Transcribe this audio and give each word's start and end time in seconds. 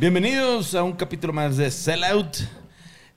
Bienvenidos 0.00 0.74
a 0.74 0.82
un 0.82 0.92
capítulo 0.92 1.34
más 1.34 1.58
de 1.58 1.70
Sellout. 1.70 2.38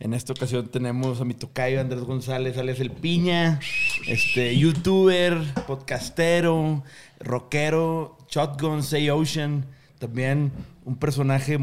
En 0.02 0.14
esta 0.14 0.34
ocasión 0.34 0.68
tenemos 0.68 1.22
a 1.22 1.23
mi 1.23 1.34
tocayo 1.34 1.80
Andrés 1.80 2.03
González, 2.03 2.58
alias 2.58 2.81
El 2.81 2.92
Piña, 2.92 3.62
este, 4.06 4.58
youtuber, 4.58 5.42
podcastero, 5.66 6.84
rockero, 7.22 8.18
Shotgun, 8.30 8.84
Say 8.84 9.09
Ocean, 9.09 9.66
también 9.99 10.52
un 10.86 10.95
personaje 10.97 11.59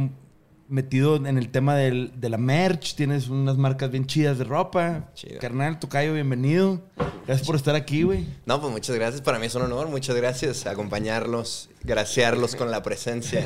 metido 0.69 1.17
en 1.17 1.37
el 1.37 1.49
tema 1.51 1.75
del- 1.75 2.13
de 2.21 2.29
la 2.29 2.39
merch, 2.39 2.95
tienes 2.95 3.29
unas 3.29 3.57
marcas 3.57 3.91
bien 3.91 4.07
chidas 4.07 4.39
de 4.39 4.45
ropa. 4.45 5.11
Chido. 5.15 5.41
Carnal, 5.41 5.79
tocayo, 5.81 6.15
bienvenido. 6.15 6.81
Gracias 7.27 7.45
por 7.47 7.57
estar 7.57 7.75
aquí, 7.75 8.05
güey. 8.05 8.25
No, 8.47 8.61
pues 8.61 8.73
muchas 8.73 8.95
gracias. 8.97 9.21
Para 9.21 9.39
mí 9.41 9.47
es 9.47 9.55
un 9.57 9.63
honor. 9.63 9.89
Muchas 9.89 10.15
gracias. 10.17 10.67
Acompañarlos, 10.67 11.71
graciarlos 11.83 12.55
con 12.55 12.71
la 12.71 12.83
presencia. 12.85 13.45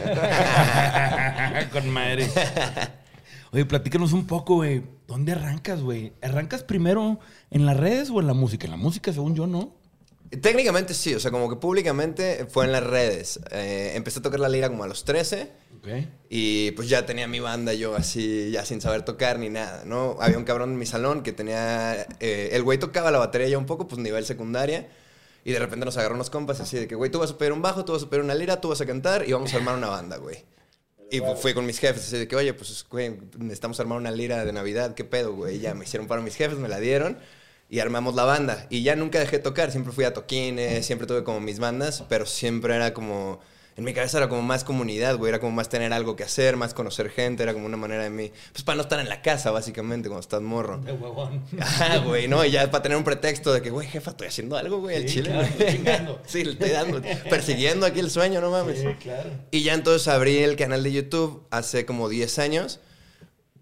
Con 1.73 1.89
madre. 1.91 2.29
Oye, 3.53 3.65
platícanos 3.65 4.13
un 4.13 4.27
poco, 4.27 4.57
güey. 4.57 4.83
¿Dónde 5.07 5.33
arrancas, 5.33 5.81
güey? 5.81 6.13
¿Arrancas 6.23 6.63
primero 6.63 7.21
en 7.51 7.67
las 7.67 7.77
redes 7.77 8.11
o 8.11 8.21
en 8.21 8.27
la 8.27 8.35
música? 8.35 8.65
En 8.67 8.73
la 8.73 8.77
música, 8.77 9.13
según 9.13 9.35
yo, 9.35 9.47
¿no? 9.47 9.75
Técnicamente 10.37 10.95
sí, 10.95 11.15
o 11.15 11.21
sea, 11.21 11.31
como 11.31 11.49
que 11.51 11.57
públicamente 11.57 12.47
fue 12.51 12.65
en 12.65 12.73
las 12.73 12.85
redes. 12.85 13.41
Eh, 13.51 13.93
empecé 13.95 14.19
a 14.19 14.23
tocar 14.23 14.41
la 14.41 14.49
lira 14.49 14.69
como 14.69 14.85
a 14.85 14.87
los 14.87 15.05
13 15.05 15.51
Ok. 15.79 15.89
y 16.31 16.71
pues 16.73 16.89
ya 16.89 17.05
tenía 17.07 17.27
mi 17.29 17.41
banda 17.41 17.75
yo 17.75 17.95
así, 17.95 18.51
ya 18.51 18.65
sin 18.65 18.81
saber 18.81 19.05
tocar 19.05 19.39
ni 19.39 19.51
nada, 19.51 19.83
¿no? 19.85 20.17
Había 20.21 20.39
un 20.39 20.45
cabrón 20.45 20.71
en 20.71 20.79
mi 20.79 20.87
salón 20.87 21.23
que 21.23 21.33
tenía... 21.33 22.07
eh, 22.21 22.51
el 22.53 22.63
güey 22.63 22.79
tocaba 22.79 23.11
la 23.11 23.19
batería 23.19 23.49
ya 23.49 23.59
un 23.59 23.67
poco, 23.67 23.87
pues 23.89 24.01
nivel 24.01 24.25
secundaria. 24.25 24.89
Y 25.47 25.53
de 25.53 25.59
repente 25.59 25.85
nos 25.85 25.97
agarró 25.99 26.15
unos 26.15 26.31
compas 26.31 26.61
así 26.61 26.79
de 26.79 26.89
que, 26.89 26.95
güey, 26.95 27.11
tú 27.11 27.19
vas 27.19 27.33
a 27.33 27.37
pedir 27.39 27.53
un 27.53 27.61
bajo, 27.61 27.85
tú 27.85 27.93
vas 27.93 28.03
a 28.03 28.09
pedir 28.09 28.25
una 28.25 28.35
lira, 28.35 28.61
tú 28.63 28.69
vas 28.71 28.81
a 28.81 28.87
cantar 28.87 29.29
y 29.29 29.33
vamos 29.35 29.53
a 29.53 29.59
armar 29.59 29.77
una 29.77 29.89
banda, 29.89 30.17
güey. 30.17 30.39
Y 31.11 31.19
fu- 31.19 31.37
fui 31.37 31.53
con 31.53 31.67
mis 31.67 31.79
jefes 31.79 32.03
así 32.05 32.17
de 32.17 32.27
que, 32.27 32.35
oye, 32.35 32.55
pues, 32.55 32.87
güey, 32.91 33.15
necesitamos 33.37 33.79
armar 33.79 33.99
una 33.99 34.11
lira 34.11 34.43
de 34.47 34.53
Navidad, 34.55 34.95
¿qué 34.95 35.05
pedo, 35.05 35.35
güey? 35.35 35.57
Y 35.57 35.61
ya 35.61 35.75
me 35.75 35.85
hicieron 35.85 36.09
para 36.09 36.23
mis 36.23 36.35
jefes, 36.35 36.57
me 36.59 36.69
la 36.69 36.81
dieron 36.81 37.19
y 37.75 37.81
armamos 37.81 38.15
la 38.15 38.23
banda. 38.23 38.69
Y 38.71 38.85
ya 38.85 38.95
nunca 38.95 39.19
dejé 39.19 39.39
de 39.39 39.43
tocar, 39.43 39.73
siempre 39.73 39.93
fui 39.93 40.05
a 40.05 40.15
toquines, 40.15 40.87
siempre 40.87 41.09
tuve 41.09 41.25
como 41.25 41.41
mis 41.41 41.59
bandas, 41.59 42.05
pero 42.09 42.25
siempre 42.25 42.77
era 42.77 42.95
como... 42.95 43.41
En 43.77 43.83
mi 43.83 43.93
cabeza 43.93 44.19
era 44.19 44.29
como 44.29 44.43
más 44.43 44.63
comunidad, 44.63 45.17
güey, 45.17 45.31
era 45.31 45.41
como 45.41 45.51
más 45.51 45.69
tener 45.69 45.93
algo 45.93 46.15
que 46.15 46.23
hacer, 46.23 46.57
más 46.57 46.73
conocer 46.73 47.11
gente, 47.11 47.43
era 47.43 47.53
como 47.53 47.67
una 47.67 47.77
manera 47.77 48.05
de 48.05 48.11
mí, 48.11 48.31
pues 48.53 48.63
para 48.63 48.77
no 48.77 48.83
estar 48.83 49.01
en 49.01 49.09
la 49.09 49.23
casa, 49.23 49.51
básicamente, 49.51 50.09
cuando 50.09 50.21
estás 50.21 50.41
morro. 50.41 50.79
De 50.79 50.93
huevón. 50.93 51.43
Ajá, 51.59 51.99
güey, 51.99 52.29
no, 52.29 52.45
y 52.45 52.53
ya 52.53 52.71
para 52.71 52.85
tener 52.85 52.97
un 52.97 53.03
pretexto 53.03 53.53
de 53.53 53.61
que, 53.61 53.71
güey, 53.71 53.89
jefa, 53.89 54.13
estoy 54.13 54.29
haciendo 54.29 54.57
algo, 54.57 54.79
güey, 54.79 54.95
al 54.95 55.09
Sí, 55.09 55.15
chile, 55.17 55.31
claro, 55.31 55.49
chingando. 55.73 56.23
Sí, 56.27 56.45
le 56.45 56.53
estoy 56.53 56.71
dando, 56.71 57.03
persiguiendo 57.29 57.87
aquí 57.87 57.99
el 57.99 58.11
sueño, 58.13 58.41
no 58.41 58.53
mames. 58.53 58.79
Sí, 58.79 58.87
claro. 59.01 59.31
Y 59.51 59.65
ya 59.65 59.75
entonces 59.75 60.07
abrí 60.07 60.39
el 60.39 60.55
canal 60.55 60.85
de 60.85 60.93
YouTube 60.93 61.45
hace 61.51 61.85
como 61.85 62.09
10 62.09 62.39
años, 62.39 62.79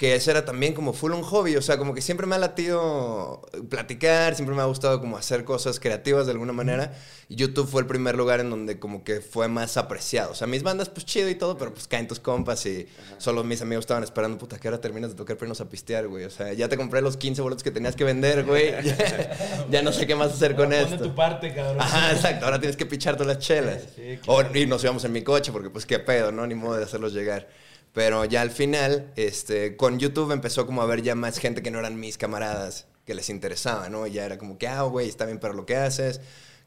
que 0.03 0.17
ese 0.17 0.33
era 0.33 0.45
también 0.45 0.75
como 0.75 0.95
full 0.95 1.13
un 1.13 1.23
hobby, 1.23 1.55
o 1.55 1.63
sea, 1.63 1.79
como 1.79 1.95
que 1.95 2.03
siempre 2.03 2.27
me 2.27 2.35
ha 2.35 2.39
latido 2.39 3.41
platicar, 3.71 4.35
siempre 4.35 4.53
me 4.53 4.61
ha 4.61 4.65
gustado 4.65 4.99
como 5.01 5.17
hacer 5.17 5.45
cosas 5.45 5.79
creativas 5.79 6.27
de 6.27 6.33
alguna 6.33 6.53
manera, 6.53 6.93
y 7.29 7.37
YouTube 7.37 7.69
fue 7.69 7.83
el 7.83 7.87
primer 7.87 8.17
lugar 8.17 8.41
en 8.41 8.51
donde 8.51 8.81
como 8.81 9.05
que 9.05 9.21
fue 9.21 9.47
más 9.47 9.77
apreciado. 9.77 10.33
O 10.33 10.35
sea, 10.35 10.49
mis 10.49 10.65
bandas 10.65 10.89
pues 10.89 11.07
chido 11.07 11.29
y 11.29 11.37
todo, 11.37 11.57
pero 11.57 11.73
pues 11.73 11.87
caen 11.87 12.09
tus 12.09 12.19
compas 12.19 12.67
y 12.67 12.89
solo 13.19 13.45
mis 13.45 13.63
amigos 13.63 13.85
estaban 13.85 14.03
esperando, 14.03 14.39
puta, 14.39 14.59
que 14.59 14.67
ahora 14.67 14.81
terminas 14.81 15.13
de 15.13 15.17
tocar 15.17 15.37
para 15.37 15.47
irnos 15.47 15.61
a 15.61 15.69
pistear, 15.69 16.09
güey. 16.09 16.25
O 16.25 16.31
sea, 16.31 16.53
ya 16.53 16.69
te 16.69 16.77
compré 16.77 17.01
los 17.01 17.17
15 17.17 17.41
boletos 17.41 17.63
que 17.63 17.71
tenías 17.71 17.95
que 17.95 18.03
vender, 18.03 18.45
güey. 18.45 18.73
Ya, 18.83 19.37
ya 19.71 19.83
no 19.83 19.93
sé 19.93 20.09
qué 20.09 20.17
más 20.17 20.33
hacer 20.33 20.57
con 20.57 20.65
Pon 20.65 20.71
de 20.71 20.83
esto. 20.83 20.99
tu 20.99 21.15
parte, 21.15 21.55
cabrón. 21.55 21.81
Ajá, 21.81 22.11
exacto. 22.11 22.45
Ahora 22.45 22.59
tienes 22.59 22.77
que 22.77 22.87
pichar 22.87 23.17
todas 23.17 23.37
las 23.37 23.47
chelas. 23.47 23.85
Sí, 23.95 24.19
O 24.27 24.43
y 24.53 24.67
nos 24.67 24.83
íbamos 24.83 25.05
en 25.05 25.13
mi 25.13 25.23
coche 25.23 25.53
porque 25.53 25.71
pues 25.71 25.87
qué 25.87 26.01
pedo, 26.01 26.33
¿no? 26.33 26.45
Ni 26.45 26.57
modo 26.57 26.77
de 26.77 26.83
hacerlos 26.85 27.13
llegar. 27.13 27.47
Pero 27.93 28.25
ya 28.25 28.41
al 28.41 28.51
final, 28.51 29.13
este, 29.17 29.77
con 29.77 29.99
YouTube 29.99 30.33
empezó 30.33 30.67
como 30.67 30.83
a 30.83 30.87
ver 30.87 31.03
ya 31.03 31.15
más 31.15 31.39
gente 31.39 31.63
que 31.63 31.71
no 31.71 31.79
eran 31.79 32.01
mis 32.01 32.17
camaradas 32.17 32.87
que 33.05 33.15
les 33.15 33.29
interesaba, 33.29 33.89
¿no? 33.89 34.07
Ya 34.07 34.25
era 34.25 34.39
como 34.39 34.59
que, 34.59 34.69
ah, 34.69 34.83
güey, 34.83 35.09
está 35.09 35.27
bien 35.27 35.39
pero 35.39 35.55
lo 35.55 35.67
que 35.67 35.77
haces. 35.77 36.21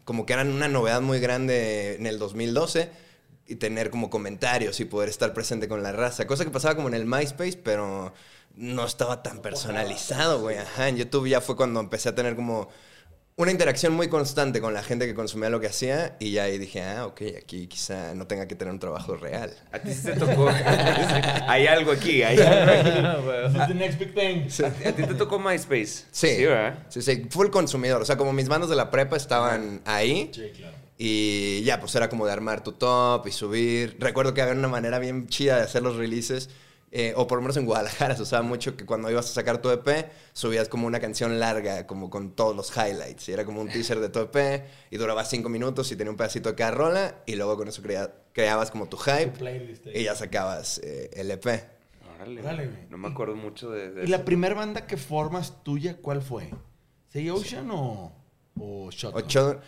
Como 0.03 0.25
que 0.25 0.33
eran 0.33 0.51
una 0.51 0.67
novedad 0.67 1.01
muy 1.01 1.19
grande 1.19 1.95
en 1.95 2.05
el 2.05 2.19
2012 2.19 2.89
y 3.47 3.55
tener 3.55 3.89
como 3.89 4.09
comentarios 4.09 4.79
y 4.79 4.85
poder 4.85 5.09
estar 5.09 5.33
presente 5.33 5.67
con 5.67 5.81
la 5.81 5.91
raza. 5.91 6.27
Cosa 6.27 6.45
que 6.45 6.51
pasaba 6.51 6.75
como 6.75 6.89
en 6.89 6.93
el 6.93 7.05
MySpace, 7.05 7.57
pero 7.63 8.13
no 8.55 8.85
estaba 8.85 9.23
tan 9.23 9.41
personalizado, 9.41 10.41
güey. 10.41 10.57
Ajá, 10.57 10.89
en 10.89 10.97
YouTube 10.97 11.27
ya 11.27 11.41
fue 11.41 11.55
cuando 11.55 11.79
empecé 11.79 12.09
a 12.09 12.15
tener 12.15 12.35
como 12.35 12.69
una 13.37 13.51
interacción 13.51 13.91
muy 13.93 14.07
constante 14.07 14.61
con 14.61 14.73
la 14.73 14.81
gente 14.81 15.05
que 15.05 15.13
consumía 15.13 15.49
lo 15.49 15.59
que 15.59 15.67
hacía 15.67 16.15
y 16.19 16.31
ya 16.31 16.43
ahí 16.43 16.57
dije, 16.57 16.81
ah, 16.81 17.05
ok, 17.05 17.21
aquí 17.37 17.67
quizá 17.67 18.15
no 18.15 18.27
tenga 18.27 18.47
que 18.47 18.55
tener 18.55 18.73
un 18.73 18.79
trabajo 18.79 19.17
real. 19.17 19.53
A 19.73 19.79
ti 19.79 19.93
sí 19.93 20.03
te 20.03 20.13
tocó. 20.13 20.47
hay 21.47 21.67
algo 21.67 21.91
aquí, 21.91 22.23
hay 22.23 22.37
algo 22.39 22.71
aquí. 22.71 23.57
The 23.67 23.73
next 23.73 23.99
big 23.99 24.13
thing. 24.13 24.65
A 24.87 24.91
ti 24.93 25.03
te 25.03 25.13
tocó 25.15 25.37
MySpace. 25.37 26.05
Sí, 26.11 26.27
Sí, 26.37 26.45
¿verdad? 26.45 26.79
sí, 26.87 27.01
sí, 27.01 27.27
fue 27.29 27.45
el 27.45 27.51
consumidor. 27.51 28.01
O 28.01 28.05
sea, 28.05 28.15
como 28.15 28.31
mis 28.31 28.47
bandas 28.47 28.69
de 28.69 28.77
la 28.77 28.89
prepa 28.89 29.17
estaban 29.17 29.81
ahí. 29.83 30.31
Sí, 30.33 30.51
claro. 30.55 30.75
Y 30.97 31.61
ya, 31.63 31.81
pues 31.81 31.93
era 31.95 32.07
como 32.07 32.25
de 32.25 32.31
armar 32.31 32.63
tu 32.63 32.71
top 32.71 33.27
y 33.27 33.31
subir. 33.33 33.97
Recuerdo 33.99 34.33
que 34.33 34.41
había 34.41 34.53
una 34.53 34.69
manera 34.69 34.97
bien 34.97 35.27
chida 35.27 35.57
de 35.57 35.63
hacer 35.63 35.83
los 35.83 35.97
releases. 35.97 36.49
Eh, 36.97 37.13
o 37.17 37.27
por 37.27 37.37
lo 37.37 37.41
menos 37.41 37.57
en 37.57 37.65
Guadalajara 37.65 38.15
se 38.17 38.21
usaba 38.21 38.41
mucho 38.41 38.77
que 38.77 38.85
cuando 38.85 39.11
ibas 39.11 39.29
a 39.29 39.33
sacar 39.33 39.61
tu 39.61 39.69
EP, 39.69 40.09
subías 40.31 40.69
como 40.69 40.87
una 40.87 40.99
canción 41.01 41.39
larga, 41.41 41.85
como 41.85 42.09
con 42.09 42.31
todos 42.31 42.55
los 42.55 42.71
highlights. 42.77 43.27
Y 43.27 43.33
era 43.33 43.43
como 43.43 43.59
un 43.59 43.67
teaser 43.67 43.99
de 43.99 44.07
tu 44.09 44.19
EP 44.19 44.63
y 44.91 44.97
duraba 44.97 45.25
cinco 45.25 45.49
minutos 45.49 45.91
y 45.91 45.95
tenía 45.97 46.11
un 46.11 46.17
pedacito 46.17 46.49
de 46.49 46.55
cada 46.55 46.71
rola. 46.71 47.15
Y 47.25 47.35
luego 47.35 47.57
con 47.57 47.67
eso 47.67 47.81
crea- 47.81 48.13
creabas 48.31 48.71
como 48.71 48.87
tu 48.87 48.95
hype 48.97 49.27
Tu 49.27 49.39
playlist 49.39 49.87
ahí. 49.87 49.93
y 49.97 50.03
ya 50.05 50.15
sacabas 50.15 50.79
eh, 50.83 51.09
el 51.13 51.29
EP. 51.31 51.45
Órale. 52.15 52.87
No 52.89 52.97
me 52.97 53.09
acuerdo 53.09 53.35
mucho 53.35 53.69
de, 53.71 53.91
de 53.91 54.03
¿Y 54.05 54.07
la 54.07 54.23
primera 54.23 54.55
banda 54.55 54.87
que 54.87 54.95
formas 54.97 55.63
tuya, 55.63 55.97
cuál 56.01 56.21
fue? 56.21 56.49
¿Say 57.11 57.29
Ocean 57.29 57.69
o, 57.71 58.13
o 58.57 58.89
Shotgun? 58.89 59.21
Ocho- 59.21 59.53
Shotgun 59.53 59.63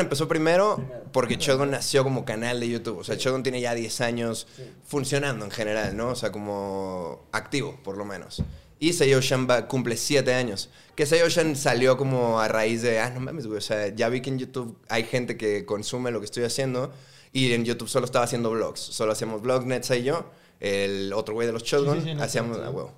empezó 0.00 0.28
primero 0.28 0.80
porque 1.12 1.36
Shotgun 1.36 1.70
nació 1.70 2.04
como 2.04 2.24
canal 2.24 2.60
de 2.60 2.68
YouTube. 2.68 2.98
O 2.98 3.04
sea, 3.04 3.16
Shotgun 3.16 3.42
tiene 3.42 3.60
ya 3.60 3.74
10 3.74 4.00
años 4.00 4.46
funcionando 4.84 5.44
en 5.44 5.50
general, 5.50 5.96
¿no? 5.96 6.10
O 6.10 6.14
sea, 6.14 6.30
como 6.32 7.26
activo, 7.32 7.78
por 7.82 7.96
lo 7.96 8.04
menos. 8.04 8.42
Y 8.78 8.92
Say 8.92 9.12
Ocean 9.14 9.46
va- 9.48 9.66
cumple 9.68 9.96
7 9.96 10.34
años. 10.34 10.68
Que 10.94 11.06
Say 11.06 11.22
Ocean 11.22 11.56
salió 11.56 11.96
como 11.96 12.40
a 12.40 12.48
raíz 12.48 12.82
de, 12.82 13.00
ah, 13.00 13.10
no 13.10 13.20
mames, 13.20 13.46
güey. 13.46 13.58
O 13.58 13.62
sea, 13.62 13.88
ya 13.88 14.08
vi 14.08 14.20
que 14.20 14.30
en 14.30 14.38
YouTube 14.38 14.76
hay 14.88 15.04
gente 15.04 15.36
que 15.36 15.64
consume 15.64 16.10
lo 16.10 16.20
que 16.20 16.26
estoy 16.26 16.44
haciendo. 16.44 16.92
Y 17.32 17.52
en 17.52 17.64
YouTube 17.64 17.88
solo 17.88 18.04
estaba 18.06 18.24
haciendo 18.24 18.50
vlogs. 18.50 18.80
Solo 18.80 19.12
hacíamos 19.12 19.42
vlogs, 19.42 19.64
Netza 19.66 19.96
y 19.96 20.04
yo. 20.04 20.30
El 20.60 21.12
otro 21.12 21.34
güey 21.34 21.46
de 21.46 21.52
los 21.52 21.62
Shotgun. 21.64 21.94
Sí, 21.96 22.00
sí, 22.00 22.04
sí, 22.08 22.10
Netza, 22.14 22.24
hacíamos, 22.24 22.56
sí. 22.58 22.62
ah, 22.66 22.70
huevo. 22.70 22.92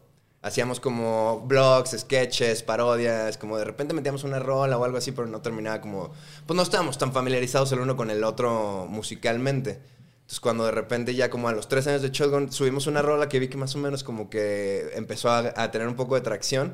Hacíamos 0.49 0.81
como 0.81 1.45
vlogs, 1.47 1.91
sketches, 1.91 2.62
parodias, 2.62 3.37
como 3.37 3.59
de 3.59 3.67
repente 3.67 3.93
metíamos 3.93 4.25
una 4.25 4.39
rola 4.39 4.79
o 4.79 4.85
algo 4.85 4.97
así, 4.97 5.12
pero 5.12 5.27
no 5.27 5.43
terminaba 5.43 5.83
como... 5.83 6.11
Pues 6.47 6.56
no 6.56 6.62
estábamos 6.62 6.97
tan 6.97 7.12
familiarizados 7.12 7.71
el 7.73 7.81
uno 7.81 7.97
con 7.97 8.11
el 8.11 8.25
otro 8.25 8.87
musicalmente. 8.89 9.73
Entonces 9.73 10.41
cuando 10.41 10.65
de 10.65 10.71
repente 10.71 11.15
ya 11.15 11.29
como 11.29 11.50
a 11.50 11.53
los 11.53 11.69
tres 11.69 11.87
años 11.87 12.00
de 12.00 12.09
Shotgun 12.09 12.50
subimos 12.50 12.87
una 12.87 13.03
rola 13.03 13.29
que 13.29 13.39
vi 13.39 13.49
que 13.49 13.59
más 13.59 13.75
o 13.75 13.79
menos 13.79 14.05
como 14.05 14.31
que 14.31 14.91
empezó 14.95 15.29
a, 15.29 15.53
a 15.55 15.71
tener 15.71 15.87
un 15.87 15.97
poco 15.97 16.15
de 16.15 16.23
tracción, 16.23 16.73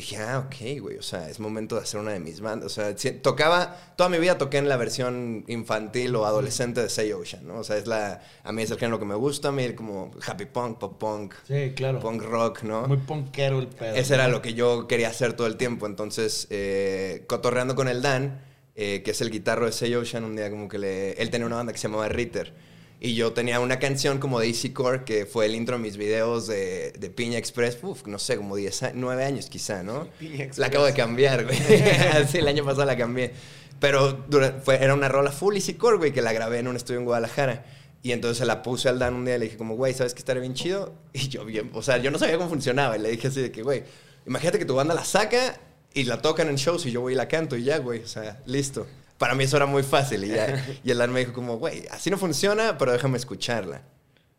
dije, 0.00 0.16
ah, 0.18 0.38
ok, 0.46 0.80
güey, 0.80 0.96
o 0.96 1.02
sea, 1.02 1.28
es 1.28 1.40
momento 1.40 1.76
de 1.76 1.82
hacer 1.82 2.00
una 2.00 2.12
de 2.12 2.20
mis 2.20 2.40
bandas. 2.40 2.66
O 2.66 2.74
sea, 2.74 2.94
tocaba, 3.22 3.76
toda 3.96 4.08
mi 4.08 4.18
vida 4.18 4.38
toqué 4.38 4.58
en 4.58 4.68
la 4.68 4.76
versión 4.76 5.44
infantil 5.48 6.14
o 6.16 6.26
adolescente 6.26 6.82
de 6.82 6.88
Say 6.88 7.12
Ocean, 7.12 7.46
¿no? 7.46 7.58
O 7.58 7.64
sea, 7.64 7.76
es 7.76 7.86
la, 7.86 8.22
a 8.42 8.52
mí 8.52 8.62
es 8.62 8.70
el 8.70 8.78
género 8.78 8.98
que 8.98 9.04
me 9.04 9.14
gusta, 9.14 9.48
a 9.48 9.52
mí 9.52 9.72
como 9.74 10.10
happy 10.26 10.46
punk, 10.46 10.78
pop 10.78 10.98
punk, 10.98 11.34
Sí, 11.46 11.72
claro. 11.74 12.00
punk 12.00 12.22
rock, 12.22 12.62
¿no? 12.62 12.86
Muy 12.86 12.98
ponquero 12.98 13.58
el 13.58 13.68
pedo. 13.68 13.94
Ese 13.94 14.14
era 14.14 14.28
lo 14.28 14.40
que 14.42 14.54
yo 14.54 14.86
quería 14.86 15.08
hacer 15.08 15.34
todo 15.34 15.46
el 15.46 15.56
tiempo. 15.56 15.86
Entonces, 15.86 16.46
eh, 16.50 17.24
cotorreando 17.26 17.74
con 17.74 17.88
el 17.88 18.00
Dan, 18.02 18.40
eh, 18.76 19.02
que 19.04 19.10
es 19.10 19.20
el 19.20 19.30
guitarro 19.30 19.66
de 19.66 19.72
Say 19.72 19.94
Ocean, 19.94 20.24
un 20.24 20.36
día 20.36 20.50
como 20.50 20.68
que 20.68 20.78
le... 20.78 21.12
Él 21.12 21.30
tenía 21.30 21.46
una 21.46 21.56
banda 21.56 21.72
que 21.72 21.78
se 21.78 21.88
llamaba 21.88 22.08
Ritter. 22.08 22.54
Y 23.00 23.14
yo 23.14 23.32
tenía 23.32 23.60
una 23.60 23.78
canción 23.78 24.18
como 24.18 24.40
de 24.40 24.48
Easy 24.48 24.70
Core, 24.70 25.04
que 25.04 25.24
fue 25.24 25.46
el 25.46 25.54
intro 25.54 25.76
de 25.76 25.82
mis 25.82 25.96
videos 25.96 26.48
de, 26.48 26.92
de 26.98 27.10
Piña 27.10 27.38
Express. 27.38 27.78
Uf, 27.82 28.06
no 28.06 28.18
sé, 28.18 28.36
como 28.36 28.56
10, 28.56 28.82
a- 28.82 28.92
9 28.94 29.24
años 29.24 29.46
quizá, 29.48 29.82
¿no? 29.84 30.08
Piña 30.18 30.34
Express. 30.44 30.58
La 30.58 30.66
acabo 30.66 30.84
de 30.84 30.94
cambiar, 30.94 31.44
güey. 31.44 31.56
sí, 32.28 32.38
el 32.38 32.48
año 32.48 32.64
pasado 32.64 32.84
la 32.86 32.96
cambié. 32.96 33.32
Pero 33.78 34.12
dura- 34.28 34.60
fue, 34.64 34.82
era 34.82 34.94
una 34.94 35.08
rola 35.08 35.30
full 35.30 35.54
Easy 35.54 35.74
Core, 35.74 35.98
güey, 35.98 36.12
que 36.12 36.22
la 36.22 36.32
grabé 36.32 36.58
en 36.58 36.66
un 36.66 36.74
estudio 36.74 36.98
en 36.98 37.04
Guadalajara. 37.06 37.64
Y 38.02 38.10
entonces 38.12 38.38
se 38.38 38.44
la 38.46 38.62
puse 38.62 38.88
al 38.88 38.98
Dan 38.98 39.14
un 39.14 39.24
día 39.24 39.36
y 39.36 39.38
le 39.38 39.44
dije 39.44 39.56
como, 39.56 39.76
güey, 39.76 39.94
¿sabes 39.94 40.14
qué 40.14 40.18
estaría 40.20 40.40
bien 40.40 40.54
chido? 40.54 40.94
Y 41.12 41.28
yo 41.28 41.44
bien, 41.44 41.70
o 41.74 41.82
sea, 41.82 41.98
yo 41.98 42.10
no 42.10 42.18
sabía 42.18 42.36
cómo 42.36 42.48
funcionaba. 42.48 42.96
Y 42.96 43.00
le 43.00 43.10
dije 43.10 43.28
así 43.28 43.40
de 43.40 43.52
que, 43.52 43.62
güey, 43.62 43.84
imagínate 44.26 44.58
que 44.58 44.64
tu 44.64 44.74
banda 44.74 44.94
la 44.94 45.04
saca 45.04 45.60
y 45.94 46.02
la 46.04 46.20
tocan 46.20 46.48
en 46.48 46.56
shows 46.56 46.84
y 46.86 46.90
yo 46.92 47.00
voy 47.00 47.12
y 47.12 47.16
la 47.16 47.28
canto 47.28 47.56
y 47.56 47.62
ya, 47.64 47.78
güey, 47.78 48.00
o 48.02 48.06
sea, 48.08 48.40
listo. 48.46 48.86
Para 49.18 49.34
mí 49.34 49.44
eso 49.44 49.56
era 49.56 49.66
muy 49.66 49.82
fácil 49.82 50.24
y 50.24 50.28
ya. 50.28 50.64
Y 50.84 50.90
el 50.90 50.98
Dan 50.98 51.12
me 51.12 51.20
dijo 51.20 51.32
como, 51.32 51.58
güey, 51.58 51.84
así 51.90 52.10
no 52.10 52.16
funciona, 52.18 52.78
pero 52.78 52.92
déjame 52.92 53.18
escucharla. 53.18 53.82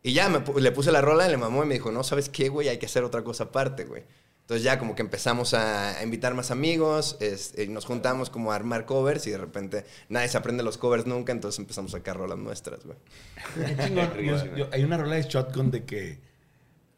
Y 0.02 0.14
ya 0.14 0.28
me 0.30 0.42
le 0.60 0.72
puse 0.72 0.90
la 0.90 1.02
rola, 1.02 1.28
le 1.28 1.36
mamó 1.36 1.62
y 1.62 1.66
me 1.66 1.74
dijo, 1.74 1.92
no, 1.92 2.02
¿sabes 2.02 2.28
qué, 2.30 2.48
güey? 2.48 2.68
Hay 2.68 2.78
que 2.78 2.86
hacer 2.86 3.04
otra 3.04 3.22
cosa 3.22 3.44
aparte, 3.44 3.84
güey. 3.84 4.02
Entonces 4.40 4.64
ya 4.64 4.78
como 4.80 4.96
que 4.96 5.02
empezamos 5.02 5.54
a 5.54 6.02
invitar 6.02 6.34
más 6.34 6.50
amigos, 6.50 7.16
es- 7.20 7.54
y 7.56 7.68
nos 7.68 7.84
juntamos 7.84 8.30
como 8.30 8.50
a 8.50 8.56
armar 8.56 8.84
covers 8.84 9.26
y 9.28 9.30
de 9.30 9.38
repente 9.38 9.84
nadie 10.08 10.28
se 10.28 10.38
aprende 10.38 10.64
los 10.64 10.76
covers 10.76 11.06
nunca, 11.06 11.30
entonces 11.30 11.60
empezamos 11.60 11.94
a 11.94 11.98
sacar 11.98 12.16
rolas 12.16 12.38
nuestras, 12.38 12.80
güey. 12.84 12.96
Hay 14.72 14.82
una 14.84 14.96
rola 14.96 15.14
de 15.16 15.22
Shotgun 15.22 15.70
de 15.70 15.84
que 15.84 16.18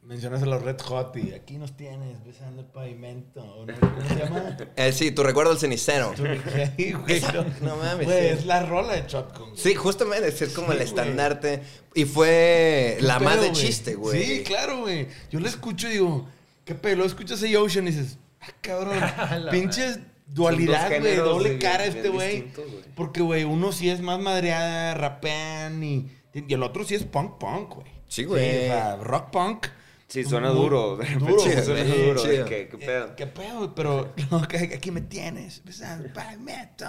mencionas 0.02 0.42
a 0.42 0.46
los 0.46 0.62
Red 0.62 0.80
Hot 0.82 1.16
y 1.16 1.32
aquí 1.32 1.58
nos 1.58 1.76
tienes 1.76 2.24
besando 2.24 2.62
el 2.62 2.66
pavimento. 2.68 3.40
¿o 3.42 3.66
no? 3.66 3.74
¿Cómo 3.78 4.08
se 4.08 4.16
llama? 4.16 4.56
Eh, 4.76 4.92
sí, 4.92 5.12
tu 5.12 5.22
recuerdo 5.22 5.50
del 5.52 5.60
cenicero. 5.60 6.12
Sí, 6.76 6.92
güey, 6.92 7.22
no 7.60 7.76
mames, 7.76 8.06
Güey, 8.06 8.20
sí. 8.20 8.26
es 8.34 8.46
la 8.46 8.64
rola 8.66 8.94
de 8.94 9.04
Shotgun. 9.06 9.56
Sí, 9.56 9.74
justamente, 9.74 10.28
es 10.28 10.52
como 10.52 10.72
el 10.72 10.78
güey. 10.78 10.88
estandarte. 10.88 11.62
Y 11.94 12.04
fue 12.04 12.98
la 13.00 13.18
¿Qué 13.18 13.24
más 13.24 13.40
de 13.40 13.52
chiste, 13.52 13.94
güey. 13.94 14.22
Sí, 14.22 14.42
claro, 14.42 14.80
güey. 14.80 15.08
Yo 15.30 15.40
la 15.40 15.48
escucho 15.48 15.88
y 15.88 15.92
digo, 15.92 16.26
¿qué 16.64 16.74
pedo? 16.74 17.04
Escuchas 17.04 17.42
a 17.42 17.60
Ocean 17.60 17.86
y 17.86 17.92
dices, 17.92 18.18
ah, 18.40 18.46
cabrón, 18.60 18.98
pinches 19.50 20.00
dualidad, 20.26 20.90
güey, 21.00 21.16
doble 21.16 21.58
cara 21.58 21.84
bien 21.84 21.96
este 21.96 22.08
güey. 22.08 22.46
Porque, 22.96 23.20
güey, 23.20 23.44
uno 23.44 23.70
sí 23.72 23.88
es 23.90 24.00
más 24.00 24.18
madreada, 24.18 24.94
rapean 24.94 25.82
y, 25.84 26.10
y 26.34 26.52
el 26.54 26.62
otro 26.62 26.84
sí 26.84 26.94
es 26.94 27.04
punk 27.04 27.38
punk, 27.38 27.74
güey. 27.74 27.86
Sí, 28.08 28.24
güey. 28.24 28.64
o 28.64 28.66
sea, 28.66 28.96
rock 28.96 29.30
punk. 29.30 29.66
Sí, 30.12 30.24
suena 30.24 30.50
Muy 30.52 30.60
duro. 30.60 30.98
duro, 31.18 31.38
sí, 31.42 31.50
güey. 31.50 31.64
suena 31.64 31.84
Sí, 31.94 32.02
duro. 32.02 32.22
chido. 32.22 32.44
¿Qué 32.44 32.60
Eh, 32.60 32.78
pedo? 32.78 33.16
¿Qué 33.16 33.26
pedo? 33.26 33.74
Pero 33.74 34.12
no, 34.30 34.46
que 34.46 34.56
aquí 34.58 34.90
me 34.90 35.00
tienes. 35.00 35.62
el 35.66 36.12
pavimento. 36.12 36.84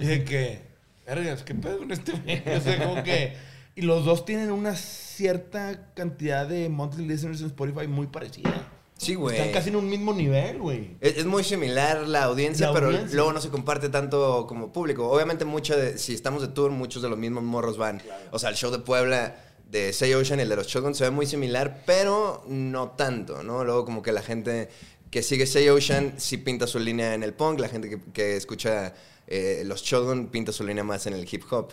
Y 0.00 0.04
de 0.06 0.24
que, 0.24 0.62
vergas, 1.06 1.42
¿qué 1.42 1.54
pedo 1.54 1.78
con 1.78 1.92
este? 1.92 2.12
O 2.56 2.60
sea, 2.60 2.78
como 2.86 3.02
que. 3.02 3.34
Y 3.76 3.82
los 3.82 4.04
dos 4.04 4.24
tienen 4.24 4.50
una 4.52 4.76
cierta 4.76 5.90
cantidad 5.94 6.46
de 6.46 6.68
monthly 6.68 7.06
listeners 7.06 7.40
en 7.40 7.48
Spotify 7.48 7.86
muy 7.86 8.06
parecida. 8.06 8.68
Sí, 8.96 9.14
güey. 9.16 9.36
Están 9.36 9.52
casi 9.52 9.70
en 9.70 9.76
un 9.76 9.90
mismo 9.90 10.14
nivel, 10.14 10.58
güey. 10.60 10.92
Es, 11.00 11.18
es 11.18 11.26
muy 11.26 11.42
similar 11.44 12.06
la 12.06 12.22
audiencia, 12.24 12.68
La 12.68 12.72
pero 12.72 12.86
audiencia. 12.86 13.16
luego 13.16 13.32
no 13.32 13.40
se 13.40 13.48
comparte 13.50 13.88
tanto 13.88 14.46
como 14.46 14.72
público. 14.72 15.10
Obviamente, 15.10 15.44
mucho 15.44 15.76
de, 15.76 15.98
si 15.98 16.14
estamos 16.14 16.40
de 16.42 16.48
tour, 16.48 16.70
muchos 16.70 17.02
de 17.02 17.08
los 17.10 17.18
mismos 17.18 17.42
morros 17.42 17.76
van. 17.76 18.00
O 18.30 18.38
sea, 18.38 18.48
el 18.50 18.54
show 18.56 18.70
de 18.70 18.78
Puebla 18.78 19.34
de 19.74 19.92
Say 19.92 20.14
Ocean 20.14 20.38
y 20.38 20.42
el 20.44 20.48
de 20.48 20.56
los 20.56 20.68
Shotgun 20.68 20.94
se 20.94 21.02
ve 21.04 21.10
muy 21.10 21.26
similar, 21.26 21.82
pero 21.84 22.44
no 22.48 22.90
tanto, 22.92 23.42
¿no? 23.42 23.64
Luego 23.64 23.84
como 23.84 24.02
que 24.02 24.12
la 24.12 24.22
gente 24.22 24.68
que 25.10 25.22
sigue 25.22 25.46
Say 25.46 25.68
Ocean 25.68 26.14
sí 26.16 26.36
pinta 26.38 26.66
su 26.66 26.78
línea 26.78 27.12
en 27.14 27.22
el 27.24 27.34
punk, 27.34 27.58
la 27.60 27.68
gente 27.68 27.90
que, 27.90 27.98
que 28.12 28.36
escucha 28.36 28.94
eh, 29.26 29.62
los 29.66 29.82
Shotgun 29.82 30.28
pinta 30.28 30.52
su 30.52 30.64
línea 30.64 30.84
más 30.84 31.06
en 31.06 31.14
el 31.14 31.26
hip 31.30 31.42
hop. 31.50 31.72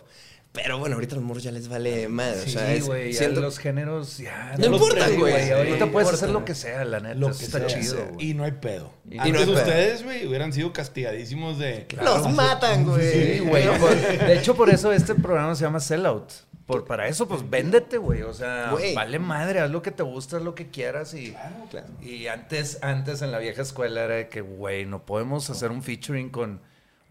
Pero 0.54 0.80
bueno, 0.80 0.96
ahorita 0.96 1.16
los 1.16 1.24
morros 1.24 1.44
ya 1.44 1.52
les 1.52 1.70
vale 1.70 2.10
madre. 2.10 2.42
o 2.42 2.48
sea, 2.50 2.68
Sí, 2.68 2.74
es- 2.80 2.86
güey, 2.86 3.14
siento- 3.14 3.40
los 3.40 3.58
géneros 3.58 4.18
ya... 4.18 4.56
No 4.58 4.66
importa, 4.66 5.08
Sí, 5.08 5.16
güey. 5.16 5.50
Ahorita 5.52 5.86
No 5.86 5.92
puedes 5.94 6.08
importa. 6.10 6.16
hacer 6.16 6.30
lo 6.32 6.44
que 6.44 6.56
sea, 6.56 6.84
la 6.84 7.00
neta. 7.00 7.16
Lo 7.16 7.28
que 7.28 7.46
está 7.46 7.60
sea. 7.60 7.68
chido. 7.68 8.08
Y 8.20 8.34
no 8.34 8.44
hay 8.44 8.52
pedo. 8.54 8.92
Y 9.10 9.16
no 9.16 9.24
Antes 9.24 9.40
hay 9.42 9.46
pedo. 9.48 9.58
ustedes, 9.58 10.04
güey, 10.04 10.28
hubieran 10.28 10.52
sido 10.52 10.74
castigadísimos 10.74 11.58
de. 11.58 11.88
Los 12.04 12.30
matan, 12.34 12.84
güey. 12.86 13.12
Sí, 13.38 13.40
güey. 13.40 13.66
por- 13.80 13.96
de 13.96 14.38
hecho, 14.38 14.54
por 14.56 14.70
eso 14.70 14.92
este 14.92 15.16
programa 15.16 15.56
se 15.56 15.64
llama 15.64 15.80
Sellout. 15.80 16.30
Por, 16.72 16.86
para 16.86 17.08
eso, 17.08 17.28
pues 17.28 17.50
véndete, 17.50 17.98
güey. 17.98 18.22
O 18.22 18.34
sea, 18.34 18.74
vale 18.96 19.20
madre, 19.20 19.60
haz 19.60 19.70
lo 19.72 19.82
que 19.82 19.92
te 19.92 20.04
gusta, 20.04 20.38
haz 20.38 20.44
lo 20.44 20.56
que 20.56 20.70
quieras. 20.70 21.14
Y, 21.14 21.36
Claro. 21.70 21.88
y 22.02 22.28
antes, 22.28 22.80
antes 22.82 23.22
en 23.22 23.32
la 23.32 23.40
vieja 23.40 23.62
escuela 23.62 24.04
era 24.06 24.16
de 24.16 24.30
que, 24.30 24.42
güey, 24.42 24.86
no 24.86 25.06
podemos 25.06 25.50
hacer 25.50 25.72
un 25.72 25.84
featuring 25.84 26.30
con 26.30 26.62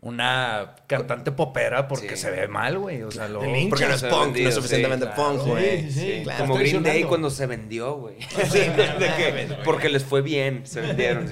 una 0.03 0.77
cantante 0.87 1.31
popera 1.31 1.87
porque 1.87 2.17
Sí. 2.17 2.23
se 2.23 2.31
ve 2.31 2.49
mal, 2.49 2.79
güey. 2.79 3.03
O 3.03 3.11
sea, 3.11 3.29
lo. 3.29 3.41
Porque 3.41 3.87
no 3.87 3.95
es 3.95 4.03
punk, 4.03 4.37
no 4.39 4.49
es 4.49 4.55
suficientemente 4.55 5.05
sí, 5.07 5.13
punk, 5.15 5.35
claro. 5.35 5.45
güey. 5.51 5.83
Sí, 5.83 5.91
sí, 5.93 6.01
sí. 6.01 6.21
claro. 6.23 6.45
Como 6.47 6.55
Green 6.57 6.83
Day 6.83 7.03
cuando 7.05 7.29
se 7.29 7.45
vendió, 7.47 7.97
güey. 7.97 8.17
Sí, 8.51 8.59
de 8.61 8.71
que- 9.17 9.57
porque 9.65 9.91
les 9.91 10.03
fue 10.03 10.23
bien, 10.23 10.63
se 10.67 10.81
vendieron. 10.81 11.31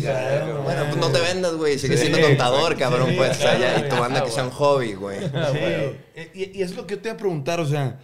Claro. 0.00 0.62
Bueno, 0.62 0.84
pues 0.84 0.96
no 0.96 1.10
te 1.10 1.20
vendas, 1.20 1.52
güey. 1.56 1.78
Sigue 1.78 1.96
Sí, 1.98 2.06
siendo 2.06 2.26
contador, 2.26 2.76
cabrón, 2.78 3.10
Sí, 3.10 3.16
pues. 3.16 3.36
claro, 3.36 3.56
allá, 3.58 3.86
y 3.86 3.88
tu 3.90 3.96
banda 3.96 4.24
que 4.24 4.30
sea 4.30 4.44
un 4.44 4.50
hobby, 4.50 4.94
güey. 4.94 5.18
Sí. 5.20 6.22
Y, 6.34 6.58
y 6.58 6.62
es 6.62 6.74
lo 6.74 6.86
que 6.86 6.94
yo 6.96 7.02
te 7.02 7.08
iba 7.10 7.14
a 7.16 7.18
preguntar, 7.18 7.60
o 7.60 7.66
sea, 7.66 8.00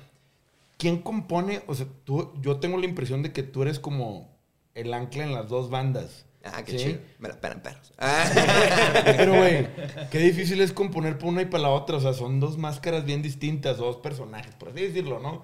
¿quién 0.77 0.99
compone? 0.99 1.63
O 1.67 1.75
sea, 1.75 1.87
tú, 2.05 2.35
yo 2.43 2.57
tengo 2.59 2.77
la 2.77 2.85
impresión 2.85 3.23
de 3.23 3.33
que 3.33 3.43
tú 3.43 3.63
eres 3.63 3.79
como 3.79 4.31
el 4.75 4.93
ancla 4.93 5.25
en 5.25 5.33
las 5.33 5.49
dos 5.49 5.71
bandas. 5.71 6.27
Ah, 6.45 6.63
qué 6.65 6.73
¿sí? 6.73 6.79
chido. 6.79 6.99
Me 7.19 7.29
la 7.29 7.35
esperan 7.35 7.63
perros. 7.63 7.93
Pero, 9.05 9.35
güey, 9.37 9.69
qué 10.11 10.19
difícil 10.19 10.61
es 10.61 10.73
componer 10.73 11.19
por 11.19 11.29
una 11.29 11.43
y 11.43 11.47
para 11.47 11.65
la 11.65 11.71
otra. 11.71 11.97
O 11.97 12.01
sea, 12.01 12.13
son 12.15 12.41
dos 12.41 12.59
máscaras 12.59 13.05
bien 13.05 13.23
distintas, 13.23 13.79
dos 13.79 13.99
personajes, 13.99 14.55
por 14.57 14.71
así 14.71 14.83
decirlo, 14.83 15.21
¿no? 15.21 15.43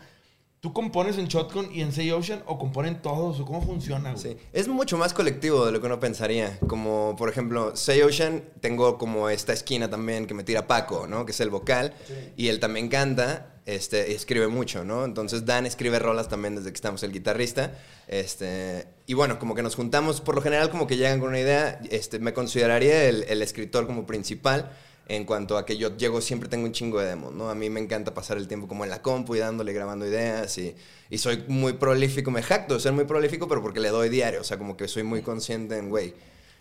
¿Tú 0.61 0.73
compones 0.73 1.19
en 1.19 1.29
Shotgun 1.29 1.73
y 1.73 1.83
en 1.83 1.93
Say 1.93 2.11
Ocean 2.11 2.43
o 2.47 2.59
componen 2.59 3.01
todos? 3.01 3.39
¿O 3.39 3.45
cómo 3.45 3.63
funciona, 3.63 4.13
güey? 4.15 4.23
Sí. 4.23 4.37
Es 4.53 4.67
mucho 4.67 4.99
más 4.99 5.15
colectivo 5.15 5.65
de 5.65 5.71
lo 5.71 5.81
que 5.81 5.87
uno 5.87 6.01
pensaría. 6.01 6.59
Como, 6.67 7.15
por 7.17 7.29
ejemplo, 7.29 7.77
Say 7.77 8.03
Ocean, 8.03 8.43
tengo 8.61 8.99
como 8.99 9.31
esta 9.31 9.53
esquina 9.53 9.89
también 9.89 10.27
que 10.27 10.35
me 10.35 10.43
tira 10.43 10.67
Paco, 10.67 11.07
¿no? 11.07 11.25
Que 11.25 11.31
es 11.31 11.39
el 11.39 11.51
vocal. 11.51 11.95
Y 12.37 12.49
él 12.49 12.59
también 12.59 12.89
canta, 12.89 13.61
este, 13.67 14.11
y 14.11 14.15
escribe 14.15 14.49
mucho, 14.49 14.85
¿no? 14.85 15.05
Entonces 15.05 15.47
Dan 15.47 15.65
escribe 15.65 16.01
rolas 16.01 16.29
también 16.29 16.57
desde 16.57 16.71
que 16.71 16.77
estamos 16.77 17.05
el 17.05 17.13
guitarrista. 17.13 17.79
Este, 18.09 18.89
y 19.07 19.15
bueno, 19.15 19.39
como 19.39 19.55
que 19.55 19.63
nos 19.63 19.77
juntamos, 19.77 20.21
por 20.21 20.35
lo 20.35 20.43
general 20.43 20.71
como 20.71 20.89
que 20.89 20.97
llegan 20.97 21.21
con 21.21 21.29
una 21.29 21.39
idea. 21.39 21.81
Este, 21.89 22.19
me 22.19 22.33
consideraría 22.33 23.05
el, 23.05 23.25
el 23.29 23.43
escritor 23.43 23.87
como 23.87 24.07
principal. 24.07 24.73
En 25.09 25.25
cuanto 25.25 25.57
a 25.57 25.65
que 25.65 25.79
yo 25.79 25.97
llego, 25.97 26.21
siempre 26.21 26.49
tengo 26.51 26.67
un 26.67 26.73
chingo 26.73 27.01
de 27.01 27.07
demos, 27.07 27.33
¿no? 27.33 27.49
A 27.49 27.55
mí 27.55 27.71
me 27.71 27.81
encanta 27.81 28.13
pasar 28.13 28.37
el 28.37 28.47
tiempo 28.47 28.69
como 28.69 28.85
en 28.85 28.91
la 28.91 29.01
compu 29.01 29.35
y 29.35 29.39
dándole, 29.39 29.73
grabando 29.73 30.07
ideas 30.07 30.59
y, 30.59 30.77
y 31.09 31.17
soy 31.17 31.45
muy 31.49 31.73
prolífico, 31.73 32.31
me 32.31 32.43
jacto 32.43 32.75
de 32.75 32.81
ser 32.81 32.93
muy 32.93 33.05
prolífico, 33.05 33.49
pero 33.49 33.63
porque 33.63 33.81
le 33.81 33.89
doy 33.89 34.11
diario, 34.11 34.43
o 34.43 34.45
sea, 34.45 34.59
como 34.59 34.77
que 34.77 34.87
soy 34.87 35.05
muy 35.05 35.23
consciente 35.23 35.79
en, 35.79 35.89
güey, 35.89 36.13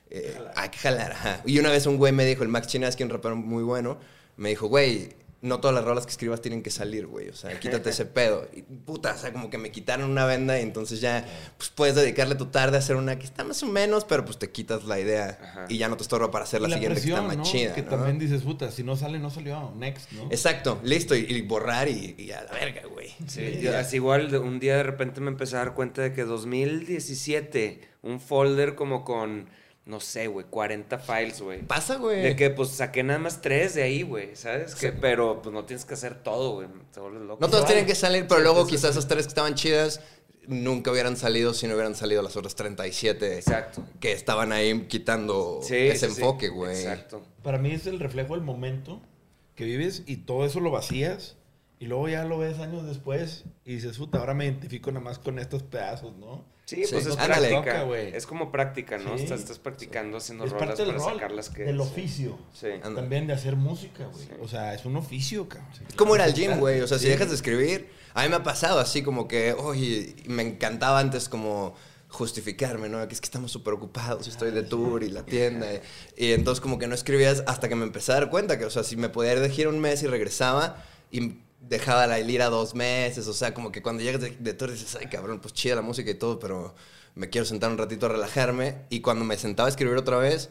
eh, 0.09 0.37
hay 0.55 0.69
que 0.69 0.77
jalar, 0.77 1.11
ajá. 1.11 1.41
Y 1.45 1.59
una 1.59 1.69
vez 1.69 1.85
un 1.85 1.97
güey 1.97 2.13
me 2.13 2.25
dijo, 2.25 2.43
el 2.43 2.49
Max 2.49 2.67
Chinaski, 2.67 3.03
un 3.03 3.09
rapero 3.09 3.35
muy 3.35 3.63
bueno, 3.63 3.97
me 4.37 4.49
dijo, 4.49 4.67
güey, 4.67 5.09
no 5.41 5.59
todas 5.59 5.75
las 5.75 5.85
rolas 5.85 6.05
que 6.05 6.11
escribas 6.11 6.41
tienen 6.41 6.63
que 6.63 6.71
salir, 6.71 7.07
güey. 7.07 7.29
O 7.29 7.33
sea, 7.33 7.59
quítate 7.59 7.89
ese 7.89 8.05
pedo. 8.05 8.47
Y 8.53 8.61
puta, 8.61 9.13
o 9.13 9.17
sea, 9.17 9.31
como 9.31 9.49
que 9.49 9.57
me 9.57 9.71
quitaron 9.71 10.09
una 10.09 10.25
venda 10.25 10.59
y 10.59 10.63
entonces 10.63 11.01
ya 11.01 11.25
pues 11.57 11.69
puedes 11.69 11.95
dedicarle 11.95 12.35
tu 12.35 12.47
tarde 12.47 12.77
a 12.77 12.79
hacer 12.79 12.95
una 12.95 13.19
que 13.19 13.25
está 13.25 13.43
más 13.43 13.61
o 13.63 13.67
menos, 13.67 14.05
pero 14.05 14.25
pues 14.25 14.37
te 14.37 14.51
quitas 14.51 14.85
la 14.85 14.99
idea 14.99 15.37
Ajá. 15.41 15.65
y 15.69 15.77
ya 15.77 15.87
no 15.87 15.97
te 15.97 16.03
estorba 16.03 16.31
para 16.31 16.45
hacer 16.45 16.61
la, 16.61 16.69
siguiente 16.69 17.01
que 17.01 17.07
está 17.09 17.21
presión, 17.21 17.27
más 17.27 17.37
¿no? 17.37 17.43
chida. 17.43 17.73
Que 17.73 17.83
¿no? 17.83 17.89
también 17.89 18.19
dices, 18.19 18.41
puta, 18.41 18.71
si 18.71 18.83
no 18.83 18.95
sale, 18.95 19.19
no 19.19 19.29
salió. 19.29 19.73
Next, 19.75 20.11
¿no? 20.11 20.25
Exacto, 20.25 20.79
listo, 20.83 21.15
y, 21.15 21.25
y 21.29 21.41
borrar 21.41 21.87
y, 21.87 22.15
y 22.17 22.31
a 22.31 22.43
la 22.43 22.51
verga, 22.51 22.83
güey. 22.91 23.13
Sí, 23.27 23.67
así 23.67 23.97
igual 23.97 24.33
un 24.35 24.59
día 24.59 24.77
de 24.77 24.83
repente 24.83 25.21
me 25.21 25.29
empecé 25.29 25.55
a 25.55 25.59
dar 25.59 25.73
cuenta 25.73 26.01
de 26.01 26.13
que 26.13 26.23
2017, 26.23 27.81
un 28.03 28.19
folder 28.19 28.75
como 28.75 29.03
con, 29.03 29.49
no 29.87 29.99
sé, 30.01 30.27
güey, 30.27 30.45
40 30.49 30.99
files, 30.99 31.41
güey. 31.41 31.61
Pasa, 31.61 31.95
güey. 31.95 32.21
De 32.21 32.35
que 32.35 32.49
pues 32.49 32.69
saqué 32.69 33.03
nada 33.03 33.19
más 33.19 33.41
tres 33.41 33.73
de 33.73 33.83
ahí, 33.83 34.03
güey, 34.03 34.35
¿sabes? 34.35 34.75
Que, 34.75 34.91
pero 34.91 35.41
pues 35.41 35.53
no 35.53 35.63
tienes 35.65 35.85
que 35.85 35.93
hacer 35.93 36.21
todo, 36.21 36.55
güey. 36.55 36.67
Te 36.93 36.99
vuelves 36.99 37.21
loco. 37.21 37.39
No 37.41 37.49
todas 37.49 37.65
tienen 37.65 37.85
que 37.85 37.95
salir, 37.95 38.27
pero 38.27 38.41
luego 38.41 38.67
quizás 38.67 38.91
esas 38.91 39.07
tres 39.07 39.23
que 39.25 39.29
estaban 39.29 39.55
chidas 39.55 40.01
nunca 40.47 40.91
hubieran 40.91 41.17
salido 41.17 41.53
si 41.53 41.67
no 41.67 41.73
hubieran 41.73 41.95
salido 41.95 42.21
las 42.21 42.37
otras 42.37 42.55
37 42.55 43.35
Exacto. 43.37 43.83
que 43.99 44.13
estaban 44.13 44.51
ahí 44.53 44.87
quitando 44.87 45.59
Sí, 45.61 45.75
ese 45.75 46.07
enfoque, 46.07 46.49
güey. 46.49 46.75
Exacto. 46.75 47.21
Para 47.43 47.57
mí 47.57 47.71
es 47.71 47.87
el 47.87 47.99
reflejo 47.99 48.33
del 48.33 48.43
momento 48.43 49.01
que 49.55 49.65
vives 49.65 50.03
y 50.05 50.17
todo 50.17 50.45
eso 50.45 50.59
lo 50.59 50.71
vacías. 50.71 51.35
Y 51.79 51.85
luego 51.85 52.09
ya 52.09 52.23
lo 52.25 52.39
ves 52.39 52.59
años 52.59 52.85
después 52.87 53.43
y 53.63 53.75
dices, 53.75 53.97
puta, 53.97 54.19
ahora 54.19 54.33
me 54.33 54.45
identifico 54.45 54.91
nada 54.91 55.03
más 55.03 55.19
con 55.19 55.37
estos 55.37 55.63
pedazos, 55.63 56.15
¿no? 56.17 56.45
Sí, 56.67 56.83
Sí, 56.83 56.91
pues 56.91 57.05
es 57.05 57.17
ándale. 57.17 57.47
práctica. 57.47 57.83
Güey. 57.83 58.13
es 58.13 58.27
como 58.27 58.51
práctica, 58.51 58.97
¿no? 58.97 59.17
Sí. 59.17 59.23
Estás, 59.23 59.39
estás 59.39 59.57
practicando 59.57 60.17
haciendo 60.17 60.43
es 60.43 60.51
rolas 60.51 60.77
para 60.77 60.91
rol, 60.91 61.13
sacarlas 61.13 61.49
que... 61.49 61.63
del 61.63 61.79
oficio. 61.79 62.37
Sí. 62.53 62.67
También 62.83 63.25
de 63.25 63.31
hacer 63.33 63.55
música, 63.55 64.05
güey. 64.05 64.27
O 64.41 64.49
sea, 64.49 64.73
es 64.73 64.83
un 64.83 64.97
oficio, 64.97 65.47
cabrón. 65.47 65.71
Es 65.87 65.95
como 65.95 66.13
ir 66.15 66.21
al 66.21 66.33
gym, 66.33 66.59
güey. 66.59 66.81
O 66.81 66.87
sea, 66.87 66.99
si 66.99 67.07
dejas 67.07 67.29
de 67.29 67.35
escribir, 67.35 67.89
a 68.13 68.23
mí 68.23 68.29
me 68.29 68.35
ha 68.35 68.43
pasado 68.43 68.79
así 68.79 69.01
como 69.01 69.29
que, 69.29 69.53
oye, 69.53 70.13
me 70.25 70.43
encantaba 70.43 70.99
antes 70.99 71.29
como 71.29 71.73
justificarme, 72.09 72.89
¿no? 72.89 73.05
Que 73.07 73.13
es 73.13 73.21
que 73.21 73.25
estamos 73.27 73.49
súper 73.51 73.73
ocupados, 73.73 74.27
estoy 74.27 74.51
de 74.51 74.63
tour 74.63 75.03
y 75.03 75.09
la 75.09 75.23
tienda. 75.25 75.67
Y, 76.17 76.25
y 76.25 76.31
entonces 76.33 76.59
como 76.59 76.77
que 76.79 76.87
no 76.87 76.95
escribías 76.95 77.43
hasta 77.47 77.69
que 77.69 77.75
me 77.75 77.85
empecé 77.85 78.11
a 78.11 78.15
dar 78.15 78.29
cuenta 78.29 78.57
que, 78.59 78.65
o 78.65 78.69
sea, 78.69 78.83
si 78.83 78.97
me 78.97 79.07
podía 79.07 79.33
ir 79.33 79.39
de 79.39 79.49
gira 79.49 79.69
un 79.69 79.79
mes 79.79 80.03
y 80.03 80.07
regresaba 80.07 80.83
y 81.11 81.37
dejaba 81.69 82.07
la 82.07 82.17
lira 82.19 82.47
dos 82.49 82.75
meses, 82.75 83.27
o 83.27 83.33
sea, 83.33 83.53
como 83.53 83.71
que 83.71 83.81
cuando 83.81 84.03
llegas 84.03 84.21
de, 84.21 84.31
de 84.31 84.53
tour 84.53 84.71
dices, 84.71 84.97
ay, 84.99 85.07
cabrón, 85.07 85.39
pues 85.39 85.53
chida 85.53 85.75
la 85.75 85.81
música 85.81 86.09
y 86.11 86.15
todo, 86.15 86.39
pero 86.39 86.73
me 87.15 87.29
quiero 87.29 87.45
sentar 87.45 87.69
un 87.71 87.77
ratito 87.77 88.05
a 88.05 88.09
relajarme. 88.09 88.83
Y 88.89 89.01
cuando 89.01 89.25
me 89.25 89.37
sentaba 89.37 89.67
a 89.67 89.69
escribir 89.71 89.97
otra 89.97 90.17
vez, 90.17 90.49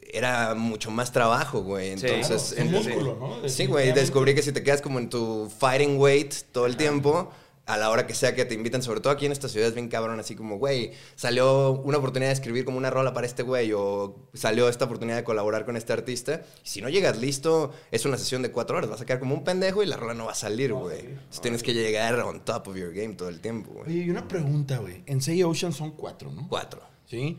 era 0.00 0.54
mucho 0.54 0.90
más 0.90 1.12
trabajo, 1.12 1.62
güey. 1.62 1.96
Sí. 1.98 2.06
Entonces, 2.06 2.54
Claro, 2.54 2.68
un 2.68 2.74
en- 2.76 2.82
músculo, 2.84 3.38
¿no? 3.42 3.48
Sí, 3.48 3.66
güey, 3.66 3.92
descubrí 3.92 4.34
que 4.34 4.42
si 4.42 4.52
te 4.52 4.62
quedas 4.62 4.82
como 4.82 4.98
en 4.98 5.08
tu 5.08 5.50
fighting 5.58 5.98
weight 5.98 6.34
todo 6.52 6.66
el 6.66 6.76
tiempo, 6.76 7.30
a 7.64 7.76
la 7.76 7.90
hora 7.90 8.06
que 8.06 8.14
sea 8.14 8.34
que 8.34 8.44
te 8.44 8.54
invitan, 8.54 8.82
sobre 8.82 9.00
todo 9.00 9.12
aquí 9.12 9.24
en 9.24 9.32
esta 9.32 9.48
ciudad 9.48 9.68
es 9.68 9.74
bien 9.74 9.88
cabrón, 9.88 10.18
así 10.18 10.34
como, 10.34 10.58
güey, 10.58 10.92
salió 11.14 11.72
una 11.72 11.98
oportunidad 11.98 12.30
de 12.30 12.34
escribir 12.34 12.64
como 12.64 12.76
una 12.76 12.90
rola 12.90 13.14
para 13.14 13.26
este 13.26 13.42
güey, 13.44 13.72
o 13.72 14.16
salió 14.34 14.68
esta 14.68 14.86
oportunidad 14.86 15.16
de 15.16 15.24
colaborar 15.24 15.64
con 15.64 15.76
este 15.76 15.92
artista, 15.92 16.42
y 16.64 16.68
si 16.68 16.80
no 16.80 16.88
llegas 16.88 17.18
listo, 17.18 17.72
es 17.92 18.04
una 18.04 18.18
sesión 18.18 18.42
de 18.42 18.50
cuatro 18.50 18.76
horas, 18.76 18.90
vas 18.90 19.00
a 19.00 19.06
quedar 19.06 19.20
como 19.20 19.34
un 19.34 19.44
pendejo 19.44 19.82
y 19.82 19.86
la 19.86 19.96
rola 19.96 20.14
no 20.14 20.26
va 20.26 20.32
a 20.32 20.36
salir, 20.36 20.72
güey. 20.72 21.00
Entonces 21.00 21.40
tienes 21.40 21.62
que 21.62 21.72
llegar 21.72 22.18
on 22.20 22.44
top 22.44 22.68
of 22.68 22.76
your 22.76 22.92
game 22.92 23.14
todo 23.14 23.28
el 23.28 23.40
tiempo, 23.40 23.72
güey. 23.72 23.86
Oye, 23.86 24.04
y 24.06 24.10
una 24.10 24.26
pregunta, 24.26 24.78
güey. 24.78 25.04
En 25.06 25.20
Say 25.20 25.42
Ocean 25.44 25.72
son 25.72 25.92
cuatro, 25.92 26.32
¿no? 26.32 26.48
Cuatro. 26.48 26.82
¿Sí? 27.06 27.38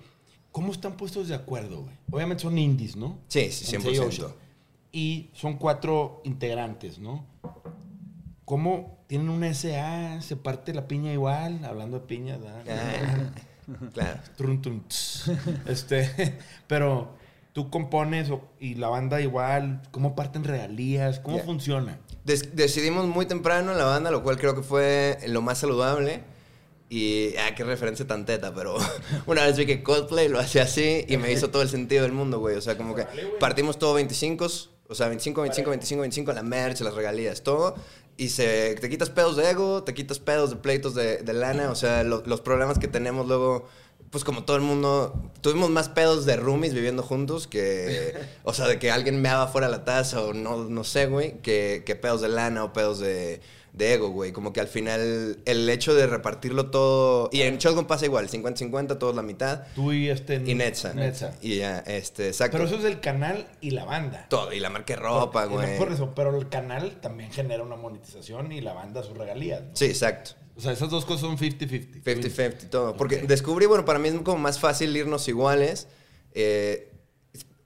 ¿Cómo 0.52 0.72
están 0.72 0.96
puestos 0.96 1.28
de 1.28 1.36
acuerdo, 1.36 1.82
güey? 1.82 1.96
Obviamente 2.12 2.44
son 2.44 2.58
indies, 2.58 2.96
¿no? 2.96 3.20
Sí, 3.28 3.52
sí, 3.52 3.76
En 3.76 3.82
100%. 3.82 3.86
Say 3.86 4.00
Ocean. 4.00 4.32
Y 4.92 5.32
son 5.34 5.58
cuatro 5.58 6.22
integrantes, 6.24 7.00
¿no? 7.00 7.26
¿Cómo 8.46 9.04
tienen 9.08 9.30
una 9.30 9.54
SA? 9.54 10.22
¿Se 10.22 10.36
parte 10.36 10.74
la 10.74 10.88
piña 10.88 11.14
igual? 11.14 11.64
Hablando 11.64 12.00
de 12.00 12.06
piña, 12.06 12.38
¿verdad? 12.38 12.64
Ah, 12.70 13.32
claro. 13.94 14.20
Trun, 14.36 14.62
tss. 14.88 15.32
este, 15.66 16.38
pero 16.68 17.16
tú 17.54 17.70
compones 17.70 18.30
y 18.60 18.76
la 18.76 18.90
banda 18.90 19.22
igual, 19.22 19.82
¿cómo 19.92 20.16
parten 20.16 20.44
regalías? 20.44 21.20
¿Cómo 21.20 21.38
Ya. 21.38 21.44
funciona? 21.44 22.00
Des- 22.26 22.56
decidimos 22.56 23.08
muy 23.08 23.26
temprano 23.26 23.72
en 23.72 23.78
la 23.78 23.86
banda, 23.86 24.12
lo 24.12 24.24
cual 24.24 24.38
creo 24.38 24.56
que 24.56 24.64
fue 24.64 25.18
lo 25.28 25.42
más 25.42 25.60
saludable. 25.60 26.24
Y, 26.90 27.36
ah, 27.38 27.56
qué 27.56 27.64
referencia 27.64 28.06
tan 28.06 28.26
teta, 28.26 28.54
pero 28.54 28.76
una 29.26 29.46
vez 29.46 29.58
vi 29.58 29.66
que 29.66 29.82
Coldplay 29.82 30.28
lo 30.28 30.40
hacía 30.40 30.64
así 30.64 31.06
y 31.08 31.18
me 31.18 31.32
hizo 31.32 31.50
todo 31.50 31.62
el 31.62 31.70
sentido 31.70 32.04
del 32.04 32.12
mundo, 32.12 32.40
güey. 32.40 32.56
O 32.58 32.62
sea, 32.62 32.78
como 32.78 32.94
que 32.94 33.06
partimos 33.40 33.80
todo 33.80 33.94
25, 33.96 34.46
o 34.90 34.94
sea, 34.96 35.08
25, 35.08 35.42
25, 35.42 35.70
25, 35.72 36.02
25, 36.02 36.34
la 36.34 36.44
merch, 36.44 36.82
las 36.82 36.94
regalías, 36.94 37.42
todo. 37.42 37.76
Y 38.18 38.30
se, 38.30 38.76
te 38.76 38.90
quitas 38.90 39.10
pedos 39.10 39.36
de 39.38 39.50
ego, 39.50 39.84
te 39.84 39.94
quitas 39.94 40.20
pedos 40.20 40.52
de 40.52 40.56
pleitos 40.58 40.94
de, 40.96 41.18
de 41.18 41.34
lana, 41.34 41.72
o 41.72 41.76
sea, 41.76 42.04
lo- 42.04 42.24
los 42.26 42.42
problemas 42.42 42.78
que 42.78 42.88
tenemos 42.88 43.28
luego, 43.28 43.68
pues 44.12 44.24
como 44.24 44.44
todo 44.46 44.56
el 44.58 44.62
mundo, 44.62 45.32
tuvimos 45.42 45.72
más 45.72 45.90
pedos 45.90 46.26
de 46.26 46.36
roomies 46.36 46.74
viviendo 46.76 47.02
juntos 47.02 47.48
que, 47.48 48.14
o 48.44 48.54
sea, 48.54 48.68
de 48.68 48.78
que 48.78 48.92
alguien 48.92 49.20
me 49.22 49.30
haga 49.30 49.48
fuera 49.48 49.68
la 49.68 49.84
taza 49.84 50.22
o 50.22 50.34
no, 50.34 50.66
no 50.66 50.84
sé, 50.84 51.08
güey, 51.08 51.40
que, 51.42 51.84
que 51.86 51.96
pedos 51.96 52.22
de 52.22 52.30
lana 52.30 52.64
o 52.64 52.72
pedos 52.74 53.00
de, 53.00 53.42
de 53.74 53.94
ego, 53.96 54.10
güey. 54.10 54.32
Como 54.32 54.54
que 54.54 54.62
al 54.62 54.68
final 54.68 55.40
el 55.46 55.70
hecho 55.70 55.94
de 55.96 56.08
repartirlo 56.08 56.70
todo, 56.70 57.30
y 57.32 57.42
en 57.42 57.58
Shotgun 57.58 57.86
pasa 57.86 58.06
igual, 58.06 58.30
50-50, 58.30 58.98
todos 59.00 59.16
la 59.16 59.24
mitad, 59.24 59.64
Tú 59.76 59.92
y 59.92 60.10
este... 60.10 60.36
y 60.46 60.54
Netza. 60.54 60.94
Netza. 60.94 61.34
Y 61.42 61.58
ya, 61.58 61.80
este, 61.80 62.28
exacto. 62.28 62.58
Pero 62.58 62.68
eso 62.70 62.78
es 62.78 62.86
el 62.86 63.00
canal 63.00 63.48
y 63.62 63.72
la 63.72 63.84
banda. 63.86 64.28
Todo, 64.30 64.54
y 64.54 64.60
la 64.60 64.70
marca 64.70 64.94
de 64.96 65.02
ropa, 65.02 65.46
Y 65.46 65.50
no 65.50 65.56
güey. 65.56 65.78
por 65.78 65.92
eso, 65.92 66.14
pero 66.16 66.38
el 66.38 66.50
canal 66.50 67.00
también 67.02 67.32
genera 67.32 67.64
una 67.64 67.76
monetización 67.76 68.52
y 68.52 68.62
la 68.62 68.74
banda 68.74 69.04
sus 69.04 69.18
regalías. 69.18 69.62
¿no? 69.64 69.76
Sí, 69.76 69.86
exacto. 69.86 70.32
O 70.56 70.62
sea, 70.62 70.72
esas 70.72 70.92
dos 70.92 71.04
cosas 71.06 71.22
son 71.22 71.38
50-50. 71.38 72.04
50-50, 72.04 72.70
todo. 72.70 72.96
Porque 72.96 73.18
descubrí, 73.18 73.66
bueno, 73.66 73.86
para 73.86 73.98
mí 73.98 74.10
es 74.10 74.16
como 74.22 74.38
más 74.38 74.60
fácil 74.60 74.96
irnos 74.96 75.28
iguales. 75.28 75.88
Eh, 76.36 76.92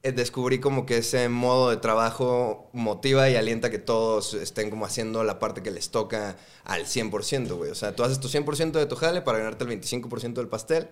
descubrí 0.04 0.60
como 0.60 0.86
que 0.86 0.98
ese 0.98 1.28
modo 1.30 1.70
de 1.70 1.78
trabajo 1.78 2.70
motiva 2.74 3.30
y 3.30 3.36
alienta 3.36 3.70
que 3.70 3.80
todos 3.80 4.34
estén 4.34 4.70
como 4.70 4.86
haciendo 4.86 5.24
la 5.24 5.40
parte 5.40 5.62
que 5.64 5.72
les 5.72 5.90
toca 5.90 6.38
al 6.64 6.86
100%, 6.86 7.56
güey. 7.58 7.72
O 7.72 7.76
sea, 7.76 7.96
tú 7.96 8.04
haces 8.04 8.20
tu 8.20 8.28
100% 8.28 8.72
de 8.72 8.86
tu 8.86 8.96
jale 8.96 9.22
para 9.22 9.40
ganarte 9.40 9.64
el 9.66 9.70
25% 9.82 10.34
del 10.34 10.48
pastel. 10.48 10.88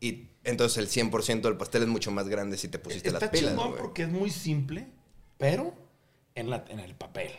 Y 0.00 0.28
entonces 0.44 0.78
el 0.78 0.88
100% 0.88 1.42
del 1.42 1.56
pastel 1.56 1.82
es 1.82 1.88
mucho 1.88 2.10
más 2.10 2.28
grande 2.28 2.56
si 2.56 2.68
te 2.68 2.78
pusiste 2.78 3.08
Está 3.08 3.20
las 3.20 3.30
pilas, 3.30 3.54
güey. 3.54 3.74
porque 3.78 4.02
es 4.02 4.08
muy 4.08 4.30
simple, 4.30 4.88
pero 5.38 5.74
en, 6.34 6.50
la, 6.50 6.64
en 6.68 6.80
el 6.80 6.94
papel. 6.94 7.30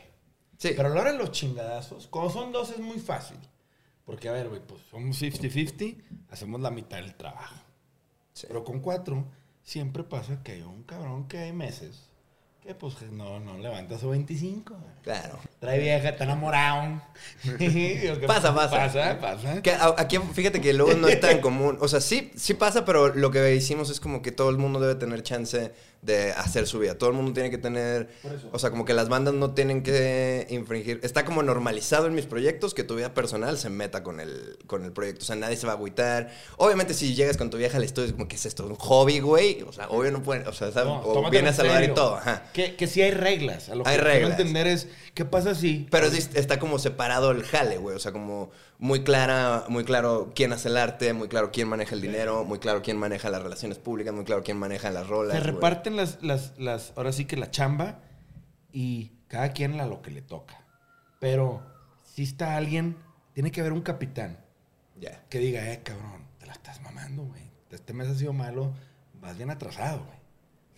Sí. 0.57 0.71
Pero 0.75 0.89
a 0.89 0.95
la 0.95 1.01
hora 1.01 1.11
de 1.11 1.17
los 1.17 1.31
chingadazos, 1.31 2.07
como 2.07 2.29
son 2.29 2.51
dos 2.51 2.69
es 2.71 2.79
muy 2.79 2.99
fácil. 2.99 3.37
Porque, 4.05 4.29
a 4.29 4.33
ver, 4.33 4.49
güey, 4.49 4.61
pues 4.65 4.81
somos 4.89 5.21
50-50, 5.21 6.03
hacemos 6.29 6.61
la 6.61 6.71
mitad 6.71 6.97
del 6.97 7.15
trabajo. 7.15 7.55
Sí. 8.33 8.47
Pero 8.47 8.63
con 8.63 8.79
cuatro, 8.79 9.25
siempre 9.63 10.03
pasa 10.03 10.43
que 10.43 10.53
hay 10.53 10.61
un 10.61 10.83
cabrón 10.83 11.27
que 11.27 11.39
hay 11.39 11.53
meses 11.53 12.09
que, 12.63 12.73
pues, 12.75 12.95
no, 13.11 13.39
no 13.41 13.57
levanta 13.57 13.97
su 13.97 14.09
25. 14.09 14.73
güey. 14.73 14.93
Claro. 15.03 15.37
Trae 15.59 15.79
vieja, 15.79 16.09
está 16.09 16.23
enamorado. 16.23 17.01
Pasa, 18.27 18.55
pasa. 18.55 18.77
Pasa, 18.77 19.19
pasa. 19.19 19.61
Que 19.61 19.75
aquí, 19.97 20.17
fíjate 20.33 20.61
que 20.61 20.73
luego 20.73 20.93
no 20.93 21.07
es 21.07 21.19
tan 21.19 21.41
común. 21.41 21.77
O 21.81 21.87
sea, 21.87 21.99
sí, 21.99 22.31
sí 22.35 22.53
pasa, 22.53 22.85
pero 22.85 23.13
lo 23.13 23.31
que 23.31 23.53
hicimos 23.55 23.89
es 23.89 23.99
como 23.99 24.21
que 24.21 24.31
todo 24.31 24.49
el 24.49 24.57
mundo 24.57 24.79
debe 24.79 24.95
tener 24.95 25.23
chance 25.23 25.73
de 26.01 26.31
hacer 26.31 26.67
su 26.67 26.79
vida. 26.79 26.97
Todo 26.97 27.09
el 27.09 27.15
mundo 27.15 27.33
tiene 27.33 27.49
que 27.49 27.57
tener. 27.57 28.09
O 28.51 28.59
sea, 28.59 28.69
como 28.69 28.85
que 28.85 28.93
las 28.93 29.09
bandas 29.09 29.33
no 29.33 29.53
tienen 29.53 29.83
que 29.83 30.47
infringir. 30.49 30.99
Está 31.03 31.25
como 31.25 31.43
normalizado 31.43 32.07
en 32.07 32.15
mis 32.15 32.25
proyectos 32.25 32.73
que 32.73 32.83
tu 32.83 32.95
vida 32.95 33.13
personal 33.13 33.57
se 33.57 33.69
meta 33.69 34.03
con 34.03 34.19
el, 34.19 34.57
con 34.67 34.83
el 34.83 34.91
proyecto. 34.91 35.23
O 35.23 35.25
sea, 35.25 35.35
nadie 35.35 35.55
se 35.55 35.65
va 35.65 35.73
a 35.73 35.75
agüitar. 35.75 36.31
Obviamente, 36.57 36.93
si 36.93 37.15
llegas 37.15 37.37
con 37.37 37.49
tu 37.49 37.57
vieja 37.57 37.77
al 37.77 37.83
estudio, 37.83 38.07
es 38.07 38.13
como 38.13 38.27
que 38.27 38.35
es 38.35 38.45
esto, 38.45 38.65
un 38.65 38.75
hobby, 38.75 39.19
güey. 39.19 39.61
O 39.63 39.71
sea, 39.71 39.89
obvio 39.89 40.11
no 40.11 40.21
pueden. 40.21 40.45
O 40.47 40.53
sea, 40.53 40.71
¿sabes? 40.71 40.87
No, 40.89 40.99
o 40.99 41.13
tómatelo 41.13 41.31
viene 41.31 41.49
a 41.49 41.53
saludar 41.53 41.83
y 41.83 41.93
todo. 41.93 42.15
Ajá. 42.15 42.43
Que, 42.53 42.75
que 42.75 42.87
sí 42.87 43.01
hay 43.01 43.11
reglas. 43.11 43.69
A 43.69 43.75
lo 43.75 43.85
Hay 43.87 43.95
que 43.97 44.01
quiero 44.03 44.13
reglas. 44.19 44.39
entender 44.39 44.67
es, 44.67 44.87
¿qué 45.13 45.25
pasa 45.25 45.55
si... 45.55 45.87
Pero 45.89 46.05
es 46.07 46.29
está 46.35 46.59
como 46.59 46.77
separado 46.79 47.31
el 47.31 47.43
jale, 47.43 47.77
güey. 47.77 47.95
O 47.95 47.99
sea, 47.99 48.11
como 48.11 48.51
muy 48.77 49.03
clara, 49.03 49.65
muy 49.69 49.83
claro 49.83 50.31
quién 50.35 50.53
hace 50.53 50.69
el 50.69 50.77
arte, 50.77 51.13
muy 51.13 51.27
claro 51.27 51.51
quién 51.51 51.67
maneja 51.67 51.95
el 51.95 52.01
dinero, 52.01 52.43
muy 52.45 52.59
claro 52.59 52.81
quién 52.81 52.97
maneja 52.97 53.29
las 53.29 53.41
relaciones 53.41 53.77
públicas, 53.79 54.13
muy 54.13 54.23
claro 54.23 54.43
quién 54.43 54.57
maneja 54.57 54.91
las 54.91 55.07
rolas. 55.07 55.35
Se 55.37 55.43
reparten 55.43 55.95
las, 55.95 56.21
las, 56.21 56.53
las, 56.57 56.93
ahora 56.95 57.11
sí 57.11 57.25
que 57.25 57.37
la 57.37 57.49
chamba 57.51 57.99
y 58.71 59.11
cada 59.27 59.49
quien 59.51 59.79
a 59.81 59.85
lo 59.87 60.01
que 60.01 60.11
le 60.11 60.21
toca. 60.21 60.63
Pero 61.19 61.63
si 62.13 62.23
está 62.23 62.55
alguien, 62.57 62.97
tiene 63.33 63.51
que 63.51 63.61
haber 63.61 63.73
un 63.73 63.81
capitán 63.81 64.37
Ya. 64.99 65.23
que 65.29 65.39
diga, 65.39 65.71
eh, 65.71 65.81
cabrón, 65.83 66.27
te 66.39 66.45
la 66.45 66.53
estás 66.53 66.81
mamando, 66.81 67.23
güey. 67.23 67.41
Este 67.71 67.93
mes 67.93 68.07
ha 68.09 68.15
sido 68.15 68.33
malo, 68.33 68.73
vas 69.19 69.37
bien 69.37 69.49
atrasado, 69.49 70.05
güey. 70.05 70.17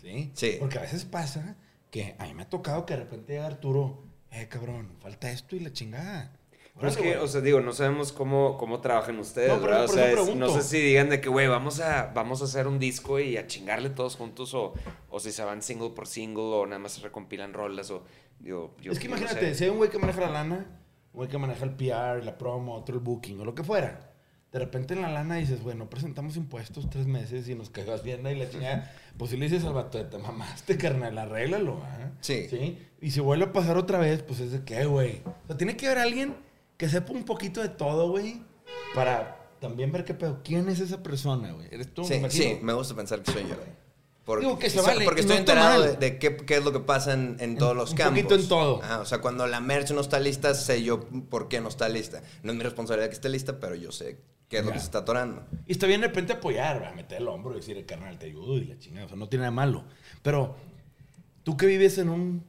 ¿Sí? 0.01 0.32
Sí. 0.36 0.58
Porque 0.60 0.77
a 0.77 0.82
veces 0.82 1.03
pasa 1.03 1.55
que 1.96 2.14
a 2.20 2.25
mí 2.25 2.34
me 2.34 2.44
ha 2.44 2.50
tocado 2.50 2.86
que 2.86 2.94
de 2.94 3.00
repente 3.00 3.32
llega 3.34 3.46
Arturo, 3.48 4.04
eh, 4.32 4.48
cabrón, 4.50 4.90
falta 5.00 5.32
esto 5.32 5.56
y 5.56 5.62
la 5.62 5.72
chingada. 5.72 6.34
Pero 6.75 6.90
es 6.90 6.98
que, 6.98 7.04
güey. 7.14 7.24
o 7.24 7.28
sea, 7.30 7.40
digo, 7.40 7.62
no 7.62 7.72
sabemos 7.72 8.12
cómo, 8.12 8.58
cómo 8.58 8.82
trabajan 8.82 9.18
ustedes, 9.18 9.48
No, 9.48 9.62
¿verdad? 9.62 9.86
O 9.86 9.88
sea, 9.88 10.12
es- 10.12 10.36
no 10.36 10.50
sé 10.50 10.62
si 10.62 10.78
digan 10.82 11.10
de 11.10 11.22
que, 11.22 11.30
güey, 11.30 11.48
vamos 11.48 11.80
a, 11.80 12.12
vamos 12.14 12.42
a 12.42 12.44
hacer 12.46 12.68
un 12.68 12.80
disco 12.80 13.18
y 13.22 13.38
a 13.38 13.48
chingarle 13.48 13.90
todos 13.92 14.18
juntos 14.18 14.54
o, 14.54 14.74
o 15.10 15.20
si 15.22 15.32
se 15.32 15.42
van 15.46 15.62
single 15.62 15.92
por 15.92 16.06
single 16.06 16.44
o 16.44 16.66
nada 16.66 16.80
más 16.80 16.92
se 16.92 17.02
recompilan 17.02 17.54
rolas 17.54 17.90
o, 17.92 18.04
digo, 18.40 18.75
yo 18.82 18.92
es 18.92 19.00
que 19.00 19.06
yo 19.06 19.12
no 19.12 19.16
imagínate, 19.22 19.52
sé. 19.54 19.56
si 19.56 19.64
hay 19.64 19.70
un 19.70 19.78
güey 19.78 19.90
que 19.90 19.98
maneja 20.00 20.20
la 20.20 20.32
lana, 20.32 20.56
un 21.14 21.18
güey 21.20 21.30
que 21.30 21.38
maneja 21.38 21.64
el 21.64 21.75
PR, 21.78 22.22
la 22.25 22.38
promo, 22.38 22.75
otro 22.75 22.94
el 22.96 23.00
booking 23.02 23.40
o 23.40 23.46
lo 23.46 23.56
que 23.56 23.64
fuera. 23.64 24.12
De 24.56 24.60
repente 24.60 24.94
en 24.94 25.02
la 25.02 25.12
lana 25.12 25.36
dices, 25.36 25.62
bueno, 25.62 25.90
presentamos 25.90 26.38
impuestos 26.38 26.90
tres 26.90 27.08
meses 27.08 27.50
y 27.50 27.56
nos 27.56 27.70
cagas 27.70 28.04
bien 28.04 28.26
y 28.26 28.36
la 28.36 28.50
chingada. 28.50 28.90
Pues 29.18 29.32
si 29.32 29.36
le 29.36 29.50
dices 29.50 29.66
al 29.66 29.74
vato, 29.74 30.02
te 30.06 30.18
mamaste, 30.18 30.78
carnal, 30.78 31.18
arréglalo, 31.18 31.82
¿ah? 31.84 32.12
Sí. 32.22 32.48
Sí. 32.50 32.80
Y 33.02 33.12
si 33.12 33.20
vuelve 33.20 33.44
a 33.44 33.52
pasar 33.52 33.78
otra 33.78 33.98
vez, 33.98 34.24
pues 34.24 34.40
es 34.40 34.54
de 34.54 34.64
qué, 34.64 34.86
güey. 34.86 35.22
O 35.26 35.48
sea, 35.48 35.58
tiene 35.58 35.76
que 35.76 35.88
haber 35.88 35.98
alguien 35.98 36.36
que 36.78 36.88
sepa 36.88 37.12
un 37.12 37.26
poquito 37.26 37.62
de 37.62 37.68
todo, 37.68 38.10
güey, 38.12 38.44
para 38.94 39.46
también 39.60 39.92
ver 39.92 40.06
qué 40.06 40.14
pedo. 40.14 40.40
¿Quién 40.42 40.70
es 40.70 40.80
esa 40.80 41.04
persona, 41.04 41.52
güey? 41.52 41.68
¿Eres 41.70 41.94
tú? 41.94 42.04
me 42.04 42.08
Sí, 42.08 42.14
imagino? 42.16 42.44
sí, 42.46 42.60
me 42.62 42.72
gusta 42.72 42.96
pensar 42.96 43.22
que 43.24 43.34
soy 43.34 43.44
yo. 43.50 43.56
Porque, 44.24 44.46
Digo 44.46 44.58
que 44.58 44.70
se 44.70 44.80
vale, 44.80 45.04
porque 45.04 45.22
no 45.24 45.34
estoy 45.34 45.38
está 45.40 45.52
enterado 45.52 45.84
de, 45.84 45.98
de 45.98 46.18
qué, 46.18 46.38
qué 46.38 46.56
es 46.56 46.64
lo 46.64 46.72
que 46.72 46.80
pasa 46.80 47.12
en, 47.12 47.36
en 47.42 47.58
todos 47.58 47.76
los 47.76 47.92
un 47.92 47.98
campos. 47.98 48.24
poquito 48.24 48.42
en 48.42 48.48
todo. 48.48 48.82
Ajá, 48.82 49.02
o 49.02 49.06
sea, 49.06 49.20
cuando 49.20 49.46
la 49.48 49.60
merch 49.60 49.92
no 49.92 50.00
está 50.00 50.18
lista, 50.22 50.54
sé 50.56 50.82
yo 50.82 51.02
por 51.30 51.50
qué 51.50 51.60
no 51.60 51.68
está 51.68 51.90
lista. 51.90 52.24
No 52.42 52.54
es 52.54 52.58
mi 52.58 52.64
responsabilidad 52.64 53.10
que 53.10 53.16
esté 53.16 53.28
lista, 53.28 53.60
pero 53.60 53.76
yo 53.76 53.92
sé 53.92 54.18
qué 54.48 54.60
es 54.60 54.66
lo 54.66 54.72
que 54.72 54.80
se 54.80 54.86
está 54.86 55.00
atorando. 55.00 55.46
Y 55.66 55.72
está 55.74 55.88
bien 55.88 56.02
de 56.02 56.08
repente 56.08 56.34
apoyar, 56.34 56.80
¿verdad? 56.80 56.96
meter 56.96 57.22
el 57.22 57.28
hombro 57.28 57.54
y 57.54 57.58
decir, 57.58 57.86
carnal, 57.86 58.18
te 58.18 58.28
ayudo 58.28 58.58
y 58.58 58.66
la 58.66 58.78
chingada. 58.80 59.06
O 59.06 59.10
sea, 59.10 59.18
no 59.18 59.30
tiene 59.30 59.44
nada 59.44 59.52
malo. 59.52 59.86
Pero 60.22 60.56
tú 61.44 61.58
que 61.58 61.66
vives 61.66 61.98
en 61.98 62.10
un, 62.10 62.46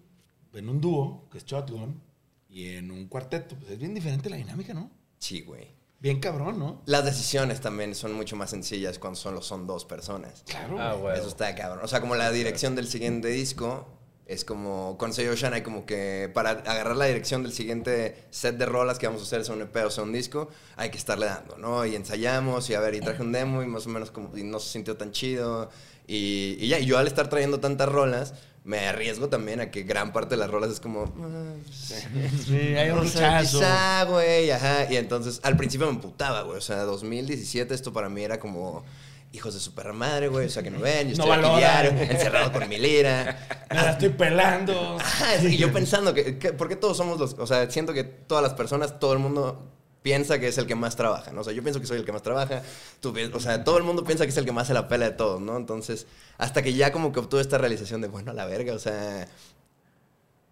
en 0.53 0.69
un 0.69 0.81
dúo, 0.81 1.29
que 1.31 1.38
es 1.38 1.45
Shotgun, 1.45 2.00
y 2.49 2.69
en 2.76 2.91
un 2.91 3.07
cuarteto, 3.09 3.57
pues 3.57 3.73
es 3.73 3.79
bien 3.79 3.95
diferente 3.95 4.31
la 4.31 4.37
dinámica, 4.37 4.73
¿no? 4.73 4.91
Sí, 5.19 5.43
güey. 5.43 5.75
Bien 5.99 6.21
cabrón, 6.21 6.59
¿no? 6.59 6.83
Las 6.87 7.05
decisiones 7.05 7.61
también 7.61 7.95
son 7.95 8.12
mucho 8.12 8.37
más 8.37 8.50
sencillas 8.50 8.99
cuando 8.99 9.19
solo 9.19 9.41
son 9.41 9.67
dos 9.67 9.85
personas. 9.85 10.43
Claro. 10.47 10.81
Ah, 10.81 10.95
güey. 10.95 11.19
Eso 11.19 11.29
está 11.29 11.55
cabrón. 11.55 11.81
O 11.83 11.88
sea, 11.88 12.00
como 12.00 12.15
la 12.15 12.31
dirección 12.31 12.75
del 12.75 12.87
siguiente 12.87 13.29
disco 13.29 13.88
es 14.26 14.45
como 14.45 14.97
con 14.99 15.12
Say 15.12 15.28
Ocean 15.28 15.54
hay 15.54 15.62
como 15.62 15.87
que 15.87 16.30
para 16.35 16.50
agarrar 16.50 16.97
la 16.97 17.04
dirección 17.06 17.42
del 17.45 17.52
siguiente 17.52 18.16
set 18.30 18.56
de 18.56 18.66
rolas 18.66 18.99
que 18.99 19.06
vamos 19.06 19.23
a 19.23 19.25
hacer, 19.25 19.45
sea 19.45 19.54
un 19.54 19.62
EP 19.62 19.76
o 19.87 19.90
sea 19.90 20.02
un 20.04 20.12
disco, 20.12 20.49
hay 20.76 20.90
que 20.90 20.99
estarle 20.99 21.26
dando, 21.26 21.56
¿no? 21.59 21.87
Y 21.87 21.95
ensayamos 21.95 22.68
y 22.71 22.75
a 22.75 22.80
ver, 22.80 22.95
y 22.97 23.00
traje 23.00 23.23
un 23.23 23.30
demo 23.33 23.62
y 23.62 23.66
más 23.66 23.87
o 23.87 23.90
menos 23.90 24.11
como 24.11 24.37
y 24.37 24.42
no 24.42 24.59
se 24.59 24.71
sintió 24.71 24.97
tan 24.97 25.12
chido. 25.12 25.71
Y, 26.09 26.56
y 26.61 26.68
ya, 26.68 26.78
y 26.78 26.87
yo 26.87 26.99
al 26.99 27.06
estar 27.06 27.28
trayendo 27.28 27.61
tantas 27.61 27.88
rolas, 27.88 28.35
me 28.64 28.87
arriesgo 28.88 29.28
también 29.28 29.61
a 29.61 29.71
que 29.71 29.85
gran 29.85 30.12
parte 30.12 30.30
de 30.35 30.38
las 30.38 30.50
rolas 30.50 30.71
es 30.73 30.80
como... 30.80 31.04
"Ah, 31.21 31.54
Sí, 32.47 32.56
hay 32.56 32.90
un 32.90 33.02
rechazo. 33.04 33.59
quizá, 33.61 34.04
güey, 34.04 34.50
ajá. 34.50 34.90
Y 34.92 34.97
entonces, 34.97 35.40
al 35.45 35.56
principio 35.56 35.87
me 35.87 35.92
emputaba, 35.92 36.42
güey. 36.42 36.59
O 36.59 36.61
sea, 36.61 36.83
2017 36.83 37.73
esto 37.75 37.92
para 37.92 38.09
mí 38.09 38.23
era 38.25 38.40
como 38.40 38.85
hijos 39.33 39.54
de 39.54 39.61
su 39.61 39.75
perra 39.75 39.92
madre, 39.92 40.28
güey. 40.28 40.47
O 40.47 40.50
sea, 40.50 40.62
que 40.62 40.71
no 40.71 40.80
ven, 40.80 41.11
yo 41.11 41.16
No 41.16 41.25
estoy 41.25 41.30
aquí 41.33 41.42
valoran. 41.42 41.59
diario, 41.97 42.11
encerrado 42.12 42.52
con 42.52 42.68
mi 42.68 42.78
lira. 42.78 43.66
Me 43.71 43.76
la 43.76 43.90
estoy 43.92 44.09
pelando. 44.11 44.97
Ajá, 45.00 45.37
y 45.42 45.56
yo 45.56 45.73
pensando 45.73 46.14
que, 46.14 46.38
que- 46.38 46.52
¿por 46.52 46.68
qué 46.68 46.76
todos 46.76 46.97
somos 46.97 47.18
los, 47.18 47.35
o 47.35 47.47
sea, 47.47 47.71
siento 47.71 47.92
que 47.92 48.04
todas 48.04 48.42
las 48.42 48.54
personas, 48.54 48.99
todo 48.99 49.12
el 49.12 49.18
mundo 49.18 49.71
piensa 50.02 50.38
que 50.38 50.47
es 50.49 50.56
el 50.59 50.66
que 50.66 50.76
más 50.76 50.95
trabaja, 50.95 51.33
¿no? 51.33 51.40
O 51.40 51.45
sea, 51.45 51.52
yo 51.52 51.62
pienso 51.64 51.80
que 51.80 51.87
soy 51.87 51.99
el 51.99 52.04
que 52.04 52.12
más 52.12 52.23
trabaja, 52.23 52.62
tú, 53.00 53.12
o 53.35 53.40
sea, 53.40 53.64
todo 53.64 53.76
el 53.76 53.83
mundo 53.83 54.04
piensa 54.04 54.25
que 54.25 54.30
es 54.30 54.37
el 54.37 54.45
que 54.45 54.52
más 54.52 54.68
se 54.68 54.73
la 54.75 54.87
pela 54.87 55.06
de 55.06 55.16
todos, 55.16 55.40
¿no? 55.40 55.56
Entonces, 55.56 56.06
hasta 56.38 56.62
que 56.62 56.73
ya 56.75 56.92
como 56.92 57.11
que 57.12 57.18
obtuve 57.18 57.40
esta 57.40 57.59
realización 57.59 58.00
de, 58.00 58.06
bueno, 58.09 58.30
a 58.30 58.35
la 58.35 58.45
verga, 58.47 58.73
o 58.73 58.78
sea, 58.78 59.26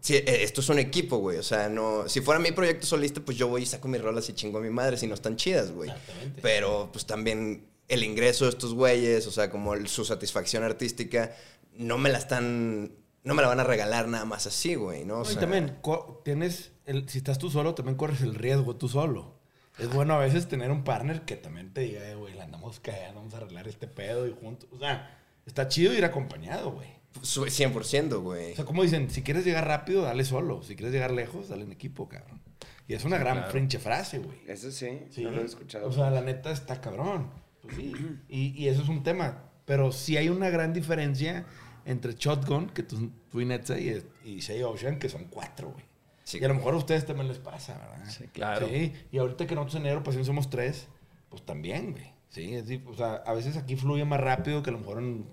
sí, 0.00 0.16
eh, 0.16 0.24
esto 0.42 0.60
es 0.60 0.68
un 0.70 0.80
equipo, 0.80 1.18
güey, 1.18 1.38
o 1.38 1.42
sea, 1.44 1.68
no, 1.68 2.08
si 2.08 2.20
fuera 2.20 2.40
mi 2.40 2.50
proyecto 2.50 2.84
solista, 2.86 3.20
pues 3.24 3.38
yo 3.38 3.46
voy 3.46 3.62
y 3.62 3.66
saco 3.66 3.86
mis 3.86 4.02
rolas 4.02 4.28
y 4.28 4.32
chingo 4.32 4.58
a 4.58 4.60
mi 4.60 4.70
madre 4.70 4.96
si 4.96 5.06
no 5.06 5.14
están 5.14 5.36
chidas, 5.36 5.70
güey. 5.70 5.88
Exactamente. 5.88 6.42
Pero, 6.42 6.88
pues 6.92 7.06
también 7.06 7.64
el 7.88 8.02
ingreso 8.04 8.44
de 8.44 8.50
estos 8.50 8.74
güeyes, 8.74 9.26
o 9.26 9.30
sea, 9.30 9.50
como 9.50 9.74
el- 9.74 9.88
su 9.88 10.04
satisfacción 10.04 10.62
artística, 10.64 11.32
no 11.76 11.98
me 11.98 12.10
la 12.10 12.18
están, 12.18 12.92
no 13.24 13.34
me 13.34 13.42
la 13.42 13.48
van 13.48 13.60
a 13.60 13.64
regalar 13.64 14.08
nada 14.08 14.24
más 14.24 14.46
así, 14.46 14.74
güey, 14.74 15.04
¿no? 15.04 15.16
O 15.20 15.24
No, 15.24 15.30
y 15.30 15.32
sea, 15.32 15.40
también, 15.40 15.78
tienes, 16.24 16.72
el, 16.86 17.08
si 17.08 17.18
estás 17.18 17.38
tú 17.38 17.50
solo, 17.50 17.74
también 17.74 17.96
corres 17.96 18.20
el 18.22 18.34
riesgo 18.34 18.76
tú 18.76 18.88
solo. 18.88 19.34
Es 19.78 19.88
bueno 19.92 20.14
a 20.14 20.18
veces 20.18 20.46
tener 20.46 20.70
un 20.70 20.84
partner 20.84 21.22
que 21.22 21.34
también 21.36 21.72
te 21.74 21.80
diga, 21.80 22.08
eh, 22.08 22.14
güey, 22.14 22.34
la 22.34 22.44
andamos 22.44 22.78
cagando, 22.80 23.16
vamos 23.20 23.34
a 23.34 23.38
arreglar 23.38 23.66
este 23.66 23.88
pedo 23.88 24.26
y 24.28 24.32
juntos. 24.32 24.68
O 24.72 24.78
sea, 24.78 25.18
está 25.46 25.66
chido 25.68 25.92
ir 25.92 26.04
acompañado, 26.04 26.70
güey. 26.70 26.88
Su- 27.22 27.44
100%, 27.46 28.20
güey. 28.22 28.52
O 28.52 28.56
sea, 28.56 28.64
como 28.64 28.82
dicen, 28.84 29.10
si 29.10 29.22
quieres 29.22 29.44
llegar 29.44 29.66
rápido, 29.66 30.02
dale 30.02 30.24
solo. 30.24 30.62
Si 30.62 30.76
quieres 30.76 30.92
llegar 30.92 31.10
lejos, 31.10 31.48
dale 31.48 31.64
en 31.64 31.72
equipo, 31.72 32.08
cabrón. 32.08 32.40
Y 32.86 32.94
es 32.94 33.04
una 33.04 33.18
gran 33.18 33.50
frinche 33.50 33.78
frase, 33.80 34.18
güey. 34.18 34.38
Eso 34.46 34.70
sí, 34.70 35.00
Sí. 35.10 35.22
no 35.24 35.30
lo 35.32 35.42
he 35.42 35.44
escuchado. 35.44 35.88
O 35.88 35.92
sea, 35.92 36.10
la 36.10 36.20
neta 36.20 36.52
está 36.52 36.80
cabrón. 36.80 37.30
Pues 37.64 37.76
sí. 37.76 37.92
Y, 38.28 38.62
y 38.62 38.68
eso 38.68 38.82
es 38.82 38.88
un 38.88 39.02
tema. 39.02 39.42
Pero 39.64 39.92
sí 39.92 40.16
hay 40.16 40.28
una 40.28 40.50
gran 40.50 40.72
diferencia 40.72 41.46
entre 41.86 42.14
Shotgun, 42.14 42.68
que 42.70 42.82
tú, 42.82 43.10
tú 43.30 43.40
y 43.40 43.44
Netza, 43.44 43.78
y, 43.78 44.02
y 44.24 44.40
Shay 44.40 44.62
Ocean, 44.62 44.98
que 44.98 45.08
son 45.08 45.24
cuatro, 45.24 45.70
güey. 45.70 45.84
Sí. 46.24 46.38
Y 46.40 46.44
a 46.44 46.48
lo 46.48 46.54
mejor 46.54 46.74
a 46.74 46.78
ustedes 46.78 47.04
también 47.06 47.28
les 47.28 47.38
pasa, 47.38 47.76
¿verdad? 47.78 48.10
Sí, 48.10 48.24
claro. 48.28 48.66
Sí. 48.68 48.92
Y 49.12 49.18
ahorita 49.18 49.46
que 49.46 49.54
nosotros 49.54 49.76
en 49.76 49.82
Negro 49.84 50.02
Pasión 50.02 50.24
somos 50.24 50.48
tres, 50.48 50.86
pues 51.28 51.42
también, 51.44 51.92
güey. 51.92 52.12
Sí, 52.30 52.54
es, 52.54 52.66
di- 52.66 52.82
o 52.86 52.94
sea, 52.94 53.16
a 53.26 53.32
veces 53.34 53.56
aquí 53.56 53.76
fluye 53.76 54.04
más 54.04 54.20
rápido 54.20 54.62
que 54.62 54.70
a 54.70 54.72
lo 54.72 54.78
mejor 54.80 54.98
en, 54.98 55.26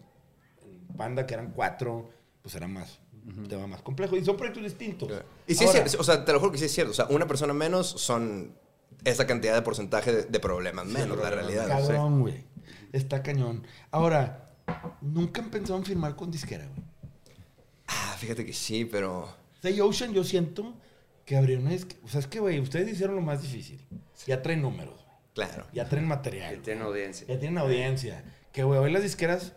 en 0.63 0.97
Panda, 0.97 1.25
que 1.25 1.33
eran 1.33 1.51
cuatro, 1.51 2.09
pues 2.41 2.55
era 2.55 2.67
más, 2.67 2.99
un 3.25 3.47
tema 3.47 3.67
más 3.67 3.81
complejo. 3.81 4.15
Y 4.17 4.23
son 4.25 4.35
proyectos 4.37 4.63
distintos. 4.63 5.09
Y 5.47 5.55
sí 5.55 5.63
Ahora, 5.65 5.79
es 5.79 5.91
cierto, 5.91 6.01
o 6.01 6.03
sea, 6.03 6.25
te 6.25 6.33
lo 6.33 6.39
juro 6.39 6.51
que 6.51 6.57
sí 6.57 6.65
es 6.65 6.73
cierto. 6.73 6.91
O 6.91 6.95
sea, 6.95 7.05
una 7.07 7.25
persona 7.25 7.53
menos 7.53 7.87
son 7.87 8.53
esa 9.03 9.27
cantidad 9.27 9.53
de 9.55 9.61
porcentaje 9.61 10.11
de, 10.11 10.23
de 10.23 10.39
problemas 10.39 10.85
menos, 10.85 11.17
la 11.17 11.29
realidad. 11.29 11.65
sí. 11.65 11.69
Cabrón, 11.87 12.21
güey. 12.21 12.43
Está 12.91 13.23
cañón. 13.23 13.65
Ahora, 13.89 14.49
nunca 15.01 15.41
han 15.41 15.49
pensado 15.49 15.79
en 15.79 15.85
firmar 15.85 16.15
con 16.15 16.31
disquera, 16.31 16.65
güey. 16.67 16.83
Ah, 17.87 18.15
fíjate 18.17 18.45
que 18.45 18.53
sí, 18.53 18.85
pero... 18.85 19.33
Say 19.61 19.79
Ocean, 19.79 20.13
yo 20.13 20.23
siento 20.23 20.73
que 21.25 21.37
abrieron 21.37 21.65
una 21.65 21.73
disquera. 21.73 21.99
O 22.03 22.07
sea, 22.07 22.19
es 22.19 22.27
que, 22.27 22.39
güey, 22.39 22.59
ustedes 22.59 22.89
hicieron 22.89 23.15
lo 23.15 23.21
más 23.21 23.41
difícil. 23.41 23.85
Ya 24.27 24.41
traen 24.41 24.61
números, 24.61 24.95
güey. 25.03 25.17
Claro. 25.33 25.65
Ya 25.73 25.87
traen 25.87 26.07
material. 26.07 26.55
Que 26.55 26.61
tiene 26.61 26.81
audiencia. 26.81 27.27
Ya 27.27 27.39
tienen 27.39 27.57
audiencia. 27.57 28.23
Que, 28.51 28.63
güey, 28.63 28.79
hoy 28.79 28.91
las 28.91 29.03
disqueras 29.03 29.53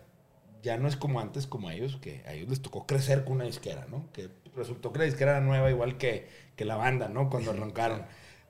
ya 0.63 0.77
no 0.77 0.87
es 0.87 0.95
como 0.95 1.19
antes, 1.19 1.47
como 1.47 1.69
a 1.69 1.73
ellos, 1.73 1.97
que 2.01 2.23
a 2.25 2.33
ellos 2.33 2.49
les 2.49 2.61
tocó 2.61 2.87
crecer 2.87 3.23
con 3.23 3.33
una 3.33 3.45
disquera, 3.45 3.85
¿no? 3.89 4.09
Que 4.13 4.29
resultó 4.55 4.91
que 4.91 4.99
la 4.99 5.05
disquera 5.05 5.31
era 5.31 5.41
nueva, 5.41 5.69
igual 5.69 5.97
que, 5.97 6.27
que 6.55 6.65
la 6.65 6.75
banda, 6.75 7.07
¿no? 7.07 7.29
Cuando 7.29 7.51
arrancaron. 7.51 8.03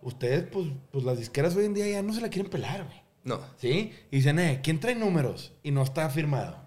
Ustedes, 0.06 0.44
pues, 0.52 0.68
pues 0.92 1.04
las 1.04 1.18
disqueras 1.18 1.56
hoy 1.56 1.66
en 1.66 1.74
día 1.74 1.88
ya 1.88 2.02
no 2.04 2.14
se 2.14 2.22
la 2.22 2.30
quieren 2.30 2.50
pelar, 2.52 2.86
güey. 2.86 3.02
No. 3.24 3.40
¿Sí? 3.58 3.92
Y 4.12 4.18
dicen, 4.18 4.38
eh, 4.40 4.60
¿quién 4.64 4.80
trae 4.80 4.94
números? 4.96 5.54
Y 5.64 5.72
no 5.72 5.82
está 5.82 6.08
firmado. 6.10 6.64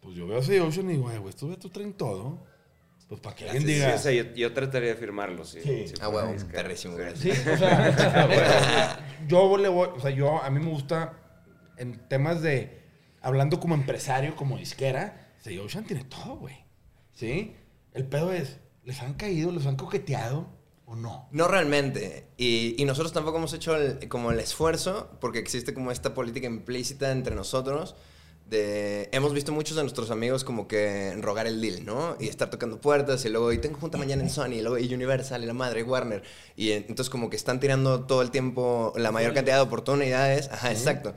Pues 0.00 0.14
yo 0.16 0.26
veo 0.28 0.38
a 0.38 0.42
Say 0.42 0.60
Ocean 0.60 0.88
y 0.88 0.92
digo, 0.92 1.10
eh, 1.10 1.18
güey, 1.18 1.30
estos 1.30 1.50
vatos 1.50 1.72
traen 1.72 1.92
todo. 1.92 2.46
Pues 3.08 3.20
para 3.20 3.34
que 3.34 3.44
alguien 3.50 3.62
Sí, 3.66 3.72
diga. 3.74 3.94
o 3.94 3.98
sea, 3.98 4.12
yo, 4.12 4.32
yo 4.34 4.52
trataría 4.52 4.90
de 4.90 4.94
firmarlo, 4.94 5.44
sí. 5.44 5.60
Sí. 5.62 5.88
si 5.88 5.94
Ah, 6.00 6.08
huevo, 6.08 6.34
perrísimo, 6.52 6.94
Sí. 6.94 7.00
gracias. 7.00 7.38
Sí, 7.38 7.48
o 7.50 7.56
sea, 7.56 9.00
yo 9.28 9.56
le 9.56 9.68
voy, 9.68 9.88
o 9.96 9.98
sea, 10.00 10.10
yo 10.10 10.42
a 10.42 10.48
mí 10.50 10.60
me 10.60 10.70
gusta 10.70 11.14
en 11.78 11.98
temas 12.08 12.42
de 12.42 12.82
hablando 13.20 13.58
como 13.60 13.74
empresario, 13.74 14.36
como 14.36 14.56
disquera, 14.58 15.32
Say 15.42 15.58
Ocean 15.58 15.84
tiene 15.84 16.04
todo, 16.04 16.36
güey. 16.36 16.56
¿Sí? 17.12 17.56
El 17.92 18.04
pedo 18.06 18.32
es, 18.32 18.60
¿les 18.84 19.00
han 19.02 19.14
caído, 19.14 19.50
les 19.50 19.66
han 19.66 19.76
coqueteado 19.76 20.48
o 20.88 20.96
no? 20.96 21.28
No 21.32 21.46
realmente. 21.48 22.28
Y, 22.36 22.74
y 22.80 22.84
nosotros 22.86 23.12
tampoco 23.12 23.38
hemos 23.38 23.52
hecho 23.52 23.76
el- 23.76 24.08
como 24.08 24.32
el 24.32 24.40
esfuerzo, 24.40 25.10
porque 25.20 25.38
existe 25.38 25.74
como 25.74 25.90
esta 25.90 26.14
política 26.14 26.46
implícita 26.46 27.12
entre 27.12 27.34
nosotros. 27.34 27.94
De, 28.48 29.10
hemos 29.12 29.34
visto 29.34 29.52
muchos 29.52 29.76
de 29.76 29.82
nuestros 29.82 30.10
amigos 30.10 30.42
como 30.42 30.66
que 30.68 31.14
rogar 31.20 31.46
el 31.46 31.60
deal, 31.60 31.84
¿no? 31.84 32.16
Y 32.18 32.28
estar 32.28 32.48
tocando 32.48 32.80
puertas 32.80 33.22
y 33.26 33.28
luego, 33.28 33.52
y 33.52 33.58
tengo 33.58 33.78
junta 33.78 33.98
mañana 33.98 34.22
en 34.22 34.30
Sony, 34.30 34.52
y 34.54 34.60
luego 34.62 34.78
y 34.78 34.92
Universal, 34.94 35.42
y 35.42 35.46
la 35.46 35.52
madre, 35.52 35.80
y 35.80 35.82
Warner. 35.82 36.22
Y 36.56 36.70
en- 36.72 36.86
entonces 36.88 37.10
como 37.10 37.28
que 37.28 37.36
están 37.36 37.60
tirando 37.60 38.04
todo 38.06 38.22
el 38.22 38.30
tiempo 38.30 38.94
la 38.96 39.12
mayor 39.12 39.34
cantidad 39.34 39.56
de 39.56 39.62
oportunidades. 39.62 40.48
Ajá, 40.50 40.72
exacto. 40.72 41.14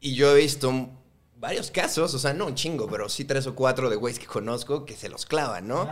Y 0.00 0.14
yo 0.14 0.36
he 0.36 0.40
visto 0.42 0.90
varios 1.36 1.70
casos, 1.70 2.12
o 2.12 2.18
sea, 2.18 2.34
no 2.34 2.44
un 2.46 2.54
chingo, 2.54 2.86
pero 2.88 3.08
sí 3.08 3.24
tres 3.24 3.46
o 3.46 3.54
cuatro 3.54 3.88
de 3.88 3.96
güeyes 3.96 4.18
que 4.18 4.26
conozco 4.26 4.84
que 4.84 4.94
se 4.94 5.08
los 5.08 5.24
clavan, 5.24 5.68
¿no? 5.68 5.88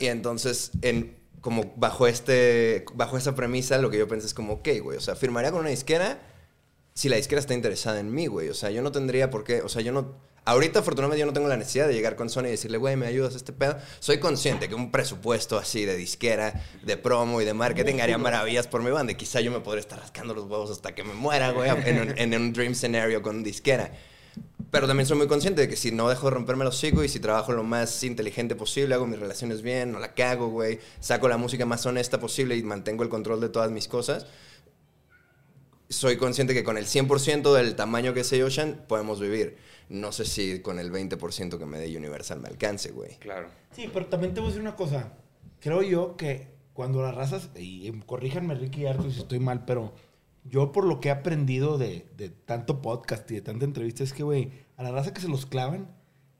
Y 0.00 0.06
entonces, 0.08 0.72
en, 0.82 1.16
como 1.40 1.72
bajo, 1.76 2.06
este, 2.06 2.84
bajo 2.94 3.16
esa 3.16 3.34
premisa, 3.34 3.78
lo 3.78 3.90
que 3.90 3.98
yo 3.98 4.08
pensé 4.08 4.26
es 4.26 4.34
como, 4.34 4.54
ok, 4.54 4.68
güey, 4.82 4.98
o 4.98 5.00
sea, 5.00 5.14
firmaría 5.16 5.50
con 5.50 5.60
una 5.60 5.70
disquera 5.70 6.20
si 6.94 7.08
la 7.08 7.16
disquera 7.16 7.40
está 7.40 7.54
interesada 7.54 8.00
en 8.00 8.12
mí, 8.12 8.26
güey. 8.26 8.48
O 8.48 8.54
sea, 8.54 8.70
yo 8.70 8.82
no 8.82 8.92
tendría 8.92 9.30
por 9.30 9.44
qué, 9.44 9.62
o 9.62 9.68
sea, 9.68 9.82
yo 9.82 9.92
no... 9.92 10.30
Ahorita, 10.44 10.80
afortunadamente, 10.80 11.20
yo 11.20 11.26
no 11.26 11.32
tengo 11.32 11.48
la 11.48 11.56
necesidad 11.56 11.86
de 11.86 11.94
llegar 11.94 12.16
con 12.16 12.28
Sony 12.28 12.46
y 12.46 12.50
decirle, 12.50 12.78
güey, 12.78 12.96
¿me 12.96 13.06
ayudas 13.06 13.34
a 13.34 13.36
este 13.36 13.52
pedo? 13.52 13.76
Soy 14.00 14.18
consciente 14.18 14.68
que 14.68 14.74
un 14.74 14.90
presupuesto 14.90 15.58
así 15.58 15.84
de 15.84 15.96
disquera, 15.96 16.62
de 16.82 16.96
promo 16.96 17.40
y 17.40 17.44
de 17.44 17.54
marketing 17.54 18.00
haría 18.00 18.18
maravillas 18.18 18.66
por 18.66 18.82
mi 18.82 18.90
banda. 18.90 19.12
Y 19.12 19.16
quizá 19.16 19.40
yo 19.40 19.50
me 19.50 19.60
podría 19.60 19.80
estar 19.80 20.00
rascando 20.00 20.34
los 20.34 20.44
huevos 20.44 20.70
hasta 20.70 20.94
que 20.94 21.04
me 21.04 21.12
muera, 21.12 21.52
güey, 21.52 21.70
en 21.70 22.00
un, 22.00 22.18
en 22.18 22.34
un 22.34 22.52
dream 22.52 22.74
scenario 22.74 23.22
con 23.22 23.42
disquera. 23.42 23.92
Pero 24.70 24.86
también 24.86 25.06
soy 25.06 25.16
muy 25.16 25.26
consciente 25.26 25.62
de 25.62 25.68
que 25.68 25.76
si 25.76 25.90
no 25.90 26.08
dejo 26.08 26.28
de 26.28 26.34
romperme 26.34 26.64
los 26.64 26.76
hocico 26.76 27.02
y 27.02 27.08
si 27.08 27.18
trabajo 27.18 27.52
lo 27.52 27.64
más 27.64 28.04
inteligente 28.04 28.54
posible, 28.54 28.94
hago 28.94 29.06
mis 29.06 29.18
relaciones 29.18 29.62
bien, 29.62 29.90
no 29.90 29.98
la 29.98 30.14
cago, 30.14 30.48
güey, 30.48 30.78
saco 31.00 31.28
la 31.28 31.36
música 31.36 31.66
más 31.66 31.84
honesta 31.86 32.20
posible 32.20 32.56
y 32.56 32.62
mantengo 32.62 33.02
el 33.02 33.08
control 33.08 33.40
de 33.40 33.48
todas 33.48 33.70
mis 33.70 33.88
cosas, 33.88 34.26
soy 35.90 36.16
consciente 36.16 36.54
que 36.54 36.62
con 36.62 36.78
el 36.78 36.86
100% 36.86 37.52
del 37.52 37.74
tamaño 37.74 38.14
que 38.14 38.20
es 38.20 38.32
Ocean 38.32 38.84
podemos 38.86 39.20
vivir. 39.20 39.56
No 39.88 40.12
sé 40.12 40.24
si 40.24 40.60
con 40.60 40.78
el 40.78 40.92
20% 40.92 41.58
que 41.58 41.66
me 41.66 41.78
dé 41.78 41.96
Universal 41.96 42.40
me 42.40 42.48
alcance, 42.48 42.92
güey. 42.92 43.16
Claro. 43.18 43.48
Sí, 43.74 43.90
pero 43.92 44.06
también 44.06 44.32
te 44.32 44.40
voy 44.40 44.48
a 44.48 44.50
decir 44.50 44.62
una 44.62 44.76
cosa. 44.76 45.14
Creo 45.58 45.82
yo 45.82 46.16
que 46.16 46.46
cuando 46.74 47.02
las 47.02 47.14
razas, 47.14 47.50
y 47.56 47.90
corríjanme 48.06 48.54
Ricky 48.54 48.82
y 48.82 48.86
Arthur 48.86 49.12
si 49.12 49.18
estoy 49.18 49.40
mal, 49.40 49.64
pero 49.64 49.92
yo 50.44 50.72
por 50.72 50.84
lo 50.84 51.00
que 51.00 51.08
he 51.08 51.12
aprendido 51.12 51.78
de, 51.78 52.06
de 52.16 52.30
tanto 52.30 52.80
podcast 52.82 53.30
y 53.30 53.34
de 53.34 53.40
tanta 53.42 53.64
entrevista 53.64 54.02
es 54.04 54.12
que, 54.12 54.22
güey, 54.22 54.50
a 54.76 54.82
la 54.82 54.90
raza 54.90 55.12
que 55.12 55.20
se 55.20 55.28
los 55.28 55.46
clavan 55.46 55.90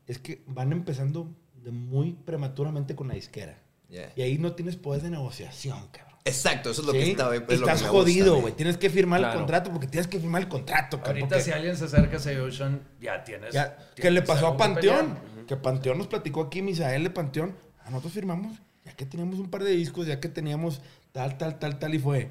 es 0.06 0.18
que 0.18 0.42
van 0.46 0.72
empezando 0.72 1.34
de 1.54 1.70
muy 1.70 2.14
prematuramente 2.14 2.94
con 2.96 3.08
la 3.08 3.14
disquera. 3.14 3.58
Yeah. 3.88 4.12
Y 4.16 4.22
ahí 4.22 4.38
no 4.38 4.52
tienes 4.54 4.76
poder 4.76 5.02
de 5.02 5.10
negociación, 5.10 5.78
cabrón. 5.92 6.10
Exacto, 6.24 6.70
eso 6.70 6.82
es 6.82 6.86
lo 6.86 6.92
¿Sí? 6.92 6.98
que 6.98 7.10
estaba. 7.12 7.34
es 7.34 7.40
lo 7.40 7.46
que 7.46 7.54
Estás 7.54 7.82
jodido, 7.82 8.40
güey. 8.40 8.54
Tienes 8.54 8.76
que 8.76 8.90
firmar 8.90 9.20
Claro. 9.20 9.32
el 9.34 9.38
contrato 9.40 9.70
porque 9.70 9.86
tienes 9.86 10.06
que 10.06 10.18
firmar 10.20 10.42
el 10.42 10.48
contrato, 10.48 10.98
cabrón. 10.98 11.16
Ahorita 11.22 11.28
porque- 11.36 11.42
si 11.44 11.50
alguien 11.52 11.76
se 11.76 11.84
acerca 11.86 12.16
a 12.16 12.42
Ocean, 12.42 12.82
ya 13.00 13.24
tienes... 13.24 13.52
ya, 13.54 13.76
¿Qué 13.94 14.02
tienes 14.02 14.20
le 14.20 14.22
pasó 14.26 14.48
a 14.48 14.52
que 14.52 14.58
Panteón? 14.58 15.18
Que 15.46 15.56
Panteón 15.56 15.98
nos 15.98 16.06
platicó 16.06 16.42
aquí, 16.42 16.62
Misael 16.62 17.04
de 17.04 17.10
Panteón. 17.10 17.54
A 17.84 17.90
nosotros 17.90 18.12
firmamos, 18.12 18.58
ya 18.84 18.92
que 18.94 19.06
teníamos 19.06 19.40
un 19.40 19.50
par 19.50 19.64
de 19.64 19.70
discos, 19.70 20.06
ya 20.06 20.20
que 20.20 20.28
teníamos 20.28 20.80
tal, 21.12 21.36
tal, 21.38 21.58
tal, 21.58 21.78
tal, 21.78 21.94
y 21.94 21.98
fue, 21.98 22.30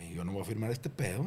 "Güey, 0.00 0.14
yo 0.14 0.24
no 0.24 0.32
voy 0.32 0.42
a 0.42 0.44
firmar 0.44 0.70
este 0.70 0.90
pedo. 0.90 1.26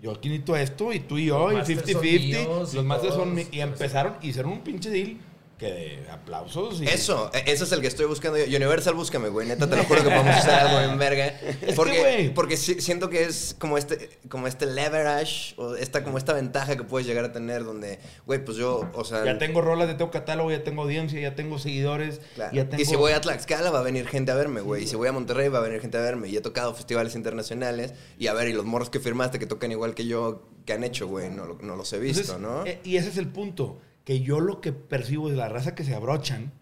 Yo 0.00 0.12
aquí 0.12 0.28
necesito 0.28 0.56
esto, 0.56 0.92
y 0.92 1.00
tú 1.00 1.18
y 1.18 1.26
yo, 1.26 1.50
Los 1.50 1.68
y 1.68 1.74
masters 1.74 1.92
son 1.92 2.02
50-50. 2.02 2.20
míos 2.20 2.72
y 2.72 2.76
Los 2.76 2.84
masters 2.84 3.14
son 3.14 3.38
Y 3.52 3.60
empezaron, 3.60 4.14
hicieron 4.22 4.52
un 4.52 4.60
pinche 4.60 4.90
deal 4.90 5.16
que 5.58 5.66
de 5.66 6.10
aplausos. 6.10 6.80
Y, 6.82 6.86
Eso, 6.86 7.30
e- 7.32 7.44
ese 7.52 7.64
es 7.64 7.72
el 7.72 7.80
que 7.80 7.86
estoy 7.86 8.06
buscando. 8.06 8.38
Universal, 8.38 8.94
búscame, 8.94 9.28
güey. 9.28 9.46
Neta, 9.46 9.68
te 9.70 9.76
lo 9.76 9.84
juro 9.84 10.02
que 10.02 10.08
podemos 10.10 10.26
hacer 10.36 10.52
algo 10.54 10.80
en 10.92 10.98
verga. 10.98 11.38
que, 11.38 11.72
Porque, 11.74 12.00
güey. 12.00 12.34
porque 12.34 12.56
si- 12.56 12.80
siento 12.80 13.08
que 13.08 13.24
es 13.24 13.54
como 13.58 13.78
este, 13.78 14.10
como 14.28 14.46
este 14.48 14.66
leverage, 14.66 15.54
o 15.56 15.74
esta, 15.76 16.02
como 16.02 16.18
esta 16.18 16.32
ventaja 16.32 16.76
que 16.76 16.82
puedes 16.84 17.06
llegar 17.06 17.24
a 17.24 17.32
tener 17.32 17.64
donde, 17.64 17.98
güey, 18.26 18.44
pues 18.44 18.56
yo, 18.56 18.90
o 18.94 19.04
sea... 19.04 19.24
Ya 19.24 19.38
tengo 19.38 19.60
rolas, 19.62 19.88
ya 19.88 19.96
tengo 19.96 20.10
catálogo, 20.10 20.50
ya 20.50 20.64
tengo 20.64 20.82
audiencia, 20.82 21.20
ya 21.20 21.34
tengo 21.34 21.58
seguidores. 21.58 22.20
Claro. 22.34 22.52
Ya 22.54 22.68
tengo... 22.68 22.82
Y 22.82 22.86
si 22.86 22.96
voy 22.96 23.12
a 23.12 23.20
Tlaxcala 23.20 23.70
va 23.70 23.78
a 23.78 23.82
venir 23.82 24.06
gente 24.08 24.32
a 24.32 24.34
verme, 24.34 24.60
güey. 24.60 24.84
Y 24.84 24.86
si 24.86 24.96
voy 24.96 25.08
a 25.08 25.12
Monterrey 25.12 25.48
va 25.48 25.58
a 25.58 25.62
venir 25.62 25.80
gente 25.80 25.98
a 25.98 26.00
verme. 26.00 26.28
Y 26.28 26.36
he 26.36 26.40
tocado 26.40 26.74
festivales 26.74 27.14
internacionales. 27.14 27.94
Y 28.18 28.26
a 28.26 28.32
ver, 28.34 28.48
y 28.48 28.52
los 28.52 28.64
morros 28.64 28.90
que 28.90 28.98
firmaste 29.00 29.38
que 29.38 29.46
tocan 29.46 29.70
igual 29.70 29.94
que 29.94 30.06
yo, 30.06 30.48
que 30.66 30.72
han 30.72 30.82
hecho, 30.84 31.06
güey? 31.06 31.30
No, 31.30 31.46
no 31.60 31.76
los 31.76 31.92
he 31.92 31.98
visto, 31.98 32.34
Entonces, 32.34 32.42
¿no? 32.42 32.66
eh, 32.66 32.80
y 32.84 32.96
ese 32.96 33.08
es 33.10 33.16
el 33.18 33.28
punto. 33.28 33.78
Que 34.04 34.20
yo 34.20 34.40
lo 34.40 34.60
que 34.60 34.72
percibo 34.72 35.30
de 35.30 35.36
la 35.36 35.48
raza 35.48 35.74
que 35.74 35.84
se 35.84 35.94
abrochan 35.94 36.52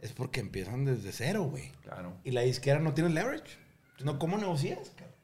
es 0.00 0.12
porque 0.12 0.40
empiezan 0.40 0.84
desde 0.84 1.12
cero, 1.12 1.44
güey. 1.44 1.72
Claro. 1.82 2.14
Y 2.24 2.30
la 2.30 2.42
disquera 2.42 2.78
no 2.78 2.94
tiene 2.94 3.10
leverage. 3.10 3.58
No, 4.02 4.18
¿cómo 4.18 4.38
negocias, 4.38 4.90
cabrón? 4.96 5.14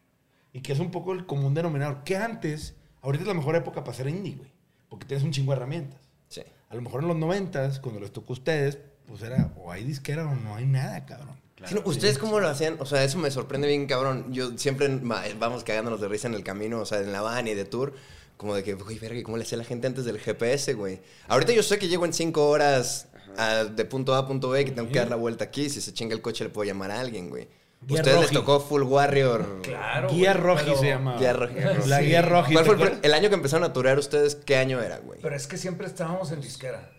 Y 0.52 0.60
que 0.60 0.72
es 0.72 0.78
un 0.78 0.90
poco 0.90 1.12
el 1.12 1.26
común 1.26 1.54
denominador. 1.54 2.04
Que 2.04 2.16
antes, 2.16 2.74
ahorita 3.00 3.22
es 3.22 3.28
la 3.28 3.34
mejor 3.34 3.56
época 3.56 3.84
para 3.84 3.92
hacer 3.92 4.08
indie, 4.08 4.36
güey. 4.36 4.50
Porque 4.88 5.06
tienes 5.06 5.24
un 5.24 5.32
chingo 5.32 5.52
de 5.52 5.56
herramientas. 5.56 6.00
Sí. 6.28 6.42
A 6.68 6.74
lo 6.74 6.82
mejor 6.82 7.02
en 7.02 7.08
los 7.08 7.16
noventas, 7.16 7.80
cuando 7.80 8.00
les 8.00 8.12
tocó 8.12 8.32
a 8.32 8.36
ustedes, 8.36 8.78
pues 9.06 9.22
era 9.22 9.52
o 9.56 9.70
hay 9.72 9.84
disquera 9.84 10.26
o 10.26 10.34
no 10.34 10.56
hay 10.56 10.66
nada, 10.66 11.04
cabrón. 11.06 11.36
Sí, 11.66 11.74
no, 11.74 11.82
¿Ustedes 11.84 12.18
cómo 12.18 12.40
lo 12.40 12.48
hacían? 12.48 12.76
O 12.80 12.86
sea, 12.86 13.04
eso 13.04 13.18
me 13.18 13.30
sorprende 13.30 13.68
bien, 13.68 13.86
cabrón. 13.86 14.32
Yo 14.32 14.58
siempre 14.58 14.88
vamos 15.38 15.62
cagándonos 15.64 16.00
de 16.00 16.08
risa 16.08 16.26
en 16.26 16.34
el 16.34 16.42
camino, 16.42 16.80
o 16.80 16.84
sea, 16.84 17.00
en 17.00 17.12
la 17.12 17.20
van 17.20 17.46
y 17.46 17.54
de 17.54 17.64
tour. 17.64 17.94
Como 18.36 18.54
de 18.54 18.64
que, 18.64 18.74
güey, 18.74 18.98
verga, 18.98 19.22
¿cómo 19.22 19.36
le 19.36 19.44
hacía 19.44 19.58
la 19.58 19.64
gente 19.64 19.86
antes 19.86 20.04
del 20.04 20.18
GPS, 20.18 20.74
güey? 20.74 21.00
Ahorita 21.28 21.52
yo 21.52 21.62
sé 21.62 21.78
que 21.78 21.88
llego 21.88 22.04
en 22.04 22.12
cinco 22.12 22.48
horas 22.48 23.06
a- 23.36 23.64
de 23.64 23.84
punto 23.84 24.14
A 24.14 24.18
a 24.18 24.26
punto 24.26 24.50
B, 24.50 24.64
que 24.64 24.72
tengo 24.72 24.88
que 24.90 24.98
dar 24.98 25.08
la 25.08 25.16
vuelta 25.16 25.44
aquí. 25.44 25.70
Si 25.70 25.80
se 25.80 25.92
chinga 25.94 26.14
el 26.14 26.20
coche, 26.22 26.44
le 26.44 26.50
puedo 26.50 26.66
llamar 26.66 26.90
a 26.90 27.00
alguien, 27.00 27.28
güey. 27.30 27.48
Guía 27.84 28.00
Ustedes 28.00 28.20
les 28.20 28.30
tocó 28.30 28.60
Full 28.60 28.82
Warrior. 28.84 29.60
Claro. 29.62 30.08
Guía 30.10 30.32
güey, 30.34 30.44
Roji 30.44 30.64
pero- 30.66 30.78
se 30.78 30.86
llama. 30.86 31.16
Guía 31.18 31.32
Roji. 31.32 31.54
La 31.86 31.98
Sí. 31.98 32.04
guía 32.06 32.22
Roji. 32.22 32.52
¿Cuál 32.52 32.64
fue 32.64 32.74
el, 32.74 32.80
¿te 32.80 32.86
pr- 32.86 32.98
el 33.02 33.14
año 33.14 33.28
que 33.28 33.34
empezaron 33.34 33.64
a 33.64 33.72
turear 33.72 33.98
ustedes? 33.98 34.36
¿Qué 34.36 34.56
año 34.56 34.80
era, 34.80 34.98
güey? 34.98 35.18
Pero 35.20 35.34
es 35.34 35.46
que 35.48 35.56
siempre 35.58 35.86
estábamos 35.86 36.30
en 36.32 36.40
disquera. 36.40 36.90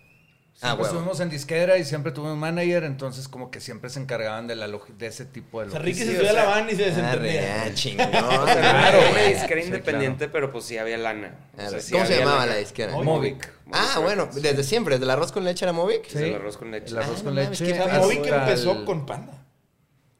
Ah, 0.64 0.74
huevo. 0.74 0.86
estuvimos 0.86 1.20
en 1.20 1.30
disquera 1.30 1.78
y 1.78 1.84
siempre 1.84 2.12
tuvimos 2.12 2.38
manager, 2.38 2.84
entonces 2.86 3.28
como 3.28 3.52
que 3.52 3.60
siempre 3.60 3.90
se 3.90 4.00
encargaban 4.00 4.48
de, 4.48 4.56
la 4.56 4.68
de 4.68 5.08
ese 5.08 5.26
tipo 5.26 5.62
de 5.62 5.68
O 5.68 5.72
sea, 5.72 5.80
Ricky 5.80 6.00
se 6.00 6.06
logística. 6.06 6.30
subió 6.32 6.42
a 6.42 6.46
la 6.46 6.50
van 6.56 6.70
y 6.70 6.76
se 6.76 6.84
Ah, 6.84 6.88
desentendía. 6.88 7.64
re, 7.66 7.74
chingón. 7.74 8.10
Claro, 8.12 9.00
una 9.12 9.22
disquera 9.24 9.62
Sí, 9.62 9.68
independiente, 9.68 10.28
pero 10.30 10.52
pues 10.52 10.66
sí 10.66 10.78
había 10.78 10.98
lana. 10.98 11.36
O 11.56 11.58
sea, 11.70 11.78
Ah, 11.78 11.82
sí 11.82 11.92
¿Cómo 11.92 12.06
se 12.06 12.18
llamaba 12.20 12.40
lana. 12.42 12.54
la 12.54 12.58
disquera? 12.60 12.94
Movic. 12.94 13.52
Ah, 13.72 14.00
bueno, 14.02 14.30
desde 14.34 14.64
siempre, 14.64 14.96
desde 14.96 15.06
el 15.06 15.12
arroz 15.12 15.32
con 15.32 15.44
leche 15.44 15.66
era 15.66 15.74
Movic. 15.74 16.08
Sí. 16.08 16.18
El 16.20 16.36
arroz 16.36 16.58
con 16.58 16.72
leche. 16.72 16.88
El 16.92 16.98
arroz 16.98 17.18
Ah, 17.20 17.24
con 17.24 17.36
no 17.36 17.42
leche. 17.42 17.72
O 17.72 17.76
sea, 17.76 18.00
Movic 18.00 18.26
empezó 18.26 18.72
el- 18.72 18.86
con 18.86 19.06
Panda. 19.06 19.46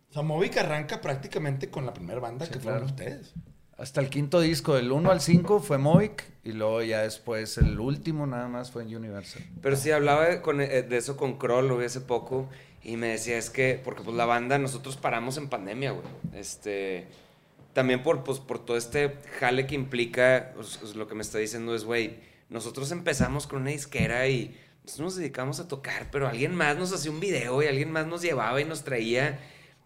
O 0.10 0.14
sea, 0.14 0.22
Movic 0.22 0.58
arranca 0.58 1.02
prácticamente 1.02 1.70
con 1.70 1.86
la 1.86 1.94
primera 1.94 2.20
banda 2.20 2.48
que 2.48 2.60
fueron 2.60 2.84
ustedes. 2.84 3.34
Hasta 3.78 4.02
el 4.02 4.10
quinto 4.10 4.40
disco, 4.40 4.76
del 4.76 4.92
1 4.92 5.12
al 5.12 5.20
5 5.20 5.60
fue 5.60 5.78
Movic 5.78 6.26
y 6.44 6.52
luego 6.52 6.84
ya 6.84 7.02
después 7.02 7.58
el 7.58 7.80
último 7.80 8.28
nada 8.28 8.48
más 8.48 8.72
fue 8.72 8.84
en 8.84 8.96
Universal. 8.96 9.42
Pero 9.62 9.76
sí, 9.76 9.90
hablaba 9.92 10.30
eh, 10.30 10.86
de 10.88 10.98
eso 10.98 11.18
con 11.18 11.38
Kroll, 11.38 11.68
lo 11.68 11.78
vi 11.78 11.86
hace 11.86 12.02
poco, 12.02 12.50
y 12.84 12.98
me 12.98 13.08
decía, 13.08 13.38
es 13.38 13.50
que, 13.50 13.82
porque 13.84 14.04
pues 14.04 14.16
la 14.16 14.26
banda, 14.26 14.60
nosotros 14.60 14.98
paramos 14.98 15.38
en 15.38 15.50
pandemia, 15.50 15.92
güey. 15.92 16.06
Este, 16.34 17.08
también 17.74 18.04
por, 18.04 18.24
pues, 18.24 18.40
por 18.40 18.64
todo 18.64 18.78
este 18.78 19.18
jale 19.40 19.66
que 19.66 19.76
implica, 19.76 20.52
pues, 20.56 20.78
pues, 20.78 20.96
lo 20.96 21.08
que 21.08 21.16
me 21.16 21.22
está 21.22 21.40
diciendo 21.40 21.74
es, 21.74 21.84
güey, 21.86 22.18
nosotros 22.50 22.92
empezamos 22.92 23.48
con 23.48 23.62
una 23.62 23.72
disquera 23.72 24.28
y 24.28 24.56
nosotros 24.84 25.06
nos 25.06 25.16
dedicamos 25.16 25.60
a 25.60 25.68
tocar, 25.68 26.10
pero 26.12 26.28
alguien 26.28 26.54
más 26.54 26.78
nos 26.78 26.94
hacía 26.94 27.10
un 27.10 27.20
video 27.20 27.64
y 27.64 27.68
alguien 27.68 27.92
más 27.92 28.06
nos 28.06 28.22
llevaba 28.22 28.62
y 28.62 28.66
nos 28.66 28.84
traía. 28.84 29.40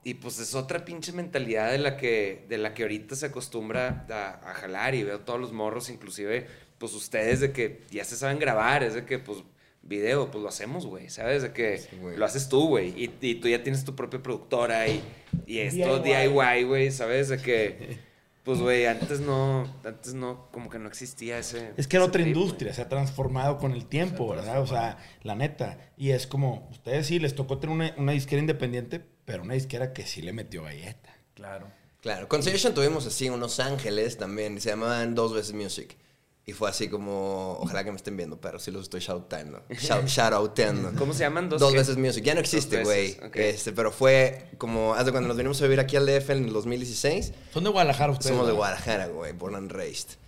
Y 0.04 0.16
pues 0.16 0.40
es 0.40 0.56
otra 0.56 0.86
pinche 0.86 1.12
mentalidad 1.12 1.72
de 1.72 1.80
la 1.80 1.98
que, 1.98 2.46
de 2.48 2.58
la 2.58 2.74
que 2.74 2.84
ahorita 2.84 3.16
se 3.16 3.26
acostumbra 3.26 4.06
a, 4.10 4.50
a 4.50 4.54
jalar 4.54 4.96
y 4.96 5.04
veo 5.04 5.20
todos 5.22 5.40
los 5.40 5.52
morros, 5.52 5.90
inclusive 5.90 6.48
pues 6.78 6.94
ustedes 6.94 7.40
de 7.40 7.52
que 7.52 7.82
ya 7.90 8.06
se 8.06 8.16
saben 8.16 8.40
grabar, 8.40 8.84
es 8.84 8.94
de 8.94 9.06
que 9.06 9.20
pues 9.20 9.40
video, 9.82 10.30
pues 10.30 10.42
lo 10.42 10.50
hacemos, 10.50 10.86
güey, 10.86 11.10
¿sabes? 11.10 11.42
De 11.42 11.54
que 11.54 11.78
Sí, 11.78 11.98
lo 12.16 12.26
haces 12.26 12.50
tú, 12.50 12.68
güey, 12.68 12.90
y, 12.90 13.14
y 13.22 13.36
tú 13.36 13.48
ya 13.48 13.64
tienes 13.64 13.86
tu 13.86 13.96
propia 13.96 14.22
productora 14.22 14.88
y, 14.88 15.02
y 15.46 15.60
esto 15.60 16.00
DIY. 16.00 16.64
Güey, 16.64 16.92
¿sabes? 16.92 17.30
De 17.30 17.38
que, 17.38 17.98
pues, 18.44 18.60
güey, 18.60 18.86
antes 18.86 19.22
no, 19.22 19.64
antes 19.84 20.14
no, 20.14 20.50
como 20.52 20.70
que 20.70 20.78
no 20.78 20.88
existía 20.88 21.40
ese... 21.40 21.72
Es 21.78 21.88
que 21.88 21.98
era 21.98 22.06
otra 22.06 22.22
trip, 22.22 22.36
industria, 22.36 22.74
se 22.74 22.82
ha 22.82 22.90
transformado 22.90 23.58
con 23.58 23.72
el 23.72 23.86
tiempo, 23.86 24.28
¿verdad? 24.28 24.62
O 24.62 24.68
sea, 24.68 24.98
la 25.24 25.36
neta. 25.36 25.78
Y 25.98 26.12
es 26.12 26.28
como, 26.28 26.68
ustedes 26.72 27.08
sí 27.08 27.20
les 27.20 27.36
tocó 27.36 27.58
tener 27.58 27.74
una, 27.74 27.94
una 27.98 28.12
disquera 28.12 28.42
independiente, 28.42 29.02
pero 29.28 29.44
una 29.44 29.56
disquera 29.56 29.92
que 29.92 30.06
sí 30.06 30.22
le 30.22 30.32
metió 30.32 30.64
galleta. 30.64 31.14
Claro. 31.34 31.68
Claro, 32.00 32.30
con 32.30 32.40
Station 32.40 32.74
tuvimos 32.74 33.06
así 33.06 33.30
unos 33.30 33.60
ángeles 33.60 34.18
también, 34.18 34.62
se 34.62 34.70
llamaban 34.70 35.16
Dos 35.16 35.34
Veces 35.34 35.54
Music. 35.54 35.98
Y 36.46 36.54
fue 36.54 36.70
así 36.70 36.88
como, 36.88 37.58
ojalá 37.60 37.84
que 37.84 37.92
me 37.92 37.98
estén 37.98 38.16
viendo, 38.16 38.40
pero 38.40 38.58
sí 38.58 38.72
los 38.72 38.84
estoy 38.84 39.02
shoutando. 39.02 39.64
Shout, 39.70 40.06
shoutouteando. 40.08 40.94
¿Cómo 40.98 41.12
se 41.12 41.20
llaman? 41.20 41.50
¿Dos 41.50 41.60
Dos 41.60 41.74
qué? 41.74 41.80
veces 41.80 41.98
Music. 41.98 42.24
Ya 42.24 42.36
no 42.36 42.40
existe, 42.40 42.86
güey. 42.86 43.18
Este, 43.34 43.74
pero 43.74 43.92
fue 43.92 44.48
como, 44.58 44.94
haz 44.94 45.06
de 45.06 45.12
cuando 45.12 45.28
nos 45.28 45.36
venimos 45.36 45.60
a 45.62 45.66
vivir 45.66 45.82
aquí 45.82 45.98
al 45.98 46.06
DF 46.06 46.30
en 46.30 46.46
el 46.46 46.54
2016. 46.54 47.34
Son 47.54 47.66
de 47.66 47.70
Guadalajara 47.70 48.14
ustedes. 48.14 48.30
Somos 48.32 48.48
de. 48.48 48.54
Guadalajara, 48.54 49.08
güey, 49.08 49.34
born 49.34 49.56
and 49.56 49.72
raised. 49.74 50.12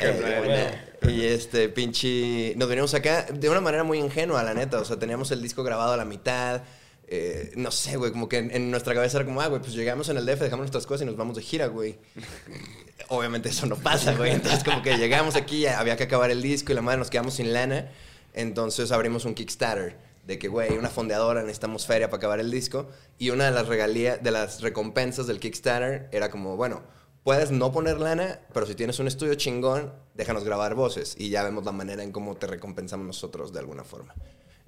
Eh, 0.00 0.80
güey. 1.00 1.14
Y 1.14 1.24
este, 1.24 1.68
pinche. 1.68 2.54
Nos 2.56 2.68
venimos 2.68 2.94
acá 2.94 3.26
de 3.32 3.48
una 3.48 3.60
manera 3.60 3.84
muy 3.84 3.98
ingenua, 4.00 4.42
la 4.42 4.54
neta. 4.54 4.80
O 4.80 4.84
sea, 4.84 4.98
teníamos 4.98 5.30
el 5.30 5.40
disco 5.40 5.62
grabado 5.62 5.92
a 5.92 5.96
la 5.96 6.04
mitad. 6.04 6.62
Eh, 7.10 7.52
no 7.56 7.70
sé, 7.70 7.96
güey, 7.96 8.12
como 8.12 8.28
que 8.28 8.36
en, 8.36 8.50
en 8.50 8.70
nuestra 8.70 8.94
cabeza 8.94 9.16
era 9.16 9.24
como, 9.24 9.40
ah, 9.40 9.46
güey, 9.46 9.62
pues 9.62 9.72
llegamos 9.72 10.10
en 10.10 10.18
el 10.18 10.26
DF, 10.26 10.40
dejamos 10.40 10.64
nuestras 10.64 10.86
cosas 10.86 11.02
y 11.02 11.06
nos 11.06 11.16
vamos 11.16 11.36
de 11.36 11.42
gira, 11.42 11.66
güey. 11.66 11.98
Obviamente 13.08 13.48
eso 13.48 13.64
no 13.66 13.76
pasa, 13.76 14.14
güey. 14.14 14.32
Entonces, 14.32 14.62
como 14.62 14.82
que 14.82 14.98
llegamos 14.98 15.34
aquí, 15.34 15.66
había 15.66 15.96
que 15.96 16.04
acabar 16.04 16.30
el 16.30 16.42
disco 16.42 16.72
y 16.72 16.74
la 16.74 16.82
madre 16.82 16.98
nos 16.98 17.08
quedamos 17.08 17.34
sin 17.34 17.54
lana. 17.54 17.90
Entonces 18.34 18.92
abrimos 18.92 19.24
un 19.24 19.34
Kickstarter 19.34 19.96
de 20.26 20.38
que, 20.38 20.48
güey, 20.48 20.76
una 20.76 20.90
fondeadora, 20.90 21.40
necesitamos 21.40 21.86
feria 21.86 22.10
para 22.10 22.18
acabar 22.18 22.40
el 22.40 22.50
disco. 22.50 22.88
Y 23.16 23.30
una 23.30 23.46
de 23.46 23.52
las 23.52 23.68
regalías, 23.68 24.22
de 24.22 24.30
las 24.30 24.60
recompensas 24.60 25.26
del 25.26 25.40
Kickstarter 25.40 26.10
era 26.12 26.30
como, 26.30 26.56
bueno, 26.56 26.82
puedes 27.24 27.50
no 27.50 27.72
poner 27.72 27.98
lana, 27.98 28.40
pero 28.52 28.66
si 28.66 28.74
tienes 28.74 28.98
un 28.98 29.06
estudio 29.08 29.34
chingón, 29.36 29.94
déjanos 30.14 30.44
grabar 30.44 30.74
voces. 30.74 31.16
Y 31.18 31.30
ya 31.30 31.42
vemos 31.42 31.64
la 31.64 31.72
manera 31.72 32.02
en 32.02 32.12
cómo 32.12 32.36
te 32.36 32.46
recompensamos 32.46 33.06
nosotros 33.06 33.54
de 33.54 33.60
alguna 33.60 33.84
forma. 33.84 34.14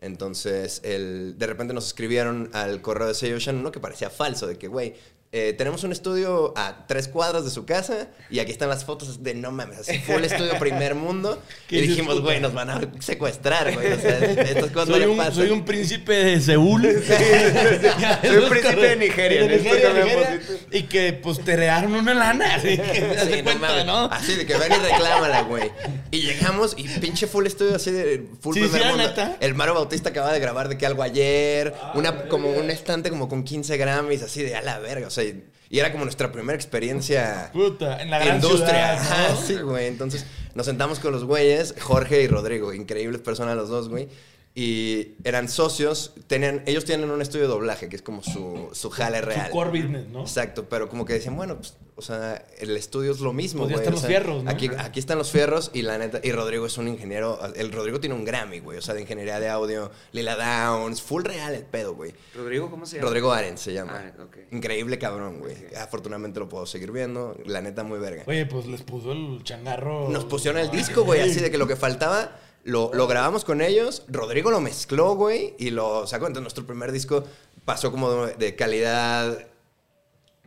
Entonces, 0.00 0.80
el, 0.82 1.38
de 1.38 1.46
repente 1.46 1.74
nos 1.74 1.86
escribieron 1.86 2.50
al 2.52 2.80
correo 2.80 3.08
de 3.08 3.14
Say 3.14 3.32
Ocean 3.32 3.56
uno 3.56 3.70
que 3.70 3.80
parecía 3.80 4.08
falso, 4.10 4.46
de 4.46 4.56
que, 4.56 4.66
güey, 4.66 4.94
eh, 5.32 5.54
tenemos 5.56 5.84
un 5.84 5.92
estudio 5.92 6.52
a 6.56 6.86
tres 6.88 7.06
cuadras 7.06 7.44
de 7.44 7.50
su 7.50 7.64
casa 7.64 8.08
y 8.30 8.40
aquí 8.40 8.50
están 8.50 8.68
las 8.68 8.84
fotos 8.84 9.22
de 9.22 9.34
no 9.34 9.52
mames, 9.52 9.78
así 9.78 9.98
full 10.00 10.24
estudio 10.24 10.58
primer 10.58 10.96
mundo. 10.96 11.40
¿Qué 11.68 11.76
Y 11.76 11.82
dijimos, 11.82 12.20
güey, 12.20 12.40
nos 12.40 12.52
van 12.52 12.70
a 12.70 12.80
secuestrar, 12.98 13.72
güey. 13.72 13.92
O 13.92 14.00
sea, 14.00 14.18
estas 14.18 14.70
cosas 14.72 14.88
no 14.88 14.94
Soy 14.96 15.00
le 15.00 15.08
un, 15.08 15.32
soy 15.32 15.50
un 15.50 15.64
príncipe 15.64 16.12
de 16.12 16.40
Seúl. 16.40 16.82
Soy 18.22 18.36
un 18.36 18.48
príncipe 18.48 18.80
de 18.88 18.96
Nigeria, 18.96 19.42
De 19.42 19.48
me 19.48 19.56
Nigeria, 19.58 20.40
y 20.72 20.82
que 20.84 21.12
pues 21.12 21.44
te 21.44 21.54
regaron 21.54 21.94
una 21.94 22.12
lana. 22.14 22.56
Así 22.56 22.76
que 22.76 23.16
Sí, 23.24 23.42
no 23.42 23.54
mames. 23.56 23.86
¿no? 23.86 24.08
De 24.08 24.46
que 24.46 24.56
ven 24.56 24.72
y 24.72 24.76
reclámala, 24.76 25.42
güey. 25.42 25.70
Y 26.10 26.22
llegamos 26.22 26.74
y 26.76 26.88
pinche 26.98 27.26
full 27.26 27.46
estudio 27.46 27.76
así 27.76 27.90
de 27.92 28.26
full 28.40 28.54
Sí, 28.54 28.62
primer 28.62 28.82
sí, 28.82 28.88
mundo. 28.88 29.06
neta. 29.06 29.36
El 29.40 29.54
Mario 29.54 29.74
Bautista 29.74 30.10
acaba 30.10 30.32
de 30.32 30.40
grabar 30.40 30.68
de 30.68 30.76
que 30.76 30.86
algo 30.86 31.02
ayer. 31.04 31.72
una, 31.94 32.24
como 32.28 32.50
un 32.50 32.70
estante 32.70 33.10
como 33.10 33.28
con 33.28 33.44
15 33.44 33.76
Grammys, 33.76 34.22
así 34.22 34.42
de 34.42 34.56
a 34.56 34.62
la 34.62 34.78
verga. 34.80 35.06
O 35.06 35.10
sea, 35.10 35.19
y, 35.22 35.44
Y 35.68 35.78
era 35.78 35.92
como 35.92 36.04
nuestra 36.04 36.32
primera 36.32 36.56
experiencia 36.56 37.50
Puta, 37.52 38.02
en 38.02 38.10
la 38.10 38.18
gran 38.18 38.36
industria. 38.36 38.98
ciudad, 38.98 39.12
Ajá, 39.22 39.28
¿no? 39.30 39.36
sí, 39.40 39.54
güey. 39.58 39.86
Entonces 39.86 40.26
nos 40.54 40.66
sentamos 40.66 40.98
con 40.98 41.12
los 41.12 41.24
güeyes, 41.24 41.74
Jorge 41.80 42.22
y 42.22 42.26
Rodrigo, 42.26 42.72
increíbles 42.74 43.20
personas 43.20 43.56
los 43.56 43.68
dos, 43.68 43.88
güey. 43.88 44.08
Y 44.52 45.12
eran 45.22 45.48
socios, 45.48 46.12
tenían, 46.26 46.62
ellos 46.66 46.84
tienen 46.84 47.08
un 47.10 47.22
estudio 47.22 47.42
de 47.42 47.48
doblaje, 47.52 47.88
que 47.88 47.94
es 47.94 48.02
como 48.02 48.20
su, 48.22 48.68
su 48.72 48.90
jale 48.90 49.20
real. 49.20 49.46
Su 49.46 49.52
core 49.52 49.70
business, 49.70 50.08
¿no? 50.08 50.22
Exacto, 50.22 50.68
pero 50.68 50.88
como 50.88 51.04
que 51.04 51.12
decían, 51.12 51.36
bueno, 51.36 51.56
pues, 51.56 51.76
o 51.94 52.02
sea, 52.02 52.44
el 52.58 52.76
estudio 52.76 53.12
es 53.12 53.20
lo 53.20 53.32
mismo, 53.32 53.62
Pues 53.62 53.70
ya 53.70 53.76
güey. 53.76 53.84
están 53.86 53.94
o 53.94 53.96
los 54.00 54.06
fierros, 54.06 54.42
¿no? 54.44 54.50
Aquí, 54.50 54.68
aquí 54.76 54.98
están 54.98 55.18
los 55.18 55.30
fierros 55.30 55.70
y 55.72 55.82
la 55.82 55.98
neta, 55.98 56.18
y 56.22 56.32
Rodrigo 56.32 56.66
es 56.66 56.76
un 56.78 56.88
ingeniero, 56.88 57.38
el 57.54 57.70
Rodrigo 57.70 58.00
tiene 58.00 58.16
un 58.16 58.24
Grammy, 58.24 58.58
güey, 58.58 58.78
o 58.78 58.82
sea, 58.82 58.94
de 58.94 59.02
ingeniería 59.02 59.38
de 59.38 59.48
audio, 59.48 59.92
Lila 60.10 60.34
Downs, 60.34 61.00
full 61.00 61.22
real 61.22 61.54
el 61.54 61.64
pedo, 61.64 61.94
güey. 61.94 62.12
Rodrigo, 62.34 62.70
¿cómo 62.70 62.86
se 62.86 62.96
llama? 62.96 63.06
Rodrigo 63.06 63.32
Aren 63.32 63.56
se 63.56 63.72
llama. 63.72 64.12
Ah, 64.18 64.22
ok. 64.24 64.36
Increíble 64.50 64.98
cabrón, 64.98 65.38
güey. 65.38 65.54
Afortunadamente 65.80 66.40
lo 66.40 66.48
puedo 66.48 66.66
seguir 66.66 66.90
viendo, 66.90 67.36
la 67.46 67.60
neta 67.60 67.84
muy 67.84 68.00
verga. 68.00 68.24
Oye, 68.26 68.46
pues 68.46 68.66
les 68.66 68.82
puso 68.82 69.12
el 69.12 69.44
changarro. 69.44 70.08
Nos 70.08 70.24
pusieron 70.24 70.60
el 70.60 70.72
disco, 70.72 71.04
güey, 71.04 71.20
así 71.20 71.38
de 71.38 71.52
que 71.52 71.58
lo 71.58 71.66
que 71.68 71.76
faltaba 71.76 72.32
lo, 72.64 72.90
lo 72.94 73.06
grabamos 73.06 73.44
con 73.44 73.60
ellos. 73.62 74.04
Rodrigo 74.08 74.50
lo 74.50 74.60
mezcló, 74.60 75.14
güey, 75.14 75.54
y 75.58 75.70
lo 75.70 76.06
sacó. 76.06 76.26
Entonces, 76.26 76.42
nuestro 76.42 76.66
primer 76.66 76.92
disco 76.92 77.24
pasó 77.64 77.90
como 77.90 78.26
de, 78.26 78.34
de 78.34 78.56
calidad 78.56 79.46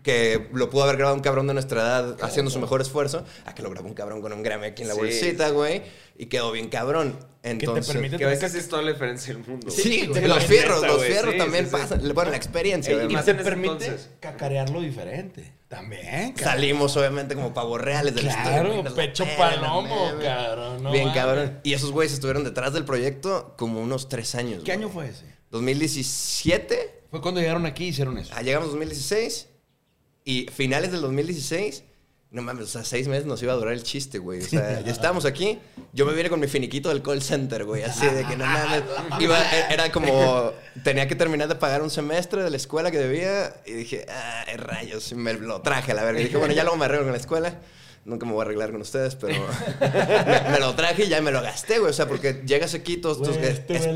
que 0.04 0.50
lo 0.52 0.70
pudo 0.70 0.84
haber 0.84 0.98
grabado 0.98 1.16
un 1.16 1.22
cabrón 1.22 1.48
de 1.48 1.54
nuestra 1.54 1.80
edad 1.82 2.18
haciendo 2.22 2.52
su 2.52 2.60
mejor 2.60 2.82
esfuerzo, 2.82 3.24
a 3.46 3.56
que 3.56 3.62
lo 3.64 3.70
grabó 3.70 3.88
un 3.88 3.94
cabrón 3.94 4.22
con 4.22 4.34
un 4.34 4.44
Grammy 4.44 4.66
aquí 4.68 4.82
en 4.82 4.90
la 4.90 4.96
Sí. 4.96 5.00
bolsita, 5.00 5.50
güey, 5.52 5.82
y 6.18 6.26
quedó 6.26 6.52
bien 6.52 6.68
cabrón. 6.68 7.14
Que 7.42 7.50
te 7.50 7.66
Entonces, 7.66 7.94
permite 7.94 8.18
Que 8.18 8.26
a 8.26 8.28
veces 8.28 8.54
es 8.56 8.68
toda 8.68 8.82
la 8.82 8.92
diferencia 8.92 9.34
del 9.34 9.46
mundo. 9.46 9.70
Sí, 9.72 10.06
güey. 10.08 10.28
los 10.28 10.44
fierros, 10.44 10.86
los 10.86 11.04
fierros 11.04 11.32
sí, 11.34 11.38
también 11.38 11.66
sí, 11.66 11.72
sí. 11.72 11.78
pasan. 11.78 12.14
Bueno, 12.14 12.32
la 12.32 12.38
experiencia, 12.38 13.02
Ey, 13.02 13.08
Y 13.10 13.16
te 13.16 13.34
permite 13.36 13.86
entonces. 13.86 14.10
cacarearlo 14.20 14.82
diferente. 14.82 15.54
También, 15.74 16.34
cabrón. 16.34 16.36
Salimos, 16.44 16.96
obviamente, 16.98 17.34
como 17.34 17.54
pavos 17.54 17.82
reales 17.82 18.14
del 18.14 18.26
Claro, 18.26 18.74
estudio, 18.74 18.96
pecho 18.96 19.26
la 19.26 19.38
palomo, 19.38 20.12
cabrón, 20.22 20.84
no 20.84 20.92
Bien 20.92 21.12
cabrón. 21.12 21.60
Y 21.64 21.74
esos 21.74 21.92
güeyes 21.92 22.14
estuvieron 22.14 22.44
detrás 22.44 22.74
del 22.74 22.86
proyecto 22.86 23.56
como 23.58 23.82
unos 23.82 24.08
tres 24.08 24.36
años. 24.36 24.64
¿Qué 24.64 24.74
güey. 24.74 24.86
año 24.86 24.90
fue 24.90 25.08
ese? 25.08 25.26
2017. 25.50 27.06
Fue 27.10 27.22
cuando 27.22 27.42
llegaron 27.42 27.66
aquí 27.66 27.86
y 27.86 27.88
hicieron 27.88 28.18
eso. 28.18 28.34
Ah, 28.36 28.42
llegamos 28.44 28.70
2016. 28.70 29.50
Y 30.26 30.48
finales 30.52 30.92
del 30.92 31.02
2016. 31.02 31.84
No 32.34 32.42
mames, 32.42 32.64
o 32.66 32.68
sea, 32.68 32.84
seis 32.84 33.08
meses 33.08 33.28
nos 33.28 33.44
iba 33.44 33.54
a 33.54 33.56
durar 33.56 33.74
el 33.76 33.84
chiste, 33.84 34.18
güey. 34.18 34.42
O 34.42 34.48
sea, 34.48 34.82
ya 34.86 34.92
estábamos 34.92 35.24
aquí. 35.24 35.60
Yo 35.94 36.08
me 36.08 36.14
vine 36.14 36.32
con 36.32 36.40
mi 36.40 36.48
finiquito 36.48 36.90
del 36.90 37.04
call 37.04 37.22
center, 37.22 37.64
güey. 37.64 37.84
Así 37.84 38.08
de 38.08 38.26
que 38.26 38.36
no 38.36 38.44
mames. 38.44 38.82
Iba, 39.20 39.40
e- 39.40 39.72
era 39.72 39.92
como. 39.92 40.52
Tenía 40.84 41.08
que 41.08 41.14
terminar 41.14 41.48
de 41.48 41.54
pagar 41.54 41.84
un 41.84 41.92
semestre 41.92 42.44
de 42.44 42.50
la 42.50 42.58
escuela 42.58 42.90
que 42.90 42.98
debía. 42.98 43.54
Y 43.68 43.74
dije, 43.74 44.08
ah, 44.10 44.46
rayos. 44.58 45.14
Me 45.14 45.34
lo 45.34 45.62
traje 45.62 45.92
a 45.92 45.96
la 45.96 46.04
verga. 46.04 46.22
Y 46.22 46.24
dije, 46.24 46.38
bueno, 46.38 46.56
ya 46.56 46.64
luego 46.64 46.76
me 46.76 46.86
arreglo 46.86 47.04
con 47.06 47.12
la 47.14 47.20
escuela. 47.20 47.60
Nunca 48.06 48.26
me 48.26 48.34
voy 48.34 48.42
a 48.42 48.44
arreglar 48.44 48.72
con 48.72 48.82
ustedes, 48.82 49.16
pero 49.16 49.34
me, 49.80 50.52
me 50.52 50.60
lo 50.60 50.76
traje 50.76 51.06
y 51.06 51.08
ya 51.10 51.22
me 51.22 51.32
lo 51.32 51.42
gasté, 51.42 51.80
güey. 51.80 51.92
O 51.92 51.94
sea, 51.94 52.06
porque 52.08 52.42
llegas 52.46 52.74
aquí, 52.74 52.98
todos 52.98 53.22
tus 53.22 53.38
este 53.38 53.78
es 53.78 53.88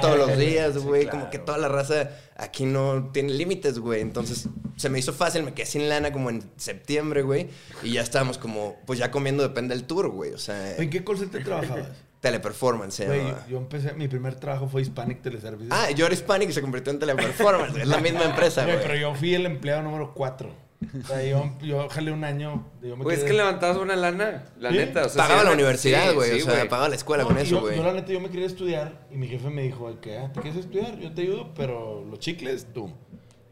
todos 0.00 0.18
los 0.18 0.36
días, 0.36 0.74
Sí, 0.74 0.80
güey. 0.80 1.02
claro. 1.04 1.18
Como 1.18 1.30
que 1.30 1.38
toda 1.38 1.56
la 1.56 1.68
raza 1.68 2.10
aquí 2.36 2.66
no 2.66 3.10
tiene 3.12 3.32
límites, 3.32 3.78
güey. 3.78 4.02
Entonces 4.02 4.48
se 4.76 4.88
me 4.90 4.98
hizo 4.98 5.12
fácil, 5.14 5.42
me 5.42 5.54
quedé 5.54 5.64
sin 5.66 5.88
lana 5.88 6.12
como 6.12 6.28
en 6.28 6.42
septiembre, 6.56 7.22
güey. 7.22 7.48
Y 7.82 7.92
ya 7.94 8.02
estábamos 8.02 8.36
como, 8.36 8.76
pues 8.84 8.98
ya 8.98 9.10
comiendo 9.10 9.42
depende 9.42 9.74
del 9.74 9.84
tour, 9.84 10.08
güey. 10.10 10.32
O 10.32 10.38
sea, 10.38 10.76
¿En 10.76 10.90
qué 10.90 11.02
call 11.02 11.18
center 11.18 11.42
trabajabas? 11.42 11.88
teleperformance 12.20 12.96
se 12.96 13.34
yo 13.48 13.58
empecé, 13.58 13.92
mi 13.92 14.08
primer 14.08 14.34
trabajo 14.34 14.68
fue 14.68 14.82
Hispanic 14.82 15.22
Teleservices. 15.22 15.70
Ah, 15.70 15.90
yo 15.92 16.06
era 16.06 16.14
Hispanic 16.14 16.48
y 16.50 16.52
se 16.52 16.60
convirtió 16.60 16.92
en 16.92 16.98
teleperformance. 16.98 17.80
es 17.80 17.86
la 17.86 17.98
misma 17.98 18.24
empresa, 18.24 18.64
Güey, 18.64 18.76
güey. 18.76 18.86
pero 18.86 18.98
yo 18.98 19.14
fui 19.14 19.34
el 19.34 19.46
empleado 19.46 19.82
número 19.82 20.12
4. 20.12 20.65
O 21.02 21.06
sea, 21.06 21.22
yo, 21.24 21.52
yo 21.62 21.88
jalé 21.88 22.12
un 22.12 22.22
año. 22.24 22.66
Yo 22.82 22.96
me 22.96 23.04
Güey, 23.04 23.16
es 23.16 23.24
que 23.24 23.32
levantabas 23.32 23.76
una 23.78 23.96
lana, 23.96 24.44
la 24.58 24.70
¿Sí? 24.70 24.76
neta. 24.76 25.06
O 25.06 25.08
sea, 25.08 25.22
Pagaba 25.22 25.40
sí, 25.40 25.46
la 25.46 25.52
era- 25.52 25.60
universidad, 25.62 26.08
sí, 26.10 26.14
güey. 26.14 26.40
sí, 26.40 26.42
o 26.48 26.50
sea, 26.50 26.68
pagaba 26.68 26.88
la 26.90 26.94
escuela 26.96 27.22
No, 27.24 27.28
con 27.30 27.38
eso, 27.38 27.50
yo, 27.56 27.60
güey. 27.62 27.76
yo 27.76 27.82
la 27.82 27.92
neta, 27.94 28.12
yo 28.12 28.20
me 28.20 28.28
quería 28.30 28.46
estudiar 28.46 29.06
y 29.10 29.16
mi 29.16 29.26
jefe 29.28 29.48
me 29.50 29.62
dijo, 29.62 29.98
¿qué? 30.00 30.28
¿Te 30.34 30.40
quieres 30.40 30.60
estudiar? 30.60 30.98
Yo 30.98 31.12
te 31.12 31.22
ayudo, 31.22 31.52
pero 31.54 32.04
los 32.08 32.18
chicles, 32.18 32.66
tú. 32.74 32.92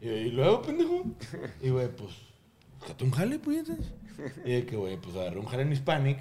Y, 0.01 0.07
¿y 0.09 0.31
luego, 0.31 0.61
pendejo? 0.61 1.03
Y, 1.61 1.69
güey, 1.69 1.87
pues, 1.87 2.11
búscate 2.79 3.03
un 3.03 3.11
jale, 3.11 3.39
pues. 3.39 3.63
Y 4.45 4.51
de 4.53 4.65
que, 4.65 4.75
güey, 4.75 4.97
pues 4.97 5.15
agarré 5.15 5.39
un 5.39 5.45
jale 5.45 5.63
en 5.63 5.73
Hispanic 5.73 6.19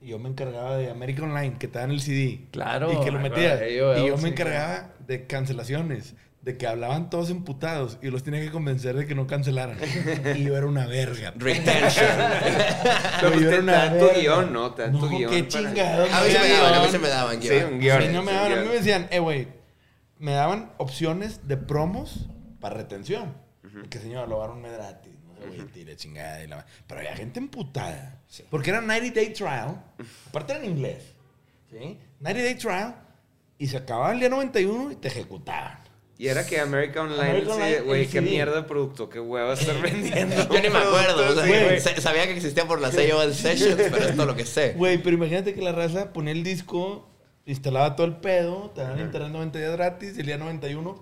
y 0.00 0.08
yo 0.08 0.18
me 0.18 0.28
encargaba 0.28 0.76
de 0.76 0.90
American 0.90 1.30
Online, 1.30 1.56
que 1.58 1.66
te 1.66 1.78
dan 1.78 1.90
el 1.90 2.00
CD. 2.00 2.46
Claro, 2.50 2.92
Y 2.92 3.00
que 3.04 3.10
lo 3.10 3.18
güey, 3.18 3.30
metías. 3.30 3.58
yo 3.60 3.96
Y 3.96 4.08
yo 4.08 4.16
me 4.18 4.28
encargaba 4.28 4.92
de 5.06 5.26
cancelaciones. 5.26 6.14
De 6.42 6.58
que 6.58 6.66
hablaban 6.66 7.08
todos 7.08 7.30
emputados 7.30 7.98
y 8.02 8.08
los 8.10 8.24
tenía 8.24 8.40
que 8.40 8.50
convencer 8.50 8.96
de 8.96 9.06
que 9.06 9.14
no 9.14 9.28
cancelaran. 9.28 9.78
Y 10.36 10.42
yo 10.42 10.56
era 10.56 10.66
una 10.66 10.86
verga. 10.86 11.32
Retention. 11.36 12.04
Pero 13.20 13.30
Güey, 13.30 13.42
yo 13.44 13.48
te, 13.48 13.54
era 13.54 13.62
una 13.62 13.88
verga. 13.90 14.20
guion, 14.20 14.52
¿no? 14.52 14.74
Tu 14.74 14.88
No, 14.90 15.08
guion. 15.08 15.30
qué 15.30 15.46
chingados. 15.48 16.12
A 16.12 16.20
mí 16.24 16.30
se 16.32 16.38
me 16.40 16.48
daban, 16.48 16.74
a 16.74 16.82
mí 16.84 16.88
se 16.90 16.98
me 16.98 17.08
daban. 17.08 17.42
Sí, 17.42 17.48
guion. 17.48 17.72
un 17.74 17.78
guion. 17.80 18.02
Sí, 18.02 18.08
no 18.08 18.22
me 18.24 18.30
sí, 18.32 18.36
daban, 18.36 18.52
a 18.52 18.56
mí 18.62 18.68
me 18.68 18.74
decían, 18.74 19.08
eh, 19.12 19.18
güey, 19.20 19.48
me 20.18 20.32
daban 20.32 20.72
opciones 20.78 21.46
de 21.46 21.56
promos 21.56 22.26
para 22.60 22.74
retención. 22.74 23.34
Que 23.88 23.98
señor, 24.00 24.28
lo 24.28 24.54
mes 24.56 24.72
gratis. 24.72 25.12
No 25.24 25.34
sé, 25.40 25.46
güey, 25.46 25.68
tire 25.68 25.94
chingada. 25.96 26.42
y 26.42 26.48
la- 26.48 26.66
Pero 26.88 27.00
había 27.00 27.14
gente 27.14 27.38
emputada. 27.38 28.18
Porque 28.50 28.70
era 28.70 28.80
90 28.80 29.14
Day 29.14 29.32
Trial. 29.32 29.80
Aparte 30.28 30.54
era 30.54 30.64
en 30.64 30.70
inglés. 30.72 31.04
¿Sí? 31.70 31.98
90 32.18 32.42
Day 32.42 32.54
Trial. 32.56 32.96
Y 33.58 33.68
se 33.68 33.76
acababa 33.76 34.12
el 34.12 34.18
día 34.18 34.28
91 34.28 34.90
y 34.90 34.96
te 34.96 35.06
ejecutaban. 35.06 35.78
Y 36.22 36.28
era 36.28 36.46
que 36.46 36.60
American 36.60 37.10
Online, 37.10 37.40
sí, 37.40 37.82
güey, 37.84 38.02
el 38.02 38.06
qué 38.06 38.20
CD. 38.20 38.30
mierda 38.30 38.54
de 38.54 38.62
producto, 38.62 39.08
qué 39.08 39.18
hueva 39.18 39.54
estar 39.54 39.74
vendiendo. 39.82 40.36
Yo 40.36 40.60
ni 40.62 40.68
me 40.70 40.78
acuerdo. 40.78 41.28
O 41.30 41.34
sea, 41.34 41.78
Sí, 41.78 41.80
sa- 41.80 42.00
sabía 42.00 42.26
que 42.26 42.34
existía 42.36 42.64
por 42.68 42.80
las 42.80 42.96
AOL 42.96 43.34
Sessions, 43.34 43.74
pero 43.76 43.96
es 43.96 44.14
todo 44.14 44.26
lo 44.26 44.36
que 44.36 44.46
sé. 44.46 44.72
Güey, 44.76 44.98
pero 45.02 45.16
imagínate 45.16 45.52
que 45.52 45.60
la 45.62 45.72
raza 45.72 46.12
ponía 46.12 46.32
el 46.32 46.44
disco, 46.44 47.08
instalaba 47.44 47.96
todo 47.96 48.06
el 48.06 48.16
pedo, 48.18 48.70
te 48.72 48.82
daban 48.82 49.00
internet 49.00 49.30
90 49.32 49.58
días 49.58 49.72
gratis, 49.72 50.16
y 50.16 50.20
el 50.20 50.26
día 50.26 50.38
91. 50.38 50.94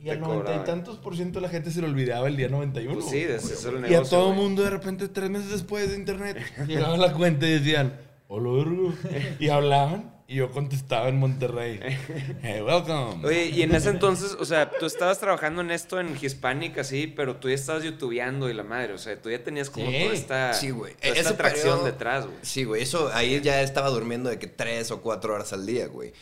Y 0.00 0.04
Te 0.06 0.10
al 0.10 0.20
90 0.20 0.38
y 0.40 0.42
cobraban. 0.44 0.64
tantos 0.64 0.96
por 0.98 1.14
ciento 1.14 1.38
de 1.40 1.46
la 1.46 1.50
gente 1.52 1.70
se 1.70 1.80
le 1.80 1.86
olvidaba 1.86 2.26
el 2.26 2.36
día 2.36 2.48
91. 2.48 2.94
Pues 3.00 3.10
sí, 3.10 3.20
de 3.24 3.36
ese 3.36 3.54
es 3.54 3.64
el 3.64 3.74
Y 3.78 3.80
negocio. 3.82 4.00
a 4.00 4.04
todo 4.08 4.26
güey. 4.28 4.38
mundo 4.40 4.62
de 4.64 4.70
repente, 4.70 5.06
tres 5.06 5.30
meses 5.30 5.50
después 5.50 5.88
de 5.88 5.96
internet, 5.96 6.36
llegaba 6.66 6.96
la 6.96 7.12
cuenta 7.12 7.46
y 7.46 7.52
decían, 7.52 7.96
hola, 8.26 8.50
vergo", 8.64 8.92
Y 9.38 9.48
hablaban 9.50 10.17
y 10.30 10.36
yo 10.36 10.50
contestaba 10.50 11.08
en 11.08 11.16
Monterrey. 11.18 11.80
Hey, 12.42 12.60
welcome. 12.60 13.26
Oye, 13.26 13.46
y 13.46 13.62
en 13.62 13.74
ese 13.74 13.88
entonces, 13.88 14.36
o 14.38 14.44
sea, 14.44 14.70
tú 14.70 14.84
estabas 14.84 15.18
trabajando 15.18 15.62
en 15.62 15.70
esto 15.70 15.98
en 15.98 16.14
Hispanic 16.20 16.76
así, 16.78 17.06
pero 17.06 17.36
tú 17.36 17.48
ya 17.48 17.54
estabas 17.54 17.82
youtubeando 17.82 18.50
y 18.50 18.52
la 18.54 18.62
madre, 18.62 18.92
o 18.92 18.98
sea, 18.98 19.20
tú 19.20 19.30
ya 19.30 19.42
tenías 19.42 19.70
como 19.70 19.90
Sí. 19.90 19.98
toda 20.04 20.14
esta, 20.14 20.52
Sí, 20.52 20.70
güey. 20.70 20.92
toda 20.96 21.08
Ese 21.08 21.20
esta 21.20 21.32
atracción 21.32 21.78
periodo- 21.78 21.84
detrás, 21.86 22.26
güey. 22.26 22.36
Sí, 22.42 22.64
güey. 22.64 22.82
Eso 22.82 23.10
ahí 23.14 23.40
ya 23.40 23.62
estaba 23.62 23.88
durmiendo 23.88 24.28
de 24.28 24.38
que 24.38 24.46
tres 24.48 24.90
o 24.90 25.00
cuatro 25.00 25.32
horas 25.32 25.54
al 25.54 25.64
día, 25.64 25.86
güey. 25.86 26.12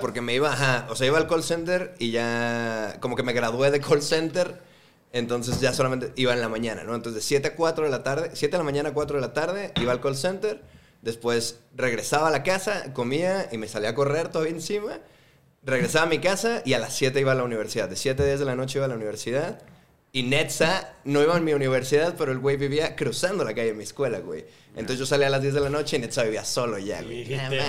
Porque 0.00 0.20
me 0.20 0.34
iba, 0.34 0.52
ajá. 0.52 0.88
O 0.90 0.96
sea, 0.96 1.06
iba 1.06 1.18
al 1.18 1.28
call 1.28 1.44
center 1.44 1.94
y 2.00 2.10
ya. 2.10 2.96
Como 3.00 3.14
que 3.14 3.22
me 3.22 3.32
gradué 3.34 3.70
de 3.70 3.80
call 3.80 4.02
center. 4.02 4.60
Entonces 5.12 5.60
ya 5.60 5.72
solamente 5.72 6.12
iba 6.16 6.34
en 6.34 6.40
la 6.40 6.48
mañana, 6.50 6.82
¿no? 6.84 6.94
Entonces 6.94 7.22
de 7.22 7.26
7 7.26 7.48
a 7.48 7.54
4 7.54 7.84
de 7.84 7.90
la 7.90 8.02
tarde, 8.02 8.30
7 8.34 8.52
de 8.52 8.58
la 8.58 8.64
mañana 8.64 8.88
a 8.90 8.92
4 8.92 9.16
de 9.16 9.20
la 9.22 9.32
tarde, 9.32 9.72
iba 9.80 9.92
al 9.92 10.00
call 10.00 10.16
center. 10.16 10.60
Después 11.02 11.60
regresaba 11.74 12.28
a 12.28 12.30
la 12.30 12.42
casa, 12.42 12.92
comía 12.92 13.48
y 13.52 13.58
me 13.58 13.68
salía 13.68 13.90
a 13.90 13.94
correr 13.94 14.28
todavía 14.28 14.54
encima. 14.54 14.98
Regresaba 15.62 16.06
a 16.06 16.08
mi 16.08 16.18
casa 16.18 16.62
y 16.64 16.72
a 16.72 16.78
las 16.78 16.94
7 16.94 17.20
iba 17.20 17.32
a 17.32 17.34
la 17.34 17.44
universidad. 17.44 17.88
De 17.88 17.96
7 17.96 18.22
a 18.22 18.26
10 18.26 18.40
de 18.40 18.44
la 18.44 18.56
noche 18.56 18.78
iba 18.78 18.86
a 18.86 18.88
la 18.88 18.96
universidad. 18.96 19.62
Y 20.10 20.22
Netza 20.22 20.94
no 21.04 21.22
iba 21.22 21.36
a 21.36 21.40
mi 21.40 21.52
universidad, 21.52 22.14
pero 22.16 22.32
el 22.32 22.38
güey 22.38 22.56
vivía 22.56 22.96
cruzando 22.96 23.44
la 23.44 23.54
calle 23.54 23.68
de 23.68 23.74
mi 23.74 23.84
escuela, 23.84 24.20
güey. 24.20 24.46
Entonces 24.70 24.98
yo 24.98 25.06
salía 25.06 25.26
a 25.26 25.30
las 25.30 25.42
10 25.42 25.54
de 25.54 25.60
la 25.60 25.68
noche 25.68 25.96
y 25.96 26.00
Netza 26.00 26.22
vivía 26.22 26.44
solo 26.44 26.78
ya, 26.78 27.02
güey. 27.02 27.26
Siempre 27.26 27.60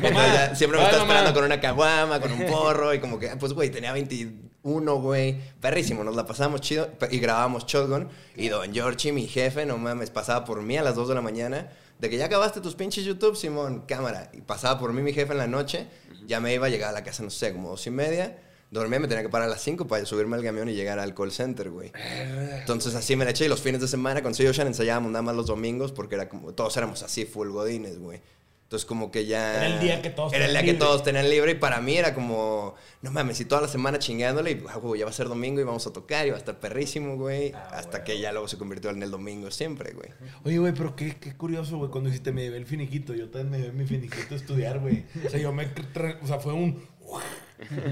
me 0.00 0.10
mamá. 0.12 0.90
esperando 0.92 1.34
con 1.34 1.44
una 1.44 1.60
caguama, 1.60 2.20
con 2.20 2.30
un 2.32 2.46
porro 2.46 2.94
y 2.94 3.00
como 3.00 3.18
que, 3.18 3.28
pues, 3.36 3.52
güey, 3.52 3.70
tenía 3.70 3.92
21, 3.92 4.96
güey. 5.00 5.36
Perrísimo, 5.60 6.04
nos 6.04 6.14
la 6.14 6.24
pasábamos 6.24 6.60
chido 6.60 6.90
y 7.10 7.18
grabábamos 7.18 7.66
Shotgun. 7.66 8.08
Y 8.36 8.48
Don 8.48 8.72
Georgie, 8.72 9.10
mi 9.10 9.26
jefe, 9.26 9.66
no 9.66 9.76
mames, 9.76 10.10
pasaba 10.10 10.44
por 10.44 10.62
mí 10.62 10.76
a 10.76 10.82
las 10.82 10.94
2 10.94 11.08
de 11.08 11.14
la 11.16 11.22
mañana. 11.22 11.70
De 12.04 12.10
que 12.10 12.18
ya 12.18 12.26
acabaste 12.26 12.60
tus 12.60 12.74
pinches 12.74 13.02
YouTube, 13.02 13.34
Simón, 13.34 13.84
cámara. 13.88 14.30
Y 14.34 14.42
pasaba 14.42 14.78
por 14.78 14.92
mí 14.92 15.00
mi 15.00 15.14
jefe 15.14 15.32
en 15.32 15.38
la 15.38 15.46
noche. 15.46 15.86
Ya 16.26 16.38
me 16.38 16.52
iba 16.52 16.66
a 16.66 16.68
llegar 16.68 16.90
a 16.90 16.92
la 16.92 17.02
casa, 17.02 17.22
no 17.22 17.30
sé, 17.30 17.50
como 17.50 17.70
dos 17.70 17.86
y 17.86 17.90
media. 17.90 18.36
Dormía, 18.70 19.00
me 19.00 19.08
tenía 19.08 19.22
que 19.22 19.30
parar 19.30 19.48
a 19.48 19.50
las 19.50 19.62
5 19.62 19.86
para 19.86 20.04
subirme 20.04 20.36
al 20.36 20.42
camión 20.42 20.68
y 20.68 20.74
llegar 20.74 20.98
al 20.98 21.14
call 21.14 21.32
center, 21.32 21.70
güey. 21.70 21.92
Entonces 22.60 22.94
así 22.94 23.16
me 23.16 23.24
la 23.24 23.30
eché 23.30 23.46
y 23.46 23.48
los 23.48 23.62
fines 23.62 23.80
de 23.80 23.88
semana 23.88 24.22
con 24.22 24.34
Soy 24.34 24.48
Ocean 24.48 24.66
ensayábamos 24.66 25.12
nada 25.12 25.22
más 25.22 25.34
los 25.34 25.46
domingos 25.46 25.92
porque 25.92 26.16
era 26.16 26.28
como, 26.28 26.52
todos 26.52 26.76
éramos 26.76 27.02
así, 27.02 27.24
full 27.24 27.48
godines, 27.48 27.98
güey. 27.98 28.20
Entonces 28.74 28.88
como 28.88 29.12
que 29.12 29.24
ya... 29.24 29.54
Era 29.54 29.66
el 29.76 29.80
día 29.80 30.02
que 30.02 30.10
todos 30.10 30.32
Era 30.32 30.46
el 30.46 30.50
día 30.50 30.60
tenían 30.60 30.66
que 30.66 30.72
libre. 30.72 30.86
todos 30.86 31.04
tenían 31.04 31.30
libre 31.30 31.52
y 31.52 31.54
para 31.54 31.80
mí 31.80 31.96
era 31.96 32.12
como, 32.12 32.74
no 33.02 33.12
mames, 33.12 33.38
y 33.40 33.44
toda 33.44 33.60
la 33.60 33.68
semana 33.68 34.00
chingándole 34.00 34.50
y 34.50 34.64
ah, 34.68 34.80
ya 34.98 35.04
va 35.04 35.10
a 35.10 35.14
ser 35.14 35.28
domingo 35.28 35.60
y 35.60 35.64
vamos 35.64 35.86
a 35.86 35.92
tocar 35.92 36.26
y 36.26 36.30
va 36.30 36.36
a 36.36 36.40
estar 36.40 36.58
perrísimo, 36.58 37.16
güey. 37.16 37.52
hasta 37.52 38.02
que 38.02 38.18
ya 38.18 38.32
luego 38.32 38.48
se 38.48 38.58
convirtió 38.58 38.90
en 38.90 39.00
el 39.04 39.12
domingo 39.12 39.52
siempre, 39.52 39.92
güey. 39.92 40.08
Oye, 40.42 40.58
güey, 40.58 40.74
pero 40.74 40.96
qué, 40.96 41.16
qué 41.20 41.36
curioso, 41.36 41.78
güey, 41.78 41.88
cuando 41.92 42.10
dijiste 42.10 42.32
me 42.32 42.42
llevé 42.42 42.56
el 42.56 42.66
finiquito. 42.66 43.14
Yo 43.14 43.28
también 43.28 43.50
me 43.50 43.58
llevé 43.58 43.72
mi 43.78 43.86
finiquito 43.86 44.34
a 44.34 44.36
estudiar, 44.36 44.80
güey. 44.80 45.04
O 45.24 45.30
sea, 45.30 45.38
yo 45.38 45.52
me... 45.52 45.68
O 46.20 46.26
sea, 46.26 46.40
fue 46.40 46.52
un... 46.52 46.82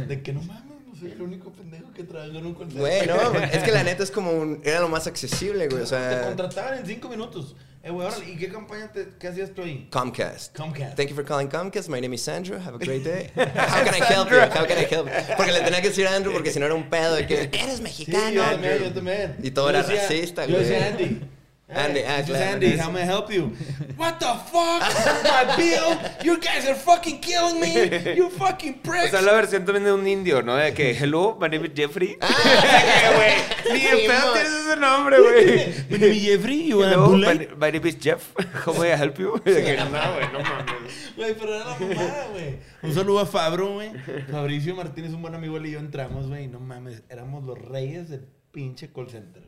De 0.08 0.20
que 0.20 0.32
no 0.32 0.42
mames, 0.42 0.81
soy 1.02 1.12
el 1.12 1.22
único 1.22 1.50
pendejo 1.52 1.92
que 1.92 2.04
trabaja 2.04 2.30
en 2.38 2.46
un 2.46 2.54
call. 2.54 2.68
Güey, 2.72 3.06
no, 3.06 3.34
es 3.38 3.62
que 3.62 3.72
la 3.72 3.82
neta 3.84 4.02
es 4.02 4.10
como 4.10 4.30
un... 4.32 4.60
Era 4.64 4.80
lo 4.80 4.88
más 4.88 5.06
accesible, 5.06 5.66
güey, 5.68 5.80
o 5.82 5.84
Te 5.84 5.90
sea... 5.90 6.22
contrataban 6.26 6.78
en 6.78 6.86
cinco 6.86 7.08
minutos. 7.08 7.54
Eh, 7.82 7.90
güey, 7.90 8.06
órale, 8.06 8.30
¿y 8.30 8.36
qué 8.36 8.48
campaña 8.48 8.92
te, 8.92 9.08
qué 9.18 9.26
hacías 9.28 9.50
tú 9.50 9.62
ahí? 9.62 9.88
Comcast. 9.90 10.56
Comcast. 10.56 10.94
Thank 10.96 11.08
you 11.08 11.16
for 11.16 11.24
calling 11.24 11.48
Comcast. 11.48 11.88
My 11.88 12.00
name 12.00 12.14
is 12.14 12.22
Sandra. 12.22 12.60
Have 12.60 12.76
a 12.76 12.78
great 12.78 13.02
day. 13.02 13.30
How 13.36 13.82
can 13.84 13.94
I 13.94 14.04
help 14.04 14.30
you? 14.30 14.38
How 14.38 14.64
can 14.66 14.78
I 14.78 14.84
help 14.88 15.06
you? 15.08 15.34
Porque 15.36 15.50
le 15.50 15.60
tenía 15.62 15.82
que 15.82 15.88
decir 15.88 16.06
a 16.06 16.14
Andrew 16.14 16.32
porque 16.32 16.50
si 16.52 16.60
no 16.60 16.66
era 16.66 16.74
un 16.76 16.88
pedo 16.88 17.16
de 17.16 17.26
que 17.26 17.34
eres 17.52 17.78
Sí, 17.78 17.82
mexicano. 17.82 18.30
yo 18.30 18.42
también, 18.44 18.78
yo 18.84 18.92
también. 18.92 19.36
Y 19.42 19.50
todo 19.50 19.72
Yo 19.72 19.78
era 19.78 19.82
racista, 19.82 20.46
Yo 20.46 20.52
güey. 20.54 20.64
decía 20.68 20.86
Andy. 20.86 21.20
Andy, 21.74 22.00
Hey, 22.00 22.06
ah, 22.08 22.16
this 22.20 22.28
is 22.28 22.36
claro. 22.36 22.52
Andy, 22.52 22.76
how 22.76 22.90
may 22.90 23.02
I 23.02 23.04
help 23.04 23.30
you? 23.32 23.52
What 23.96 24.18
the 24.20 24.26
fuck? 24.50 24.82
My 25.24 25.56
bill? 25.56 25.98
You 26.24 26.38
guys 26.38 26.66
are 26.66 26.74
fucking 26.74 27.20
killing 27.20 27.60
me. 27.60 28.14
You 28.16 28.30
fucking 28.30 28.80
O 28.84 28.88
pricks. 28.88 29.10
sea, 29.10 29.22
la 29.22 29.32
versión 29.32 29.64
también 29.64 29.84
de 29.84 29.92
un 29.92 30.06
indio, 30.06 30.42
¿no? 30.42 30.56
De 30.56 30.72
que, 30.74 30.92
hello, 30.94 31.36
my 31.40 31.48
name 31.48 31.66
is 31.66 31.72
Jeffrey. 31.74 32.16
Güey, 33.16 33.78
ni 33.78 33.86
en 33.86 34.08
pedo 34.10 34.32
tienes 34.32 34.52
ese 34.52 34.76
nombre, 34.76 35.16
güey. 35.20 35.74
My 35.90 35.98
name 35.98 36.12
is 36.14 36.22
Jeffrey, 36.24 36.66
you 36.66 36.78
want 36.78 36.92
a 36.92 36.96
Bud 36.98 37.58
my, 37.58 37.70
name 37.70 37.86
is 37.88 37.96
Jeff. 38.00 38.32
How 38.66 38.72
may 38.74 38.92
I 38.92 38.96
help 38.96 39.18
you? 39.18 39.38
De 39.44 39.62
que, 39.62 39.76
no, 39.76 39.90
güey, 39.90 40.32
no 40.32 40.40
mames. 40.40 41.12
Güey, 41.16 41.34
pero 41.38 41.54
era 41.54 41.64
la 41.64 41.78
mamada, 41.78 42.26
güey. 42.32 42.58
Un 42.82 42.94
saludo 42.94 43.20
a 43.20 43.26
Fabro, 43.26 43.74
güey. 43.74 43.90
Fabricio 44.30 44.74
Martínez, 44.74 45.12
un 45.12 45.22
buen 45.22 45.34
amigo, 45.34 45.56
él 45.56 45.66
y 45.66 45.70
yo 45.72 45.78
entramos, 45.78 46.28
güey. 46.28 46.48
No 46.48 46.60
mames, 46.60 47.02
éramos 47.08 47.44
los 47.44 47.58
reyes 47.58 48.08
del 48.08 48.26
pinche 48.50 48.90
call 48.92 49.08
center. 49.10 49.42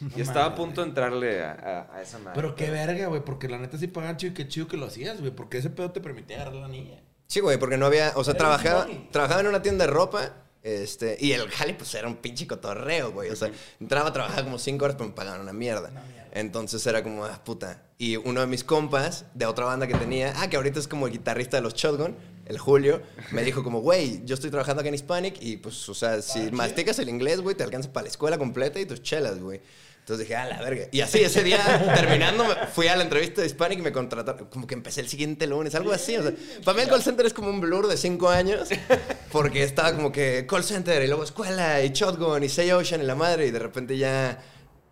No 0.00 0.10
Y 0.16 0.20
estaba 0.20 0.46
a 0.46 0.54
punto 0.54 0.80
de 0.82 0.88
entrarle 0.88 1.42
a, 1.42 1.52
a- 1.90 1.96
a 1.96 2.02
esa 2.02 2.18
madre. 2.18 2.32
Pero 2.34 2.54
qué 2.54 2.70
verga, 2.70 3.06
güey, 3.06 3.22
porque 3.24 3.48
la 3.48 3.58
neta 3.58 3.76
sí 3.78 3.86
pagaban 3.86 4.16
chido 4.16 4.32
y 4.32 4.34
qué 4.34 4.48
chido 4.48 4.66
que 4.68 4.76
lo 4.76 4.86
hacías, 4.86 5.20
güey. 5.20 5.30
Porque 5.32 5.58
ese 5.58 5.70
pedo 5.70 5.90
te 5.90 6.00
permitía 6.00 6.36
agarrar 6.36 6.54
la 6.54 6.68
niña. 6.68 7.00
Sí, 7.26 7.40
güey, 7.40 7.58
porque 7.58 7.76
no 7.76 7.86
había... 7.86 8.12
O 8.16 8.24
sea, 8.24 8.34
trabajaba, 8.34 8.86
trabajaba 9.12 9.40
en 9.40 9.46
una 9.48 9.62
tienda 9.62 9.86
de 9.86 9.90
ropa. 9.92 10.32
Este, 10.62 11.16
y 11.20 11.32
el 11.32 11.48
jale, 11.48 11.72
pues 11.74 11.94
era 11.94 12.06
un 12.08 12.16
pinche 12.16 12.46
cotorreo, 12.46 13.12
güey. 13.12 13.30
O 13.30 13.36
sea, 13.36 13.50
entraba 13.80 14.08
a 14.08 14.12
trabajar 14.12 14.44
como 14.44 14.58
cinco 14.58 14.84
horas, 14.84 14.96
pero 14.96 15.08
me 15.08 15.14
pagaban 15.14 15.40
una 15.40 15.52
mierda. 15.52 15.90
Entonces 16.32 16.86
era 16.86 17.02
como, 17.02 17.24
ah, 17.24 17.40
puta. 17.44 17.82
Y 17.98 18.16
uno 18.16 18.40
de 18.40 18.46
mis 18.46 18.62
compas 18.64 19.24
de 19.34 19.46
otra 19.46 19.64
banda 19.64 19.86
que 19.86 19.94
tenía, 19.94 20.32
ah, 20.36 20.48
que 20.48 20.56
ahorita 20.56 20.78
es 20.78 20.86
como 20.88 21.06
el 21.06 21.12
guitarrista 21.12 21.56
de 21.56 21.62
los 21.62 21.74
Shotgun, 21.74 22.14
el 22.50 22.58
Julio, 22.58 23.00
me 23.30 23.42
dijo 23.44 23.62
como, 23.62 23.80
güey, 23.80 24.22
yo 24.24 24.34
estoy 24.34 24.50
trabajando 24.50 24.80
acá 24.80 24.88
en 24.88 24.94
Hispanic 24.96 25.36
y 25.40 25.56
pues, 25.56 25.88
o 25.88 25.94
sea, 25.94 26.20
si 26.20 26.50
masticas 26.50 26.98
el 26.98 27.08
inglés, 27.08 27.40
güey, 27.40 27.56
te 27.56 27.62
alcanza 27.62 27.92
para 27.92 28.04
la 28.04 28.10
escuela 28.10 28.38
completa 28.38 28.80
y 28.80 28.86
tus 28.86 29.02
chelas, 29.02 29.38
güey. 29.38 29.60
Entonces 30.00 30.26
dije, 30.26 30.34
ah, 30.34 30.46
la 30.46 30.60
verga. 30.60 30.86
Y 30.90 31.02
así 31.02 31.20
ese 31.20 31.44
día, 31.44 31.60
terminando, 31.94 32.44
fui 32.74 32.88
a 32.88 32.96
la 32.96 33.04
entrevista 33.04 33.42
de 33.42 33.46
Hispanic 33.46 33.78
y 33.78 33.82
me 33.82 33.92
contrataron. 33.92 34.46
Como 34.46 34.66
que 34.66 34.74
empecé 34.74 35.00
el 35.00 35.08
siguiente 35.08 35.46
lunes, 35.46 35.76
algo 35.76 35.92
así. 35.92 36.16
O 36.16 36.22
sea, 36.22 36.32
para 36.64 36.76
mí 36.76 36.82
el 36.82 36.88
call 36.88 37.02
center 37.02 37.26
es 37.26 37.32
como 37.32 37.50
un 37.50 37.60
blur 37.60 37.86
de 37.86 37.96
cinco 37.96 38.28
años. 38.28 38.68
Porque 39.30 39.62
estaba 39.62 39.94
como 39.94 40.10
que 40.10 40.46
call 40.48 40.64
center 40.64 41.00
y 41.04 41.06
luego 41.06 41.22
escuela 41.22 41.84
y 41.84 41.90
shotgun 41.90 42.42
y 42.42 42.48
Say 42.48 42.72
Ocean 42.72 43.02
y 43.02 43.04
la 43.04 43.14
madre. 43.14 43.46
Y 43.46 43.50
de 43.52 43.60
repente 43.60 43.96
ya, 43.96 44.42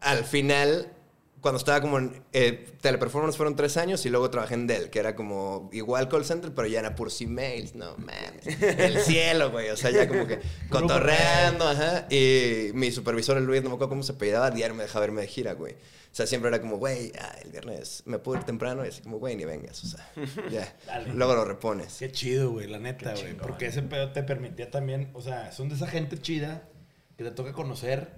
al 0.00 0.24
final, 0.24 0.92
cuando 1.40 1.58
estaba 1.58 1.80
como 1.80 1.98
en 1.98 2.22
eh, 2.32 2.72
Teleperformance 2.80 3.36
fueron 3.36 3.54
tres 3.56 3.76
años 3.76 4.04
y 4.06 4.10
luego 4.10 4.30
trabajé 4.30 4.54
en 4.54 4.66
Dell, 4.66 4.90
que 4.90 4.98
era 4.98 5.14
como 5.14 5.70
igual 5.72 6.08
call 6.08 6.24
center, 6.24 6.52
pero 6.54 6.66
ya 6.68 6.80
era 6.80 6.94
puros 6.94 7.20
emails. 7.20 7.74
No 7.74 7.96
mames. 7.96 8.46
El 8.60 8.98
cielo, 9.02 9.50
güey. 9.50 9.70
O 9.70 9.76
sea, 9.76 9.90
ya 9.90 10.08
como 10.08 10.26
que 10.26 10.40
cotorreando, 10.70 11.68
ajá. 11.68 12.06
Y 12.10 12.70
mi 12.74 12.90
supervisor, 12.90 13.36
el 13.36 13.44
Luis, 13.44 13.62
no 13.62 13.68
me 13.68 13.74
acuerdo 13.76 13.90
cómo 13.90 14.02
se 14.02 14.14
pedaba, 14.14 14.50
diario 14.50 14.74
me 14.74 14.82
dejaba 14.82 15.00
verme 15.00 15.20
de 15.20 15.28
gira, 15.28 15.54
güey. 15.54 15.74
O 15.74 16.14
sea, 16.18 16.26
siempre 16.26 16.48
era 16.48 16.60
como, 16.60 16.78
güey, 16.78 17.12
ah, 17.20 17.36
el 17.44 17.50
viernes 17.50 18.02
me 18.06 18.18
puedo 18.18 18.40
ir 18.40 18.44
temprano 18.44 18.84
y 18.84 18.88
así 18.88 19.02
como, 19.02 19.18
güey, 19.18 19.36
ni 19.36 19.44
vengas. 19.44 19.84
O 19.84 19.86
sea, 19.86 20.10
ya. 20.50 20.74
Dale. 20.86 21.12
Luego 21.14 21.34
lo 21.34 21.44
repones. 21.44 21.96
Qué 21.98 22.10
chido, 22.10 22.50
güey, 22.50 22.66
la 22.66 22.78
neta, 22.78 23.12
güey. 23.12 23.36
Porque 23.36 23.66
ese 23.66 23.82
pedo 23.82 24.12
te 24.12 24.22
permitía 24.22 24.70
también, 24.70 25.10
o 25.14 25.20
sea, 25.20 25.52
son 25.52 25.68
de 25.68 25.76
esa 25.76 25.86
gente 25.86 26.18
chida 26.18 26.68
que 27.16 27.24
te 27.24 27.30
toca 27.30 27.52
conocer, 27.52 28.10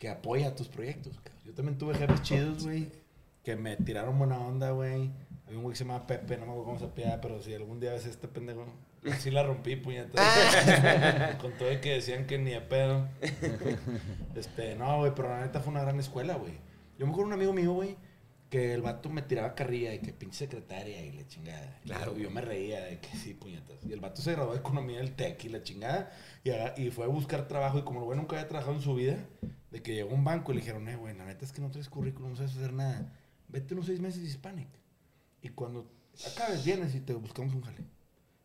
que 0.00 0.08
apoya 0.08 0.56
tus 0.56 0.66
proyectos. 0.66 1.12
cabrón. 1.22 1.42
Yo 1.44 1.54
también 1.54 1.78
tuve 1.78 1.94
jefes 1.94 2.22
chidos, 2.22 2.64
güey, 2.64 2.90
que 3.44 3.54
me 3.54 3.76
tiraron 3.76 4.18
buena 4.18 4.38
onda, 4.38 4.70
güey. 4.70 5.10
Había 5.44 5.58
un 5.58 5.62
güey 5.62 5.74
que 5.74 5.78
se 5.78 5.84
llamaba 5.84 6.06
Pepe, 6.06 6.38
no 6.38 6.46
me 6.46 6.52
acuerdo 6.52 6.64
cómo 6.64 6.78
se 6.78 6.86
apellidaba, 6.86 7.20
pero 7.20 7.42
si 7.42 7.52
algún 7.52 7.80
día 7.80 7.92
ves 7.92 8.06
este 8.06 8.26
pendejo, 8.26 8.64
así 9.12 9.30
la 9.30 9.42
rompí, 9.42 9.76
puñeta. 9.76 11.36
Con 11.40 11.52
todo 11.52 11.68
de 11.68 11.80
que 11.80 11.92
decían 11.92 12.26
que 12.26 12.38
ni 12.38 12.54
a 12.54 12.66
pedo. 12.68 13.08
Este, 14.34 14.74
no, 14.74 14.98
güey, 14.98 15.12
pero 15.14 15.28
la 15.28 15.40
neta 15.40 15.60
fue 15.60 15.70
una 15.70 15.82
gran 15.82 16.00
escuela, 16.00 16.34
güey. 16.34 16.54
Yo 16.98 17.04
me 17.04 17.12
acuerdo 17.12 17.26
un 17.28 17.34
amigo 17.34 17.52
mío, 17.52 17.72
güey, 17.74 17.98
que 18.50 18.74
el 18.74 18.82
vato 18.82 19.08
me 19.08 19.22
tiraba 19.22 19.54
carrilla 19.54 19.94
y 19.94 20.00
que 20.00 20.12
pinche 20.12 20.38
secretaria 20.38 21.04
y 21.06 21.12
la 21.12 21.26
chingada. 21.28 21.78
Claro. 21.84 22.16
Yo 22.18 22.30
me 22.30 22.40
reía 22.40 22.80
de 22.84 22.98
que 22.98 23.16
sí, 23.16 23.32
puñetas. 23.32 23.78
Y 23.88 23.92
el 23.92 24.00
vato 24.00 24.20
se 24.20 24.32
graduó 24.32 24.52
de 24.52 24.58
economía 24.58 24.98
del 24.98 25.12
TEC 25.14 25.44
y 25.44 25.48
la 25.50 25.62
chingada. 25.62 26.10
Y, 26.42 26.50
aga- 26.50 26.74
y 26.76 26.90
fue 26.90 27.04
a 27.04 27.08
buscar 27.08 27.46
trabajo. 27.46 27.78
Y 27.78 27.82
como 27.82 28.00
el 28.00 28.06
güey 28.06 28.18
nunca 28.18 28.36
había 28.36 28.48
trabajado 28.48 28.74
en 28.76 28.82
su 28.82 28.94
vida, 28.96 29.24
de 29.70 29.82
que 29.82 29.94
llegó 29.94 30.10
a 30.10 30.14
un 30.14 30.24
banco 30.24 30.50
y 30.50 30.56
le 30.56 30.60
dijeron, 30.62 30.88
eh, 30.88 30.96
güey, 30.96 31.16
la 31.16 31.24
neta 31.26 31.44
es 31.44 31.52
que 31.52 31.60
no 31.62 31.70
traes 31.70 31.88
currículum, 31.88 32.30
no 32.30 32.36
sabes 32.36 32.56
hacer 32.56 32.72
nada. 32.72 33.12
Vete 33.48 33.72
unos 33.74 33.86
seis 33.86 34.00
meses 34.00 34.22
Hispanic. 34.24 34.68
Y 35.42 35.50
cuando 35.50 35.86
acabes, 36.32 36.64
vienes 36.64 36.94
y 36.96 37.00
te 37.00 37.14
buscamos 37.14 37.54
un 37.54 37.62
jale. 37.62 37.84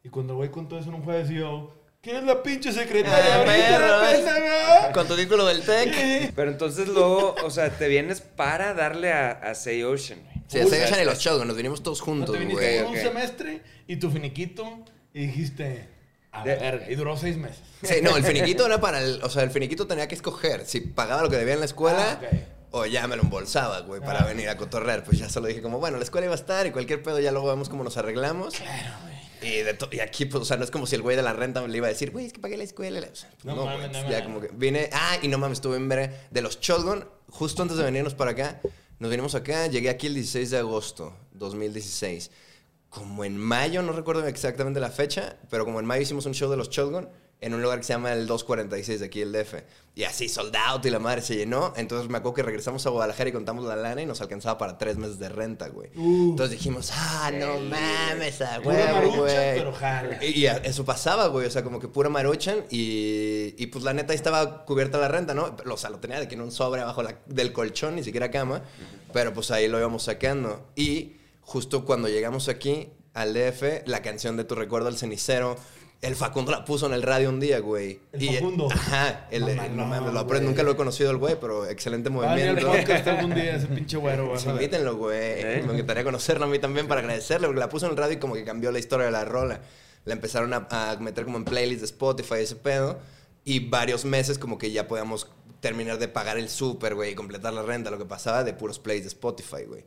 Y 0.03 0.09
cuando 0.09 0.33
el 0.33 0.37
güey 0.37 0.51
contó 0.51 0.77
eso 0.77 0.89
en 0.89 0.95
un 0.95 1.03
jueves, 1.03 1.31
y 1.31 1.35
yo, 1.35 1.73
¿quién 2.05 2.15
es 2.17 2.23
la 2.23 2.41
pinche 2.41 2.71
secretaria? 2.71 3.35
Ah, 3.35 3.39
ahorita, 3.39 3.77
perros. 3.79 4.01
pendeja?" 4.23 4.91
Con 4.93 5.07
tu 5.07 5.15
título 5.17 5.45
del 5.45 5.61
TEC. 5.63 6.31
Pero 6.33 6.51
entonces 6.51 6.87
luego, 6.87 7.35
o 7.43 7.49
sea, 7.49 7.69
te 7.71 7.87
vienes 7.89 8.21
para 8.21 8.73
darle 8.73 9.11
a, 9.11 9.31
a 9.31 9.55
Say 9.55 9.83
Ocean, 9.83 10.21
güey. 10.23 10.35
Sí, 10.47 10.59
Uy, 10.59 10.69
Say 10.69 10.83
Ocean 10.83 11.01
y 11.01 11.05
los 11.05 11.17
Shotgun, 11.19 11.47
nos 11.47 11.57
vinimos 11.57 11.83
todos 11.83 11.99
No 11.99 12.05
juntos, 12.05 12.33
te 12.33 12.39
viniste 12.39 12.61
güey. 12.63 12.77
con 12.83 12.91
un 12.93 12.97
ok. 12.97 13.03
semestre 13.03 13.61
y 13.87 13.95
tu 13.97 14.09
finiquito 14.11 14.85
y 15.13 15.25
dijiste, 15.27 15.89
a 16.31 16.43
De- 16.43 16.55
verga. 16.55 16.89
Y 16.89 16.95
duró 16.95 17.17
seis 17.17 17.35
meses. 17.37 17.59
Sí, 17.83 17.95
no, 18.01 18.15
el 18.15 18.23
finiquito 18.23 18.65
era 18.65 18.79
para 18.79 19.01
el. 19.01 19.21
O 19.23 19.29
sea, 19.29 19.43
el 19.43 19.49
finiquito 19.51 19.87
tenía 19.87 20.07
que 20.07 20.15
escoger 20.15 20.65
si 20.65 20.81
pagaba 20.81 21.23
lo 21.23 21.29
que 21.29 21.37
debía 21.37 21.55
en 21.55 21.59
la 21.59 21.65
escuela 21.65 22.19
Ah, 22.21 22.25
ok. 22.25 22.39
o 22.71 22.85
ya 22.85 23.07
me 23.07 23.15
lo 23.15 23.23
embolsaba, 23.23 23.79
güey, 23.81 24.01
para 24.01 24.19
Ah. 24.21 24.25
venir 24.25 24.49
a 24.49 24.57
cotorrear. 24.57 25.03
Pues 25.03 25.17
ya 25.17 25.29
solo 25.29 25.47
dije, 25.47 25.61
como, 25.61 25.79
bueno, 25.79 25.97
la 25.97 26.03
escuela 26.03 26.25
iba 26.25 26.35
a 26.35 26.37
estar 26.37 26.65
y 26.67 26.71
cualquier 26.71 27.01
pedo 27.03 27.19
ya 27.19 27.31
luego 27.31 27.47
vemos 27.47 27.69
cómo 27.69 27.83
nos 27.83 27.97
arreglamos. 27.97 28.53
Claro, 28.55 28.93
güey. 29.03 29.14
Y, 29.41 29.61
de 29.61 29.77
y 29.91 29.99
aquí, 29.99 30.25
pues, 30.25 30.41
o 30.41 30.45
sea, 30.45 30.57
no 30.57 30.63
es 30.63 30.71
como 30.71 30.85
si 30.87 30.95
el 30.95 31.01
güey 31.01 31.15
de 31.15 31.21
la 31.23 31.33
renta 31.33 31.65
le 31.67 31.77
iba 31.77 31.87
a 31.87 31.89
decir, 31.89 32.11
güey, 32.11 32.25
es 32.25 32.33
que 32.33 32.39
pagué 32.39 32.57
la 32.57 32.63
escuela. 32.63 32.99
O 32.99 33.15
sea, 33.15 33.29
No 33.43 33.55
no, 33.55 33.65
mames, 33.65 33.91
no 33.91 33.99
mames. 33.99 34.11
ya 34.11 34.23
como 34.23 34.41
que 34.41 34.49
vine. 34.53 34.89
Ah, 34.93 35.17
y 35.21 35.27
no 35.27 35.37
mames, 35.37 35.57
estuve 35.57 35.77
en 35.77 35.87
ver 35.89 36.27
de 36.31 36.41
los 36.41 36.59
Shotgun, 36.59 37.05
justo 37.29 37.61
antes 37.61 37.77
de 37.77 37.83
venirnos 37.83 38.15
para 38.15 38.31
acá. 38.31 38.61
Nos 38.99 39.11
vinimos 39.11 39.35
acá, 39.35 39.67
llegué 39.67 39.89
aquí 39.89 40.07
el 40.07 40.13
16 40.15 40.51
de 40.51 40.57
agosto 40.57 41.13
2016. 41.33 42.31
Como 42.89 43.25
en 43.25 43.37
mayo, 43.37 43.81
no 43.81 43.91
recuerdo 43.91 44.25
exactamente 44.25 44.79
la 44.79 44.89
fecha, 44.89 45.37
pero 45.49 45.65
como 45.65 45.79
en 45.81 45.85
mayo 45.85 46.01
hicimos 46.01 46.25
un 46.25 46.33
show 46.33 46.49
de 46.49 46.55
los 46.57 46.69
Shotgun 46.69 47.09
en 47.45 47.53
un 47.53 47.61
lugar 47.61 47.77
que 47.79 47.83
se 47.85 47.93
llama 47.93 48.11
el 48.11 48.25
246 48.27 48.99
de 48.99 49.05
aquí, 49.05 49.21
el 49.21 49.31
DF. 49.31 49.53
Y 49.93 50.03
así, 50.03 50.27
sold 50.27 50.53
out 50.55 50.85
y 50.85 50.89
la 50.89 50.99
madre 50.99 51.21
se 51.21 51.35
llenó. 51.35 51.73
Entonces 51.77 52.09
me 52.09 52.17
acuerdo 52.17 52.33
que 52.35 52.43
regresamos 52.43 52.85
a 52.85 52.89
Guadalajara 52.89 53.29
y 53.29 53.33
contamos 53.33 53.63
la 53.65 53.75
lana 53.75 54.01
y 54.01 54.05
nos 54.05 54.19
alcanzaba 54.19 54.57
para 54.57 54.77
tres 54.77 54.97
meses 54.97 55.19
de 55.19 55.29
renta, 55.29 55.69
güey. 55.69 55.89
Uh. 55.95 56.31
Entonces 56.31 56.57
dijimos, 56.57 56.91
ah, 56.93 57.31
no 57.33 57.59
mames, 57.59 58.41
a 58.41 58.59
huevo, 58.59 58.93
maruchan, 58.93 59.15
güey. 59.19 59.57
Y, 60.21 60.39
y 60.41 60.47
a- 60.47 60.57
eso 60.57 60.83
pasaba, 60.83 61.27
güey. 61.27 61.45
O 61.47 61.51
sea, 61.51 61.63
como 61.63 61.79
que 61.79 61.87
pura 61.87 62.09
maruchan. 62.09 62.65
Y, 62.69 63.53
y 63.57 63.67
pues 63.67 63.83
la 63.85 63.93
neta 63.93 64.11
ahí 64.11 64.17
estaba 64.17 64.65
cubierta 64.65 64.97
la 64.97 65.07
renta, 65.07 65.33
¿no? 65.33 65.55
O 65.71 65.77
sea, 65.77 65.89
lo 65.91 65.99
tenía 65.99 66.19
de 66.19 66.27
que 66.27 66.35
en 66.35 66.41
un 66.41 66.51
sobre 66.51 66.81
abajo 66.81 67.03
la- 67.03 67.19
del 67.27 67.53
colchón, 67.53 67.95
ni 67.95 68.03
siquiera 68.03 68.31
cama. 68.31 68.63
Pero 69.13 69.33
pues 69.33 69.51
ahí 69.51 69.67
lo 69.67 69.77
íbamos 69.79 70.03
sacando. 70.03 70.67
Y 70.75 71.13
justo 71.41 71.85
cuando 71.85 72.09
llegamos 72.09 72.49
aquí 72.49 72.89
al 73.13 73.33
DF, 73.33 73.83
la 73.87 74.01
canción 74.01 74.35
de 74.35 74.43
Tu 74.43 74.55
Recuerdo 74.55 74.87
al 74.89 74.97
Cenicero. 74.97 75.55
El 76.05 76.15
Facundo 76.15 76.51
la 76.51 76.63
puso 76.63 76.85
en 76.85 76.93
el 76.93 77.01
radio 77.01 77.29
un 77.29 77.39
día, 77.39 77.59
güey. 77.59 77.99
¿El 78.13 78.21
Y- 78.23 78.35
Facundo? 78.35 78.67
Ajá. 78.71 79.27
El, 79.31 79.41
Mamá, 79.41 79.67
no 79.69 79.75
no, 79.75 79.85
mames, 79.85 80.05
lo 80.05 80.11
güey. 80.11 80.23
aprendo. 80.23 80.49
Nunca 80.49 80.63
lo 80.63 80.71
he 80.71 80.75
conocido 80.75 81.11
el 81.11 81.17
güey, 81.17 81.35
pero 81.39 81.65
excelente 81.67 82.09
movimiento. 82.09 82.67
podcast 82.67 83.07
algún 83.07 83.33
día 83.33 83.55
ese 83.55 83.67
pinche 83.67 83.97
güero. 83.97 84.37
Sí, 84.37 84.45
ver. 84.47 84.55
invítenlo, 84.55 84.95
güey. 84.97 85.17
¿Eh? 85.17 85.63
Me 85.65 85.73
encantaría 85.73 86.03
conocerlo 86.03 86.45
a 86.45 86.47
mí 86.47 86.59
también 86.59 86.87
para 86.87 87.01
agradecerle, 87.01 87.47
porque 87.47 87.59
la 87.59 87.69
puso 87.69 87.85
en 87.87 87.91
el 87.93 87.97
radio 87.97 88.13
y 88.13 88.19
como 88.19 88.35
que 88.35 88.43
cambió 88.43 88.71
la 88.71 88.79
historia 88.79 89.07
de 89.07 89.11
la 89.11 89.25
rola. 89.25 89.61
La 90.05 90.13
empezaron 90.13 90.53
a, 90.53 90.67
a 90.69 90.95
meter 90.97 91.25
como 91.25 91.37
en 91.37 91.45
playlists 91.45 91.81
de 91.81 91.85
Spotify, 91.85 92.35
ese 92.41 92.55
pedo. 92.55 92.99
Y 93.43 93.69
varios 93.69 94.05
meses 94.05 94.37
como 94.37 94.57
que 94.57 94.71
ya 94.71 94.87
podíamos 94.87 95.27
terminar 95.59 95.97
de 95.99 96.07
pagar 96.07 96.37
el 96.37 96.49
súper, 96.49 96.95
güey, 96.95 97.11
y 97.11 97.15
completar 97.15 97.53
la 97.53 97.61
renta. 97.63 97.89
Lo 97.91 97.97
que 97.97 98.05
pasaba 98.05 98.43
de 98.43 98.53
puros 98.53 98.79
plays 98.79 99.01
de 99.03 99.07
Spotify, 99.09 99.63
güey. 99.67 99.83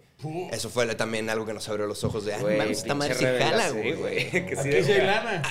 Eso 0.50 0.68
fue 0.68 0.84
también 0.96 1.30
algo 1.30 1.46
que 1.46 1.52
nos 1.54 1.68
abrió 1.68 1.86
los 1.86 2.02
ojos 2.02 2.24
de, 2.24 2.34
ah, 2.34 2.38
Güey, 2.40 2.58
mames, 2.58 2.78
esta 2.78 2.94
madre 2.94 3.14
sí 3.14 3.24
jala, 3.24 3.70
güey. 3.70 4.30
Que 4.30 4.56
sí 4.60 4.68
Aquí 4.70 4.82
sí 4.82 4.92
hay 4.92 5.06
lana. 5.06 5.42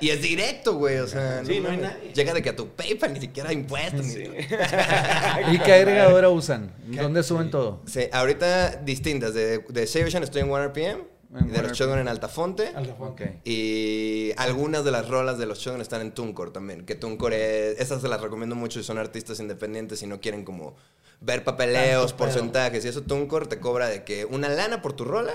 Y 0.00 0.10
es 0.10 0.22
directo, 0.22 0.74
güey, 0.76 0.98
o 0.98 1.08
sea, 1.08 1.44
Sí, 1.44 1.58
no 1.58 1.70
hay 1.70 1.76
nadie. 1.78 2.12
Llega 2.14 2.32
de 2.32 2.40
que 2.40 2.50
a 2.50 2.56
tu 2.56 2.68
PayPal 2.68 3.12
ni 3.14 3.20
siquiera 3.20 3.52
impuestos. 3.52 4.06
ni- 4.06 4.24
¿Y 5.54 5.58
qué 5.58 5.72
agregadora 5.72 6.28
usan? 6.28 6.72
¿Dónde 6.86 7.22
suben 7.24 7.50
todo? 7.50 7.82
Sí, 7.86 8.02
ahorita 8.12 8.76
distintas. 8.76 9.34
De, 9.34 9.58
de 9.68 9.86
Save 9.86 10.04
Ocean 10.06 10.22
estoy 10.22 10.42
en 10.42 10.48
1RPM. 10.50 11.02
Y 11.32 11.48
de 11.50 11.62
los 11.62 11.70
1RPM. 11.70 11.74
Shogun 11.74 11.98
en 12.00 12.08
Altafonte. 12.08 12.72
Altafonte. 12.74 13.40
Y 13.44 14.32
algunas 14.36 14.84
de 14.84 14.90
las 14.90 15.08
rolas 15.08 15.38
de 15.38 15.46
los 15.46 15.58
Shogun 15.60 15.80
están 15.80 16.00
en 16.00 16.12
TuneCore 16.12 16.50
también. 16.50 16.84
Que 16.84 16.94
TuneCore, 16.96 17.70
es- 17.72 17.80
esas 17.80 18.02
se 18.02 18.08
las 18.08 18.20
recomiendo 18.20 18.56
mucho 18.56 18.80
y 18.80 18.82
son 18.82 18.98
artistas 18.98 19.38
independientes 19.40 20.02
y 20.02 20.06
no 20.06 20.20
quieren 20.20 20.44
como 20.44 20.74
ver 21.20 21.44
papeleos, 21.44 22.10
Tanto 22.12 22.16
pedo. 22.16 22.26
porcentajes. 22.34 22.84
Y 22.84 22.88
eso 22.88 23.02
TuneCore 23.02 23.46
te 23.46 23.60
cobra 23.60 23.88
de 23.88 24.02
que 24.04 24.24
una 24.24 24.48
lana 24.48 24.82
por 24.82 24.92
tu 24.94 25.04
rola 25.04 25.32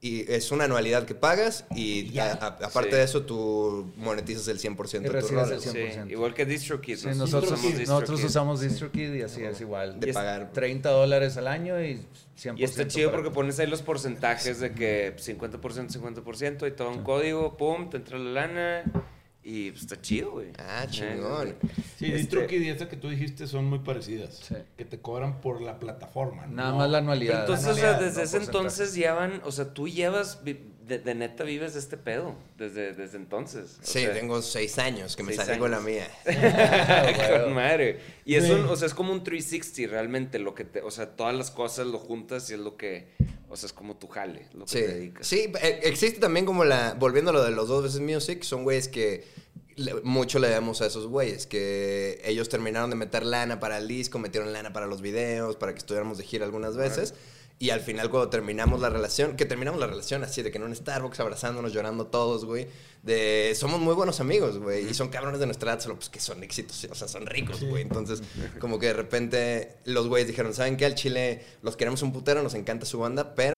Y 0.00 0.30
es 0.32 0.52
una 0.52 0.64
anualidad 0.64 1.06
que 1.06 1.16
pagas 1.16 1.64
y 1.74 2.16
a- 2.20 2.32
a- 2.34 2.46
aparte 2.66 2.90
Sí. 2.90 2.96
de 2.96 3.02
eso 3.02 3.22
tú 3.24 3.90
monetizas 3.96 4.46
el 4.46 4.60
100% 4.60 5.10
Y 5.10 5.12
de 5.12 5.20
rolas. 5.20 5.50
el 5.50 5.60
Sí, 5.60 5.70
100%. 5.70 6.10
igual 6.12 6.34
que 6.34 6.44
DistroKid. 6.46 6.96
Sí, 6.96 7.06
nosotros, 7.08 7.44
usamos 7.50 7.62
DistroKid. 7.62 7.88
nosotros 7.88 8.24
usamos 8.24 8.60
DistroKid 8.60 9.14
y 9.14 9.22
así 9.22 9.42
es 9.42 9.60
igual. 9.60 9.98
De 9.98 10.12
pagar. 10.12 10.52
30 10.52 10.90
dólares 10.90 11.36
al 11.36 11.48
año 11.48 11.82
y 11.82 12.00
100%. 12.36 12.60
Y 12.60 12.64
está 12.64 12.86
chido 12.86 13.10
porque 13.10 13.30
pones 13.32 13.58
ahí 13.58 13.66
los 13.66 13.82
porcentajes 13.82 14.60
de 14.60 14.72
que 14.72 15.14
50%, 15.18 15.92
50% 15.92 16.68
y 16.68 16.70
todo 16.70 16.90
un 16.90 17.02
código, 17.02 17.56
pum, 17.56 17.90
te 17.90 17.96
entra 17.96 18.18
la 18.18 18.30
lana 18.46 18.84
y 19.50 19.70
pues, 19.70 19.82
está 19.84 20.00
chido, 20.00 20.32
güey. 20.32 20.48
Ah, 20.58 20.84
chingón. 20.90 21.54
Sí, 21.96 22.04
Este- 22.06 22.16
DistroKid 22.18 22.60
y 22.60 22.68
esta 22.68 22.88
que 22.88 22.96
tú 22.96 23.08
dijiste 23.08 23.46
son 23.46 23.64
muy 23.64 23.78
parecidas. 23.78 24.36
Sí. 24.46 24.54
Que 24.76 24.84
te 24.84 25.00
cobran 25.00 25.40
por 25.40 25.60
la 25.62 25.78
plataforma. 25.78 26.46
Nada 26.46 26.70
no- 26.72 26.76
más 26.78 26.90
la 26.90 26.98
Pero 26.98 27.02
anualidad. 27.12 27.40
entonces, 27.40 27.66
la 27.66 27.72
o 27.72 27.76
sea, 27.76 27.92
desde 27.94 28.00
no 28.00 28.08
ese 28.08 28.36
porcentaje. 28.38 28.46
entonces 28.46 28.94
llevan, 28.94 29.40
o 29.44 29.50
sea, 29.52 29.72
tú 29.72 29.88
llevas, 29.88 30.42
de, 30.88 30.98
de 30.98 31.14
neta 31.14 31.44
vives 31.44 31.74
de 31.74 31.80
este 31.80 31.96
pedo, 31.96 32.34
desde, 32.56 32.92
desde 32.94 33.16
entonces. 33.18 33.78
O 33.82 33.86
Sí, 33.86 34.00
sea, 34.00 34.12
tengo 34.14 34.40
seis 34.42 34.78
años 34.78 35.14
que 35.16 35.22
me 35.22 35.32
salí 35.34 35.58
con 35.58 35.70
la 35.70 35.80
mía. 35.80 36.08
Con 37.44 37.54
madre. 37.54 38.00
Y 38.24 38.34
es 38.34 38.48
un, 38.50 38.64
o 38.66 38.76
sea, 38.76 38.86
es 38.86 38.94
como 38.94 39.12
un 39.12 39.22
360 39.24 39.90
realmente, 39.92 40.38
lo 40.38 40.54
que 40.54 40.64
te, 40.64 40.82
o 40.82 40.90
sea, 40.90 41.10
todas 41.16 41.34
las 41.34 41.50
cosas 41.50 41.86
lo 41.86 41.98
juntas 41.98 42.48
y 42.50 42.54
es 42.54 42.60
lo 42.60 42.76
que, 42.76 43.08
o 43.48 43.56
sea, 43.56 43.66
es 43.68 43.72
como 43.72 43.96
tu 43.96 44.08
jale, 44.08 44.46
lo 44.54 44.64
que 44.64 44.70
Sí, 44.72 44.78
te 44.80 44.88
dedicas. 44.88 45.26
sí, 45.26 45.52
eh, 45.62 45.80
existe 45.84 46.20
también 46.20 46.44
como 46.46 46.64
la, 46.64 46.94
volviendo 46.98 47.30
a 47.30 47.34
lo 47.34 47.42
de 47.44 47.50
los 47.50 47.68
dos 47.68 47.82
veces 47.84 48.00
music, 48.00 48.42
son 48.42 48.64
güeyes 48.64 48.88
que 48.88 49.24
le- 49.76 49.94
mucho 50.02 50.38
le 50.38 50.48
damos 50.50 50.82
a 50.82 50.86
esos 50.86 51.06
güeyes, 51.06 51.46
que 51.46 52.20
ellos 52.24 52.48
terminaron 52.48 52.90
de 52.90 52.96
meter 52.96 53.24
lana 53.24 53.60
para 53.60 53.78
el 53.78 53.86
disco, 53.88 54.18
metieron 54.18 54.52
lana 54.52 54.72
para 54.72 54.86
los 54.86 55.00
videos, 55.02 55.56
para 55.56 55.72
que 55.72 55.78
estuviéramos 55.78 56.18
de 56.18 56.24
gira 56.24 56.44
algunas 56.44 56.76
veces. 56.76 57.14
Y 57.60 57.70
al 57.70 57.80
final 57.80 58.08
cuando 58.08 58.30
terminamos 58.30 58.80
la 58.80 58.88
relación, 58.88 59.36
que 59.36 59.44
terminamos 59.44 59.80
la 59.80 59.88
relación 59.88 60.22
así, 60.22 60.42
de 60.42 60.52
que 60.52 60.58
en 60.58 60.64
un 60.64 60.76
Starbucks 60.76 61.18
abrazándonos, 61.18 61.72
llorando 61.72 62.06
todos, 62.06 62.44
güey, 62.44 62.68
de 63.02 63.52
somos 63.56 63.80
muy 63.80 63.94
buenos 63.94 64.20
amigos, 64.20 64.58
güey, 64.58 64.88
y 64.88 64.94
son 64.94 65.08
cabrones 65.08 65.40
de 65.40 65.46
nuestra 65.46 65.72
edad, 65.72 65.80
solo 65.80 65.96
pues 65.96 66.08
que 66.08 66.20
son 66.20 66.42
éxitos, 66.44 66.86
o 66.88 66.94
sea, 66.94 67.08
son 67.08 67.26
ricos, 67.26 67.64
güey. 67.64 67.82
Entonces, 67.82 68.22
como 68.60 68.78
que 68.78 68.86
de 68.86 68.92
repente 68.92 69.76
los 69.84 70.06
güeyes 70.06 70.28
dijeron, 70.28 70.54
¿saben 70.54 70.76
qué? 70.76 70.86
Al 70.86 70.94
Chile 70.94 71.44
los 71.62 71.76
queremos 71.76 72.02
un 72.02 72.12
putero, 72.12 72.44
nos 72.44 72.54
encanta 72.54 72.86
su 72.86 73.00
banda, 73.00 73.34
pero 73.34 73.57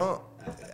No, 0.00 0.24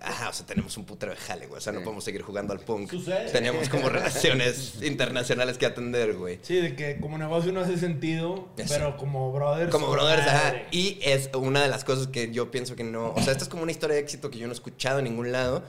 ajá, 0.01 0.31
o 0.31 0.33
sea, 0.33 0.47
tenemos 0.47 0.79
un 0.79 0.87
putero 0.87 1.13
de 1.13 1.19
jale, 1.19 1.47
güey. 1.47 1.59
O 1.59 1.61
sea, 1.61 1.75
no 1.75 1.83
podemos 1.83 2.03
seguir 2.03 2.23
jugando 2.23 2.55
al 2.55 2.61
punk. 2.61 2.89
Sucede. 2.91 3.31
Tenemos 3.31 3.69
como 3.69 3.89
relaciones 3.91 4.83
internacionales 4.83 5.59
que 5.59 5.67
atender, 5.67 6.15
güey. 6.15 6.39
Sí, 6.41 6.55
de 6.57 6.75
que 6.75 6.99
como 6.99 7.19
negocio 7.19 7.53
no 7.53 7.61
hace 7.61 7.77
sentido, 7.77 8.49
Eso. 8.57 8.73
pero 8.75 8.97
como 8.97 9.31
brothers. 9.31 9.71
Como 9.71 9.91
brothers, 9.91 10.23
ajá. 10.27 10.55
Y 10.71 10.99
es 11.03 11.29
una 11.35 11.61
de 11.61 11.69
las 11.69 11.85
cosas 11.85 12.07
que 12.07 12.33
yo 12.33 12.51
pienso 12.51 12.77
que 12.77 12.85
no. 12.85 13.11
O 13.13 13.21
sea, 13.21 13.33
esta 13.33 13.45
es 13.45 13.51
como 13.51 13.63
una 13.63 13.73
historia 13.73 13.97
de 13.97 14.01
éxito 14.01 14.31
que 14.31 14.39
yo 14.39 14.47
no 14.47 14.53
he 14.53 14.57
escuchado 14.57 15.01
en 15.01 15.05
ningún 15.05 15.33
lado. 15.33 15.65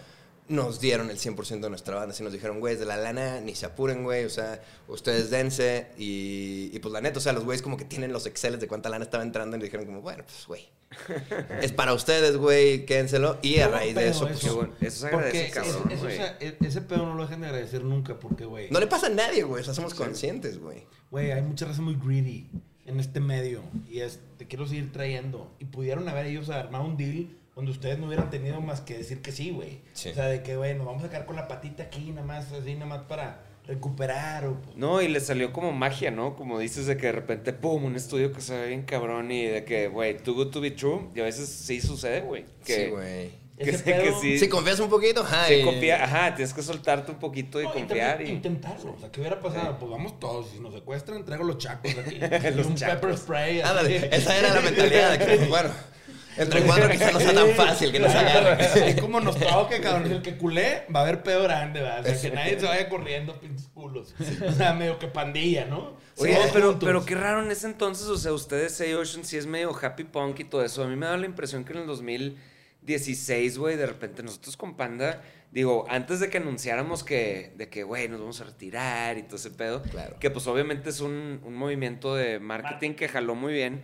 Nos 0.52 0.80
dieron 0.82 1.10
el 1.10 1.18
100% 1.18 1.62
de 1.62 1.70
nuestra 1.70 1.96
banda. 1.96 2.14
Así 2.14 2.24
nos 2.24 2.34
dijeron, 2.34 2.60
güeyes, 2.60 2.80
de 2.80 2.86
la 2.86 2.98
lana, 2.98 3.40
ni 3.40 3.56
se 3.56 3.66
apuren, 3.66 4.04
güey. 4.04 4.26
O 4.26 4.30
sea, 4.30 4.62
ustedes 4.88 5.30
dense. 5.30 5.88
Y, 5.98 6.70
y 6.74 6.80
pues 6.80 6.92
la 6.92 7.00
neta, 7.02 7.20
o 7.20 7.22
sea, 7.22 7.32
los 7.34 7.46
güeyes 7.46 7.62
como 7.62 7.78
que 7.78 7.86
tienen 7.86 8.12
los 8.12 8.26
exceles 8.26 8.60
de 8.60 8.68
cuánta 8.68 8.90
lana 8.90 9.06
estaba 9.06 9.24
entrando. 9.24 9.56
Y 9.58 9.62
dijeron, 9.62 9.86
como, 9.86 10.02
bueno, 10.02 10.24
pues, 10.26 10.46
güey. 10.48 10.70
es 11.62 11.72
para 11.72 11.94
ustedes, 11.94 12.36
güey, 12.36 12.86
quédenselo. 12.86 13.38
Y 13.42 13.60
a 13.60 13.70
raíz 13.70 13.96
de 13.96 14.02
pedo 14.02 14.12
eso, 14.12 14.28
pues, 14.28 14.54
bueno. 14.54 14.74
Eso 14.82 15.00
se 15.00 15.08
agradece, 15.08 15.46
ese- 15.46 15.54
cabrón, 15.54 15.92
eso, 15.92 16.02
güey. 16.04 16.14
o 16.14 16.18
sea, 16.18 16.38
e- 16.42 16.58
ese 16.60 16.82
pedo 16.82 17.06
no 17.06 17.16
lo 17.16 17.24
dejan 17.24 17.42
de 17.42 17.48
agradecer 17.48 17.84
nunca, 17.84 18.20
porque, 18.20 18.44
güey. 18.46 18.70
no 18.72 18.80
le 18.80 18.88
pasa 18.88 19.08
a 19.08 19.12
nadie, 19.12 19.44
güey. 19.44 19.62
O 19.62 19.64
sea, 19.66 19.74
somos 19.74 19.94
conscientes, 19.94 20.60
güey. 20.60 20.84
Güey, 21.10 21.32
hay 21.32 21.42
mucha 21.42 21.66
raza 21.66 21.82
muy 21.82 21.96
greedy 21.96 22.50
en 22.86 23.00
este 23.00 23.22
medio. 23.22 23.62
Y 23.90 24.02
es, 24.02 24.20
te 24.38 24.48
quiero 24.48 24.68
seguir 24.68 24.92
trayendo. 24.92 25.50
Y 25.60 25.66
pudieron 25.66 26.10
haber 26.10 26.26
ellos 26.26 26.50
armado 26.50 26.84
un 26.84 26.98
deal 26.98 27.30
donde 27.62 27.72
ustedes 27.72 28.00
no 28.00 28.08
hubieran 28.08 28.30
tenido 28.30 28.60
más 28.60 28.82
que 28.82 28.98
decir 28.98 29.22
que 29.22 29.32
sí, 29.32 29.52
güey. 29.52 29.82
Sí. 29.94 30.10
O 30.10 30.14
sea, 30.16 30.26
de 30.26 30.42
que, 30.42 30.56
güey, 30.58 30.74
nos 30.76 30.86
vamos 30.88 31.04
a 31.04 31.10
quedar 31.10 31.26
con 31.26 31.36
la 31.36 31.48
patita 31.48 31.84
aquí, 31.84 32.12
nada 32.12 32.26
más, 32.26 32.52
así, 32.52 32.74
nada 32.74 32.88
más 32.88 33.02
para 33.04 33.44
recuperar. 33.68 34.46
O, 34.46 34.56
pues, 34.62 34.76
No, 34.76 35.02
y 35.02 35.08
le 35.08 35.20
salió 35.20 35.54
como 35.54 35.72
magia, 35.72 36.12
¿no? 36.12 36.36
Como 36.36 36.60
dices 36.60 36.88
de 36.88 36.98
que 36.98 37.08
de 37.08 37.12
repente, 37.14 37.54
pum, 37.54 37.86
un 37.86 37.96
estudio 37.96 38.32
que 38.34 38.42
se 38.42 38.58
ve 38.58 38.68
bien 38.70 38.82
cabrón 38.84 39.32
y 39.32 39.46
de 39.46 39.64
que, 39.64 39.88
güey, 39.88 40.18
too 40.18 40.34
good 40.34 40.48
to 40.50 40.60
be 40.62 40.72
true. 40.72 41.08
Y 41.16 41.20
a 41.20 41.24
veces 41.24 41.48
sí 41.50 41.80
sucede, 41.82 42.22
güey. 42.22 42.46
Que, 42.66 42.86
Sí, 42.86 42.90
güey. 42.90 43.42
Que, 43.58 43.78
sí- 43.78 43.84
que 43.86 44.14
sí. 44.20 44.40
Si 44.40 44.50
confías 44.50 44.80
un 44.80 44.90
poquito, 44.90 45.22
ajá. 45.22 45.46
sí 45.48 45.62
confía- 45.64 46.04
ajá, 46.04 46.34
tienes 46.36 46.52
que 46.54 46.64
soltarte 46.64 47.12
un 47.12 47.20
poquito 47.20 47.62
y 47.62 47.66
No, 47.66 47.74
confiar. 47.74 48.20
Y, 48.24 48.30
Intentarlo. 48.32 48.94
O 48.96 49.00
sea, 49.00 49.12
¿qué 49.12 49.20
hubiera 49.22 49.40
pasado? 49.40 49.78
Pues 49.78 49.92
vamos 49.92 50.20
todos. 50.20 50.50
Si 50.50 50.60
nos 50.60 50.74
secuestran, 50.74 51.24
traigo 51.24 51.44
los 51.44 51.60
chacos 51.60 51.92
aquí. 51.96 52.18
Los 52.56 52.66
un 52.66 52.76
chacos. 52.76 52.96
pepper 52.96 53.18
spray. 53.18 53.62
Ándale, 53.62 54.10
esa 54.16 54.36
era 54.36 54.56
la 54.56 54.62
mentalidad 54.62 55.12
de 55.12 55.20
que, 55.20 55.26
pues, 55.38 55.48
bueno, 55.50 55.70
entre 56.38 56.62
cuatro 56.64 56.90
quizá 56.90 57.12
no 57.12 57.20
sea 57.20 57.34
tan 57.34 57.50
fácil 57.52 57.92
que 57.92 58.00
nos 58.00 58.14
agarren. 58.14 58.60
Así 58.62 58.96
como 59.02 59.20
nos 59.20 59.38
toque, 59.40 59.80
cabrón. 59.82 60.12
El 60.12 60.22
que 60.22 60.38
culé 60.38 60.84
va 60.94 61.02
a 61.02 61.04
haber 61.04 61.24
pedo 61.24 61.44
grande, 61.44 61.82
¿verdad? 61.82 62.00
O 62.02 62.04
sea, 62.16 62.30
que 62.30 62.36
nadie 62.36 62.60
se 62.60 62.66
vaya 62.66 62.88
corriendo, 62.90 63.40
pinches 63.40 63.68
culos. 63.74 64.14
O 64.48 64.52
sea, 64.52 64.74
medio 64.74 64.98
que 65.00 65.08
pandilla, 65.08 65.66
¿no? 65.66 65.98
Oye, 66.18 66.36
Todos 66.36 66.52
pero, 66.52 66.68
juntos. 66.72 66.88
pero 66.88 67.06
qué 67.06 67.16
raro 67.16 67.44
en 67.44 67.52
ese 67.52 67.68
entonces, 67.68 68.08
o 68.08 68.18
sea, 68.18 68.34
ustedes, 68.34 68.74
Say 68.76 68.94
Ocean, 68.94 69.24
sí 69.26 69.38
es 69.38 69.46
medio 69.46 69.76
happy 69.80 70.04
punk 70.04 70.40
y 70.40 70.44
todo 70.44 70.64
eso. 70.64 70.84
A 70.84 70.88
mí 70.88 70.96
me 70.96 71.06
da 71.06 71.18
la 71.18 71.26
impresión 71.26 71.64
que 71.64 71.74
en 71.74 71.80
el 71.80 71.88
2016, 71.88 73.58
güey, 73.58 73.76
de 73.78 73.86
repente 73.86 74.24
nosotros 74.24 74.58
con 74.58 74.76
Panda, 74.76 75.22
digo, 75.52 75.86
antes 75.90 76.20
de 76.20 76.30
que 76.30 76.38
anunciáramos 76.38 77.04
que, 77.04 77.54
de 77.58 77.70
que, 77.70 77.84
güey, 77.84 78.08
nos 78.08 78.20
vamos 78.20 78.42
a 78.42 78.46
retirar 78.46 79.18
y 79.18 79.24
todo 79.24 79.36
ese 79.38 79.52
pedo, 79.52 79.82
Claro. 79.84 80.18
que 80.20 80.30
pues 80.30 80.48
obviamente 80.48 80.90
es 80.90 81.00
un, 81.02 81.42
un 81.44 81.56
movimiento 81.56 82.16
de 82.16 82.40
marketing 82.40 82.94
que 82.94 83.08
jaló 83.08 83.36
muy 83.36 83.54
bien, 83.54 83.82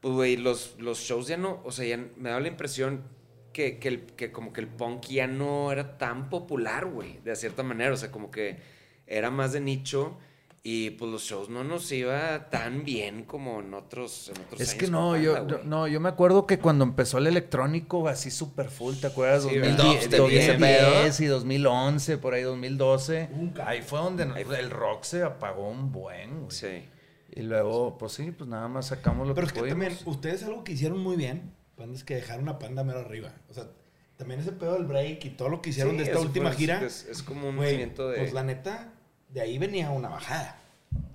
pues, 0.00 0.14
güey, 0.14 0.36
los, 0.36 0.76
los 0.78 0.98
shows 1.00 1.26
ya 1.28 1.36
no, 1.36 1.60
o 1.64 1.72
sea, 1.72 1.84
ya 1.86 2.04
me 2.16 2.30
da 2.30 2.40
la 2.40 2.48
impresión 2.48 3.02
que, 3.52 3.78
que, 3.78 3.88
el- 3.88 4.06
que 4.06 4.32
como 4.32 4.52
que 4.52 4.60
el 4.60 4.68
punk 4.68 5.06
ya 5.08 5.26
no 5.26 5.72
era 5.72 5.98
tan 5.98 6.28
popular, 6.30 6.86
güey, 6.86 7.18
de 7.24 7.34
cierta 7.36 7.62
manera, 7.62 7.92
o 7.92 7.96
sea, 7.96 8.10
como 8.10 8.30
que 8.30 8.58
era 9.06 9.30
más 9.30 9.52
de 9.52 9.60
nicho. 9.60 10.16
Y 10.62 10.90
pues 10.90 11.10
los 11.10 11.22
shows 11.22 11.48
no 11.48 11.64
nos 11.64 11.90
iba 11.90 12.50
tan 12.50 12.84
bien 12.84 13.24
como 13.24 13.60
en 13.60 13.72
otros, 13.72 14.28
en 14.28 14.42
otros 14.42 14.60
Es 14.60 14.68
años 14.72 14.78
que 14.84 14.90
no, 14.90 15.10
banda, 15.12 15.22
yo, 15.58 15.64
no, 15.64 15.88
yo 15.88 16.00
me 16.00 16.10
acuerdo 16.10 16.46
que 16.46 16.58
cuando 16.58 16.84
empezó 16.84 17.16
el 17.16 17.26
electrónico 17.28 18.06
así 18.08 18.30
super 18.30 18.68
full, 18.68 18.96
¿te 18.96 19.06
acuerdas? 19.06 19.44
Sí, 19.44 19.56
2010, 19.56 20.10
¿verdad? 20.10 20.18
2010 20.18 21.20
y 21.20 21.26
2011, 21.26 22.18
por 22.18 22.34
ahí 22.34 22.42
2012. 22.42 23.30
Nunca. 23.34 23.66
Ahí 23.70 23.80
fue 23.80 24.00
donde 24.00 24.24
Ahí 24.34 24.44
fue. 24.44 24.60
el 24.60 24.68
rock 24.68 25.04
se 25.04 25.22
apagó 25.22 25.66
un 25.66 25.90
buen, 25.92 26.40
güey. 26.40 26.50
Sí. 26.50 26.84
Y 27.32 27.42
luego, 27.42 27.96
pues 27.98 28.12
sí, 28.12 28.30
pues 28.32 28.48
nada 28.50 28.68
más 28.68 28.86
sacamos 28.88 29.26
lo 29.28 29.34
Pero 29.34 29.46
que 29.46 29.54
es 29.58 29.62
que 29.62 29.68
también, 29.68 29.96
ustedes 30.06 30.42
algo 30.44 30.64
que 30.64 30.72
hicieron 30.72 30.98
muy 30.98 31.16
bien, 31.16 31.52
Panda, 31.76 31.94
es 31.96 32.04
que 32.04 32.16
dejaron 32.16 32.48
a 32.48 32.58
Panda 32.58 32.82
mero 32.84 33.00
arriba. 33.00 33.32
O 33.48 33.54
sea, 33.54 33.68
también 34.16 34.40
ese 34.40 34.52
pedo 34.52 34.74
del 34.74 34.84
break 34.84 35.24
y 35.24 35.30
todo 35.30 35.48
lo 35.48 35.62
que 35.62 35.70
hicieron 35.70 35.92
Sí, 35.92 35.98
de 35.98 36.04
esta 36.04 36.20
última 36.20 36.48
fue- 36.50 36.58
gira. 36.58 36.82
Es, 36.84 37.06
es 37.06 37.22
como 37.22 37.48
un 37.48 37.56
movimiento 37.56 38.08
de. 38.08 38.18
Pues 38.18 38.32
la 38.32 38.42
neta, 38.42 38.92
de 39.28 39.40
ahí 39.40 39.58
venía 39.58 39.90
una 39.90 40.08
bajada. 40.08 40.58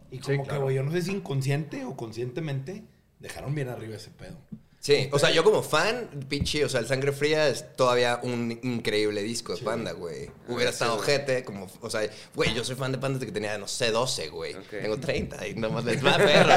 Y 0.10 0.18
Sí, 0.18 0.22
como 0.38 0.48
que, 0.48 0.58
güey, 0.58 0.76
yo 0.76 0.84
no 0.84 0.92
sé 0.92 1.02
si 1.02 1.12
inconsciente 1.12 1.84
o 1.84 1.98
conscientemente 1.98 2.84
dejaron 3.20 3.54
bien 3.54 3.68
arriba 3.70 3.96
ese 3.98 4.12
pedo. 4.12 4.38
Sí, 4.86 5.10
o 5.12 5.18
sea, 5.18 5.32
yo 5.32 5.44
como 5.44 5.64
fan, 5.64 6.12
pinche, 6.30 6.64
o 6.64 6.70
sea, 6.70 6.80
el 6.80 6.86
Sangre 6.86 7.12
Fría 7.12 7.48
es 7.48 7.76
todavía 7.76 8.20
un 8.22 8.60
increíble 8.62 9.24
disco 9.24 9.56
de 9.56 9.64
Panda, 9.64 9.94
güey. 9.94 10.30
Hubiera 10.48 10.72
sí, 10.72 10.76
estado 10.76 10.98
güey. 10.98 11.08
gente, 11.08 11.44
como, 11.44 11.68
o 11.82 11.90
sea, 11.90 12.08
güey, 12.36 12.54
yo 12.54 12.64
soy 12.64 12.76
fan 12.76 12.92
de 12.92 13.00
Panda 13.00 13.18
desde 13.18 13.26
que 13.26 13.32
tenía, 13.32 13.58
no 13.58 13.68
sé, 13.68 13.90
12, 13.90 14.30
güey. 14.30 14.56
Tengo 14.70 15.00
30 15.00 15.48
y 15.48 15.56
nomás 15.56 15.86
les 15.86 16.06
va, 16.06 16.18
perro. 16.18 16.54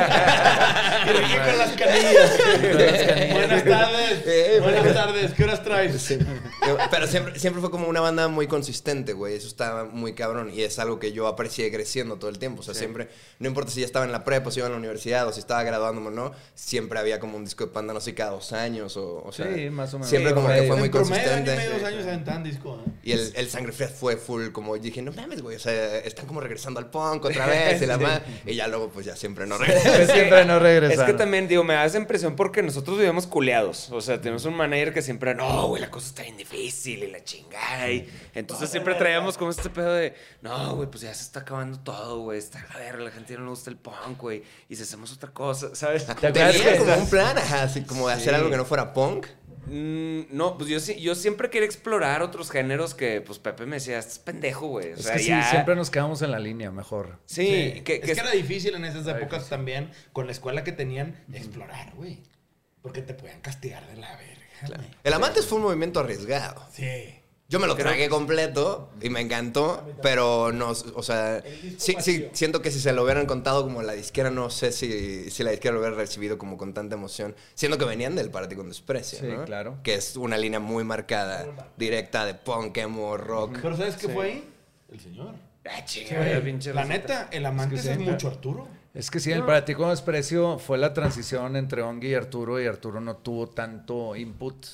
Y 1.07 1.12
Ricky 1.16 1.39
con 1.39 1.59
las 1.59 1.72
canillas. 1.72 3.33
Buenas 3.33 3.64
tardes. 3.64 4.18
Eh, 4.29 4.61
Buenas 4.61 4.93
tardes. 4.93 5.33
¿Qué 5.33 5.45
horas 5.45 5.64
traes? 5.64 6.01
Sí. 6.03 6.18
Pero 6.91 7.07
siempre, 7.07 7.39
siempre 7.39 7.62
fue 7.62 7.70
como 7.70 7.89
una 7.89 8.01
banda 8.01 8.29
muy 8.29 8.47
consistente, 8.47 9.14
güey. 9.14 9.37
Eso 9.37 9.47
estaba 9.47 9.85
muy 9.85 10.12
cabrón. 10.12 10.51
Y 10.53 10.62
es 10.62 10.79
algo 10.79 10.99
que 10.99 11.12
yo 11.12 11.29
aprecié 11.29 11.70
creciendo 11.72 12.16
todo 12.16 12.29
el 12.29 12.39
tiempo. 12.39 12.61
O 12.61 12.62
sea, 12.62 12.74
siempre, 12.74 13.09
no 13.39 13.49
importa 13.49 13.70
si 13.70 13.81
ya 13.81 13.87
estaba 13.87 14.05
en 14.05 14.12
la 14.12 14.22
prepa, 14.24 14.49
o 14.49 14.51
si 14.51 14.61
iba 14.61 14.66
a 14.66 14.70
la 14.70 14.76
universidad, 14.76 15.26
o 15.26 15.33
si 15.33 15.41
estaba 15.41 15.62
graduándome 15.62 16.09
o 16.09 16.11
no, 16.11 16.33
siempre 16.55 16.99
había 16.99 17.20
como 17.20 17.39
un 17.39 17.45
disco 17.45 17.64
de 17.64 17.72
Panda, 17.72 17.95
no 17.95 18.01
sé, 18.01 18.14
cada 18.19 18.33
dos 18.33 18.53
años. 18.53 18.97
O, 18.97 19.23
o 19.25 19.33
sea, 19.33 19.47
Sí, 19.55 19.71
más 19.71 19.95
o 19.95 19.99
menos. 19.99 20.09
Siempre 20.11 20.31
Sí, 20.31 20.35
como 20.35 20.49
que 20.49 20.62
fue 20.64 20.77
muy 20.77 20.91
consistente. 20.91 21.33
año 21.51 21.53
y 21.53 21.57
medio, 21.57 21.71
dos 21.79 21.85
años 21.85 22.07
aventaban 22.07 22.45
disco. 22.45 22.83
¿eh? 22.87 22.91
Y 23.05 23.12
el, 23.12 23.33
el 23.37 23.49
Sangre 23.49 23.73
Fría 23.73 23.89
fue 23.89 24.16
full, 24.16 24.51
como 24.53 24.77
dije, 24.77 25.01
no 25.03 25.12
mames, 25.12 25.41
güey, 25.41 25.57
o 25.57 25.59
sea, 25.61 25.99
están 25.99 26.27
como 26.27 26.41
regresando 26.41 26.81
al 26.81 26.91
punk 26.91 27.25
otra 27.25 27.47
vez 27.47 27.81
y 27.81 27.87
la 27.87 27.97
ma- 27.99 28.21
Y 28.45 28.55
ya 28.55 28.69
luego, 28.69 28.91
pues 28.91 29.07
ya 29.07 29.16
siempre 29.16 29.47
no 29.47 29.57
regresan. 29.57 29.93
Pues 29.97 30.11
siempre 30.11 30.45
no 30.45 30.57
Es 30.59 30.62
regresaron. 30.62 31.07
que 31.07 31.12
también, 31.14 31.49
digo, 31.49 31.64
me 31.64 31.75
da 31.75 31.85
esa 31.87 31.97
impresión 31.99 32.35
porque 32.37 32.62
nosotros 32.62 32.97
vivíamos 32.99 33.27
culeados. 33.27 33.91
O 33.93 34.01
sea, 34.01 34.21
tenemos 34.21 34.45
un 34.45 34.55
manager 34.55 34.93
que 34.93 35.01
siempre, 35.03 35.35
no, 35.35 35.69
güey, 35.69 35.81
la 35.81 35.91
cosa 35.91 36.09
está 36.09 36.23
bien 36.23 36.37
difícil 36.37 37.05
y 37.05 37.07
la 37.11 37.23
chingada. 37.25 37.91
Y 37.91 38.09
entonces 38.35 38.69
siempre 38.71 38.95
traíamos 38.97 39.39
como 39.39 39.51
este 39.51 39.71
pedo 39.71 39.95
de, 39.95 40.14
no, 40.43 40.75
güey, 40.77 40.91
pues 40.91 41.03
ya 41.03 41.14
se 41.14 41.23
está 41.23 41.41
acabando 41.41 41.79
todo, 41.79 42.19
güey. 42.21 42.39
Está 42.39 42.66
a 42.75 42.79
ver, 42.79 42.99
la 42.99 43.11
gente 43.11 43.35
no 43.37 43.45
le 43.45 43.51
gusta 43.51 43.71
el 43.71 43.77
punk, 43.77 44.19
güey. 44.21 44.43
Y 44.69 44.77
si 44.77 44.83
hacemos 44.83 45.12
otra 45.12 45.31
cosa, 45.31 45.75
¿sabes? 45.75 46.05
¿Te 46.07 46.12
acuerdas 46.12 46.53
Tenía 46.57 46.77
como 46.79 46.95
un 46.97 47.09
plan, 47.09 47.39
ajá, 47.39 47.62
así 47.62 47.83
como 47.83 48.08
de 48.13 48.17
hacer 48.17 48.35
algo 48.35 48.51
que 48.51 48.57
no 48.57 48.65
fuera 48.65 48.93
punk. 48.93 49.27
Mm, 49.67 50.35
no, 50.35 50.57
pues 50.57 50.71
yo, 50.71 50.81
sí- 50.81 50.99
yo 50.99 51.15
siempre 51.15 51.51
quería 51.51 51.67
explorar 51.67 52.23
otros 52.23 52.51
géneros 52.51 52.95
que, 52.95 53.21
pues 53.21 53.39
Pepe 53.39 53.67
me 53.67 53.77
decía, 53.77 53.99
estás 53.99 54.19
pendejo, 54.19 54.67
güey. 54.69 54.93
O 54.93 54.95
Es 54.95 55.03
sea, 55.03 55.13
que 55.15 55.19
sí, 55.19 55.29
ya- 55.29 55.51
siempre 55.51 55.77
nos 55.77 55.91
quedamos 55.91 56.23
en 56.23 56.31
la 56.31 56.39
línea, 56.39 56.71
mejor. 56.71 57.19
Sí, 57.27 57.45
Sí, 57.75 57.81
que, 57.83 57.97
es 57.97 58.01
que 58.01 58.13
que 58.15 58.21
era 58.21 58.31
difícil 58.31 58.75
en 58.75 58.85
esas 58.87 59.07
épocas 59.07 59.49
también, 59.51 59.91
con 60.15 60.25
la 60.27 60.33
escuela 60.33 60.65
que 60.65 60.73
tenían, 60.73 61.23
explorar, 61.33 61.93
güey. 61.97 62.23
Porque 62.81 63.03
te 63.03 63.13
podían 63.13 63.41
castigar 63.43 63.87
de 63.89 63.97
la 63.97 64.17
verga. 64.17 64.81
El 65.05 65.13
Amantes 65.13 65.45
fue 65.47 65.59
un 65.59 65.65
movimiento 65.65 66.01
arriesgado. 66.01 66.65
Sí. 66.73 67.15
Yo 67.51 67.59
me 67.59 67.67
lo 67.67 67.77
tragué 67.77 68.11
completo 68.11 68.91
y 69.01 69.09
me 69.09 69.23
encantó, 69.23 69.83
pero 70.03 70.53
no, 70.53 70.69
o 70.69 71.03
sea, 71.03 71.43
sí, 71.79 71.97
sí, 71.99 72.29
siento 72.33 72.61
que 72.61 72.71
si 72.71 72.79
se 72.79 72.93
lo 72.93 73.03
hubieran 73.05 73.25
contado 73.25 73.63
como 73.65 73.81
la 73.81 73.95
disquera, 73.95 74.31
no 74.31 74.51
sé 74.51 74.71
si, 74.71 75.31
si 75.31 75.43
la 75.43 75.53
disquera 75.53 75.73
lo 75.73 75.81
hubiera 75.81 75.97
recibido 75.97 76.37
como 76.37 76.59
con 76.59 76.75
tanta 76.75 76.97
emoción, 76.97 77.35
siendo 77.55 77.79
que 77.79 77.87
venían 77.87 78.15
del 78.17 78.31
Para 78.31 78.49
ti 78.49 78.55
con 78.55 78.69
desprecio, 78.69 79.21
Sí, 79.21 79.27
¿no? 79.29 79.47
claro. 79.47 79.79
Que 79.83 79.95
es 79.95 80.17
una 80.17 80.37
línea 80.37 80.61
muy 80.61 80.85
marcada, 80.85 81.73
directa 81.79 82.27
de 82.27 82.35
punk, 82.35 82.77
emo, 82.77 83.17
rock. 83.17 83.61
Pero 83.63 83.79
¿sabes 83.79 83.97
qué 83.97 84.11
fue 84.11 84.27
ahí? 84.27 84.49
El 84.93 85.01
señor. 85.01 85.35
Ah, 85.65 86.41
pinche 86.45 86.75
La 86.75 86.85
neta, 86.85 87.31
el 87.33 87.47
amante 87.47 87.77
Es 87.77 87.87
es, 87.87 87.97
que 87.97 88.05
sí, 88.05 88.11
mucho 88.11 88.29
Arturo. 88.29 88.69
Es 88.93 89.11
que 89.11 89.21
sí, 89.21 89.33
el 89.33 89.45
para 89.45 89.65
ti 89.65 89.75
con 89.75 89.89
desprecio 89.89 90.59
fue 90.59 90.77
la 90.77 90.93
transición 90.93 91.57
entre 91.57 91.81
Ongi 91.81 92.09
y 92.09 92.15
Arturo 92.15 92.61
y 92.61 92.67
Arturo 92.67 93.01
no 93.01 93.17
tuvo 93.17 93.47
tanto 93.47 94.17
input. 94.17 94.67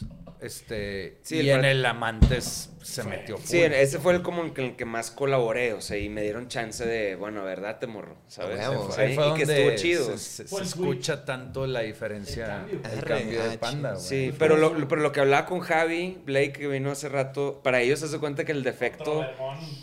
Este, 0.44 1.18
Sí, 1.22 1.36
y 1.36 1.50
el 1.50 1.58
en 1.60 1.64
el 1.64 1.86
Amantes 1.86 2.70
se 2.82 3.02
metió 3.02 3.38
full. 3.38 3.46
Sí, 3.46 3.62
ese 3.62 3.98
fue 3.98 4.12
el 4.14 4.20
como 4.22 4.42
el 4.44 4.52
que, 4.52 4.62
el 4.66 4.76
que 4.76 4.84
más 4.84 5.10
colaboré, 5.10 5.72
o 5.72 5.80
sea, 5.80 5.96
y 5.96 6.10
me 6.10 6.20
dieron 6.22 6.48
chance 6.48 6.84
de, 6.84 7.16
bueno, 7.16 7.42
verdad 7.42 7.78
te 7.78 7.86
morro, 7.86 8.16
¿sabes? 8.28 8.60
A 8.60 8.70
huevo. 8.70 8.90
Fue 8.90 9.04
Ahí 9.04 9.10
ahí, 9.10 9.14
fue 9.16 9.28
y 9.30 9.34
que 9.34 9.42
estuvo 9.44 9.74
chido. 9.76 10.18
se, 10.18 10.42
escucha 10.42 11.24
tanto 11.24 11.66
la 11.66 11.80
diferencia, 11.80 12.66
El 12.70 12.80
cambio. 12.80 12.90
el 12.98 13.04
cambio 13.04 13.40
Arre, 13.40 13.48
de 13.48 13.54
ah, 13.54 13.60
panda, 13.60 13.92
güey. 13.94 14.04
Sí, 14.04 14.34
pero 14.38 14.56
lo, 14.58 14.74
lo- 14.74 14.86
pero 14.86 15.00
lo 15.00 15.12
que 15.12 15.20
hablaba 15.20 15.46
con 15.46 15.60
Javi, 15.60 16.18
Blake, 16.26 16.52
que 16.52 16.68
vino 16.68 16.90
hace 16.90 17.08
rato, 17.08 17.60
para 17.64 17.80
ellos 17.80 18.00
se 18.00 18.06
hace 18.06 18.18
cuenta 18.18 18.44
que 18.44 18.52
el 18.52 18.62
defecto, 18.62 19.24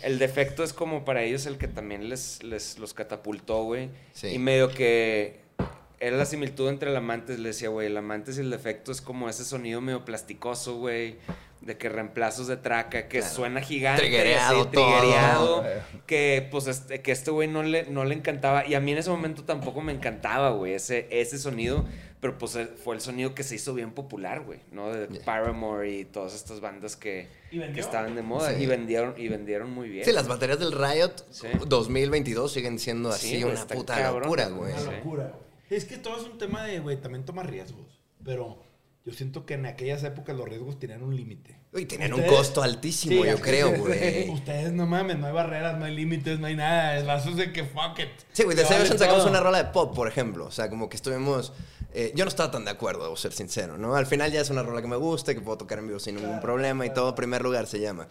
el 0.02 0.18
defecto 0.20 0.62
es 0.62 0.72
como 0.72 1.04
para 1.04 1.22
ellos 1.24 1.44
el 1.46 1.58
que 1.58 1.66
también 1.66 2.08
les, 2.08 2.42
les 2.44 2.78
los 2.78 2.94
catapultó, 2.94 3.64
güey. 3.64 3.90
Sí. 4.12 4.28
Y 4.28 4.38
medio 4.38 4.68
que 4.70 5.41
era 6.02 6.16
la 6.16 6.26
similitud 6.26 6.68
entre 6.68 6.90
el 6.90 6.96
amantes, 6.96 7.38
le 7.38 7.48
decía, 7.50 7.68
güey, 7.68 7.86
el 7.86 7.96
amantes 7.96 8.36
y 8.36 8.40
el 8.40 8.50
defecto 8.50 8.90
es 8.92 9.00
como 9.00 9.28
ese 9.28 9.44
sonido 9.44 9.80
medio 9.80 10.04
plasticoso, 10.04 10.76
güey. 10.76 11.16
De 11.60 11.78
que 11.78 11.88
reemplazos 11.88 12.48
de 12.48 12.56
traca, 12.56 13.06
que 13.06 13.20
Claro. 13.20 13.32
suena 13.34 13.60
gigante, 13.60 14.02
Triguereado 14.02 14.66
triguereado, 14.66 15.64
que 16.06 16.48
pues 16.50 16.66
este, 16.66 17.02
que 17.02 17.12
este 17.12 17.30
güey 17.30 17.46
no 17.46 17.62
le, 17.62 17.84
no 17.86 18.04
le 18.04 18.16
encantaba. 18.16 18.66
Y 18.66 18.74
a 18.74 18.80
mí 18.80 18.90
en 18.90 18.98
ese 18.98 19.10
momento 19.10 19.44
tampoco 19.44 19.80
me 19.80 19.92
encantaba, 19.92 20.50
güey, 20.50 20.74
ese, 20.74 21.06
ese 21.12 21.38
sonido. 21.38 21.84
Pero 22.18 22.36
pues 22.36 22.56
eh, 22.56 22.66
fue 22.66 22.96
el 22.96 23.00
sonido 23.00 23.34
que 23.36 23.44
se 23.44 23.54
hizo 23.54 23.74
bien 23.74 23.92
popular, 23.92 24.40
güey, 24.42 24.58
¿no? 24.72 24.92
De 24.92 25.06
Paramore 25.20 25.88
y 25.88 26.04
todas 26.04 26.34
estas 26.34 26.60
bandas 26.60 26.96
que, 26.96 27.28
que 27.50 27.78
estaban 27.80 28.16
de 28.16 28.22
moda. 28.22 28.52
Sí. 28.56 28.62
Y 28.64 28.66
vendieron, 28.66 29.14
y 29.16 29.28
vendieron 29.28 29.70
muy 29.70 29.88
bien. 29.88 30.04
Sí, 30.04 30.10
las 30.10 30.26
baterías 30.26 30.58
del 30.58 30.72
Riot 30.72 31.12
Sí. 31.30 31.46
2022 31.66 32.52
siguen 32.52 32.78
siendo 32.80 33.12
Sí, 33.12 33.36
así 33.36 33.44
una 33.44 33.64
puta 33.68 34.10
locura, 34.12 34.48
güey. 34.48 34.72
Una 34.72 34.82
locura, 34.82 35.24
güey. 35.28 35.51
Es 35.72 35.84
que 35.84 35.96
todo 35.96 36.18
es 36.18 36.24
un 36.24 36.38
tema 36.38 36.64
de, 36.64 36.80
güey, 36.80 37.00
también 37.00 37.24
toma 37.24 37.42
riesgos. 37.42 38.00
Pero 38.24 38.62
yo 39.04 39.12
siento 39.12 39.46
que 39.46 39.54
en 39.54 39.66
aquellas 39.66 40.04
épocas 40.04 40.36
los 40.36 40.48
riesgos 40.48 40.78
tenían 40.78 41.02
un 41.02 41.16
límite. 41.16 41.58
Uy, 41.72 41.86
tenían 41.86 42.12
un 42.12 42.22
costo 42.24 42.62
altísimo, 42.62 43.22
Sí, 43.22 43.28
yo 43.30 43.40
creo, 43.40 43.74
güey. 43.78 44.28
Ustedes 44.30 44.72
no 44.72 44.86
mames, 44.86 45.18
no 45.18 45.26
hay 45.26 45.32
barreras, 45.32 45.78
no 45.78 45.86
hay 45.86 45.94
límites, 45.94 46.38
no 46.38 46.46
hay 46.46 46.56
nada. 46.56 46.98
Es 46.98 47.06
vasos 47.06 47.36
de 47.36 47.52
que 47.52 47.64
fuck 47.64 47.98
it. 47.98 48.08
Sí, 48.32 48.44
güey, 48.44 48.56
de 48.56 48.64
Severson 48.66 48.98
sacamos 48.98 49.24
una 49.24 49.40
rola 49.40 49.62
de 49.62 49.70
pop, 49.70 49.94
por 49.94 50.06
ejemplo. 50.06 50.44
O 50.46 50.50
sea, 50.50 50.68
como 50.68 50.88
que 50.90 50.96
estuvimos. 50.96 51.52
eh, 51.94 52.12
yo 52.14 52.24
no 52.24 52.28
estaba 52.28 52.50
tan 52.50 52.64
de 52.66 52.70
acuerdo, 52.70 53.04
debo 53.04 53.16
ser 53.16 53.32
sincero, 53.32 53.78
¿no? 53.78 53.94
Al 53.96 54.06
final 54.06 54.30
ya 54.30 54.40
es 54.42 54.50
una 54.50 54.62
rola 54.62 54.82
que 54.82 54.88
me 54.88 54.96
gusta, 54.96 55.34
que 55.34 55.40
puedo 55.40 55.56
tocar 55.56 55.78
en 55.78 55.86
vivo 55.88 55.98
sin 55.98 56.16
ningún 56.16 56.40
problema 56.40 56.84
y 56.84 56.92
todo. 56.92 57.14
Primer 57.14 57.42
lugar 57.42 57.66
se 57.66 57.80
llama. 57.80 58.08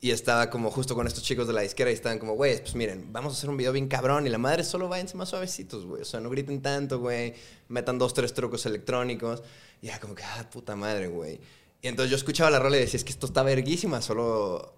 Y 0.00 0.10
estaba 0.10 0.50
como 0.50 0.70
justo 0.70 0.94
con 0.94 1.06
estos 1.06 1.22
chicos 1.22 1.46
de 1.46 1.54
la 1.54 1.62
disquera 1.62 1.90
y 1.90 1.94
estaban 1.94 2.18
como, 2.18 2.34
güey, 2.34 2.60
pues 2.60 2.74
miren, 2.74 3.10
vamos 3.10 3.32
a 3.32 3.36
hacer 3.38 3.48
un 3.48 3.56
video 3.56 3.72
bien 3.72 3.88
cabrón. 3.88 4.26
Y 4.26 4.30
la 4.30 4.38
madre 4.38 4.62
solo 4.64 4.88
váyanse 4.88 5.16
más 5.16 5.30
suavecitos, 5.30 5.86
güey. 5.86 6.02
O 6.02 6.04
sea, 6.04 6.20
no 6.20 6.28
griten 6.28 6.60
tanto, 6.60 6.98
güey. 6.98 7.34
Metan 7.68 7.98
dos, 7.98 8.12
tres 8.12 8.34
trucos 8.34 8.66
electrónicos. 8.66 9.42
Y 9.80 9.88
era 9.88 9.98
como 10.00 10.14
que, 10.14 10.22
ah, 10.22 10.48
puta 10.50 10.76
madre, 10.76 11.06
güey. 11.06 11.40
Y 11.80 11.88
entonces 11.88 12.10
yo 12.10 12.16
escuchaba 12.16 12.50
la 12.50 12.58
rola 12.58 12.76
y 12.76 12.80
decía, 12.80 12.98
es 12.98 13.04
que 13.04 13.12
esto 13.12 13.26
está 13.26 13.42
verguísima, 13.42 14.02
solo 14.02 14.74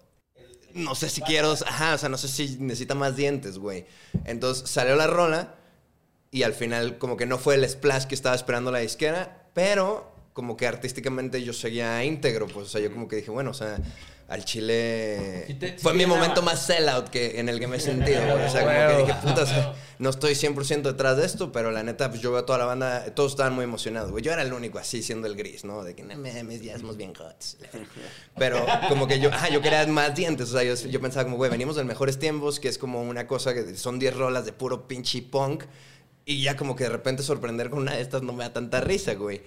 no 0.77 0.95
sé 0.95 1.09
si 1.09 1.21
quiero, 1.21 1.51
ajá, 1.51 1.95
o 1.95 1.97
sea, 1.97 2.09
no 2.09 2.17
sé 2.17 2.27
si 2.27 2.57
necesita 2.59 2.95
más 2.95 3.15
dientes, 3.15 3.57
güey. 3.57 3.85
Entonces 4.25 4.69
salió 4.69 4.95
la 4.95 5.07
rola 5.07 5.55
y 6.31 6.43
al 6.43 6.53
final 6.53 6.97
como 6.97 7.17
que 7.17 7.25
no 7.25 7.37
fue 7.37 7.55
el 7.55 7.67
splash 7.67 8.05
que 8.05 8.15
estaba 8.15 8.35
esperando 8.35 8.71
la 8.71 8.79
disquera, 8.79 9.49
pero 9.53 10.11
como 10.33 10.55
que 10.55 10.67
artísticamente 10.67 11.43
yo 11.43 11.53
seguía 11.53 12.03
íntegro, 12.03 12.47
pues, 12.47 12.67
o 12.67 12.69
sea, 12.69 12.81
yo 12.81 12.91
como 12.91 13.07
que 13.07 13.17
dije, 13.17 13.31
bueno, 13.31 13.51
o 13.51 13.55
sea, 13.55 13.79
al 14.27 14.43
Chile 14.45 15.45
Sí 15.47 15.53
te- 15.53 15.69
sí 15.69 15.75
fue 15.79 15.93
mi 15.93 16.05
momento 16.05 16.41
más 16.41 16.65
sellout 16.65 17.09
que 17.09 17.39
en 17.39 17.47
el 17.49 17.59
que 17.59 17.67
me 17.67 17.77
he 17.77 17.79
sentido, 17.79 18.21
güey. 18.21 18.45
O 18.45 18.49
sea, 18.49 18.61
como 18.61 19.05
que 19.05 19.11
dije, 19.13 19.19
puta, 19.23 19.43
o 19.43 19.45
sea, 19.45 19.73
no 19.99 20.09
estoy 20.09 20.33
100% 20.35 20.81
detrás 20.91 21.15
de 21.17 21.25
esto, 21.25 21.51
pero 21.51 21.71
la 21.71 21.81
neta, 21.81 22.09
pues 22.09 22.21
yo 22.21 22.31
veo 22.31 22.41
a 22.41 22.45
toda 22.45 22.59
la 22.59 22.65
banda, 22.65 23.05
todos 23.15 23.31
estaban 23.31 23.53
muy 23.53 23.63
emocionados, 23.63 24.11
güey. 24.11 24.23
Yo 24.23 24.31
era 24.33 24.41
el 24.41 24.51
único 24.53 24.79
así, 24.79 25.01
siendo 25.01 25.27
el 25.27 25.35
gris, 25.35 25.63
¿no? 25.65 25.83
De 25.83 25.95
que, 25.95 26.03
no 26.03 26.15
mames, 26.17 26.61
ya 26.61 26.77
somos 26.77 26.97
bien 26.97 27.13
hots. 27.17 27.57
Pero 28.37 28.65
como 28.89 29.07
que 29.07 29.19
yo, 29.19 29.29
ah, 29.33 29.49
yo 29.49 29.61
quería 29.61 29.85
más 29.87 30.13
dientes, 30.15 30.49
o 30.49 30.51
sea, 30.59 30.63
yo, 30.63 30.75
yo 30.89 31.01
pensaba 31.01 31.23
como, 31.23 31.37
güey, 31.37 31.49
venimos 31.49 31.75
de 31.75 31.83
mejores 31.83 32.19
tiempos, 32.19 32.59
que 32.59 32.67
es 32.67 32.77
como 32.77 33.01
una 33.01 33.27
cosa 33.27 33.53
que 33.53 33.75
son 33.75 33.97
10 33.97 34.15
rolas 34.15 34.45
de 34.45 34.53
puro 34.53 34.87
pinche 34.87 35.21
punk, 35.21 35.63
y 36.25 36.41
ya 36.43 36.57
como 36.57 36.75
que 36.75 36.83
de 36.83 36.89
repente 36.89 37.23
sorprender 37.23 37.69
con 37.69 37.79
una 37.79 37.93
de 37.93 38.01
estas 38.01 38.21
no 38.21 38.33
me 38.33 38.43
da 38.43 38.51
tanta 38.53 38.81
risa, 38.81 39.13
güey. 39.15 39.41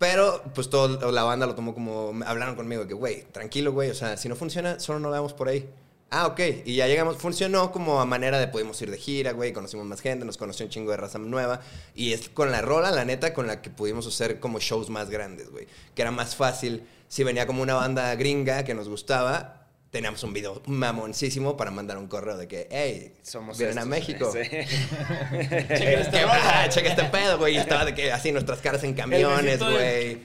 Pero, 0.00 0.42
pues, 0.54 0.70
toda 0.70 1.12
la 1.12 1.24
banda 1.24 1.46
lo 1.46 1.54
tomó 1.54 1.74
como... 1.74 2.12
Hablaron 2.24 2.56
conmigo 2.56 2.88
que, 2.88 2.94
güey, 2.94 3.24
tranquilo, 3.32 3.70
güey. 3.70 3.90
O 3.90 3.94
sea, 3.94 4.16
si 4.16 4.30
no 4.30 4.34
funciona, 4.34 4.80
solo 4.80 4.98
no 4.98 5.10
veamos 5.10 5.34
por 5.34 5.48
ahí. 5.48 5.68
Ah, 6.08 6.26
ok. 6.26 6.40
Y 6.64 6.76
ya 6.76 6.86
llegamos. 6.86 7.18
Funcionó 7.18 7.70
como 7.70 8.00
a 8.00 8.06
manera 8.06 8.38
de 8.38 8.48
pudimos 8.48 8.80
ir 8.80 8.90
de 8.90 8.96
gira, 8.96 9.32
güey. 9.32 9.52
Conocimos 9.52 9.84
más 9.84 10.00
gente, 10.00 10.24
nos 10.24 10.38
conoció 10.38 10.64
un 10.64 10.70
chingo 10.70 10.90
de 10.90 10.96
raza 10.96 11.18
nueva. 11.18 11.60
Y 11.94 12.14
es 12.14 12.30
con 12.30 12.50
la 12.50 12.62
rola, 12.62 12.90
la 12.90 13.04
neta, 13.04 13.34
con 13.34 13.46
la 13.46 13.60
que 13.60 13.68
pudimos 13.68 14.06
hacer 14.06 14.40
como 14.40 14.58
shows 14.58 14.88
más 14.88 15.10
grandes, 15.10 15.50
güey. 15.50 15.66
Que 15.94 16.00
era 16.00 16.10
más 16.10 16.34
fácil. 16.34 16.82
Si 17.08 17.22
venía 17.22 17.46
como 17.46 17.60
una 17.60 17.74
banda 17.74 18.14
gringa 18.14 18.64
que 18.64 18.72
nos 18.72 18.88
gustaba, 18.88 19.59
teníamos 19.90 20.22
un 20.22 20.32
video 20.32 20.62
mamoncísimo 20.66 21.56
para 21.56 21.70
mandar 21.70 21.98
un 21.98 22.06
correo 22.06 22.36
de 22.36 22.46
que, 22.48 22.68
hey, 22.70 23.14
Somos 23.22 23.58
vienen 23.58 23.78
a. 23.78 23.84
México. 23.84 24.32
Sí. 24.32 24.38
Checa 24.48 26.00
este, 26.00 26.20
ah, 26.20 26.68
checa 26.68 26.90
este 26.90 27.04
pedo, 27.04 27.38
güey. 27.38 27.54
Y 27.54 27.58
estaba 27.58 27.84
de 27.84 27.94
que 27.94 28.12
así 28.12 28.32
nuestras 28.32 28.60
caras 28.60 28.84
en 28.84 28.94
camiones, 28.94 29.58
güey. 29.58 30.20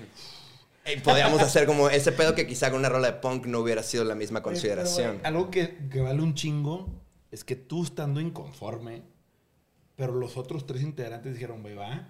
Y 0.86 1.00
podíamos 1.00 1.42
hacer 1.42 1.66
como 1.66 1.90
ese 1.90 2.12
pedo 2.12 2.36
que 2.36 2.46
quizá 2.46 2.70
con 2.70 2.80
una 2.80 2.90
rola 2.90 3.08
de 3.08 3.14
punk 3.14 3.48
no 3.48 3.60
hubiera 3.60 3.82
sido 3.82 4.04
la 4.04 4.14
misma 4.14 4.44
consideración. 4.44 5.20
Algo 5.24 5.50
que, 5.50 5.90
que 5.90 6.00
vale 6.00 6.22
un 6.22 6.36
chingo 6.36 7.02
es 7.32 7.44
que 7.44 7.56
tú 7.56 7.84
estando 7.84 8.22
inconforme, 8.22 9.02
pero 9.96 10.14
los 10.14 10.38
otros 10.38 10.68
tres 10.68 10.84
integrantes 10.84 11.34
dijeron, 11.34 11.64
güey, 11.64 11.74
va. 11.74 12.10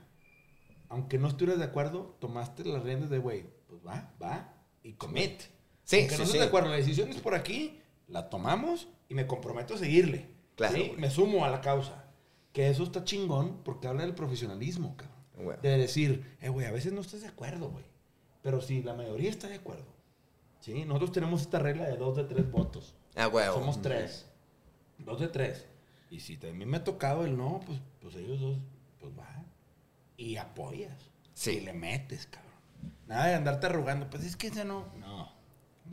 Aunque 0.89 1.17
no 1.17 1.29
estuvieras 1.29 1.57
de 1.57 1.65
acuerdo, 1.65 2.17
tomaste 2.19 2.65
las 2.65 2.83
riendas 2.83 3.09
de, 3.09 3.17
güey, 3.17 3.45
pues 3.67 3.81
va, 3.85 4.13
va, 4.21 4.53
y 4.83 4.93
commit. 4.93 5.41
Sí, 5.85 5.99
Aunque 6.01 6.15
sí, 6.15 6.21
no 6.21 6.27
sí. 6.27 6.37
de 6.37 6.43
acuerdo, 6.43 6.69
la 6.69 6.75
decisión 6.75 7.09
es 7.09 7.21
por 7.21 7.35
aquí, 7.35 7.79
la 8.07 8.29
tomamos 8.29 8.89
y 9.07 9.13
me 9.13 9.27
comprometo 9.27 9.75
a 9.75 9.77
seguirle. 9.77 10.29
Claro, 10.55 10.75
¿sí? 10.75 10.87
güey. 10.87 10.99
Me 10.99 11.09
sumo 11.09 11.45
a 11.45 11.49
la 11.49 11.61
causa. 11.61 12.03
Que 12.51 12.69
eso 12.69 12.83
está 12.83 13.03
chingón 13.03 13.61
porque 13.63 13.87
habla 13.87 14.03
del 14.03 14.15
profesionalismo, 14.15 14.95
cabrón. 14.97 15.15
Güey. 15.35 15.57
De 15.61 15.77
decir, 15.77 16.37
eh, 16.41 16.49
güey, 16.49 16.65
a 16.65 16.71
veces 16.71 16.93
no 16.93 17.01
estás 17.01 17.21
de 17.21 17.27
acuerdo, 17.27 17.69
güey. 17.69 17.85
Pero 18.41 18.61
si 18.61 18.81
la 18.81 18.93
mayoría 18.93 19.29
está 19.29 19.47
de 19.47 19.55
acuerdo. 19.55 19.85
¿sí? 20.59 20.85
Nosotros 20.85 21.11
tenemos 21.11 21.41
esta 21.41 21.59
regla 21.59 21.85
de 21.85 21.97
dos 21.97 22.15
de 22.15 22.23
tres 22.23 22.49
votos. 22.49 22.95
Ah, 23.15 23.27
huevo. 23.27 23.55
Somos 23.55 23.81
tres. 23.81 24.25
Dos 24.97 25.19
de 25.19 25.27
tres. 25.27 25.67
Y 26.09 26.19
si 26.19 26.35
a 26.35 26.53
mí 26.53 26.65
me 26.65 26.77
ha 26.77 26.83
tocado 26.83 27.25
el 27.25 27.35
no, 27.35 27.59
pues, 27.65 27.79
pues 27.99 28.15
ellos 28.15 28.39
dos, 28.39 28.57
pues 28.99 29.11
va. 29.17 29.43
Y 30.17 30.37
apoyas. 30.37 31.11
Sí. 31.33 31.57
Y 31.57 31.59
le 31.61 31.73
metes, 31.73 32.27
cabrón. 32.27 32.53
Nada 33.07 33.27
de 33.27 33.33
andarte 33.35 33.65
arrugando. 33.65 34.09
Pues 34.09 34.23
es 34.23 34.35
que 34.35 34.47
ese 34.47 34.63
no. 34.63 34.85
No. 34.97 35.34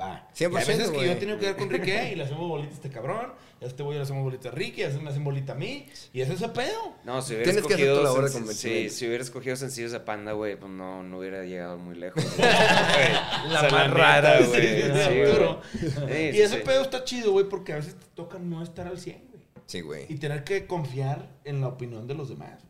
Va. 0.00 0.26
100%, 0.34 0.40
Y 0.40 0.44
a 0.44 0.48
veces 0.48 0.88
que 0.88 0.96
güey. 0.96 1.06
yo 1.06 1.12
he 1.12 1.16
tenido 1.16 1.38
que 1.38 1.46
ver 1.46 1.56
con 1.56 1.68
Ricky 1.68 1.90
y 1.90 2.14
le 2.16 2.24
hacemos 2.24 2.48
bolita 2.48 2.70
a 2.70 2.74
este 2.74 2.88
cabrón. 2.88 3.32
Y 3.60 3.64
a 3.64 3.68
este 3.68 3.82
güey 3.82 3.96
le 3.98 4.02
hacemos 4.02 4.24
bolita 4.24 4.48
a 4.48 4.52
Ricky, 4.52 4.80
y 4.80 4.84
a 4.84 4.88
me 4.88 5.10
hacen 5.10 5.22
bolita 5.22 5.52
a 5.52 5.54
mí. 5.54 5.86
Y 6.12 6.20
ese 6.22 6.32
es 6.32 6.42
el 6.42 6.50
pedo. 6.50 6.94
No, 7.04 7.20
si 7.20 7.34
hubiera 7.34 7.52
Tienes 7.52 7.66
que 7.66 7.74
hacer 7.74 7.86
escogido 7.86 7.98
tu 7.98 8.04
labor 8.04 8.54
sí, 8.54 8.88
si 8.90 9.06
hubiera 9.06 9.22
escogido 9.22 9.54
sencillos 9.56 9.92
de 9.92 10.00
panda, 10.00 10.32
güey, 10.32 10.56
pues 10.56 10.72
no, 10.72 11.02
no 11.02 11.18
hubiera 11.18 11.44
llegado 11.44 11.76
muy 11.78 11.94
lejos. 11.94 12.24
La 12.38 13.68
más 13.70 13.90
rara, 13.90 14.38
güey. 14.40 14.48
güey. 14.48 14.82
Sí, 14.82 14.82
Sí, 14.82 15.18
güey. 15.18 15.30
Arturo. 15.30 15.60
Sí, 15.72 16.30
y 16.32 16.40
ese 16.40 16.56
sí. 16.56 16.62
pedo 16.64 16.82
está 16.82 17.04
chido, 17.04 17.32
güey, 17.32 17.48
porque 17.48 17.74
a 17.74 17.76
veces 17.76 17.94
te 17.94 18.06
toca 18.14 18.38
no 18.38 18.62
estar 18.62 18.86
al 18.86 18.98
100, 18.98 19.28
güey. 19.30 19.42
Sí, 19.66 19.80
güey. 19.82 20.06
Y 20.08 20.16
tener 20.16 20.42
que 20.44 20.66
confiar 20.66 21.28
en 21.44 21.60
la 21.60 21.68
opinión 21.68 22.06
de 22.06 22.14
los 22.14 22.28
demás. 22.30 22.64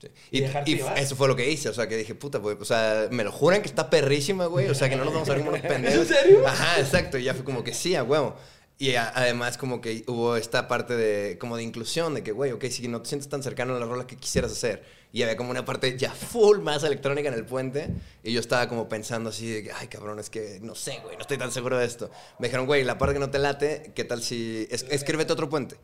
Sí. 0.00 0.08
y 0.30 0.38
Y, 0.42 0.44
y 0.76 0.82
eso 0.96 1.16
fue 1.16 1.26
lo 1.28 1.34
que 1.36 1.50
hice, 1.50 1.68
o 1.70 1.74
sea, 1.74 1.88
que 1.88 1.96
dije, 1.96 2.14
puta, 2.14 2.38
güey, 2.38 2.56
o 2.60 2.64
sea, 2.64 3.08
me 3.10 3.24
lo 3.24 3.32
juran 3.32 3.62
que 3.62 3.68
está 3.68 3.88
perrísima, 3.88 4.46
güey, 4.46 4.68
o 4.68 4.74
sea, 4.74 4.88
que 4.90 4.96
no 4.96 5.04
nos 5.04 5.14
vamos 5.14 5.28
a 5.28 5.32
ver 5.32 5.40
como 5.40 5.50
unos 5.56 5.62
pendejos. 5.66 6.00
¿En 6.00 6.06
serio? 6.16 6.46
Ajá, 6.46 6.78
exacto, 6.80 7.16
y 7.18 7.24
ya 7.24 7.32
fue 7.34 7.44
como 7.44 7.64
que 7.64 7.72
sí, 7.72 7.94
a 7.94 8.02
huevo. 8.02 8.36
Y 8.78 8.94
a- 8.96 9.10
además 9.14 9.56
como 9.56 9.80
que 9.80 10.04
hubo 10.06 10.36
esta 10.36 10.68
parte 10.68 10.94
de, 10.96 11.38
como 11.38 11.56
de 11.56 11.62
inclusión, 11.62 12.12
de 12.12 12.22
que, 12.22 12.32
güey, 12.32 12.52
ok, 12.52 12.66
si 12.66 12.86
no 12.88 13.00
te 13.00 13.08
sientes 13.08 13.26
tan 13.30 13.42
cercano 13.42 13.74
a 13.74 13.80
la 13.80 13.86
rola 13.86 14.06
que 14.06 14.16
quisieras 14.16 14.52
hacer. 14.52 14.84
Y 15.14 15.22
había 15.22 15.34
como 15.38 15.48
una 15.50 15.64
parte 15.64 15.96
ya 15.96 16.10
full 16.10 16.58
más 16.58 16.84
electrónica 16.84 17.28
en 17.30 17.34
el 17.36 17.46
puente. 17.46 17.88
Y 18.22 18.34
yo 18.34 18.40
estaba 18.40 18.68
como 18.68 18.86
pensando 18.86 19.30
así, 19.30 19.48
de 19.50 19.62
que, 19.62 19.72
ay, 19.72 19.88
cabrón, 19.88 20.18
es 20.18 20.28
que 20.28 20.58
no 20.60 20.74
sé, 20.74 20.98
güey, 21.02 21.16
no 21.16 21.22
estoy 21.22 21.38
tan 21.38 21.50
seguro 21.52 21.78
de 21.78 21.86
esto. 21.86 22.10
Me 22.38 22.48
dijeron, 22.48 22.66
güey, 22.66 22.84
la 22.84 22.98
parte 22.98 23.14
que 23.14 23.20
no 23.20 23.30
te 23.30 23.38
late, 23.38 23.92
¿qué 23.94 24.04
tal 24.04 24.22
si 24.22 24.68
es- 24.70 24.84
escríbete 24.90 25.32
otro 25.32 25.48
puente? 25.48 25.76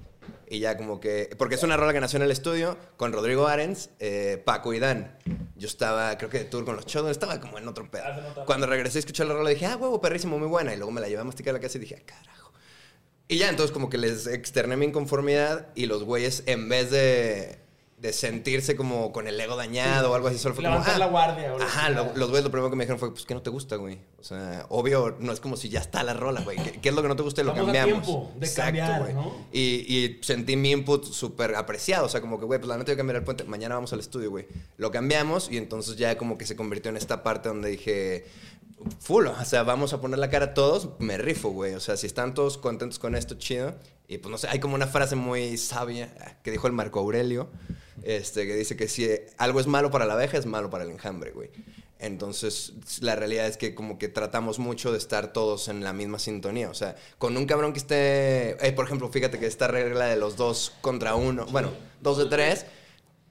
Y 0.52 0.58
ya 0.58 0.76
como 0.76 1.00
que, 1.00 1.34
porque 1.38 1.54
es 1.54 1.62
una 1.62 1.78
rola 1.78 1.94
que 1.94 2.00
nació 2.00 2.18
en 2.18 2.24
el 2.24 2.30
estudio 2.30 2.76
con 2.98 3.10
Rodrigo 3.10 3.46
Arens, 3.46 3.88
eh, 4.00 4.40
Paco 4.44 4.74
y 4.74 4.78
Dan. 4.78 5.16
Yo 5.56 5.66
estaba, 5.66 6.18
creo 6.18 6.28
que 6.28 6.40
de 6.40 6.44
tour 6.44 6.66
con 6.66 6.76
los 6.76 6.84
Chodos, 6.84 7.10
estaba 7.10 7.40
como 7.40 7.56
en 7.56 7.66
otro 7.66 7.90
pedo. 7.90 8.04
Cuando 8.44 8.66
regresé 8.66 8.98
a 8.98 9.00
escuchar 9.00 9.28
la 9.28 9.32
rola 9.32 9.48
dije, 9.48 9.64
ah, 9.64 9.78
huevo, 9.78 9.98
perrísimo, 10.02 10.38
muy 10.38 10.48
buena. 10.48 10.74
Y 10.74 10.76
luego 10.76 10.92
me 10.92 11.00
la 11.00 11.08
llevé 11.08 11.22
a 11.22 11.24
masticar 11.24 11.52
a 11.52 11.54
la 11.54 11.60
casa 11.60 11.78
y 11.78 11.80
dije, 11.80 11.96
ah, 11.98 12.02
carajo. 12.04 12.52
Y 13.28 13.38
ya, 13.38 13.48
entonces 13.48 13.72
como 13.72 13.88
que 13.88 13.96
les 13.96 14.26
externé 14.26 14.76
mi 14.76 14.84
inconformidad 14.84 15.68
y 15.74 15.86
los 15.86 16.04
güeyes, 16.04 16.42
en 16.44 16.68
vez 16.68 16.90
de, 16.90 17.61
de 18.02 18.12
sentirse 18.12 18.74
como 18.74 19.12
con 19.12 19.28
el 19.28 19.40
ego 19.40 19.54
dañado 19.54 20.10
o 20.10 20.14
algo 20.16 20.26
así, 20.26 20.36
solo 20.36 20.56
fue 20.56 20.64
como... 20.64 20.74
Levantar 20.74 20.96
"Ah". 20.96 20.98
la 20.98 21.06
guardia, 21.06 21.54
o 21.54 21.58
la 21.60 21.64
Ajá, 21.64 21.88
lo- 21.90 22.12
los 22.16 22.30
güeyes 22.30 22.42
lo 22.42 22.50
primero 22.50 22.68
que 22.68 22.74
me 22.74 22.82
dijeron 22.82 22.98
fue, 22.98 23.12
pues, 23.12 23.24
¿qué 23.24 23.32
no 23.32 23.42
te 23.42 23.50
gusta, 23.50 23.76
güey? 23.76 24.00
O 24.18 24.24
sea, 24.24 24.66
obvio, 24.70 25.16
no 25.20 25.32
es 25.32 25.38
como 25.38 25.56
si 25.56 25.68
ya 25.68 25.78
está 25.78 26.02
la 26.02 26.12
rola, 26.12 26.40
güey. 26.40 26.56
¿Qué, 26.58 26.80
qué 26.80 26.88
es 26.88 26.94
lo 26.96 27.02
que 27.02 27.06
no 27.06 27.14
te 27.14 27.22
gusta 27.22 27.42
y 27.42 27.44
lo 27.44 27.52
a 27.52 27.54
cambiamos? 27.54 28.02
tiempo 28.02 28.32
de 28.40 28.52
cambiar, 28.52 29.02
güey. 29.02 29.14
¿no? 29.14 29.32
Y, 29.52 29.60
y 29.96 30.18
sentí 30.22 30.56
mi 30.56 30.72
input 30.72 31.04
súper 31.04 31.54
apreciado. 31.54 32.06
O 32.06 32.08
sea, 32.08 32.20
como 32.20 32.40
que, 32.40 32.44
güey, 32.44 32.58
pues 32.58 32.68
la 32.68 32.76
neta 32.76 32.86
voy 32.90 32.94
a 32.94 32.96
cambiar 32.96 33.16
el 33.18 33.24
puente. 33.24 33.44
Mañana 33.44 33.76
vamos 33.76 33.92
al 33.92 34.00
estudio, 34.00 34.30
güey. 34.30 34.48
Lo 34.78 34.90
cambiamos 34.90 35.48
y 35.48 35.56
entonces 35.56 35.94
ya 35.96 36.18
como 36.18 36.36
que 36.38 36.44
se 36.44 36.56
convirtió 36.56 36.90
en 36.90 36.96
esta 36.96 37.22
parte 37.22 37.50
donde 37.50 37.70
dije, 37.70 38.26
full, 38.98 39.26
o 39.28 39.44
sea, 39.44 39.62
vamos 39.62 39.92
a 39.92 40.00
poner 40.00 40.18
la 40.18 40.28
cara 40.28 40.46
a 40.46 40.54
todos, 40.54 40.88
me 40.98 41.18
rifo, 41.18 41.50
güey. 41.50 41.74
O 41.74 41.80
sea, 41.80 41.96
si 41.96 42.08
están 42.08 42.34
todos 42.34 42.58
contentos 42.58 42.98
con 42.98 43.14
esto, 43.14 43.36
chido. 43.36 43.76
Y 44.08 44.18
pues 44.18 44.30
no 44.30 44.38
sé, 44.38 44.48
hay 44.48 44.58
como 44.58 44.74
una 44.74 44.88
frase 44.88 45.14
muy 45.14 45.56
sabia 45.56 46.12
que 46.42 46.50
dijo 46.50 46.66
el 46.66 46.72
Marco 46.72 46.98
Aurelio, 46.98 47.48
este, 48.02 48.46
que 48.46 48.54
dice 48.54 48.76
que 48.76 48.88
si 48.88 49.08
algo 49.38 49.60
es 49.60 49.66
malo 49.66 49.90
para 49.90 50.06
la 50.06 50.14
abeja, 50.14 50.38
es 50.38 50.46
malo 50.46 50.70
para 50.70 50.84
el 50.84 50.90
enjambre, 50.90 51.30
güey. 51.32 51.50
Entonces, 51.98 52.72
la 53.00 53.14
realidad 53.14 53.46
es 53.46 53.56
que 53.56 53.76
como 53.76 53.96
que 53.96 54.08
tratamos 54.08 54.58
mucho 54.58 54.90
de 54.90 54.98
estar 54.98 55.32
todos 55.32 55.68
en 55.68 55.84
la 55.84 55.92
misma 55.92 56.18
sintonía. 56.18 56.68
O 56.68 56.74
sea, 56.74 56.96
con 57.18 57.36
un 57.36 57.46
cabrón 57.46 57.72
que 57.72 57.78
esté... 57.78 58.66
eh, 58.66 58.72
por 58.72 58.86
ejemplo, 58.86 59.08
fíjate 59.08 59.38
que 59.38 59.46
esta 59.46 59.68
regla 59.68 60.06
de 60.06 60.16
los 60.16 60.36
dos 60.36 60.72
contra 60.80 61.14
uno, 61.14 61.46
bueno, 61.46 61.70
dos 62.00 62.18
de 62.18 62.26
tres, 62.26 62.66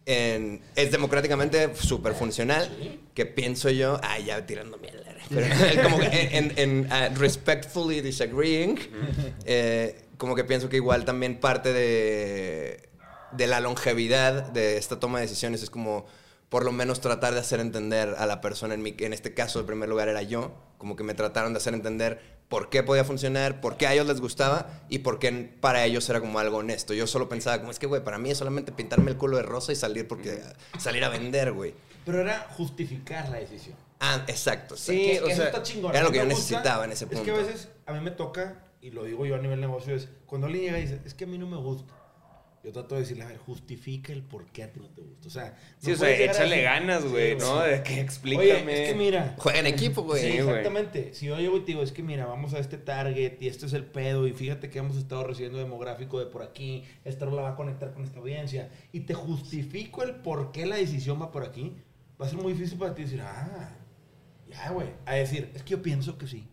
en- 0.06 0.62
es 0.78 0.90
democráticamente 0.90 1.76
súper 1.76 2.14
funcional. 2.14 2.70
Que 3.14 3.26
pienso 3.26 3.70
yo... 3.70 4.00
Ay, 4.04 4.24
ya 4.26 4.46
tirando 4.46 4.78
mierda. 4.78 5.04
Pero 5.30 5.84
como 5.84 6.00
que 6.00 6.30
en, 6.32 6.54
en- 6.58 6.88
ah, 6.92 7.10
respectfully 7.14 8.00
disagreeing, 8.00 8.80
eh, 9.44 10.02
como 10.18 10.34
que 10.34 10.46
pienso 10.46 10.70
que 10.70 10.78
igual 10.78 11.04
también 11.04 11.42
parte 11.42 11.74
de, 11.74 12.90
de 13.34 13.48
la 13.48 13.60
longevidad 13.60 14.52
de 14.52 14.78
esta 14.78 15.00
toma 15.00 15.20
de 15.20 15.26
decisiones 15.28 15.64
es 15.64 15.70
como 15.70 16.06
por 16.50 16.66
lo 16.66 16.72
menos 16.74 17.00
tratar 17.00 17.34
de 17.34 17.40
hacer 17.40 17.60
entender 17.62 18.16
a 18.18 18.26
la 18.26 18.42
persona, 18.42 18.74
en, 18.74 18.82
mi, 18.84 18.94
en 19.00 19.14
este 19.14 19.34
caso 19.34 19.62
en 19.62 19.66
primer 19.66 19.88
lugar 19.88 20.10
era 20.10 20.22
yo, 20.22 20.52
como 20.78 20.96
que 20.98 21.04
me 21.04 21.14
trataron 21.14 21.54
de 21.54 21.58
hacer 21.58 21.74
entender 21.74 22.20
por 22.50 22.70
qué 22.70 22.84
podía 22.84 23.06
funcionar, 23.06 23.62
por 23.62 23.78
qué 23.78 23.88
a 23.88 23.94
ellos 23.94 24.06
les 24.08 24.20
gustaba 24.20 24.82
y 24.90 25.00
por 25.00 25.18
qué 25.20 25.32
para 25.62 25.86
ellos 25.86 26.10
era 26.10 26.20
como 26.20 26.40
algo 26.40 26.58
honesto. 26.58 26.94
Yo 26.94 27.08
solo 27.08 27.30
pensaba 27.30 27.60
como, 27.60 27.72
es 27.72 27.80
que, 27.80 27.88
güey, 27.88 28.04
para 28.04 28.18
mí 28.18 28.30
es 28.32 28.38
solamente 28.38 28.74
pintarme 28.74 29.12
el 29.12 29.18
culo 29.18 29.38
de 29.38 29.44
rosa 29.44 29.72
y 29.72 29.78
salir 29.78 30.10
porque 30.10 30.42
salir 30.78 31.06
a 31.06 31.10
vender, 31.10 31.54
güey. 31.54 31.74
Pero 32.06 32.20
era 32.20 32.48
justificar 32.58 33.30
la 33.30 33.38
decisión. 33.38 33.78
Ah, 34.02 34.26
exacto. 34.28 34.76
Sí, 34.76 35.06
Que- 35.06 35.22
o 35.22 35.28
sea, 35.28 35.46
está 35.46 35.64
chingón. 35.64 35.96
era 35.96 36.04
lo 36.04 36.12
que 36.12 36.18
yo 36.18 36.26
necesitaba 36.26 36.84
en 36.84 36.92
ese 36.92 37.06
Es 37.06 37.12
que 37.12 37.16
a 37.18 37.20
punto. 37.36 37.48
veces 37.48 37.70
a 37.86 37.94
mí 37.94 38.02
me 38.02 38.12
toca, 38.12 38.66
y 38.82 38.90
lo 38.92 39.06
digo 39.06 39.26
yo 39.26 39.36
a 39.36 39.38
nivel 39.38 39.62
negocio, 39.62 39.96
es 39.96 40.10
cuando 40.26 40.48
alguien 40.48 40.66
llega 40.66 40.80
y 40.80 40.82
dice, 40.82 41.00
es 41.06 41.14
que 41.14 41.24
a 41.24 41.28
mí 41.28 41.38
no 41.38 41.48
me 41.48 41.56
gusta. 41.58 41.94
Yo 42.64 42.72
trato 42.72 42.94
de 42.94 43.02
decirle, 43.02 43.24
a 43.24 43.28
ver, 43.28 43.38
justifica 43.38 44.14
el 44.14 44.22
por 44.22 44.46
qué 44.46 44.64
a 44.64 44.72
ti 44.72 44.80
no 44.80 44.88
te 44.90 45.02
gusta. 45.02 45.28
O 45.28 45.32
sea, 45.32 45.58
Sí, 45.80 45.90
no 45.90 45.94
o 45.94 45.98
sea, 45.98 46.12
échale 46.12 46.50
decir, 46.50 46.64
ganas, 46.64 47.06
güey, 47.06 47.32
Sí, 47.32 47.38
¿no? 47.40 47.60
De 47.62 47.82
que 47.82 48.00
explícame. 48.00 48.62
Oye, 48.62 48.84
es 48.84 48.90
que 48.90 48.96
mira, 48.96 49.36
Juega 49.38 49.60
en 49.60 49.68
equipo, 49.68 50.04
güey. 50.04 50.22
Sí, 50.22 50.38
exactamente. 50.38 51.14
Si 51.16 51.26
yo 51.26 51.38
llego 51.38 51.58
y 51.58 51.62
te 51.62 51.66
digo, 51.68 51.82
es 51.82 51.92
que 51.92 52.04
mira, 52.04 52.28
vamos 52.28 52.54
a 52.54 52.60
este 52.60 52.78
target 52.78 53.42
y 53.42 53.48
este 53.48 53.66
es 53.66 53.74
el 53.74 53.86
pedo 53.86 54.28
y 54.28 54.34
fíjate 54.34 54.70
que 54.70 54.78
hemos 54.78 54.96
estado 54.96 55.24
recibiendo 55.24 55.58
demográfico 55.58 56.20
de 56.20 56.28
por 56.28 56.44
aquí, 56.44 56.84
esta 57.04 57.26
rola 57.26 57.42
va 57.42 57.50
a 57.50 57.56
conectar 57.56 57.94
con 57.94 58.04
esta 58.04 58.20
audiencia 58.20 58.70
y 58.92 59.02
te 59.02 59.16
justifico 59.16 60.04
el 60.04 60.18
por 60.18 60.52
qué 60.52 60.68
la 60.68 60.76
decisión 60.76 61.20
va 61.20 61.32
por 61.32 61.44
aquí, 61.44 61.76
va 62.22 62.28
a 62.28 62.30
ser 62.30 62.38
muy 62.38 62.54
difícil 62.54 62.78
para 62.78 62.94
ti 62.94 63.04
decir, 63.04 63.22
ah, 63.22 63.76
ya, 64.48 64.70
güey. 64.70 64.90
A 65.08 65.16
decir, 65.16 65.52
es 65.56 65.64
que 65.64 65.72
yo 65.72 65.82
pienso 65.82 66.18
que 66.20 66.28
sí 66.28 66.51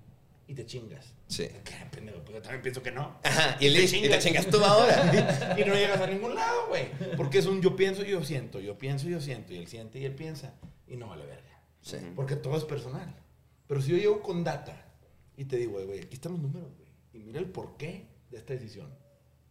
y 0.49 0.55
te 0.55 0.65
chingas. 0.65 1.15
Sí. 1.27 1.47
¿Qué 1.63 1.75
pendejo? 1.91 2.21
Pues 2.25 2.37
yo 2.37 2.43
también 2.43 2.63
pienso 2.63 2.83
que 2.83 2.91
no. 2.91 3.21
Ajá, 3.23 3.59
y, 3.61 3.69
listo, 3.69 3.99
y 3.99 4.09
te 4.09 4.19
chingas 4.19 4.47
tú 4.47 4.57
ahora. 4.65 5.55
y 5.59 5.65
no 5.65 5.75
llegas 5.75 6.01
a 6.01 6.07
ningún 6.07 6.35
lado, 6.35 6.69
güey. 6.69 6.87
Porque 7.19 7.39
es 7.39 7.47
un 7.47 7.61
yo 7.61 7.77
pienso 7.77 8.03
y 8.03 8.11
yo 8.11 8.25
siento, 8.25 8.59
yo 8.59 8.79
pienso 8.79 9.09
y 9.09 9.13
yo 9.13 9.21
siento, 9.21 9.53
y 9.53 9.59
él 9.59 9.67
siente 9.67 9.99
y 9.99 10.07
él 10.07 10.15
piensa. 10.15 10.55
Y 10.87 10.97
no 10.97 11.09
vale 11.09 11.27
verga. 11.27 11.61
Sí. 11.83 11.99
Porque 12.17 12.35
todo 12.35 12.57
es 12.57 12.65
personal. 12.65 13.15
Pero 13.67 13.83
si 13.83 13.91
yo 13.91 13.99
llego 13.99 14.23
con 14.23 14.43
data 14.43 14.87
y 15.37 15.45
te 15.45 15.59
digo, 15.59 15.85
güey, 15.85 16.01
aquí 16.01 16.15
están 16.15 16.33
los 16.33 16.41
números, 16.41 16.71
güey. 16.77 16.89
Y 17.13 17.19
mira 17.27 17.41
el 17.41 17.51
porqué 17.51 18.09
de 18.31 18.39
esta 18.39 18.55
decisión. 18.55 18.89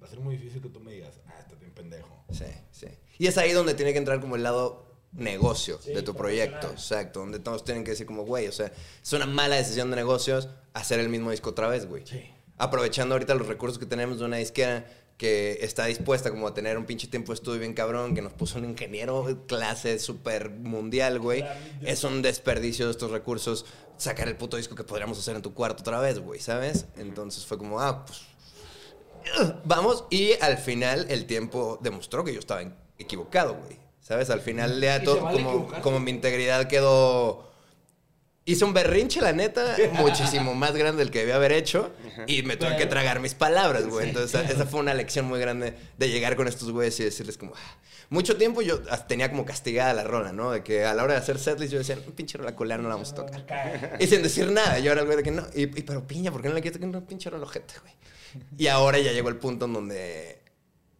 Va 0.01 0.07
a 0.07 0.09
ser 0.09 0.19
muy 0.19 0.35
difícil 0.35 0.63
que 0.63 0.69
tú 0.69 0.79
me 0.79 0.91
digas, 0.93 1.21
ah, 1.27 1.35
estás 1.39 1.59
bien 1.59 1.71
pendejo. 1.73 2.23
Sí, 2.31 2.45
sí. 2.71 2.87
Y 3.19 3.27
es 3.27 3.37
ahí 3.37 3.51
donde 3.51 3.75
tiene 3.75 3.93
que 3.93 3.99
entrar 3.99 4.19
como 4.19 4.35
el 4.35 4.41
lado 4.41 4.86
negocio 5.17 5.79
Sí, 5.83 5.93
de 5.93 6.01
tu 6.01 6.15
proyecto, 6.15 6.69
exacto, 6.69 7.19
donde 7.19 7.39
todos 7.39 7.63
tienen 7.63 7.83
que 7.83 7.91
decir 7.91 8.05
como, 8.05 8.23
güey, 8.23 8.47
o 8.47 8.51
sea, 8.51 8.71
es 9.01 9.13
una 9.13 9.25
mala 9.25 9.55
decisión 9.55 9.89
de 9.89 9.97
negocios 9.97 10.47
hacer 10.73 10.99
el 10.99 11.09
mismo 11.09 11.31
disco 11.31 11.49
otra 11.49 11.67
vez, 11.67 11.87
güey. 11.87 12.05
Sí. 12.05 12.23
Aprovechando 12.57 13.15
ahorita 13.15 13.35
los 13.35 13.47
recursos 13.47 13.77
que 13.77 13.85
tenemos 13.85 14.19
de 14.19 14.25
una 14.25 14.37
disquera 14.37 14.87
que 15.17 15.57
está 15.61 15.85
dispuesta 15.85 16.29
como 16.29 16.47
a 16.47 16.53
tener 16.53 16.77
un 16.77 16.85
pinche 16.85 17.07
tiempo 17.07 17.31
de 17.31 17.35
estudio 17.35 17.59
bien 17.59 17.73
cabrón, 17.73 18.13
que 18.13 18.21
nos 18.21 18.33
puso 18.33 18.59
un 18.59 18.65
ingeniero 18.65 19.45
clase 19.47 19.97
súper 19.99 20.51
mundial, 20.51 21.19
güey. 21.19 21.43
Es 21.81 22.03
un 22.03 22.21
desperdicio 22.21 22.85
de 22.85 22.91
estos 22.91 23.11
recursos 23.11 23.65
sacar 23.97 24.27
el 24.27 24.37
puto 24.37 24.57
disco 24.57 24.75
que 24.75 24.83
podríamos 24.83 25.17
hacer 25.17 25.35
en 25.35 25.41
tu 25.41 25.55
cuarto 25.55 25.81
otra 25.81 25.99
vez, 25.99 26.19
güey, 26.19 26.39
¿sabes? 26.39 26.85
Entonces 26.97 27.45
fue 27.45 27.57
como, 27.57 27.79
ah, 27.81 28.05
pues 28.05 28.21
Vamos, 29.65 30.05
y 30.09 30.33
al 30.41 30.57
final 30.57 31.05
el 31.09 31.25
tiempo 31.25 31.77
demostró 31.81 32.23
que 32.23 32.33
yo 32.33 32.39
estaba 32.39 32.61
equivocado, 32.97 33.55
güey. 33.55 33.79
¿Sabes? 34.07 34.29
Al 34.29 34.39
final 34.39 34.81
Y 34.81 35.03
todo, 35.03 35.21
vale 35.21 35.43
como, 35.43 35.67
como 35.81 35.99
mi 35.99 36.11
integridad 36.11 36.67
quedó... 36.69 37.45
Hice 38.45 38.63
un 38.63 38.73
berrinche, 38.73 39.19
la 39.19 39.33
neta, 39.33 39.75
muchísimo 39.95 40.55
más 40.55 40.73
grande 40.73 40.99
del 41.03 41.11
que 41.11 41.19
debía 41.19 41.35
haber 41.35 41.51
hecho. 41.51 41.91
Y 42.25 42.43
me 42.43 42.55
tuve 42.55 42.77
que 42.77 42.85
tragar 42.85 43.19
mis 43.19 43.33
palabras, 43.33 43.85
güey. 43.85 44.07
Entonces, 44.07 44.49
esa 44.49 44.65
fue 44.65 44.79
una 44.79 44.93
lección 44.93 45.25
muy 45.25 45.41
grande 45.41 45.73
de 45.97 46.09
llegar 46.09 46.37
con 46.37 46.47
estos 46.47 46.71
güeyes 46.71 46.97
y 47.01 47.03
decirles 47.03 47.37
como... 47.37 47.51
"Ah". 47.57 47.77
Mucho 48.09 48.37
tiempo 48.37 48.61
yo 48.61 48.79
tenía 49.09 49.29
como 49.29 49.43
castigada 49.43 49.93
la 49.93 50.05
rola, 50.05 50.31
¿no? 50.31 50.51
De 50.51 50.63
que 50.63 50.85
a 50.85 50.93
la 50.93 51.03
hora 51.03 51.15
de 51.15 51.19
hacer 51.19 51.37
setlist 51.37 51.73
yo 51.73 51.79
decía, 51.79 51.97
"Un 52.07 52.13
pinche 52.13 52.37
rola 52.37 52.55
culera 52.55 52.77
no 52.81 52.87
la 52.87 52.95
vamos 52.95 53.11
a 53.11 53.15
tocar. 53.15 53.97
Y 53.99 54.07
sin 54.07 54.23
decir 54.23 54.49
nada. 54.49 54.79
Yo 54.79 54.93
era 54.93 55.01
el 55.01 55.07
güey 55.07 55.17
de 55.17 55.23
que 55.23 55.31
no. 55.31 55.45
Y, 55.53 55.63
y, 55.63 55.83
pero 55.83 56.07
piña, 56.07 56.31
¿por 56.31 56.41
qué 56.41 56.47
no 56.47 56.53
le 56.53 56.61
quieres 56.61 56.79
tocar 56.79 56.87
una 56.87 57.05
pinche 57.05 57.29
relojete, 57.29 57.73
güey? 57.81 57.93
Y 58.57 58.67
ahora 58.67 58.99
ya 58.99 59.11
llegó 59.11 59.27
el 59.27 59.35
punto 59.35 59.65
en 59.65 59.73
donde 59.73 60.36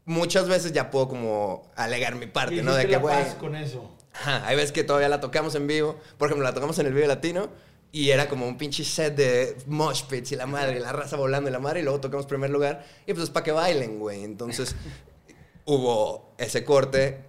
muchas 0.07 0.47
veces 0.47 0.71
ya 0.71 0.89
puedo 0.89 1.09
como 1.09 1.69
alegar 1.75 2.15
mi 2.15 2.25
parte, 2.25 2.63
¿no? 2.63 2.73
De 2.73 2.87
que, 2.87 2.97
güey. 2.97 3.37
con 3.39 3.55
eso. 3.55 3.91
Ajá, 4.13 4.47
hay 4.47 4.55
veces 4.55 4.71
que 4.71 4.83
todavía 4.83 5.09
la 5.09 5.19
tocamos 5.19 5.53
en 5.53 5.67
vivo. 5.67 5.97
Por 6.17 6.29
ejemplo, 6.29 6.43
la 6.43 6.53
tocamos 6.53 6.79
en 6.79 6.87
el 6.87 6.93
Vive 6.93 7.05
Latino 7.07 7.49
Y 7.91 8.09
era 8.09 8.27
como 8.27 8.47
un 8.47 8.57
pinche 8.57 8.83
set 8.83 9.15
de 9.15 9.55
mosh 9.67 10.03
pits 10.05 10.31
y 10.31 10.35
la 10.35 10.47
madre, 10.47 10.77
y 10.77 10.79
la 10.79 10.93
raza 10.93 11.17
volando 11.17 11.49
y 11.49 11.53
la 11.53 11.59
madre, 11.59 11.81
y 11.81 11.83
luego 11.83 11.99
tocamos 11.99 12.25
primer 12.25 12.49
lugar. 12.49 12.85
Y 13.05 13.13
pues 13.13 13.25
es 13.25 13.29
para 13.29 13.43
que 13.43 13.51
bailen, 13.51 13.99
güey. 13.99 14.23
Entonces 14.23 14.75
hubo 15.65 16.33
ese 16.37 16.63
corte 16.63 17.25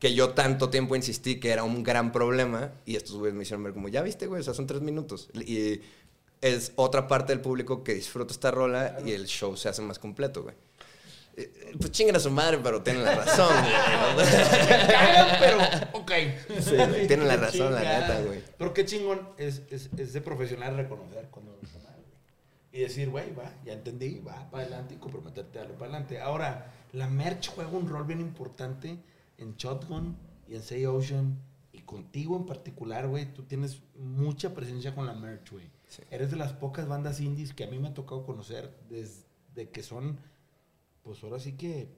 que 0.00 0.12
yo 0.12 0.30
tanto 0.30 0.68
tiempo 0.68 0.96
insistí 0.96 1.38
que 1.38 1.50
era 1.50 1.62
un 1.62 1.84
gran 1.84 2.10
problema. 2.10 2.72
Y 2.84 2.96
estos 2.96 3.16
güeyes 3.16 3.36
me 3.36 3.44
hicieron 3.44 3.62
ver 3.62 3.72
como, 3.72 3.88
ya 3.88 4.02
viste, 4.02 4.26
güey, 4.26 4.40
o 4.40 4.44
sea, 4.44 4.52
son 4.52 4.66
tres 4.66 4.82
minutos. 4.82 5.30
Y 5.34 5.80
es 6.40 6.72
otra 6.74 7.06
parte 7.06 7.32
del 7.32 7.40
público 7.40 7.84
que 7.84 7.94
disfruta 7.94 8.32
esta 8.32 8.50
rola 8.50 8.98
y 9.06 9.12
el 9.12 9.26
show 9.26 9.56
se 9.56 9.68
hace 9.68 9.80
más 9.80 10.00
completo, 10.00 10.42
güey. 10.42 10.56
Eh, 11.36 11.72
Pues 11.78 11.90
chinguen 11.92 12.16
a 12.16 12.20
su 12.20 12.30
madre, 12.30 12.58
pero 12.62 12.82
tienen 12.82 13.04
la 13.04 13.14
razón, 13.14 13.54
güey. 13.62 14.24
Pero 15.40 15.58
ok. 15.92 16.12
Sí, 16.60 17.06
tienen 17.06 17.28
la 17.28 17.36
razón, 17.36 17.72
la 17.74 17.80
neta, 17.80 18.20
güey. 18.22 18.42
Pero 18.58 18.74
qué 18.74 18.84
chingón 18.84 19.28
es, 19.38 19.62
es, 19.70 19.90
es 19.96 20.12
de 20.12 20.20
profesional 20.20 20.76
reconocer 20.76 21.28
cuando 21.30 21.52
no 21.52 21.62
está 21.66 21.78
mal, 21.80 21.94
güey. 21.94 22.10
Y 22.72 22.80
decir, 22.80 23.08
güey, 23.10 23.34
va, 23.34 23.52
ya 23.64 23.72
entendí, 23.72 24.18
va 24.20 24.50
para 24.50 24.64
adelante 24.64 24.94
y 24.94 24.98
comprometerte 24.98 25.58
a 25.58 25.62
darle 25.62 25.76
para 25.76 25.90
adelante. 25.90 26.20
Ahora, 26.20 26.72
la 26.92 27.06
merch 27.08 27.48
juega 27.54 27.70
un 27.70 27.88
rol 27.88 28.04
bien 28.04 28.20
importante 28.20 28.98
en 29.38 29.56
Shotgun 29.56 30.16
y 30.48 30.56
en 30.56 30.62
Say 30.62 30.86
Ocean. 30.86 31.38
Y 31.72 31.82
contigo 31.82 32.36
en 32.36 32.46
particular, 32.46 33.06
güey, 33.06 33.32
tú 33.32 33.44
tienes 33.44 33.80
mucha 33.94 34.52
presencia 34.54 34.94
con 34.94 35.06
la 35.06 35.14
merch, 35.14 35.52
güey. 35.52 35.70
Sí. 35.88 36.02
Eres 36.10 36.30
de 36.30 36.36
las 36.36 36.52
pocas 36.52 36.86
bandas 36.88 37.20
indies 37.20 37.54
que 37.54 37.64
a 37.64 37.66
mí 37.68 37.78
me 37.78 37.88
ha 37.88 37.94
tocado 37.94 38.24
conocer 38.24 38.72
desde 38.88 39.70
que 39.72 39.82
son, 39.82 40.18
pues 41.02 41.22
ahora 41.22 41.38
sí 41.40 41.52
que 41.52 41.88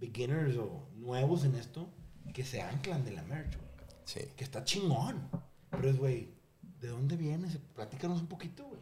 beginners 0.00 0.56
o 0.56 0.88
nuevos 0.96 1.44
en 1.44 1.54
esto, 1.56 1.88
que 2.32 2.44
se 2.44 2.60
anclan 2.62 3.04
de 3.04 3.12
la 3.12 3.22
merch, 3.22 3.56
güey 3.56 3.68
Sí. 4.04 4.20
que 4.36 4.44
está 4.44 4.64
chingón. 4.64 5.28
Pero 5.70 5.90
es, 5.90 5.98
güey, 5.98 6.28
¿de 6.80 6.88
dónde 6.88 7.16
vienes? 7.16 7.58
Platícanos 7.74 8.20
un 8.20 8.26
poquito, 8.26 8.64
güey. 8.64 8.80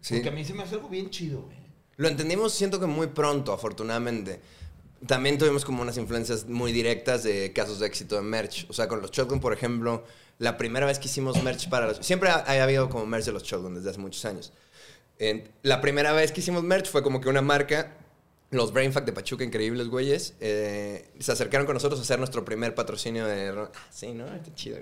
Sí. 0.00 0.14
Porque 0.14 0.28
a 0.28 0.32
mí 0.32 0.44
se 0.44 0.54
me 0.54 0.62
hace 0.62 0.76
algo 0.76 0.88
bien 0.88 1.10
chido, 1.10 1.42
güey. 1.42 1.56
Lo 1.96 2.08
entendimos, 2.08 2.52
siento 2.52 2.78
que 2.78 2.86
muy 2.86 3.08
pronto, 3.08 3.52
afortunadamente. 3.52 4.40
También 5.06 5.38
tuvimos 5.38 5.64
como 5.64 5.82
unas 5.82 5.96
influencias 5.96 6.46
muy 6.46 6.72
directas 6.72 7.22
de 7.24 7.52
casos 7.52 7.80
de 7.80 7.86
éxito 7.86 8.14
de 8.16 8.22
merch. 8.22 8.66
O 8.70 8.72
sea, 8.72 8.86
con 8.86 9.00
los 9.02 9.10
Shotgun, 9.10 9.40
por 9.40 9.52
ejemplo, 9.52 10.04
la 10.38 10.56
primera 10.56 10.86
vez 10.86 10.98
que 10.98 11.08
hicimos 11.08 11.42
merch 11.42 11.68
para 11.68 11.86
los... 11.88 11.98
Siempre 11.98 12.28
ha, 12.30 12.36
ha 12.36 12.62
habido 12.62 12.88
como 12.88 13.06
merch 13.06 13.24
de 13.24 13.32
los 13.32 13.42
Shotgun 13.42 13.74
desde 13.74 13.90
hace 13.90 13.98
muchos 13.98 14.24
años. 14.24 14.52
En- 15.18 15.50
la 15.62 15.80
primera 15.80 16.12
vez 16.12 16.32
que 16.32 16.40
hicimos 16.40 16.62
merch 16.62 16.88
fue 16.90 17.02
como 17.02 17.20
que 17.20 17.28
una 17.28 17.42
marca, 17.42 17.96
los 18.50 18.72
Brainfuck 18.72 19.04
de 19.04 19.12
Pachuca, 19.12 19.44
increíbles 19.44 19.88
güeyes, 19.88 20.34
eh, 20.40 21.08
se 21.18 21.32
acercaron 21.32 21.66
con 21.66 21.74
nosotros 21.74 22.00
a 22.00 22.02
hacer 22.02 22.18
nuestro 22.18 22.44
primer 22.44 22.74
patrocinio 22.74 23.26
de... 23.26 23.48
Ah, 23.50 23.70
sí, 23.90 24.12
¿no? 24.12 24.26
Está 24.26 24.54
chido. 24.54 24.78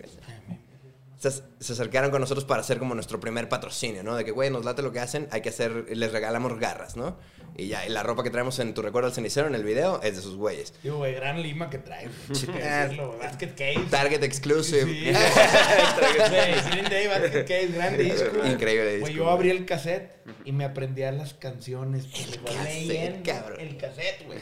Se, 1.18 1.30
se 1.32 1.72
acercaron 1.72 2.10
con 2.12 2.20
nosotros 2.20 2.44
para 2.44 2.60
hacer 2.60 2.78
como 2.78 2.94
nuestro 2.94 3.18
primer 3.18 3.48
patrocinio, 3.48 4.04
¿no? 4.04 4.14
De 4.14 4.24
que, 4.24 4.30
güey, 4.30 4.50
nos 4.50 4.64
late 4.64 4.82
lo 4.82 4.92
que 4.92 5.00
hacen, 5.00 5.26
hay 5.32 5.40
que 5.42 5.48
hacer, 5.48 5.86
les 5.96 6.12
regalamos 6.12 6.58
garras, 6.60 6.96
¿no? 6.96 7.16
Y 7.56 7.66
ya, 7.66 7.84
y 7.84 7.88
la 7.88 8.04
ropa 8.04 8.22
que 8.22 8.30
traemos 8.30 8.56
en 8.60 8.72
Tu 8.72 8.82
Recuerdo 8.82 9.08
al 9.08 9.14
Cenicero 9.14 9.48
en 9.48 9.56
el 9.56 9.64
video 9.64 10.00
es 10.02 10.14
de 10.14 10.22
sus 10.22 10.36
güeyes. 10.36 10.72
Digo, 10.80 10.98
güey, 10.98 11.14
gran 11.14 11.42
lima 11.42 11.68
que 11.70 11.78
trae, 11.78 12.06
güey. 12.06 12.40
Hay 12.40 12.46
que 12.60 12.68
decirlo, 12.68 13.08
güey. 13.08 13.18
Basket 13.18 13.48
Case. 13.50 13.80
Target 13.90 14.22
Exclusive. 14.22 14.84
Sí. 14.84 15.10
Güey, 16.28 16.70
Green 16.70 16.84
Day, 16.88 17.06
Basket 17.08 17.42
Case, 17.44 17.66
gran 17.68 17.98
disco. 17.98 18.46
Increíble 18.46 18.90
disco, 18.92 19.00
Güey, 19.00 19.14
yo 19.14 19.30
abrí 19.30 19.50
el 19.50 19.66
cassette 19.66 20.12
y 20.44 20.52
me 20.52 20.64
aprendía 20.64 21.10
las 21.12 21.34
canciones. 21.34 22.04
El 22.14 22.42
cassette, 22.44 23.22
cabrón. 23.26 23.60
El 23.60 23.76
cassette, 23.76 24.24
güey. 24.26 24.38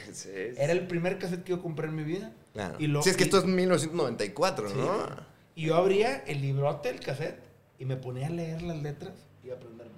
Era 0.59 0.73
el 0.73 0.87
primer 0.87 1.19
cassette 1.19 1.43
que 1.45 1.51
yo 1.51 1.63
compré 1.63 1.87
en 1.89 1.95
mi 1.97 2.03
vida. 2.05 2.33
Claro. 2.53 2.77
Y 2.79 2.87
lo- 2.87 3.03
sí, 3.03 3.11
es 3.11 3.17
que 3.17 3.25
esto 3.25 3.39
es 3.39 3.45
1994, 3.45 4.69
Sí. 4.69 4.75
¿no? 4.77 5.36
Y 5.57 5.67
yo 5.67 5.75
abría 5.77 6.23
el 6.29 6.41
librote 6.43 6.93
del 6.93 7.01
cassette 7.01 7.41
y 7.79 7.85
me 7.85 7.97
ponía 7.97 8.29
a 8.29 8.31
leer 8.31 8.63
las 8.63 8.81
letras 8.81 9.15
y 9.45 9.51
a 9.51 9.55
aprenderme. 9.55 9.93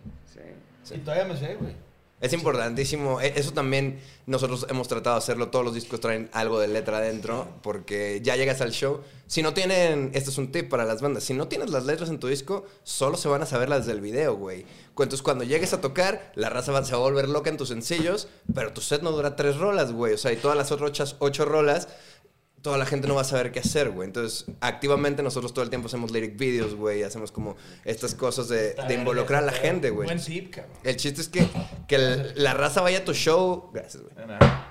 Sí. 0.84 0.94
Y 0.94 0.98
todavía 0.98 1.24
me 1.26 1.36
sé, 1.36 1.56
güey. 1.56 1.74
Es 2.20 2.32
importantísimo. 2.32 3.20
E- 3.20 3.34
Eso 3.36 3.52
también 3.52 4.00
nosotros 4.26 4.66
hemos 4.70 4.88
tratado 4.88 5.14
de 5.16 5.18
hacerlo. 5.18 5.48
Todos 5.50 5.64
los 5.64 5.74
discos 5.74 6.00
traen 6.00 6.28
algo 6.32 6.58
de 6.58 6.66
letra 6.66 6.98
adentro 6.98 7.46
porque 7.62 8.20
ya 8.24 8.34
llegas 8.34 8.60
al 8.60 8.72
show. 8.72 9.02
Si 9.28 9.42
no 9.42 9.54
tienen, 9.54 10.10
este 10.14 10.30
es 10.30 10.38
un 10.38 10.50
tip 10.50 10.68
para 10.68 10.84
las 10.84 11.00
bandas, 11.02 11.22
si 11.22 11.34
no 11.34 11.46
tienes 11.48 11.70
las 11.70 11.84
letras 11.84 12.08
en 12.08 12.18
tu 12.18 12.26
disco, 12.26 12.64
solo 12.82 13.16
se 13.16 13.28
van 13.28 13.42
a 13.42 13.46
saber 13.46 13.68
las 13.68 13.86
del 13.86 14.00
video, 14.00 14.34
güey. 14.36 14.64
Entonces 14.90 15.22
cuando 15.22 15.44
llegues 15.44 15.72
a 15.74 15.80
tocar, 15.80 16.32
la 16.34 16.48
raza 16.50 16.72
va, 16.72 16.82
se 16.84 16.92
va 16.92 16.98
a 16.98 17.02
volver 17.02 17.28
loca 17.28 17.50
en 17.50 17.56
tus 17.56 17.68
sencillos, 17.68 18.26
pero 18.52 18.72
tu 18.72 18.80
set 18.80 19.02
no 19.02 19.12
dura 19.12 19.36
tres 19.36 19.56
rolas, 19.56 19.92
güey. 19.92 20.14
O 20.14 20.18
sea, 20.18 20.32
y 20.32 20.36
todas 20.36 20.56
las 20.56 20.72
otras 20.72 21.14
ocho 21.20 21.44
rolas 21.44 21.88
toda 22.62 22.76
la 22.78 22.86
gente 22.86 23.06
no 23.08 23.14
va 23.14 23.20
a 23.22 23.24
saber 23.24 23.52
qué 23.52 23.60
hacer, 23.60 23.90
güey. 23.90 24.06
Entonces, 24.06 24.46
activamente 24.60 25.22
nosotros 25.22 25.54
todo 25.54 25.62
el 25.62 25.70
tiempo 25.70 25.86
hacemos 25.88 26.10
lyric 26.10 26.36
videos, 26.36 26.74
güey. 26.74 27.02
Hacemos 27.02 27.30
como 27.32 27.56
estas 27.84 28.14
cosas 28.14 28.48
de, 28.48 28.74
de 28.74 28.94
involucrar 28.94 29.42
a 29.42 29.46
la 29.46 29.52
gente, 29.52 29.90
güey. 29.90 30.06
Buen 30.06 30.20
tip, 30.22 30.50
cabrón. 30.54 30.72
El 30.84 30.96
chiste 30.96 31.20
es 31.20 31.28
que, 31.28 31.46
que 31.86 31.94
el- 31.96 32.32
la 32.36 32.54
raza 32.54 32.80
vaya 32.80 32.98
a 32.98 33.04
tu 33.04 33.14
show. 33.14 33.70
Gracias, 33.72 34.02
güey. 34.02 34.14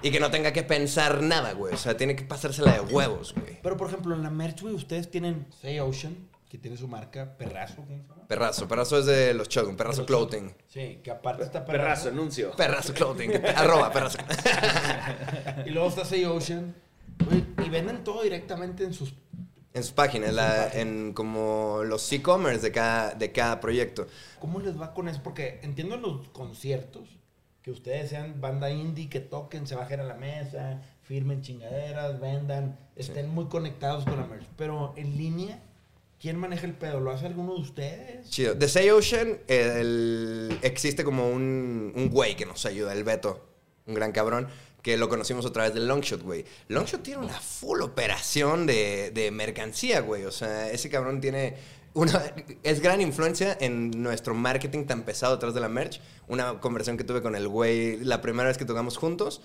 Y 0.02 0.12
que 0.12 0.20
no 0.20 0.30
tenga 0.32 0.54
que 0.54 0.64
pensar 0.64 1.22
nada, 1.24 1.54
güey. 1.54 1.74
O 1.74 1.78
sea, 1.78 1.98
tiene 1.98 2.16
que 2.16 2.24
pasársela 2.24 2.74
de 2.74 2.82
huevos, 2.82 3.34
güey. 3.34 3.60
Pero, 3.64 3.78
por 3.78 3.88
ejemplo, 3.88 4.14
en 4.16 4.24
la 4.24 4.30
merch, 4.30 4.62
güey, 4.62 4.74
ustedes 4.76 5.10
tienen 5.10 5.48
Say 5.62 5.80
Ocean, 5.80 6.16
que 6.50 6.58
tiene 6.58 6.78
su 6.78 6.88
marca 6.88 7.36
Perrazo, 7.38 7.76
¿cómo 7.78 7.88
se 7.88 7.94
llama? 7.98 8.16
Perrazo. 8.28 8.68
Perrazo 8.68 9.00
es 9.00 9.06
de 9.06 9.34
los 9.34 9.48
Shogun. 9.48 9.76
Perrazo 9.78 10.06
Clothing. 10.06 10.54
Sí, 10.68 11.00
que 11.04 11.12
aparte 11.12 11.44
está 11.44 11.66
Perrazo, 11.66 11.84
Perrazo. 11.84 12.10
anuncio. 12.10 12.52
Perrazo 12.52 12.94
Clothing. 12.94 13.32
Arroba 13.56 13.92
Perrazo. 13.92 14.18
y 15.66 15.70
luego 15.70 15.90
está 15.90 16.06
Say 16.06 16.26
Ocean. 16.26 16.76
Y 17.66 17.70
venden 17.70 18.04
todo 18.04 18.24
directamente 18.24 18.84
en 18.84 18.94
sus... 18.94 19.14
En 19.74 19.84
sus 19.84 19.92
páginas, 19.92 20.34
la- 20.34 20.70
en 20.74 21.14
como 21.14 21.82
los 21.86 22.12
e-commerce 22.12 22.62
de 22.62 22.72
cada, 22.72 23.14
de 23.14 23.32
cada 23.32 23.60
proyecto. 23.60 24.08
¿Cómo 24.40 24.60
les 24.60 24.80
va 24.80 24.94
con 24.96 25.08
eso? 25.08 25.22
Porque 25.24 25.60
entiendo 25.62 25.96
en 25.96 26.02
los 26.02 26.30
conciertos 26.30 27.04
que 27.62 27.70
ustedes 27.70 28.10
sean 28.10 28.42
banda 28.42 28.72
indie, 28.72 29.08
que 29.08 29.20
toquen, 29.20 29.68
se 29.68 29.76
bajen 29.76 30.00
a 30.00 30.04
la 30.04 30.16
mesa, 30.16 30.82
firmen 31.04 31.42
chingaderas, 31.44 32.20
vendan, 32.20 32.80
estén 32.96 33.30
muy 33.30 33.46
conectados 33.48 34.04
con 34.06 34.18
la 34.18 34.26
merch. 34.26 34.48
Pero 34.58 34.94
en 34.98 35.16
línea, 35.16 35.60
¿quién 36.20 36.38
maneja 36.40 36.66
el 36.66 36.74
pedo? 36.74 37.00
¿Lo 37.00 37.12
hace 37.12 37.28
alguno 37.28 37.54
de 37.54 37.62
ustedes? 37.62 38.30
Chido. 38.32 38.56
De 38.56 38.68
Say 38.70 38.90
Ocean 38.90 39.38
el- 39.48 40.58
existe 40.64 41.04
como 41.04 41.30
un, 41.30 41.92
un 41.96 42.10
güey 42.10 42.36
que 42.36 42.48
nos 42.48 42.66
ayuda, 42.66 42.94
el 42.94 43.04
Beto, 43.04 43.46
un 43.86 43.94
gran 43.94 44.12
cabrón, 44.12 44.48
que 44.88 44.96
lo 44.96 45.10
conocimos 45.10 45.46
a 45.46 45.52
través 45.52 45.74
del 45.74 45.86
Longshot, 45.86 46.22
güey. 46.22 46.46
Longshot 46.70 47.04
tiene 47.04 47.20
una 47.20 47.38
full 47.42 47.82
operación 47.82 48.66
de, 48.66 49.12
de 49.14 49.32
mercancía, 49.32 50.00
güey. 50.00 50.24
O 50.24 50.32
sea, 50.32 50.72
ese 50.72 50.90
cabrón 50.90 51.20
tiene 51.20 51.56
una... 51.94 52.34
Es 52.64 52.80
gran 52.80 53.02
influencia 53.02 53.58
en 53.60 54.02
nuestro 54.02 54.34
marketing 54.34 54.86
tan 54.86 55.04
pesado 55.04 55.34
detrás 55.34 55.54
de 55.54 55.60
la 55.60 55.68
merch. 55.68 56.00
Una 56.30 56.62
conversación 56.62 56.96
que 56.96 57.04
tuve 57.04 57.22
con 57.22 57.36
el 57.36 57.50
güey 57.50 57.98
la 57.98 58.22
primera 58.22 58.48
vez 58.48 58.58
que 58.58 58.64
tocamos 58.64 58.96
juntos. 58.96 59.42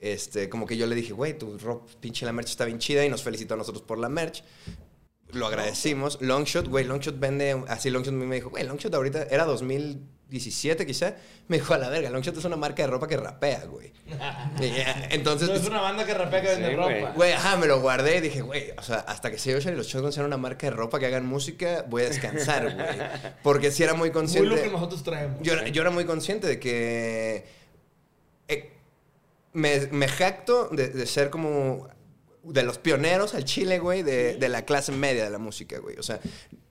Este, 0.00 0.48
como 0.48 0.64
que 0.64 0.78
yo 0.78 0.86
le 0.86 0.94
dije, 0.94 1.12
güey, 1.12 1.36
tu 1.36 1.58
rock, 1.58 1.90
pinche 2.00 2.24
la 2.24 2.32
merch 2.32 2.48
está 2.48 2.64
bien 2.64 2.78
chida 2.78 3.04
y 3.04 3.10
nos 3.10 3.22
felicitó 3.22 3.52
a 3.52 3.58
nosotros 3.58 3.82
por 3.82 3.98
la 3.98 4.08
merch. 4.08 4.44
Lo 5.32 5.46
agradecimos. 5.46 6.18
Longshot, 6.20 6.68
güey, 6.68 6.84
Longshot 6.84 7.18
vende. 7.18 7.64
Así 7.68 7.90
Longshot 7.90 8.14
a 8.14 8.16
mí 8.16 8.26
me 8.26 8.36
dijo, 8.36 8.50
güey, 8.50 8.64
Longshot 8.64 8.94
ahorita 8.94 9.24
era 9.30 9.44
2017 9.44 10.86
quizá. 10.86 11.14
Me 11.48 11.58
dijo, 11.58 11.74
a 11.74 11.78
la 11.78 11.88
verga, 11.88 12.10
Longshot 12.10 12.36
es 12.36 12.44
una 12.44 12.56
marca 12.56 12.82
de 12.84 12.88
ropa 12.88 13.08
que 13.08 13.16
rapea, 13.16 13.64
güey. 13.66 13.92
Entonces, 15.10 15.48
No 15.48 15.54
es 15.54 15.66
una 15.66 15.80
banda 15.80 16.04
que 16.06 16.14
rapea 16.14 16.42
que 16.42 16.48
vende 16.48 16.70
Sí, 16.70 16.76
ropa. 16.76 17.12
güey, 17.16 17.32
ajá, 17.32 17.56
me 17.56 17.66
lo 17.66 17.80
guardé 17.80 18.18
y 18.18 18.20
dije, 18.20 18.40
güey, 18.42 18.70
o 18.78 18.82
sea, 18.82 18.98
hasta 19.00 19.30
que 19.30 19.38
se 19.38 19.54
Ocean 19.54 19.74
y 19.74 19.76
los 19.76 19.86
Shotguns 19.88 20.14
sean 20.14 20.26
una 20.26 20.36
marca 20.36 20.66
de 20.68 20.70
ropa 20.76 20.98
que 20.98 21.06
hagan 21.06 21.26
música, 21.26 21.84
voy 21.88 22.02
a 22.04 22.08
descansar, 22.08 22.74
güey. 22.74 22.86
Porque 23.42 23.70
si 23.70 23.82
era 23.82 23.94
muy 23.94 24.08
Muy 24.08 24.12
consciente. 24.12 24.48
lo 24.48 24.62
que 24.62 24.68
nosotros 24.68 25.02
traemos. 25.02 25.38
Yo, 25.42 25.64
yo 25.66 25.82
era 25.82 25.90
muy 25.90 26.04
consciente 26.04 26.46
de 26.46 26.60
que 26.60 27.46
eh, 28.48 28.72
me, 29.52 29.86
me 29.90 30.06
jacto 30.08 30.68
de, 30.70 30.88
de 30.88 31.06
ser 31.06 31.30
como 31.30 31.88
de 32.48 32.62
los 32.62 32.78
pioneros 32.78 33.34
al 33.34 33.44
Chile, 33.44 33.78
güey, 33.78 34.02
de, 34.02 34.36
de 34.36 34.48
la 34.48 34.64
clase 34.64 34.92
media 34.92 35.24
de 35.24 35.30
la 35.30 35.38
música, 35.38 35.78
güey. 35.78 35.96
O 35.98 36.02
sea, 36.02 36.20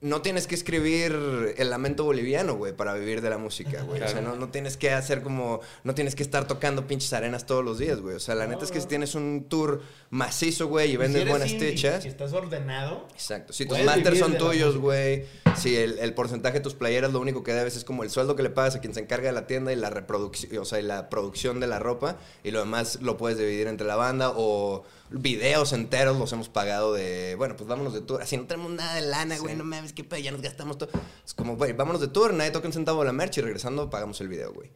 no 0.00 0.22
tienes 0.22 0.46
que 0.46 0.54
escribir 0.54 1.54
el 1.56 1.70
lamento 1.70 2.04
boliviano, 2.04 2.54
güey, 2.56 2.74
para 2.74 2.94
vivir 2.94 3.20
de 3.20 3.30
la 3.30 3.38
música, 3.38 3.82
güey. 3.82 4.02
O 4.02 4.08
sea, 4.08 4.20
no, 4.20 4.36
no 4.36 4.48
tienes 4.48 4.76
que 4.76 4.90
hacer 4.90 5.22
como, 5.22 5.60
no 5.84 5.94
tienes 5.94 6.14
que 6.14 6.22
estar 6.22 6.46
tocando 6.46 6.86
pinches 6.86 7.12
arenas 7.12 7.46
todos 7.46 7.64
los 7.64 7.78
días, 7.78 8.00
güey. 8.00 8.16
O 8.16 8.20
sea, 8.20 8.34
la 8.34 8.46
neta 8.46 8.64
es 8.64 8.70
que 8.70 8.80
si 8.80 8.86
tienes 8.86 9.14
un 9.14 9.46
tour 9.48 9.82
macizo, 10.10 10.68
güey, 10.68 10.92
y 10.92 10.96
vendes 10.96 11.28
buenas 11.28 11.50
indie. 11.50 11.76
Si 11.76 12.08
estás 12.08 12.32
ordenado, 12.32 13.08
Exacto. 13.12 13.52
Si 13.52 13.66
tus 13.66 13.82
masters 13.82 14.18
son 14.18 14.38
tuyos, 14.38 14.76
güey. 14.76 15.24
Si 15.56 15.76
el, 15.76 15.98
el 15.98 16.14
porcentaje 16.14 16.58
de 16.58 16.60
tus 16.60 16.74
playeras 16.74 17.12
lo 17.12 17.20
único 17.20 17.42
que 17.42 17.52
debes 17.52 17.76
es 17.76 17.84
como 17.84 18.02
el 18.02 18.10
sueldo 18.10 18.36
que 18.36 18.42
le 18.42 18.50
pagas 18.50 18.76
a 18.76 18.80
quien 18.80 18.94
se 18.94 19.00
encarga 19.00 19.28
de 19.28 19.32
la 19.32 19.46
tienda 19.46 19.72
y 19.72 19.76
la 19.76 19.90
reproducción, 19.90 20.62
o 20.62 20.64
sea, 20.64 20.78
y 20.78 20.82
la 20.82 21.08
producción 21.08 21.60
de 21.60 21.66
la 21.66 21.78
ropa. 21.78 22.16
Y 22.44 22.50
lo 22.50 22.60
demás 22.60 23.00
lo 23.02 23.16
puedes 23.16 23.38
dividir 23.38 23.66
entre 23.66 23.86
la 23.86 23.96
banda 23.96 24.32
o 24.34 24.84
videos 25.10 25.72
enteros 25.72 26.18
los 26.18 26.32
hemos 26.32 26.48
pagado 26.48 26.92
de, 26.94 27.34
bueno, 27.36 27.56
pues 27.56 27.68
vámonos 27.68 27.94
de 27.94 28.00
tour. 28.00 28.22
Así 28.22 28.36
no 28.36 28.44
tenemos 28.46 28.70
nada 28.72 28.94
de 28.94 29.02
lana, 29.02 29.38
güey, 29.38 29.54
no 29.56 29.64
mames, 29.64 29.92
qué 29.92 30.04
pedo, 30.04 30.20
ya 30.20 30.32
nos 30.32 30.42
gastamos 30.42 30.78
todo. 30.78 30.90
Es 31.24 31.34
como, 31.34 31.56
güey, 31.56 31.72
vámonos 31.72 32.00
de 32.00 32.08
tour, 32.08 32.32
nadie 32.34 32.50
toca 32.50 32.66
un 32.66 32.72
centavo 32.72 33.00
de 33.00 33.06
la 33.06 33.12
merch 33.12 33.38
y 33.38 33.40
regresando 33.40 33.88
pagamos 33.90 34.20
el 34.20 34.28
video, 34.28 34.52
güey. 34.52 34.70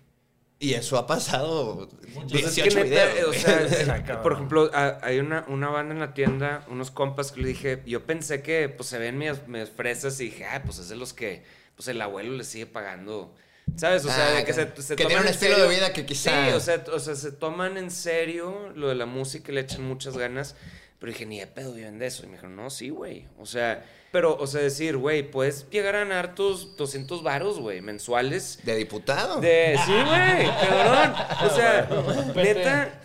Y 0.63 0.75
eso 0.75 0.99
ha 0.99 1.07
pasado 1.07 1.89
Pues 2.15 2.27
18 2.29 2.69
es 2.69 2.75
que 2.75 2.85
neta, 2.85 3.07
videos. 3.07 3.29
o 3.31 3.33
sea, 3.33 4.21
por 4.23 4.35
ejemplo, 4.35 4.71
a- 4.75 4.99
hay 5.03 5.19
una, 5.19 5.47
una 5.49 5.71
banda 5.71 5.95
en 5.95 6.01
la 6.01 6.13
tienda, 6.13 6.67
unos 6.69 6.91
compas 6.91 7.33
que 7.33 7.41
le 7.41 7.49
dije, 7.49 7.83
yo 7.87 8.05
pensé 8.05 8.43
que 8.43 8.69
pues 8.69 8.89
se 8.91 8.99
ven 8.99 9.17
medias, 9.17 9.49
medias 9.49 9.71
fresas 9.71 10.21
y 10.21 10.25
dije, 10.25 10.45
ah, 10.45 10.61
pues 10.63 10.79
es 10.79 10.91
de 10.91 10.97
los 10.97 11.15
que 11.15 11.45
pues 11.77 11.89
el 11.89 12.01
abuelo 12.03 12.33
le 12.37 12.45
sigue 12.45 12.67
pagando. 12.67 13.35
¿Sabes? 13.77 14.05
O 14.05 14.09
sea, 14.09 14.29
Ah, 14.29 14.33
de 14.39 14.45
que 14.45 14.53
se, 14.53 14.61
se 14.83 14.97
Que 14.97 15.05
toman 15.05 15.09
tiene 15.09 15.21
un 15.23 15.29
estilo 15.29 15.53
serio- 15.57 15.69
de 15.69 15.75
vida 15.75 15.93
que 15.93 16.07
quizá- 16.07 16.47
Sí, 16.49 16.53
o 16.55 16.61
sea, 16.61 16.85
o 16.93 16.99
sea, 16.99 17.15
se 17.15 17.33
toman 17.33 17.77
en 17.79 17.91
serio 17.91 18.71
lo 18.75 18.89
de 18.89 18.95
la 18.95 19.07
música 19.07 19.51
y 19.53 19.55
le 19.55 19.63
echan 19.63 19.83
muchas 19.87 20.17
ganas. 20.17 20.55
Pero 20.99 21.13
dije, 21.13 21.25
ni 21.25 21.41
de 21.41 21.47
pedo 21.47 21.73
viven 21.73 21.99
de 21.99 22.07
eso. 22.07 22.25
Y 22.25 22.27
me 22.27 22.33
dijeron, 22.33 22.57
no, 22.57 22.69
sí, 22.69 22.91
güey. 22.91 23.27
O 23.39 23.47
sea, 23.47 23.87
pero, 24.13 24.37
o 24.37 24.47
sea, 24.47 24.61
decir, 24.61 24.99
güey, 24.99 25.23
puedes 25.31 25.67
llegar 25.71 25.97
a 25.97 26.01
ganar 26.01 26.35
tus 26.35 26.77
200 26.77 27.23
varos, 27.23 27.59
güey, 27.59 27.81
mensuales. 27.81 28.59
De 28.65 28.77
diputado. 28.77 29.41
De, 29.41 29.79
sí, 29.87 29.93
güey, 29.93 30.47
cabrón. 30.47 31.15
O 31.51 31.55
sea, 31.57 31.89
neta, 32.37 33.01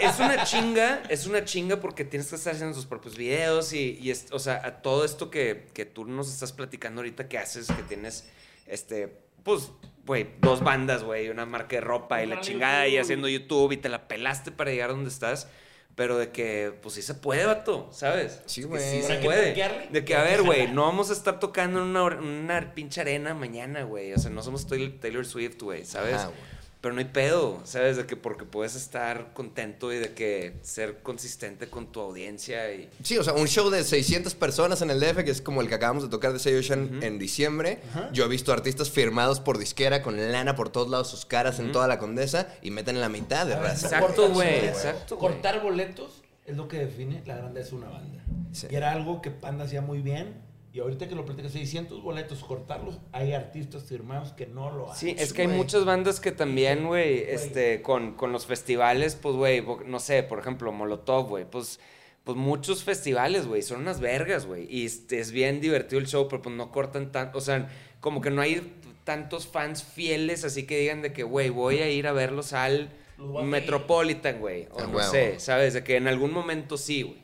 es 0.00 0.20
una 0.20 0.44
chinga, 0.44 1.02
es 1.08 1.26
una 1.26 1.44
chinga 1.44 1.80
porque 1.80 2.04
tienes 2.04 2.28
que 2.28 2.36
estar 2.36 2.54
haciendo 2.54 2.76
tus 2.76 2.86
propios 2.86 3.16
videos 3.16 3.72
y, 3.72 3.98
y 4.00 4.12
es- 4.12 4.26
o 4.30 4.38
sea, 4.38 4.60
a 4.64 4.80
todo 4.80 5.04
esto 5.04 5.28
que, 5.28 5.66
que 5.74 5.84
tú 5.84 6.04
nos 6.04 6.28
estás 6.32 6.52
platicando 6.52 7.00
ahorita 7.00 7.28
que 7.28 7.38
haces, 7.38 7.66
que 7.66 7.82
tienes, 7.82 8.24
este, 8.68 9.08
pues, 9.42 9.72
güey, 10.06 10.28
dos 10.40 10.62
bandas, 10.62 11.04
güey, 11.04 11.28
una 11.28 11.46
marca 11.46 11.76
de 11.76 11.80
ropa 11.80 12.22
y 12.22 12.26
la 12.26 12.40
chingada 12.40 12.88
y 12.88 12.98
haciendo 12.98 13.28
YouTube 13.28 13.72
y 13.72 13.76
te 13.76 13.88
la 13.88 14.08
pelaste 14.08 14.50
para 14.50 14.70
llegar 14.70 14.90
donde 14.90 15.10
estás. 15.10 15.48
Pero 15.94 16.16
de 16.16 16.30
que, 16.30 16.72
pues 16.80 16.94
sí 16.94 17.02
se 17.02 17.12
puede, 17.14 17.44
vato, 17.44 17.90
¿sabes? 17.92 18.40
Sí, 18.46 18.62
güey. 18.62 18.82
Sí 18.82 19.02
se 19.02 19.16
puede. 19.16 19.54
De 19.90 20.04
que, 20.04 20.16
a 20.16 20.22
ver, 20.22 20.42
güey, 20.42 20.72
no 20.72 20.84
vamos 20.84 21.10
a 21.10 21.12
estar 21.12 21.38
tocando 21.38 21.82
en 21.82 21.88
una, 21.88 22.04
una 22.04 22.74
pinche 22.74 23.02
arena 23.02 23.34
mañana, 23.34 23.82
güey. 23.82 24.14
O 24.14 24.18
sea, 24.18 24.30
no 24.30 24.42
somos 24.42 24.66
Taylor, 24.66 24.98
Taylor 24.98 25.26
Swift, 25.26 25.60
güey, 25.60 25.84
¿sabes? 25.84 26.14
Ajá, 26.14 26.26
güey. 26.28 26.51
Pero 26.82 26.94
no 26.94 26.98
hay 26.98 27.06
pedo, 27.06 27.60
¿sabes? 27.64 27.96
De 27.96 28.06
que 28.06 28.16
porque 28.16 28.44
puedes 28.44 28.74
estar 28.74 29.32
contento 29.34 29.92
y 29.92 29.98
de 29.98 30.12
que 30.14 30.56
ser 30.62 30.98
consistente 31.02 31.68
con 31.68 31.92
tu 31.92 32.00
audiencia 32.00 32.74
y... 32.74 32.90
Sí, 33.04 33.16
o 33.16 33.22
sea, 33.24 33.34
un 33.34 33.46
show 33.46 33.70
de 33.70 33.84
600 33.84 34.34
personas 34.34 34.82
en 34.82 34.90
el 34.90 34.98
DF, 34.98 35.22
que 35.24 35.30
es 35.30 35.40
como 35.40 35.60
el 35.60 35.68
que 35.68 35.76
acabamos 35.76 36.02
de 36.02 36.08
tocar 36.10 36.32
de 36.32 36.40
Say 36.40 36.56
Ocean 36.56 37.00
en 37.02 37.20
diciembre. 37.20 37.78
Yo 38.12 38.24
he 38.24 38.28
visto 38.28 38.52
artistas 38.52 38.90
firmados 38.90 39.38
por 39.38 39.58
disquera 39.58 40.02
con 40.02 40.16
lana 40.32 40.56
por 40.56 40.70
todos 40.70 40.90
lados, 40.90 41.08
sus 41.08 41.24
caras 41.24 41.60
en 41.60 41.70
toda 41.70 41.86
la 41.86 42.00
condesa 42.00 42.48
y 42.62 42.72
meten 42.72 43.00
la 43.00 43.08
mitad 43.08 43.46
de 43.46 43.54
raza. 43.54 43.86
Exacto, 43.86 44.30
güey, 44.30 44.48
Cortar- 44.62 44.68
exacto. 44.68 45.18
Cortar 45.18 45.62
boletos 45.62 46.22
es 46.46 46.56
lo 46.56 46.66
que 46.66 46.78
define 46.78 47.22
la 47.26 47.36
grandeza 47.36 47.70
de 47.70 47.76
una 47.76 47.90
banda. 47.90 48.24
Sí. 48.52 48.66
Y 48.68 48.74
era 48.74 48.90
algo 48.90 49.22
que 49.22 49.30
Panda 49.30 49.64
hacía 49.66 49.82
muy 49.82 50.00
bien. 50.02 50.34
Y 50.74 50.80
ahorita 50.80 51.06
que 51.06 51.14
lo 51.14 51.26
platicas, 51.26 51.52
600 51.52 52.02
boletos, 52.02 52.42
cortarlos, 52.42 52.98
hay 53.12 53.34
artistas 53.34 53.84
firmados 53.84 54.32
que 54.32 54.46
no 54.46 54.70
lo 54.70 54.90
hacen. 54.90 55.10
Sí, 55.10 55.16
es 55.18 55.34
que 55.34 55.42
hay 55.42 55.48
muchas 55.48 55.84
bandas 55.84 56.18
que 56.18 56.32
también, 56.32 56.86
güey, 56.86 57.24
este, 57.28 57.82
con, 57.82 58.14
con 58.14 58.32
los 58.32 58.46
festivales, 58.46 59.14
pues, 59.14 59.36
güey, 59.36 59.62
no 59.84 60.00
sé, 60.00 60.22
por 60.22 60.38
ejemplo, 60.38 60.72
Molotov, 60.72 61.28
güey, 61.28 61.44
pues, 61.44 61.78
pues 62.24 62.38
muchos 62.38 62.84
festivales, 62.84 63.46
güey, 63.46 63.60
son 63.60 63.80
unas 63.82 64.00
vergas, 64.00 64.46
güey, 64.46 64.66
y 64.70 64.86
es 64.86 65.30
bien 65.30 65.60
divertido 65.60 66.00
el 66.00 66.06
show, 66.06 66.26
pero 66.28 66.40
pues 66.40 66.54
no 66.56 66.70
cortan 66.70 67.12
tanto, 67.12 67.36
o 67.36 67.42
sea, 67.42 67.68
como 68.00 68.22
que 68.22 68.30
no 68.30 68.40
hay 68.40 68.72
tantos 69.04 69.46
fans 69.46 69.84
fieles, 69.84 70.42
así 70.44 70.64
que 70.64 70.78
digan 70.78 71.02
de 71.02 71.12
que, 71.12 71.22
güey, 71.22 71.50
voy 71.50 71.80
a 71.80 71.90
ir 71.90 72.06
a 72.06 72.12
verlos 72.12 72.54
al 72.54 72.88
Metropolitan, 73.18 74.40
güey, 74.40 74.68
o 74.72 74.80
Ah, 74.80 74.88
no 74.90 75.02
sé, 75.02 75.38
¿sabes? 75.38 75.74
De 75.74 75.84
que 75.84 75.96
en 75.96 76.08
algún 76.08 76.32
momento 76.32 76.78
sí, 76.78 77.02
güey, 77.02 77.18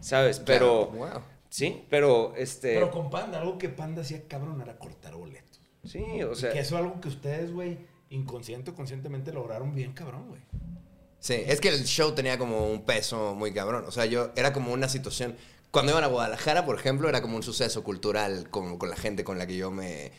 ¿sabes? 0.00 0.40
Pero, 0.40 0.86
Wow. 0.86 1.22
Sí, 1.48 1.84
pero, 1.90 2.34
este, 2.36 2.74
Pero 2.74 2.90
con 2.90 3.10
Panda, 3.10 3.40
algo 3.40 3.58
que 3.58 3.68
Panda 3.68 4.02
hacía 4.02 4.26
cabrón 4.26 4.60
era 4.60 4.78
cortar 4.78 5.14
boletos. 5.14 5.60
sí, 5.84 6.22
o 6.22 6.34
sea... 6.34 6.52
que 6.52 6.60
eso 6.60 6.76
es 6.76 6.82
algo 6.82 7.00
que 7.00 7.08
ustedes, 7.08 7.52
güey, 7.52 7.78
inconsciente 8.10 8.70
o 8.70 8.74
conscientemente 8.74 9.32
lograron 9.32 9.74
bien 9.74 9.92
cabrón, 9.92 10.28
güey. 10.28 10.40
Sí, 11.20 11.34
es 11.46 11.60
que 11.60 11.68
el 11.68 11.84
show 11.84 12.12
tenía 12.12 12.38
como 12.38 12.68
un 12.68 12.84
peso 12.84 13.34
muy 13.34 13.52
cabrón. 13.52 13.84
O 13.86 13.90
sea, 13.90 14.06
yo 14.06 14.30
era 14.36 14.52
como 14.52 14.72
una 14.72 14.88
situación. 14.88 15.36
Cuando 15.72 15.90
iban 15.90 16.04
a 16.04 16.06
Guadalajara, 16.06 16.64
por 16.64 16.78
ejemplo, 16.78 17.08
era 17.08 17.20
como 17.20 17.36
un 17.36 17.42
suceso 17.42 17.82
cultural 17.82 18.48
con, 18.50 18.78
con 18.78 18.88
la 18.88 18.96
gente 18.96 19.24
con 19.24 19.36
la 19.36 19.46
que 19.46 19.56
yo 19.56 19.72
me 19.72 20.12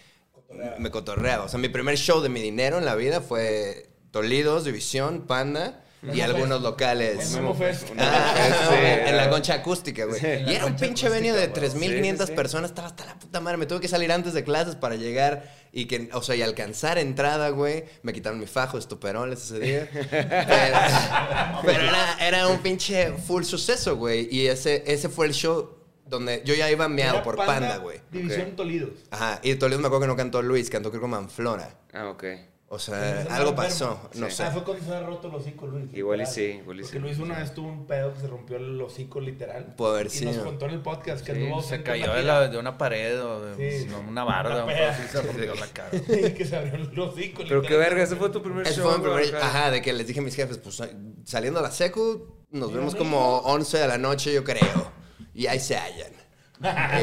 me 0.78 0.92
cotorreaba. 0.92 1.46
O 1.46 1.50
sea, 1.50 1.60
mi 1.60 1.70
primer 1.70 1.98
show 1.98 2.22
de 2.22 2.30
mi 2.30 2.42
dinero 2.42 2.78
en 2.78 2.86
la 2.86 2.96
vida 2.96 3.22
fue 3.22 3.90
Tolidos, 4.12 4.66
División, 4.66 5.26
Panda 5.28 5.84
y 6.02 6.06
Memo 6.08 6.24
algunos 6.24 6.58
Fest. 6.60 6.64
locales. 6.64 7.30
El 7.30 7.36
Memo 7.42 7.54
Fest. 7.56 7.88
Ah, 7.98 8.34
Sí, 8.70 8.76
en 9.10 9.18
la 9.18 9.30
concha 9.30 9.56
acústica, 9.56 10.06
güey. 10.06 10.20
Sí, 10.20 10.28
y 10.48 10.54
era 10.54 10.66
un 10.66 10.76
pinche 10.76 11.10
venio 11.10 11.34
de 11.36 11.44
acústica, 11.44 11.76
güey. 11.78 11.90
3.500 12.02 12.26
Sí, 12.28 12.32
personas. 12.34 12.72
Estaba 12.72 12.88
hasta 12.88 13.06
la 13.06 13.16
puta 13.20 13.40
madre. 13.40 13.58
Me 13.58 13.66
tuve 13.66 13.80
que 13.82 13.88
salir 13.88 14.12
antes 14.12 14.34
de 14.34 14.44
clases 14.44 14.76
para 14.76 14.96
llegar 14.96 15.54
y 15.72 15.86
que, 15.86 16.10
o 16.14 16.22
sea, 16.22 16.36
y 16.36 16.42
alcanzar 16.42 16.98
entrada, 16.98 17.50
güey. 17.50 17.86
Me 18.04 18.14
quitaron 18.14 18.40
mi 18.40 18.48
fajo 18.48 18.78
de 18.78 18.82
estoperoles 18.82 19.44
ese 19.44 19.60
día. 19.60 19.90
pero 19.94 21.62
pero 21.64 21.84
era, 21.84 22.18
era 22.28 22.48
un 22.48 22.60
pinche 22.60 23.12
full 23.14 23.44
suceso, 23.44 23.96
güey. 23.98 24.28
Y 24.32 24.48
ese, 24.48 24.84
ese 24.88 25.10
fue 25.10 25.26
el 25.28 25.34
show 25.34 25.78
donde 26.06 26.42
yo 26.44 26.56
ya 26.56 26.72
iba 26.72 26.88
meado 26.88 27.22
por 27.24 27.36
Panda, 27.36 27.78
güey. 27.78 28.02
División 28.12 28.48
Ok. 28.50 28.56
Tolidos. 28.56 28.90
Ajá, 29.12 29.40
y 29.44 29.50
de 29.52 29.56
Toledo 29.58 29.80
me 29.80 29.88
acuerdo 29.88 30.02
que 30.02 30.08
no 30.08 30.16
cantó 30.16 30.42
Luis, 30.42 30.70
cantó 30.70 30.90
creo 30.90 31.02
que 31.04 31.08
Manflora. 31.08 31.76
Ah, 31.94 32.08
ok. 32.10 32.24
O 32.72 32.78
Se 32.78 32.92
sea, 32.92 33.26
algo 33.36 33.56
pasó, 33.56 34.00
no 34.14 34.28
Sí. 34.30 34.36
sé. 34.36 34.44
Ah, 34.44 34.52
fue 34.52 34.64
cuando 34.64 34.84
se 34.86 34.94
había 34.94 35.08
roto 35.08 35.28
el 35.28 35.34
hocico, 35.34 35.66
Luis. 35.66 35.92
Igual 35.92 36.22
y 36.22 36.26
sí, 36.28 36.42
igual 36.62 36.78
y 36.78 36.82
Porque 36.84 36.98
sí. 36.98 37.00
Luis 37.00 37.18
una 37.18 37.40
vez 37.40 37.52
tuvo 37.56 37.68
un 37.68 37.88
pedo 37.88 38.14
que 38.14 38.20
se 38.20 38.28
rompió 38.28 38.58
el 38.58 38.80
hocico 38.80 39.20
literal. 39.20 39.74
Pudo 39.76 39.96
haber 39.96 40.06
Y 40.06 40.10
sido. 40.12 40.34
nos 40.34 40.44
contó 40.44 40.66
en 40.66 40.72
el 40.74 40.82
podcast 40.82 41.26
que 41.26 41.34
Sí, 41.34 41.42
anduvo 41.42 41.64
se 41.64 41.82
cayó 41.82 42.14
de, 42.14 42.22
la- 42.22 42.48
de 42.48 42.58
una 42.60 42.78
pared 42.78 43.20
o 43.26 43.42
de 43.56 43.82
Sí. 43.82 43.88
una 44.08 44.24
barda. 44.24 44.66
Una 44.66 44.74
o 44.74 44.88
así, 44.88 45.02
se 45.12 45.20
rompió 45.20 45.56
la 45.56 45.66
cara. 45.68 45.90
Y 46.28 46.32
que 46.36 46.46
se 46.46 46.56
abrió 46.56 46.76
el 46.76 47.00
hocico. 47.00 47.42
Pero 47.48 47.64
qué 47.64 47.76
verga, 47.76 48.04
ese 48.04 48.16
fue 48.16 48.30
tu 48.30 48.44
primer 48.44 48.68
Ese 48.68 48.76
show. 48.82 48.88
fue 48.92 49.00
mi 49.00 49.04
primer, 49.04 49.36
ajá, 49.44 49.72
de 49.72 49.82
que 49.82 49.92
les 49.92 50.06
dije 50.06 50.20
a 50.20 50.24
mis 50.24 50.36
jefes, 50.36 50.60
pues 50.60 50.80
saliendo 51.26 51.60
a 51.62 51.64
la 51.64 51.72
secu, 51.72 52.28
nos 52.52 52.70
Y 52.70 52.76
vemos 52.76 52.94
como 52.94 53.36
mismo. 53.38 53.52
11 53.52 53.80
de 53.80 53.88
la 53.88 53.98
noche, 53.98 54.32
yo 54.32 54.44
creo. 54.44 54.92
Y 55.34 55.48
ahí 55.48 55.60
se 55.60 55.76
hallan. 55.76 56.12
Va 56.62 56.72
a 56.72 56.98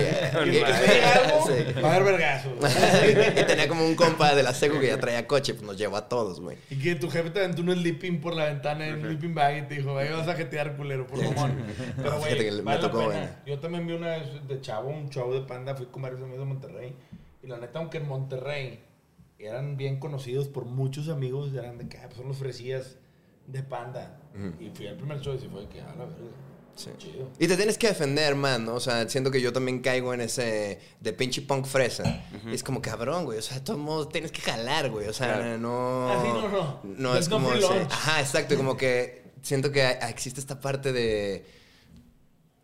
haber 1.95 2.05
vergazo. 2.05 2.51
y 2.61 3.47
tenía 3.47 3.69
como 3.69 3.87
un 3.87 3.95
compa 3.95 4.35
de 4.35 4.43
la 4.43 4.53
secu 4.53 4.79
que 4.79 4.89
ya 4.89 5.01
traía 5.01 5.27
coche, 5.27 5.55
pues 5.55 5.65
nos 5.65 5.79
llevó 5.79 5.97
a 5.97 6.09
todos, 6.09 6.41
güey. 6.41 6.59
Y 6.69 6.79
que 6.79 6.95
tu 6.97 7.09
jefe 7.09 7.31
te 7.31 7.39
aventó 7.39 7.63
un 7.63 7.73
sleeping 7.73 8.21
por 8.21 8.35
la 8.35 8.47
ventana 8.47 8.87
en 8.87 8.97
un 8.97 9.03
sleeping 9.03 9.35
bag 9.35 9.59
y 9.59 9.63
te 9.63 9.77
dijo, 9.77 9.97
ahí 9.97 10.11
vas 10.11 10.29
a 10.29 10.35
jetear, 10.35 10.77
culero, 10.77 11.07
por 11.07 11.23
favor. 11.23 11.51
Pero, 11.97 12.19
güey, 12.19 12.51
me 12.51 12.63
vale 12.63 12.83
la 12.83 12.93
pena. 12.93 13.43
Yo 13.47 13.59
también 13.59 13.87
vi 13.87 13.95
una 13.95 14.19
vez 14.19 14.47
de 14.47 14.61
chavo, 14.61 14.91
un 14.91 15.09
show 15.09 15.33
de 15.33 15.41
panda, 15.41 15.75
fui 15.75 15.87
con 15.87 16.03
varios 16.03 16.21
amigos 16.21 16.41
de 16.41 16.45
Monterrey. 16.45 16.95
Y 17.43 17.47
la 17.47 17.57
neta, 17.57 17.79
aunque 17.79 17.97
en 17.97 18.09
Monterrey 18.09 18.81
eran 19.39 19.79
bien 19.79 20.01
conocidos 20.01 20.49
por 20.49 20.67
muchos 20.67 21.09
amigos, 21.09 21.55
eran 21.55 21.79
de 21.79 21.89
que, 21.89 21.97
ah, 21.97 22.03
pues 22.07 22.17
son 22.17 22.29
los 22.29 22.37
fresillas 22.37 22.97
de 23.47 23.63
panda. 23.63 24.19
Y 24.61 24.69
fui 24.69 24.87
al 24.87 24.97
primer 24.97 25.19
show 25.21 25.35
y 25.35 25.39
se 25.39 25.49
fue 25.49 25.67
que, 25.69 25.81
ah, 25.81 25.95
la 25.97 26.05
verga. 26.05 26.46
Sí. 26.77 26.91
Y 27.39 27.49
te 27.49 27.57
tienes 27.57 27.79
que 27.79 27.89
defender, 27.89 28.35
man, 28.35 28.65
¿no? 28.67 28.75
O 28.75 28.81
sea, 28.81 29.09
siento 29.09 29.31
que 29.31 29.41
yo 29.41 29.53
también 29.53 29.81
caigo 29.81 30.13
en 30.15 30.21
ese 30.21 30.79
de 31.01 31.13
pinche 31.15 31.43
punk 31.43 31.65
fresa. 31.67 32.23
Y 32.51 32.55
es 32.55 32.63
como 32.63 32.83
cabrón, 32.83 33.25
güey. 33.25 33.39
O 33.39 33.43
sea, 33.43 33.57
de 33.59 33.65
todos 33.65 33.79
modos 33.81 34.11
tienes 34.11 34.31
que 34.31 34.43
jalar, 34.43 34.91
güey. 34.91 35.09
O 35.09 35.13
sea, 35.13 35.35
Claro. 35.39 35.59
no. 35.59 36.09
Ah, 36.11 36.21
sí, 36.23 36.29
no, 36.29 36.49
no. 36.49 36.81
No 36.85 37.11
There's 37.13 37.25
es 37.27 37.31
no 37.31 37.37
como. 37.39 37.53
ese-. 37.55 37.87
Ajá, 37.91 38.21
exacto. 38.21 38.55
y 38.55 38.57
Como 38.59 38.77
que 38.77 39.25
siento 39.43 39.73
que 39.73 39.87
existe 40.09 40.39
esta 40.39 40.61
parte 40.61 40.93
de. 40.93 41.47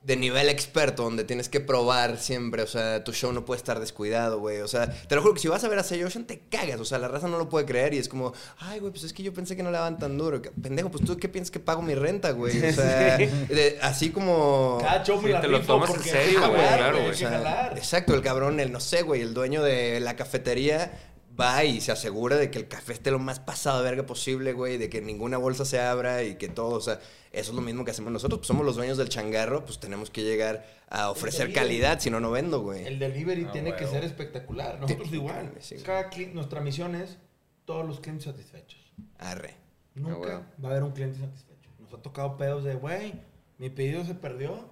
De 0.04 0.16
nivel 0.16 0.48
experto, 0.48 1.04
donde 1.04 1.22
tienes 1.22 1.48
que 1.48 1.60
probar 1.60 2.18
siempre. 2.18 2.62
O 2.62 2.66
sea, 2.66 3.04
tu 3.04 3.12
show 3.12 3.32
no 3.32 3.44
puede 3.44 3.58
estar 3.58 3.78
descuidado, 3.78 4.40
güey. 4.40 4.60
O 4.60 4.66
sea, 4.66 4.90
te 4.90 5.14
lo 5.14 5.22
juro 5.22 5.34
que 5.34 5.40
si 5.40 5.46
vas 5.46 5.62
a 5.62 5.68
ver 5.68 5.78
a 5.78 5.84
Say 5.84 6.02
Ocean, 6.02 6.26
te 6.26 6.40
cagas. 6.48 6.80
O 6.80 6.84
sea, 6.84 6.98
la 6.98 7.06
raza 7.06 7.28
no 7.28 7.38
lo 7.38 7.48
puede 7.48 7.66
creer 7.66 7.94
y 7.94 7.98
es 7.98 8.08
como, 8.08 8.32
ay, 8.58 8.80
güey, 8.80 8.90
pues 8.90 9.04
es 9.04 9.12
que 9.12 9.22
yo 9.22 9.32
pensé 9.32 9.54
que 9.54 9.62
no 9.62 9.70
le 9.70 9.78
daban 9.78 10.00
tan 10.00 10.18
duro. 10.18 10.42
Pendejo, 10.60 10.90
pues 10.90 11.04
tú 11.04 11.16
qué 11.18 11.28
piensas 11.28 11.52
que 11.52 11.60
pago 11.60 11.82
mi 11.82 11.94
renta, 11.94 12.32
güey. 12.32 12.58
O 12.68 12.72
sea, 12.72 13.16
de- 13.48 13.78
así 13.80 14.10
como. 14.10 14.78
Cada 14.80 15.04
show 15.04 15.18
me 15.20 15.28
Sí, 15.28 15.32
la 15.34 15.40
te 15.40 15.46
lo 15.48 15.60
tomas 15.60 15.90
en 15.94 16.02
serio, 16.02 16.40
güey, 16.48 16.52
claro, 16.66 16.98
güey. 16.98 17.10
O 17.10 17.14
sea, 17.14 17.72
exacto, 17.76 18.14
el 18.14 18.22
cabrón, 18.22 18.58
el 18.58 18.72
no 18.72 18.80
sé, 18.80 19.02
güey, 19.02 19.20
el 19.22 19.34
dueño 19.34 19.62
de 19.62 20.00
la 20.00 20.16
cafetería 20.16 20.98
va 21.40 21.64
y 21.64 21.80
se 21.80 21.92
asegura 21.92 22.36
de 22.36 22.50
que 22.50 22.58
el 22.58 22.68
café 22.68 22.92
esté 22.92 23.10
lo 23.10 23.18
más 23.18 23.40
pasado 23.40 23.78
de 23.78 23.84
verga 23.90 24.04
posible, 24.06 24.52
güey, 24.52 24.78
de 24.78 24.88
que 24.90 25.00
ninguna 25.00 25.38
bolsa 25.38 25.64
se 25.64 25.80
abra 25.80 26.22
y 26.22 26.36
que 26.36 26.48
todo, 26.48 26.76
o 26.76 26.80
sea, 26.80 27.00
eso 27.32 27.50
es 27.50 27.54
lo 27.56 27.62
mismo 27.62 27.84
que 27.84 27.90
hacemos 27.92 28.12
nosotros, 28.12 28.38
pues 28.40 28.46
somos 28.48 28.64
los 28.66 28.76
dueños 28.76 28.98
del 28.98 29.08
changarro, 29.08 29.64
pues 29.64 29.78
tenemos 29.80 30.10
que 30.10 30.22
llegar 30.22 30.66
a 30.88 31.10
ofrecer 31.10 31.52
calidad, 31.52 32.00
si 32.00 32.10
no, 32.10 32.20
no 32.20 32.30
vendo, 32.30 32.60
güey. 32.60 32.84
El 32.86 32.98
delivery 32.98 33.46
Ah, 33.48 33.52
tiene 33.52 33.74
que 33.76 33.86
ser 33.86 34.04
espectacular. 34.04 34.78
Nosotros 34.80 35.08
Sí, 35.08 35.14
igual. 35.16 35.52
sí. 35.60 35.76
Cada 35.84 36.10
cli- 36.10 36.32
nuestra 36.32 36.60
misión 36.60 36.94
es 36.94 37.16
todos 37.64 37.86
los 37.86 38.00
clientes 38.00 38.24
satisfechos. 38.26 38.80
Arre. 39.18 39.54
Nunca 39.94 40.16
huevo. 40.18 40.44
va 40.62 40.68
a 40.68 40.72
haber 40.72 40.82
un 40.82 40.92
cliente 40.92 41.18
satisfecho. 41.18 41.70
Nos 41.78 41.92
ha 41.94 42.02
tocado 42.02 42.36
pedos 42.36 42.64
de, 42.64 42.74
güey, 42.74 43.14
mi 43.58 43.70
pedido 43.70 44.04
se 44.04 44.14
perdió, 44.14 44.68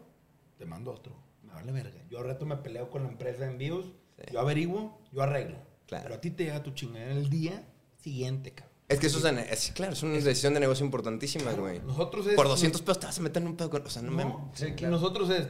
te 0.58 0.66
mando 0.66 0.92
otro. 0.92 1.14
Me 1.42 1.52
vale 1.54 1.72
verga. 1.72 2.00
Yo 2.10 2.18
al 2.18 2.24
rato 2.26 2.44
me 2.46 2.56
peleo 2.56 2.90
con 2.90 3.02
la 3.04 3.08
empresa 3.08 3.44
de 3.44 3.50
envíos, 3.52 3.86
Sí. 4.18 4.32
yo 4.32 4.40
averiguo, 4.40 4.98
yo 5.12 5.22
arreglo. 5.22 5.56
Claro. 5.90 6.04
Pero 6.04 6.14
a 6.14 6.20
ti 6.20 6.30
te 6.30 6.44
llega 6.44 6.62
tu 6.62 6.70
chingadera 6.70 7.10
el 7.10 7.28
día 7.28 7.64
siguiente, 7.98 8.52
cabrón. 8.52 8.76
Es 8.88 9.00
que 9.00 9.08
eso 9.08 9.26
es, 9.28 9.72
claro, 9.72 9.92
es 9.92 10.02
una 10.04 10.12
decisión 10.12 10.54
de 10.54 10.60
negocio 10.60 10.84
importantísima, 10.84 11.52
güey. 11.52 11.80
Nosotros 11.80 12.28
es... 12.28 12.34
Por 12.34 12.46
200 12.46 12.80
pesos 12.82 13.00
te 13.00 13.06
vas 13.06 13.18
a 13.18 13.22
meter 13.22 13.42
en 13.42 13.48
un 13.48 13.56
pedo 13.56 13.70
con, 13.70 13.84
o 13.84 13.90
sea, 13.90 14.00
no, 14.00 14.12
me... 14.12 14.24
No, 14.24 14.52
Sí, 14.54 14.66
y 14.66 14.72
claro. 14.74 14.94
nosotros 14.94 15.30
es 15.30 15.48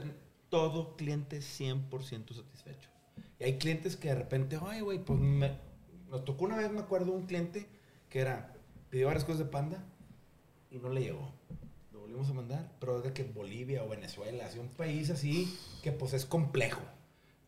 todo 0.49 0.97
cliente 0.97 1.41
100% 1.41 1.91
satisfecho. 2.35 2.89
Y 3.39 3.45
hay 3.45 3.59
clientes 3.59 3.99
que 3.99 4.09
de 4.09 4.15
repente, 4.15 4.59
ay, 4.63 4.81
güey, 4.81 4.99
pues 5.05 5.21
me, 5.21 5.59
nos 6.09 6.25
tocó 6.25 6.47
una 6.47 6.57
vez, 6.57 6.71
me 6.71 6.81
acuerdo, 6.81 7.13
un 7.13 7.27
cliente 7.27 7.69
que 8.09 8.21
era, 8.21 8.55
pidió 8.89 9.09
varias 9.09 9.25
cosas 9.25 9.41
de 9.41 9.45
panda 9.45 9.85
y 10.71 10.79
no 10.79 10.89
le 10.89 11.03
llegó. 11.03 11.35
Lo 11.93 12.01
volvimos 12.01 12.31
a 12.31 12.33
mandar, 12.33 12.73
pero 12.81 12.97
es 12.97 13.05
de 13.05 13.13
que 13.13 13.25
Bolivia 13.25 13.85
o 13.85 13.91
Venezuela, 13.91 14.47
así 14.47 14.59
un 14.59 14.69
país 14.69 15.11
así 15.11 15.55
que 15.83 15.93
pues 15.93 16.15
es 16.15 16.25
complejo. 16.25 16.81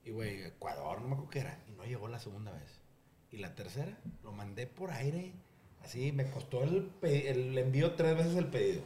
Y 0.05 0.11
güey, 0.11 0.43
Ecuador, 0.43 1.01
no 1.01 1.09
me 1.09 1.15
acuerdo 1.15 1.31
qué 1.31 1.39
era, 1.39 1.59
y 1.69 1.73
no 1.73 1.85
llegó 1.85 2.09
la 2.09 2.19
segunda 2.19 2.53
vez. 2.53 2.82
Y 3.33 3.39
la 3.39 3.55
tercera, 3.55 3.99
lo 4.23 4.33
mandé 4.33 4.67
por 4.67 4.91
aire. 4.93 5.33
Así, 5.83 6.13
me 6.13 6.31
costó 6.31 6.63
el, 6.63 6.91
el 7.03 7.57
envío 7.59 7.93
tres 7.95 8.17
veces 8.17 8.37
el 8.37 8.47
pedido. 8.47 8.83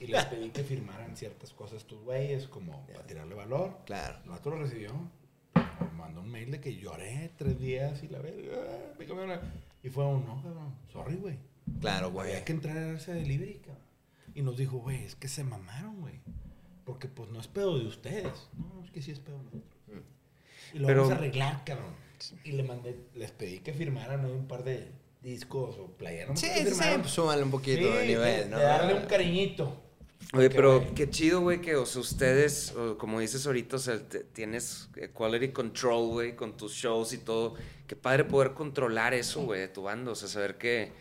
Y 0.00 0.06
les 0.08 0.24
pedí 0.26 0.50
que 0.52 0.62
firmaran 0.64 1.16
ciertas 1.16 1.52
cosas 1.52 1.78
estos 1.78 2.02
güeyes, 2.04 2.46
como 2.48 2.84
para 2.86 3.06
tirarle 3.06 3.34
valor. 3.34 3.78
Claro. 3.86 4.18
El 4.24 4.30
vato 4.30 4.50
lo 4.50 4.58
recibió. 4.58 4.92
Me 5.54 5.96
mandó 5.96 6.20
un 6.20 6.30
mail 6.30 6.50
de 6.50 6.60
que 6.60 6.76
lloré 6.76 7.30
tres 7.36 7.58
días 7.58 8.02
y 8.02 8.08
la 8.08 8.18
verga. 8.18 8.56
ah, 9.00 9.40
Y 9.82 9.88
fue 9.88 10.04
un, 10.04 10.26
no, 10.26 10.42
cabrón, 10.42 10.74
sorry, 10.92 11.16
güey. 11.16 11.38
Claro, 11.80 12.10
güey. 12.10 12.30
Había 12.30 12.44
que 12.44 12.52
entrar 12.52 12.76
a 12.76 12.92
ese 12.92 13.14
delivery, 13.14 13.54
cabrón. 13.58 13.82
Y 14.34 14.42
nos 14.42 14.56
dijo, 14.56 14.78
güey, 14.78 15.04
es 15.04 15.14
que 15.14 15.28
se 15.28 15.44
mamaron, 15.44 16.00
güey. 16.00 16.20
Porque 16.84 17.08
pues 17.08 17.30
no 17.30 17.40
es 17.40 17.46
pedo 17.48 17.78
de 17.78 17.86
ustedes. 17.86 18.48
No, 18.58 18.84
es 18.84 18.90
que 18.90 19.00
sí 19.00 19.10
es 19.12 19.20
pedo 19.20 19.38
de 19.38 19.44
nosotros. 19.44 19.80
Y 20.74 20.78
lo 20.80 20.86
Pero- 20.88 21.02
vamos 21.02 21.14
a 21.14 21.18
arreglar, 21.18 21.64
cabrón. 21.64 21.94
Y 22.44 22.52
le 22.52 22.62
mandé, 22.62 22.96
les 23.14 23.30
pedí 23.32 23.58
que 23.58 23.72
firmaran 23.72 24.24
ahí 24.24 24.30
un 24.32 24.46
par 24.46 24.64
de 24.64 24.88
discos 25.22 25.76
o 25.78 25.88
playeras. 25.96 26.28
no 26.28 26.34
me 26.34 26.40
Sí, 26.40 26.48
sí, 26.74 26.82
pues 27.00 27.10
súmale 27.12 27.42
un 27.42 27.50
poquito 27.50 27.80
Sí, 27.92 27.98
de 27.98 28.06
nivel, 28.06 28.50
¿no? 28.50 28.58
De 28.58 28.64
darle 28.64 28.94
un 28.94 29.06
cariñito. 29.06 29.80
Oye, 30.32 30.48
pero 30.50 30.80
güey, 30.80 30.94
qué 30.94 31.10
chido, 31.10 31.40
güey, 31.42 31.60
que, 31.60 31.76
o 31.76 31.84
sea, 31.84 32.00
ustedes, 32.00 32.72
o 32.72 32.96
como 32.96 33.20
dices 33.20 33.46
ahorita, 33.46 33.76
o 33.76 33.78
sea, 33.78 33.98
te- 34.00 34.20
tienes 34.24 34.88
eh, 34.96 35.10
quality 35.12 35.48
control, 35.48 36.08
güey, 36.08 36.34
con 36.36 36.56
tus 36.56 36.72
shows 36.72 37.12
y 37.12 37.18
todo. 37.18 37.54
Qué 37.86 37.94
padre 37.94 38.24
poder 38.24 38.52
controlar 38.54 39.12
eso, 39.12 39.42
güey, 39.42 39.60
de 39.60 39.68
tu 39.68 39.82
banda. 39.82 40.12
O 40.12 40.14
sea, 40.14 40.28
saber 40.28 40.56
que, 40.56 40.92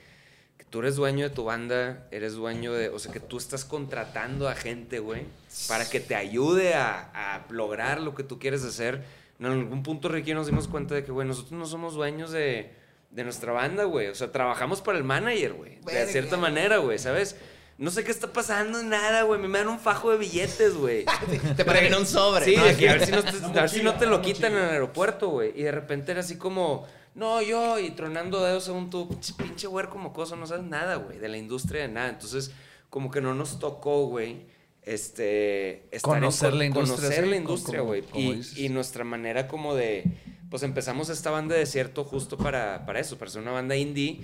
que 0.57 0.65
tú 0.65 0.79
eres 0.79 0.97
dueño 0.97 1.27
de 1.29 1.33
tu 1.33 1.45
banda, 1.45 2.07
eres 2.11 2.33
dueño 2.33 2.73
de, 2.73 2.89
o 2.89 2.99
sea, 2.99 3.11
que 3.13 3.21
tú 3.21 3.37
estás 3.37 3.63
contratando 3.63 4.49
a 4.49 4.55
gente, 4.55 4.99
güey, 4.99 5.23
para 5.69 5.89
que 5.89 5.99
te 6.01 6.15
ayude 6.15 6.73
a, 6.73 7.09
a 7.13 7.45
lograr 7.49 8.01
lo 8.01 8.13
que 8.15 8.23
tú 8.23 8.39
quieres 8.39 8.63
hacer. 8.63 9.03
En 9.49 9.59
algún 9.59 9.83
punto, 9.83 10.09
Ricky, 10.09 10.33
nos 10.33 10.47
dimos 10.47 10.67
cuenta 10.67 10.95
de 10.95 11.03
que, 11.03 11.11
güey, 11.11 11.27
nosotros 11.27 11.51
no 11.53 11.65
somos 11.65 11.93
dueños 11.95 12.31
de, 12.31 12.73
de 13.11 13.23
nuestra 13.23 13.51
banda, 13.51 13.83
güey. 13.85 14.07
O 14.07 14.15
sea, 14.15 14.31
trabajamos 14.31 14.81
para 14.81 14.97
el 14.97 15.03
manager, 15.03 15.53
güey. 15.53 15.75
De 15.79 15.93
Verga. 15.93 16.11
cierta 16.11 16.37
manera, 16.37 16.77
güey, 16.77 16.97
¿sabes? 16.99 17.35
No 17.77 17.89
sé 17.91 18.03
qué 18.03 18.11
está 18.11 18.31
pasando, 18.31 18.81
nada, 18.83 19.23
güey. 19.23 19.39
Me 19.41 19.57
dan 19.57 19.67
un 19.67 19.79
fajo 19.79 20.11
de 20.11 20.17
billetes, 20.17 20.75
güey. 20.75 21.05
Te 21.57 21.65
pagan 21.65 21.93
un 21.95 22.05
sobre. 22.05 22.45
Sí, 22.45 22.55
¿no? 22.55 22.65
de 22.65 22.75
que 22.77 22.87
a 22.89 22.93
ver 22.93 23.05
si 23.05 23.11
no 23.11 23.23
te, 23.23 23.67
si 23.67 23.81
no 23.81 23.93
lo 24.05 24.21
quitan 24.21 24.53
en 24.53 24.59
el 24.59 24.69
aeropuerto, 24.69 25.29
güey. 25.29 25.51
Y 25.59 25.63
de 25.63 25.71
repente 25.71 26.11
era 26.11 26.21
así 26.21 26.37
como, 26.37 26.87
no, 27.15 27.41
yo, 27.41 27.79
y 27.79 27.89
tronando 27.91 28.43
dedos 28.43 28.65
según 28.65 28.89
tú, 28.89 29.09
pinche- 29.09 29.35
pinche 29.35 29.67
güey 29.67 29.87
como 29.87 30.13
cosa, 30.13 30.35
no 30.35 30.45
sabes 30.47 30.63
nada, 30.65 30.95
güey, 30.97 31.17
de 31.17 31.27
la 31.29 31.37
industria 31.37 31.81
de 31.81 31.87
nada. 31.89 32.09
Entonces, 32.09 32.51
como 32.89 33.09
que 33.09 33.21
no 33.21 33.33
nos 33.33 33.57
tocó, 33.59 34.05
güey, 34.05 34.45
este, 34.85 35.83
estar 35.91 36.15
en 36.15 36.21
Conocer 36.21 36.49
con- 36.51 36.59
la 36.59 36.65
industria, 36.65 36.95
Conocer 36.97 37.27
la 37.27 37.35
industria, 37.35 37.81
güey. 37.81 38.03
Y, 38.13 38.65
y 38.65 38.69
nuestra 38.69 39.03
manera 39.03 39.47
como 39.47 39.75
de, 39.75 40.03
pues 40.49 40.63
empezamos 40.63 41.09
esta 41.09 41.31
banda 41.31 41.53
de 41.55 41.61
desierto 41.61 42.03
justo 42.03 42.37
para, 42.37 42.85
para 42.85 42.99
eso, 42.99 43.17
para 43.17 43.31
ser 43.31 43.41
una 43.41 43.51
banda 43.51 43.75
indie, 43.75 44.21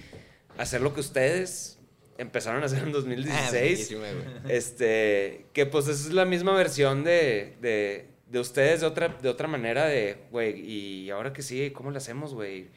hacer 0.58 0.82
lo 0.82 0.94
que 0.94 1.00
ustedes 1.00 1.78
empezaron 2.18 2.62
a 2.64 2.66
hacer 2.66 2.80
en 2.84 2.90
Ah, 2.90 2.92
2016. 2.92 3.52
buenísimo, 3.92 4.02
güey. 4.02 4.56
Este, 4.56 5.46
que 5.54 5.66
pues 5.66 5.88
es 5.88 6.12
la 6.12 6.26
misma 6.26 6.54
versión 6.54 7.04
de, 7.06 7.56
de, 7.62 8.08
de 8.30 8.40
ustedes 8.40 8.82
de 8.82 8.88
otra, 8.88 9.08
de 9.22 9.30
otra 9.30 9.48
manera 9.48 9.86
de, 9.86 10.18
güey, 10.32 10.60
y 10.60 11.10
ahora 11.12 11.32
que 11.32 11.42
sí, 11.42 11.72
¿cómo 11.72 11.92
le 11.92 11.98
hacemos, 11.98 12.34
güey? 12.34 12.68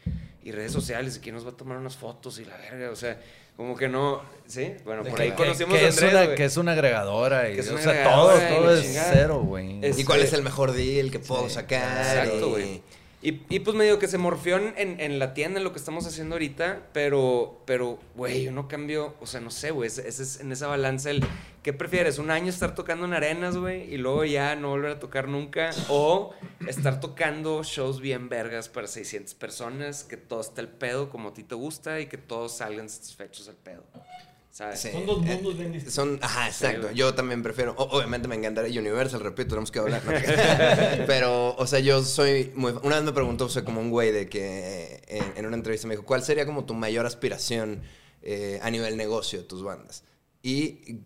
Y 0.45 0.53
redes 0.53 0.70
sociales, 0.72 1.16
y 1.16 1.20
quién 1.20 1.35
nos 1.35 1.45
va 1.45 1.51
a 1.51 1.57
tomar 1.57 1.76
unas 1.78 1.97
fotos 1.97 2.39
y 2.39 2.45
la 2.45 2.57
verga, 2.57 2.91
o 2.91 2.97
sea, 2.97 3.20
como 3.57 3.76
que 3.76 3.88
no, 3.88 4.22
¿sí? 4.46 4.74
Bueno, 4.84 5.03
De 5.05 5.11
por 5.11 5.18
que- 5.18 5.24
ahí 5.24 5.30
que- 5.30 5.36
conocimos 5.36 5.78
que, 5.78 5.84
a 5.84 5.88
es 5.88 5.94
Andrés, 5.96 6.12
una, 6.14 6.24
güey. 6.24 6.36
que 6.36 6.44
es 6.44 6.57
una 6.57 6.72
agregadora. 6.72 7.50
Y, 7.50 7.55
Que 7.55 7.61
es 7.61 7.68
una 7.70 7.80
o 7.80 7.82
sea, 7.82 7.92
agregadora 7.92 8.48
todo, 8.48 8.59
todo 8.62 8.74
es 8.74 8.82
chingada. 8.82 9.11
cero, 9.12 9.42
güey. 9.44 9.78
Es- 9.84 9.98
¿Y 9.98 10.05
cuál 10.05 10.18
Este- 10.20 10.28
es 10.28 10.34
el 10.34 10.42
mejor 10.42 10.72
deal 10.72 11.11
que 11.11 11.18
puedo 11.18 11.48
sacar? 11.48 11.98
Exacto, 12.22 12.46
Y- 12.46 12.50
güey. 12.50 12.82
Y, 13.23 13.43
y 13.49 13.61
pues 13.61 13.77
medio 13.77 14.01
que 14.01 14.09
se 14.09 14.18
morfió 14.18 14.57
en, 14.57 14.75
en- 14.77 15.18
la 15.20 15.33
tienda 15.33 15.59
en 15.59 15.64
lo 15.64 15.73
que 15.73 15.79
estamos 15.79 16.07
haciendo 16.07 16.35
ahorita, 16.35 16.89
pero, 16.93 17.62
pero, 17.66 18.01
güey, 18.16 18.43
yo 18.43 18.51
no 18.51 18.66
cambio, 18.66 19.14
o 19.20 19.27
sea, 19.27 19.41
no 19.41 19.51
sé, 19.51 19.70
güey, 19.70 19.87
ese 19.87 20.09
es 20.09 20.41
en 20.41 20.51
esa 20.51 20.66
balanza 20.66 21.11
el, 21.11 21.25
¿qué 21.62 21.73
prefieres? 21.73 22.18
¿Un 22.18 22.33
año 22.33 22.49
estar 22.49 22.75
tocando 22.75 23.05
en 23.07 23.12
arenas, 23.14 23.57
güey, 23.57 23.95
y 23.95 23.97
luego 23.97 24.25
ya 24.25 24.57
no 24.57 24.70
volver 24.70 24.91
a 24.93 24.99
tocar 24.99 25.29
nunca? 25.29 25.70
¿O 25.89 26.33
estar 26.66 26.99
tocando 27.01 27.62
shows 27.62 28.01
bien 28.01 28.29
vergas 28.29 28.68
para 28.68 28.89
600 28.89 29.35
personas, 29.35 30.03
que 30.03 30.16
todo 30.16 30.41
esté 30.41 30.61
el 30.61 30.68
pedo 30.68 31.09
como 31.09 31.29
a 31.29 31.33
ti 31.33 31.45
te 31.45 31.55
gusta 31.55 32.01
y 32.01 32.07
que 32.07 32.18
todos 32.18 32.57
salgan 32.57 32.89
satisfechos 32.89 33.49
al 33.49 33.55
pedo? 33.57 33.85
¿Sabes? 34.53 34.80
Sí. 34.80 34.90
Son 34.92 35.07
dos 35.07 35.24
Eh, 35.24 35.34
mundos 35.34 35.57
bien 35.57 35.72
distintos. 35.72 35.94
Son, 35.94 36.18
ajá, 36.20 36.46
exacto. 36.46 36.82
güey. 36.82 36.94
yo 36.94 37.14
también 37.14 37.42
prefiero, 37.42 37.74
obviamente 37.78 38.28
me 38.28 38.34
encantaría 38.36 38.78
Universal, 38.78 39.20
repito, 39.20 39.48
tenemos 39.48 39.70
que 39.70 39.78
hablar. 39.78 40.03
¿no? 40.05 40.12
Pero, 41.07 41.57
o 41.57 41.66
sea, 41.66 41.78
yo 41.78 42.03
soy 42.05 42.53
muy... 42.55 42.72
Una 42.82 42.96
vez 42.96 43.05
me 43.05 43.12
preguntó, 43.12 43.46
o 43.46 43.48
sea, 43.48 43.64
como 43.64 43.80
un 43.80 43.88
güey 43.90 44.12
de 44.12 44.28
que 44.28 45.03
en, 45.09 45.24
en 45.36 45.46
una 45.46 45.57
entrevista 45.57 45.88
me 45.88 45.94
dijo, 45.94 46.05
¿cuál 46.05 46.22
sería 46.22 46.44
como 46.44 46.66
tu 46.66 46.74
mayor 46.74 47.07
aspiración 47.07 47.80
eh, 48.20 48.61
a 48.62 48.70
nivel 48.70 48.98
negocio 48.98 49.38
de 49.38 49.44
tus 49.46 49.62
bandas? 49.62 50.05
Y 50.42 50.98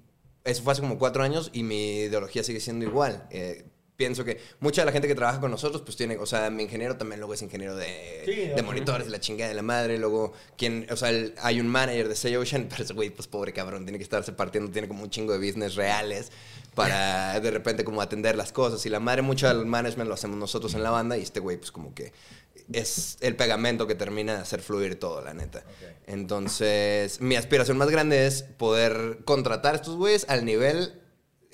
eso 0.43 0.63
fue 0.65 0.73
hace 0.73 0.81
como 0.83 0.99
cuatro 0.99 1.23
años 1.23 1.51
y 1.53 1.63
mi 1.63 1.99
ideología 2.01 2.43
sigue 2.43 2.59
siendo 2.59 2.85
igual. 2.85 3.29
Eh, 3.31 3.65
pienso 3.97 4.25
que 4.25 4.39
mucha 4.61 4.83
de 4.83 4.87
la 4.87 4.93
gente 4.93 5.09
que 5.09 5.15
trabaja 5.15 5.41
con 5.41 5.51
nosotros, 5.51 5.83
pues 5.83 5.97
tiene, 5.97 6.17
o 6.19 6.27
sea, 6.27 6.51
mi 6.51 6.65
ingeniero 6.65 6.97
también 6.97 7.19
luego 7.21 7.35
es 7.35 7.43
ingeniero 7.43 7.75
de, 7.77 8.23
Sí, 8.25 8.31
de 8.31 8.33
obviamente. 8.43 8.63
monitores, 8.63 9.07
de 9.07 9.13
la 9.13 9.21
chingada 9.21 9.49
de 9.49 9.55
la 9.55 9.63
madre, 9.63 9.99
luego, 9.99 10.33
quien, 10.59 10.87
o 10.91 10.97
sea, 10.97 11.11
el- 11.11 11.35
hay 11.39 11.61
un 11.61 11.69
manager 11.69 12.09
de 12.09 12.15
Say 12.17 12.37
Ocean, 12.37 12.67
pero 12.71 12.85
ese 12.85 12.93
güey, 12.95 13.11
pues 13.11 13.27
pobre 13.29 13.53
cabrón, 13.53 13.85
tiene 13.85 13.99
que 13.99 14.05
estarse 14.05 14.33
partiendo, 14.33 14.71
tiene 14.71 14.89
como 14.89 15.03
un 15.03 15.11
chingo 15.11 15.33
de 15.33 15.39
business 15.39 15.75
reales 15.77 16.31
para 16.75 17.41
de 17.41 17.51
repente 17.51 17.85
como 17.85 18.03
atender 18.03 18.37
las 18.37 18.53
cosas. 18.53 18.85
Y 18.87 18.91
la 18.91 19.01
madre, 19.01 19.23
mucho 19.23 19.49
del 19.49 19.65
management 19.67 20.09
lo 20.09 20.15
hacemos 20.15 20.37
nosotros 20.37 20.75
en 20.75 20.83
la 20.83 20.91
banda 20.91 21.17
y 21.17 21.23
este 21.23 21.41
güey, 21.41 21.57
pues 21.57 21.73
como 21.73 21.95
que 21.95 22.13
es 22.73 23.17
el 23.21 23.37
pegamento 23.37 23.87
que 23.87 23.95
termina 23.95 24.35
de 24.35 24.41
hacer 24.43 24.61
fluir 24.61 24.99
todo, 24.99 25.23
la 25.23 25.33
neta. 25.33 25.63
Entonces, 26.07 27.21
mi 27.21 27.37
aspiración 27.37 27.79
más 27.79 27.89
grande 27.91 28.27
es 28.27 28.43
poder 28.43 29.19
contratar 29.25 29.75
a 29.75 29.77
estos 29.77 29.97
güeyes 29.97 30.27
al 30.29 30.45
nivel 30.45 31.01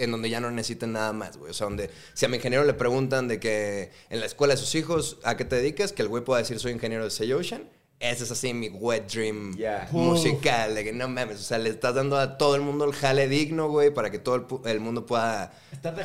en 0.04 0.10
donde 0.12 0.30
ya 0.30 0.40
no 0.40 0.50
necesiten 0.50 0.92
nada 0.92 1.12
más, 1.12 1.36
güey. 1.36 1.50
O 1.50 1.54
sea, 1.54 1.66
donde 1.66 1.90
si 2.14 2.24
a 2.24 2.28
mi 2.28 2.36
ingeniero 2.36 2.64
le 2.64 2.74
preguntan 2.74 3.28
de 3.28 3.38
que 3.40 3.90
en 4.10 4.20
la 4.20 4.26
escuela 4.26 4.54
de 4.54 4.58
sus 4.60 4.74
hijos, 4.74 5.18
¿a 5.24 5.36
qué 5.36 5.44
te 5.44 5.56
dedicas? 5.56 5.92
Que 5.92 6.02
el 6.02 6.08
güey 6.08 6.24
pueda 6.24 6.40
decir, 6.40 6.58
soy 6.58 6.72
ingeniero 6.72 7.04
de 7.04 7.10
Say 7.10 7.32
Ocean. 7.32 7.68
Ese 8.00 8.24
es 8.24 8.32
así 8.32 8.52
mi 8.52 8.68
wet 8.68 9.06
dream 9.12 9.56
musical. 9.92 10.74
De 10.74 10.82
que 10.84 10.92
no 10.92 11.06
mames, 11.08 11.36
o 11.38 11.42
sea, 11.42 11.58
le 11.58 11.70
estás 11.70 11.94
dando 11.94 12.16
a 12.18 12.36
todo 12.36 12.56
el 12.56 12.62
mundo 12.62 12.84
el 12.84 12.92
jale 12.94 13.28
digno, 13.28 13.68
güey, 13.68 13.94
para 13.94 14.10
que 14.10 14.18
todo 14.18 14.34
el, 14.34 14.42
pu- 14.42 14.66
el 14.66 14.80
mundo 14.80 15.06
pueda 15.06 15.52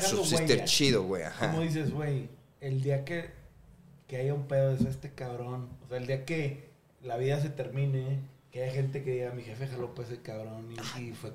subsistir 0.01 0.49
huella. 0.57 0.65
chido, 0.65 1.03
güey. 1.03 1.23
Ajá. 1.23 1.47
Como 1.51 1.61
dices, 1.63 1.91
güey, 1.91 2.29
el 2.61 2.81
día 2.83 3.03
que, 3.03 3.31
que 4.07 4.17
haya 4.17 4.33
un 4.35 4.47
pedo 4.47 4.75
de 4.75 4.89
este 4.89 5.11
cabrón, 5.13 5.69
o 5.85 5.89
sea, 5.89 5.97
el 5.97 6.05
día 6.05 6.23
que 6.23 6.69
la 7.03 7.17
vida 7.17 7.41
se 7.41 7.49
termine, 7.49 8.19
que 8.51 8.61
haya 8.63 8.73
gente 8.73 9.03
que 9.03 9.11
diga, 9.13 9.31
mi 9.31 9.41
jefe 9.43 9.67
jaló 9.67 9.95
pues 9.95 10.09
ese 10.09 10.21
cabrón 10.21 10.69
y, 10.97 11.01
y 11.01 11.13
fue 11.13 11.31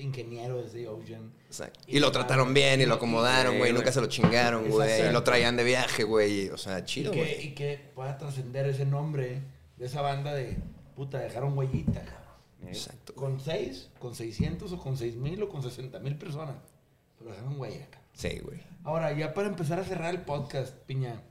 ingeniero 0.00 0.62
de 0.62 0.88
Ocean. 0.88 1.32
Exacto. 1.46 1.80
Y 1.86 1.98
lo 2.00 2.10
trataron 2.10 2.54
bien 2.54 2.80
y 2.80 2.86
lo 2.86 2.94
acomodaron, 2.94 3.58
güey. 3.58 3.72
Nunca 3.72 3.92
se 3.92 4.00
lo 4.00 4.06
chingaron, 4.06 4.70
güey. 4.70 5.08
Y 5.08 5.12
lo 5.12 5.22
traían 5.22 5.56
de 5.56 5.64
viaje, 5.64 6.04
güey. 6.04 6.48
O 6.48 6.56
sea, 6.56 6.84
chido, 6.84 7.12
güey. 7.12 7.48
y 7.48 7.54
que 7.54 7.78
pueda 7.94 8.16
trascender 8.16 8.66
ese 8.66 8.86
nombre 8.86 9.42
de 9.76 9.86
esa 9.86 10.00
banda 10.00 10.34
de, 10.34 10.56
puta, 10.96 11.18
dejaron 11.18 11.56
huellita, 11.56 12.00
cabrón. 12.00 12.22
Exacto. 12.68 13.14
Con 13.14 13.40
seis, 13.40 13.90
con 13.98 14.14
600 14.14 14.72
o 14.72 14.78
con 14.78 14.96
6 14.96 15.16
mil 15.16 15.42
o 15.42 15.48
con 15.48 15.62
60 15.62 15.98
mil 15.98 16.16
personas. 16.16 16.56
Pero 17.18 17.30
dejaron 17.30 17.60
huella, 17.60 17.86
cabrón. 17.90 18.10
Sí, 18.14 18.38
güey. 18.38 18.60
Ahora, 18.84 19.12
ya 19.12 19.34
para 19.34 19.48
empezar 19.48 19.78
a 19.78 19.84
cerrar 19.84 20.14
el 20.14 20.22
podcast, 20.22 20.74
Piña, 20.86 21.22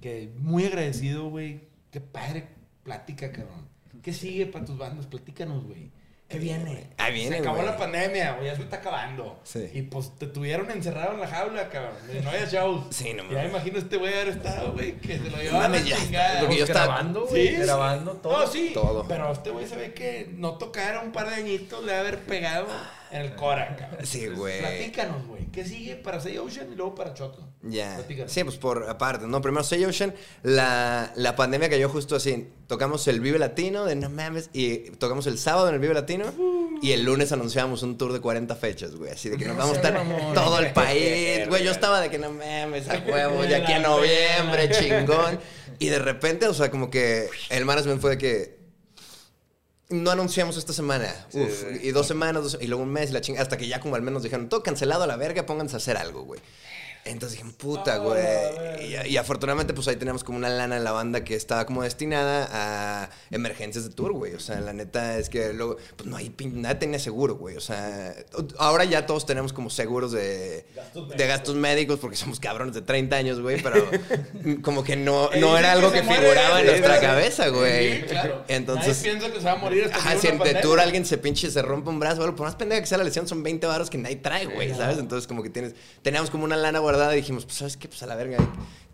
que 0.00 0.32
muy 0.38 0.64
agradecido, 0.64 1.28
güey. 1.28 1.68
Qué 1.90 2.00
padre 2.00 2.48
plática, 2.82 3.32
cabrón. 3.32 3.68
¿Qué 4.02 4.12
sigue 4.12 4.46
para 4.46 4.64
tus 4.64 4.78
bandas? 4.78 5.06
Platícanos, 5.06 5.64
güey. 5.64 5.90
¿Qué 6.28 6.38
viene? 6.40 6.88
Ah, 6.98 7.10
viene, 7.10 7.36
Se 7.36 7.42
acabó 7.42 7.56
güey. 7.58 7.68
la 7.68 7.76
pandemia, 7.76 8.32
güey. 8.32 8.46
Ya 8.48 8.56
se 8.56 8.62
está 8.62 8.78
acabando. 8.78 9.38
Sí. 9.44 9.70
Y 9.72 9.82
pues 9.82 10.10
te 10.18 10.26
tuvieron 10.26 10.68
encerrado 10.72 11.12
en 11.14 11.20
la 11.20 11.28
jaula, 11.28 11.68
cabrón. 11.68 11.94
Y 12.12 12.20
No 12.20 12.30
había 12.30 12.46
shows. 12.46 12.86
Sí, 12.90 13.14
no 13.14 13.22
Ya 13.24 13.30
mames. 13.36 13.50
imagino 13.50 13.78
este 13.78 13.96
güey 13.96 14.12
haber 14.12 14.28
estado, 14.30 14.72
güey, 14.72 14.96
que 14.98 15.18
se 15.18 15.30
lo 15.30 15.36
llevaban 15.36 15.74
a 15.74 15.78
ya 15.78 15.96
chingada. 15.96 16.40
porque 16.40 16.56
yo 16.58 16.64
estaba- 16.64 16.86
grabando, 16.86 17.26
güey. 17.26 17.46
Sí, 17.48 17.54
sí. 17.54 17.62
grabando 17.62 18.12
todo. 18.14 18.38
No, 18.40 18.46
sí. 18.48 18.70
Todo. 18.74 19.06
Pero 19.06 19.30
este 19.30 19.50
güey 19.50 19.66
se 19.68 19.76
ve 19.76 19.94
que 19.94 20.28
no 20.36 20.58
tocara 20.58 21.00
un 21.00 21.12
par 21.12 21.30
de 21.30 21.36
añitos, 21.36 21.84
le 21.84 21.92
va 21.92 21.98
a 21.98 22.00
haber 22.00 22.18
pegado 22.20 22.66
en 23.10 23.22
el 23.22 23.34
Cora, 23.34 23.76
cabrón. 23.76 24.04
Sí, 24.04 24.26
güey. 24.28 24.60
Platícanos, 24.60 25.26
güey. 25.26 25.46
¿Qué 25.46 25.64
sigue 25.64 25.96
para 25.96 26.20
Say 26.20 26.38
Ocean 26.38 26.72
y 26.72 26.74
luego 26.76 26.94
para 26.94 27.14
Choto? 27.14 27.48
Ya. 27.62 27.98
Sí, 28.26 28.44
pues 28.44 28.56
por 28.56 28.88
aparte, 28.88 29.26
¿no? 29.26 29.40
Primero 29.40 29.64
Say 29.64 29.84
Ocean, 29.84 30.14
la, 30.42 31.12
la 31.16 31.36
pandemia 31.36 31.68
cayó 31.68 31.88
justo 31.88 32.16
así. 32.16 32.48
Tocamos 32.66 33.06
el 33.08 33.20
Vive 33.20 33.38
Latino 33.38 33.84
de 33.84 33.94
no 33.94 34.10
mames 34.10 34.50
y 34.52 34.90
tocamos 34.92 35.26
el 35.26 35.38
sábado 35.38 35.68
en 35.68 35.74
el 35.74 35.80
Vive 35.80 35.94
Latino 35.94 36.24
y 36.82 36.92
el 36.92 37.04
lunes 37.04 37.30
anunciamos 37.32 37.82
un 37.82 37.96
tour 37.96 38.12
de 38.12 38.20
40 38.20 38.54
fechas, 38.56 38.94
güey. 38.96 39.12
Así 39.12 39.28
de 39.28 39.36
que 39.36 39.44
nos 39.46 39.56
vamos 39.56 39.74
a 39.74 39.76
estar 39.76 39.94
mamón. 39.94 40.34
todo 40.34 40.58
el 40.58 40.72
país. 40.72 41.48
Güey, 41.48 41.64
yo 41.64 41.70
estaba 41.70 42.00
de 42.00 42.10
que 42.10 42.18
no 42.18 42.30
mames, 42.30 42.88
a 42.88 42.98
huevo, 42.98 43.44
ya 43.48 43.58
aquí 43.58 43.72
a 43.72 43.78
noviembre, 43.80 44.70
chingón. 44.70 45.38
Y 45.78 45.88
de 45.88 45.98
repente, 45.98 46.48
o 46.48 46.54
sea, 46.54 46.70
como 46.70 46.90
que 46.90 47.28
el 47.50 47.64
management 47.64 48.00
fue 48.00 48.10
de 48.10 48.18
que 48.18 48.56
no 49.88 50.10
anunciamos 50.10 50.56
esta 50.56 50.72
semana. 50.72 51.12
Uf, 51.32 51.60
sí. 51.60 51.80
y 51.82 51.90
dos 51.92 52.06
semanas, 52.06 52.42
dos- 52.42 52.58
y 52.60 52.66
luego 52.66 52.82
un 52.82 52.90
mes 52.92 53.10
y 53.10 53.12
la 53.12 53.20
chingada. 53.20 53.42
Hasta 53.42 53.56
que 53.56 53.68
ya 53.68 53.80
como 53.80 53.94
al 53.96 54.02
menos 54.02 54.22
dijeron, 54.22 54.48
todo 54.48 54.62
cancelado 54.62 55.04
a 55.04 55.06
la 55.06 55.16
verga, 55.16 55.46
pónganse 55.46 55.76
a 55.76 55.78
hacer 55.78 55.96
algo, 55.96 56.22
güey. 56.24 56.40
Entonces 57.06 57.38
dije, 57.38 57.50
puta, 57.56 57.98
güey. 57.98 58.20
Y, 58.80 59.12
y 59.12 59.16
afortunadamente, 59.16 59.74
pues 59.74 59.88
ahí 59.88 59.96
teníamos 59.96 60.24
como 60.24 60.38
una 60.38 60.48
lana 60.48 60.76
en 60.76 60.84
la 60.84 60.92
banda 60.92 61.24
que 61.24 61.34
estaba 61.34 61.66
como 61.66 61.82
destinada 61.82 62.48
a 62.52 63.10
emergencias 63.30 63.84
de 63.84 63.90
tour, 63.90 64.12
güey. 64.12 64.34
O 64.34 64.40
sea, 64.40 64.60
la 64.60 64.72
neta 64.72 65.18
es 65.18 65.28
que 65.28 65.52
luego, 65.52 65.76
pues 65.96 66.08
no 66.08 66.16
hay, 66.16 66.34
nada 66.52 66.78
tenía 66.78 66.98
seguro, 66.98 67.36
güey. 67.36 67.56
O 67.56 67.60
sea, 67.60 68.14
ahora 68.58 68.84
ya 68.84 69.06
todos 69.06 69.26
tenemos 69.26 69.52
como 69.52 69.70
seguros 69.70 70.12
de 70.12 70.66
de 71.16 71.26
gastos 71.26 71.54
médicos 71.54 71.98
porque 71.98 72.16
somos 72.16 72.40
cabrones 72.40 72.74
de 72.74 72.82
30 72.82 73.16
años, 73.16 73.40
güey. 73.40 73.62
Pero 73.62 73.88
como 74.62 74.84
que 74.84 74.96
no, 74.96 75.30
no 75.38 75.56
era 75.56 75.72
algo 75.72 75.92
que 75.92 76.02
figuraba 76.02 76.60
en 76.60 76.66
nuestra 76.66 77.00
cabeza, 77.00 77.48
güey. 77.48 78.00
Sí, 78.00 78.06
claro. 78.08 78.44
Entonces. 78.48 78.98
Nadie 78.98 79.18
piensa 79.18 79.32
que 79.32 79.40
se 79.40 79.46
va 79.46 79.52
a 79.52 79.56
morir 79.56 79.84
hasta 79.84 79.96
Ajá, 79.96 80.18
si 80.18 80.28
en 80.28 80.38
pandemia. 80.38 80.62
Tour 80.62 80.80
alguien 80.80 81.04
se 81.04 81.18
pinche 81.18 81.50
se 81.50 81.62
rompe 81.62 81.90
un 81.90 82.00
brazo, 82.00 82.18
bueno, 82.18 82.34
por 82.34 82.46
más 82.46 82.56
pendeja 82.56 82.80
que 82.80 82.86
sea 82.86 82.98
la 82.98 83.04
lesión, 83.04 83.28
son 83.28 83.42
20 83.42 83.66
varos 83.66 83.90
que 83.90 83.98
nadie 83.98 84.16
trae, 84.16 84.46
güey, 84.46 84.74
¿sabes? 84.74 84.98
Entonces, 84.98 85.26
como 85.26 85.42
que 85.42 85.50
tienes. 85.50 85.74
Teníamos 86.02 86.30
como 86.30 86.44
una 86.44 86.56
lana 86.56 86.80
guardada 86.96 87.14
y 87.14 87.20
dijimos, 87.20 87.44
pues, 87.44 87.58
¿sabes 87.58 87.76
qué? 87.76 87.88
Pues 87.88 88.02
a 88.02 88.06
la 88.06 88.16
verga. 88.16 88.38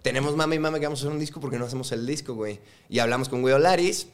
Tenemos 0.03 0.34
mame 0.34 0.57
y 0.57 0.59
mame 0.59 0.80
que 0.80 0.86
vamos 0.86 1.00
a 1.00 1.03
hacer 1.03 1.12
un 1.12 1.20
disco 1.20 1.40
porque 1.40 1.59
no 1.59 1.64
hacemos 1.64 1.92
el 1.92 2.05
disco, 2.07 2.34
güey. 2.34 2.61
Y 2.88 2.98
hablamos 2.98 3.28
con 3.28 3.40
Güey 3.40 3.55
Olaris, 3.55 4.09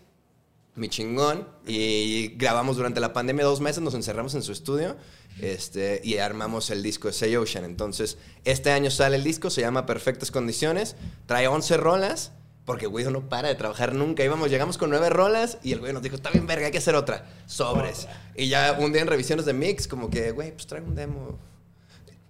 mi 0.74 0.89
chingón, 0.89 1.49
y 1.66 2.28
grabamos 2.36 2.76
durante 2.76 3.01
la 3.01 3.12
pandemia 3.12 3.45
dos 3.45 3.61
meses, 3.61 3.82
nos 3.82 3.95
encerramos 3.95 4.34
en 4.34 4.43
su 4.43 4.53
estudio. 4.53 4.97
Este, 5.41 6.01
y 6.05 6.18
armamos 6.18 6.70
el 6.70 6.82
disco 6.82 7.09
de 7.09 7.14
Say 7.14 7.36
Ocean. 7.36 7.64
Entonces, 7.64 8.18
este 8.45 8.70
año 8.70 8.91
sale 8.91 9.16
el 9.16 9.24
disco, 9.24 9.51
se 9.51 9.61
llama 9.61 9.86
Perfectas 9.86 10.30
Condiciones. 10.30 10.97
Trae 11.26 11.47
11 11.47 11.76
rolas, 11.76 12.32
porque 12.64 12.86
Guido 12.86 13.11
no 13.11 13.28
para 13.28 13.49
de 13.49 13.55
trabajar 13.55 13.95
nunca. 13.95 14.24
Íbamos, 14.24 14.51
llegamos 14.51 14.76
con 14.76 14.91
9 14.91 15.09
rolas 15.09 15.59
y 15.62 15.72
el 15.72 15.80
güey 15.80 15.93
nos 15.95 16.03
dijo, 16.03 16.16
está 16.16 16.30
bien 16.30 16.47
verga, 16.47 16.66
hay 16.66 16.72
que 16.72 16.78
hacer 16.78 16.97
otra. 16.97 17.24
Sobres. 17.47 18.09
Y 18.36 18.49
ya 18.49 18.76
un 18.78 18.93
día 18.93 19.01
en 19.01 19.09
revisiones 19.09 19.47
de 19.47 19.55
mix, 19.55 19.89
como 19.89 20.11
que, 20.11 20.32
güey, 20.32 20.53
pues 20.53 20.66
traigo 20.66 20.86
un 20.86 20.95
demo. 20.95 21.39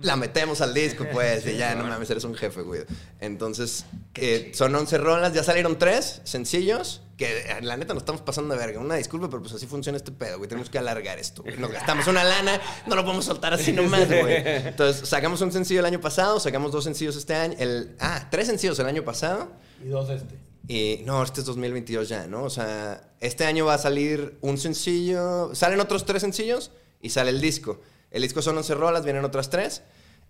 La 0.01 0.17
metemos 0.17 0.61
al 0.61 0.75
disco, 0.75 1.05
pues, 1.13 1.47
y 1.47 1.57
ya, 1.57 1.75
no 1.75 1.85
mames, 1.85 2.09
eres 2.11 2.25
un 2.25 2.35
jefe, 2.35 2.63
güey. 2.63 2.83
Entonces, 3.21 3.85
eh, 4.15 4.53
son 4.55 4.75
11 4.75 4.99
rolas, 4.99 5.33
ya 5.33 5.43
salieron 5.43 5.79
3 5.79 6.23
sencillos, 6.25 7.03
que 7.17 7.27
eh, 7.27 7.63
la 7.63 7.77
neta 7.77 7.95
nos 7.95 8.03
estamos 8.03 8.23
pasando 8.23 8.55
de 8.55 8.61
verga. 8.61 8.79
Una 8.79 8.95
disculpa, 8.95 9.29
pero 9.29 9.43
pues 9.43 9.55
así 9.55 9.67
funciona 9.67 9.97
este 9.97 10.13
pedo, 10.13 10.39
güey. 10.39 10.49
Tenemos 10.49 10.71
que 10.71 10.79
alargar 10.79 11.19
esto, 11.19 11.43
güey. 11.43 11.57
Nos 11.57 11.73
gastamos 11.73 12.07
una 12.07 12.23
lana, 12.23 12.61
no 12.87 12.95
lo 12.95 13.03
podemos 13.03 13.25
soltar 13.25 13.53
así 13.53 13.73
nomás, 13.73 14.07
güey. 14.07 14.37
Entonces, 14.37 15.09
sacamos 15.09 15.41
un 15.41 15.51
sencillo 15.51 15.81
el 15.81 15.87
año 15.87 16.01
pasado, 16.01 16.39
sacamos 16.39 16.71
dos 16.71 16.85
sencillos 16.85 17.17
este 17.17 17.35
año, 17.35 17.57
el, 17.59 17.97
ah, 17.99 18.29
tres 18.31 18.47
sencillos 18.47 18.79
el 18.79 18.87
año 18.87 19.05
pasado. 19.05 19.51
Y 19.85 19.89
dos 19.89 20.09
este. 20.11 20.49
Y 20.69 21.03
no, 21.07 21.23
este 21.23 21.41
es 21.41 21.47
2022 21.47 22.11
ya, 22.11 22.27
¿no? 22.27 22.45
O 22.45 22.51
sea, 22.51 23.11
este 23.21 23.47
año 23.47 23.65
va 23.65 23.75
a 23.75 23.79
salir 23.79 24.37
un 24.43 24.59
sencillo, 24.59 25.55
salen 25.55 25.81
otros 25.81 26.05
tres 26.05 26.21
sencillos 26.21 26.71
y 27.01 27.09
sale 27.09 27.31
el 27.31 27.41
disco. 27.41 27.81
El 28.11 28.23
disco 28.23 28.43
son 28.43 28.57
11 28.57 28.75
rolas, 28.75 29.05
vienen 29.05 29.25
otras 29.25 29.51
tres 29.51 29.83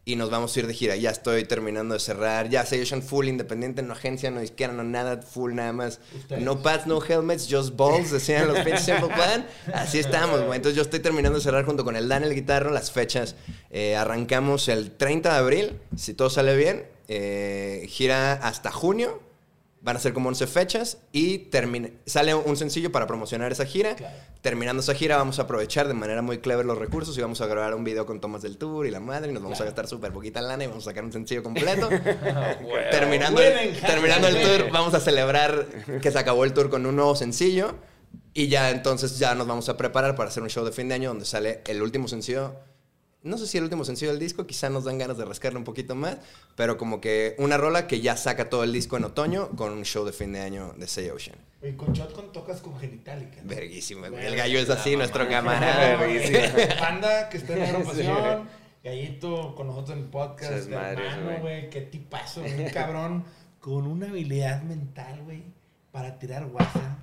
y 0.05 0.17
nos 0.17 0.31
vamos 0.31 0.57
a 0.57 0.61
ir 0.61 0.67
de 0.67 0.73
gira. 0.75 0.97
Ya 0.97 1.11
estoy 1.11 1.45
terminando 1.45 1.93
de 1.95 2.01
cerrar, 2.01 2.49
ya 2.49 2.65
Session 2.65 3.03
full 3.03 3.29
independiente, 3.29 3.83
no 3.83 3.93
agencia, 3.93 4.31
no 4.31 4.41
disquera, 4.41 4.73
no 4.73 4.83
nada, 4.83 5.21
full 5.21 5.53
nada 5.55 5.73
más. 5.73 6.01
Ustedes. 6.17 6.43
No 6.43 6.63
pads, 6.63 6.87
no 6.87 7.01
helmets, 7.03 7.47
just 7.51 7.77
balls, 7.77 8.11
decían 8.11 8.49
los 8.49 8.59
pinches 8.61 8.85
Simple 8.85 9.09
Plan. 9.15 9.47
Así 9.75 9.99
estamos, 9.99 10.41
güey. 10.43 10.57
Entonces 10.57 10.77
yo 10.77 10.83
estoy 10.83 11.01
terminando 11.01 11.39
de 11.39 11.45
cerrar 11.45 11.65
junto 11.67 11.85
con 11.85 11.95
el 11.95 12.09
Daniel 12.09 12.35
Guitarro 12.35 12.71
las 12.71 12.91
fechas. 12.91 13.37
Eh, 13.71 13.97
arrancamos 13.97 14.69
el 14.69 14.93
30 14.93 15.31
de 15.31 15.37
abril, 15.39 15.81
si 15.97 16.15
todo 16.15 16.31
sale 16.31 16.57
bien. 16.57 16.87
eh, 17.09 17.87
gira 17.89 18.33
hasta 18.35 18.71
junio. 18.71 19.21
Van 19.89 19.97
a 19.97 20.01
ser 20.01 20.13
como 20.13 20.29
11 20.29 20.47
fechas 20.49 20.99
y 21.13 21.39
termina, 21.39 21.89
sale 22.05 22.35
un 22.35 22.59
sencillo 22.59 22.93
para 22.93 23.07
promocionar 23.07 23.53
esa 23.53 23.65
gira. 23.65 23.97
Terminando 24.43 24.83
esa 24.83 24.93
gira 24.93 25.17
vamos 25.17 25.39
a 25.39 25.45
aprovechar 25.45 25.89
de 25.89 25.95
manera 25.95 26.21
muy 26.21 26.41
clever 26.41 26.67
los 26.67 26.77
recursos 26.77 27.17
y 27.17 27.23
vamos 27.23 27.41
a 27.41 27.47
grabar 27.47 27.75
un 27.75 27.85
video 27.85 28.05
con 28.05 28.21
tomas 28.21 28.43
del 28.43 28.59
tour 28.59 28.87
y 28.87 28.91
la 28.91 29.01
madre 29.01 29.31
y 29.31 29.33
nos 29.33 29.43
vamos 29.43 29.59
a 29.63 29.65
gastar 29.65 29.89
súper 29.89 30.13
poquita 30.13 30.43
lana 30.43 30.65
y 30.65 30.67
vamos 30.67 30.87
a 30.87 30.91
sacar 30.91 31.05
un 31.05 31.13
sencillo 31.15 31.43
completo. 31.43 31.89
terminando, 32.91 33.41
el, 33.41 33.81
terminando 33.81 34.29
el 34.29 34.43
tour 34.43 34.71
vamos 34.73 34.93
a 34.93 35.01
celebrar 35.01 35.67
que 36.03 36.11
se 36.11 36.19
acabó 36.19 36.45
el 36.45 36.53
tour 36.53 36.69
con 36.69 36.85
un 36.85 36.95
nuevo 36.95 37.17
sencillo 37.17 37.75
y 38.35 38.49
ya 38.49 38.69
entonces 38.69 39.19
ya 39.19 39.35
nos 39.35 39.47
vamos 39.47 39.71
a 39.71 39.79
preparar 39.79 40.17
para 40.17 40.29
hacer 40.29 40.43
un 40.43 40.51
show 40.51 40.67
de 40.67 40.73
fin 40.73 40.91
de 40.91 40.97
año 40.97 41.09
donde 41.09 41.25
sale 41.25 41.63
el 41.67 41.81
último 41.81 42.09
sencillo. 42.09 42.57
No 43.23 43.37
sé 43.37 43.47
si 43.49 43.59
el 43.59 43.65
último 43.65 43.85
sencillo 43.85 44.13
del 44.13 44.21
disco, 44.21 44.47
quizá 44.47 44.71
nos 44.71 44.85
dan 44.85 44.99
ganas 44.99 45.19
de 45.19 45.25
rascarle 45.25 45.59
un 45.59 45.65
poquito 45.65 45.95
más, 45.95 46.19
pero 46.55 46.79
como 46.79 47.01
que 47.01 47.35
una 47.39 47.57
rola 47.57 47.87
que 47.89 48.01
ya 48.01 48.17
saca 48.17 48.49
todo 48.49 48.63
el 48.63 48.73
disco 48.73 48.97
en 48.97 49.05
otoño 49.05 49.51
con 49.51 49.73
un 49.73 49.85
show 49.85 50.05
de 50.05 50.13
fin 50.13 50.33
de 50.33 50.41
año 50.41 50.73
de 50.77 50.87
Say 50.87 51.11
Ocean. 51.11 51.37
Oye, 51.61 51.77
con 51.77 51.93
Shotgun 51.93 52.33
tocas 52.33 52.61
con 52.61 52.79
Genitalica. 52.79 53.43
¿no? 53.43 53.49
Verga, 53.49 54.23
El 54.23 54.37
gallo 54.37 54.61
es 54.61 54.71
así, 54.71 54.97
nuestro 54.97 55.29
camarada. 55.29 55.97
Banda 56.81 57.29
que 57.29 57.39
está 57.39 57.55
en 57.55 57.59
la 57.63 57.69
agrupación. 57.71 58.49
Gallito 58.85 59.55
con 59.57 59.67
nosotros 59.67 59.97
en 59.97 60.05
el 60.05 60.11
podcast. 60.11 60.69
Madres, 60.69 61.13
hermano, 61.13 61.41
güey. 61.41 61.69
Qué 61.71 61.81
tipazo, 61.81 62.43
un 62.43 62.71
cabrón 62.71 63.25
con 63.61 63.87
una 63.87 64.07
habilidad 64.09 64.63
mental, 64.63 65.23
güey, 65.25 65.43
para 65.91 66.19
tirar 66.19 66.47
guasa. 66.47 66.99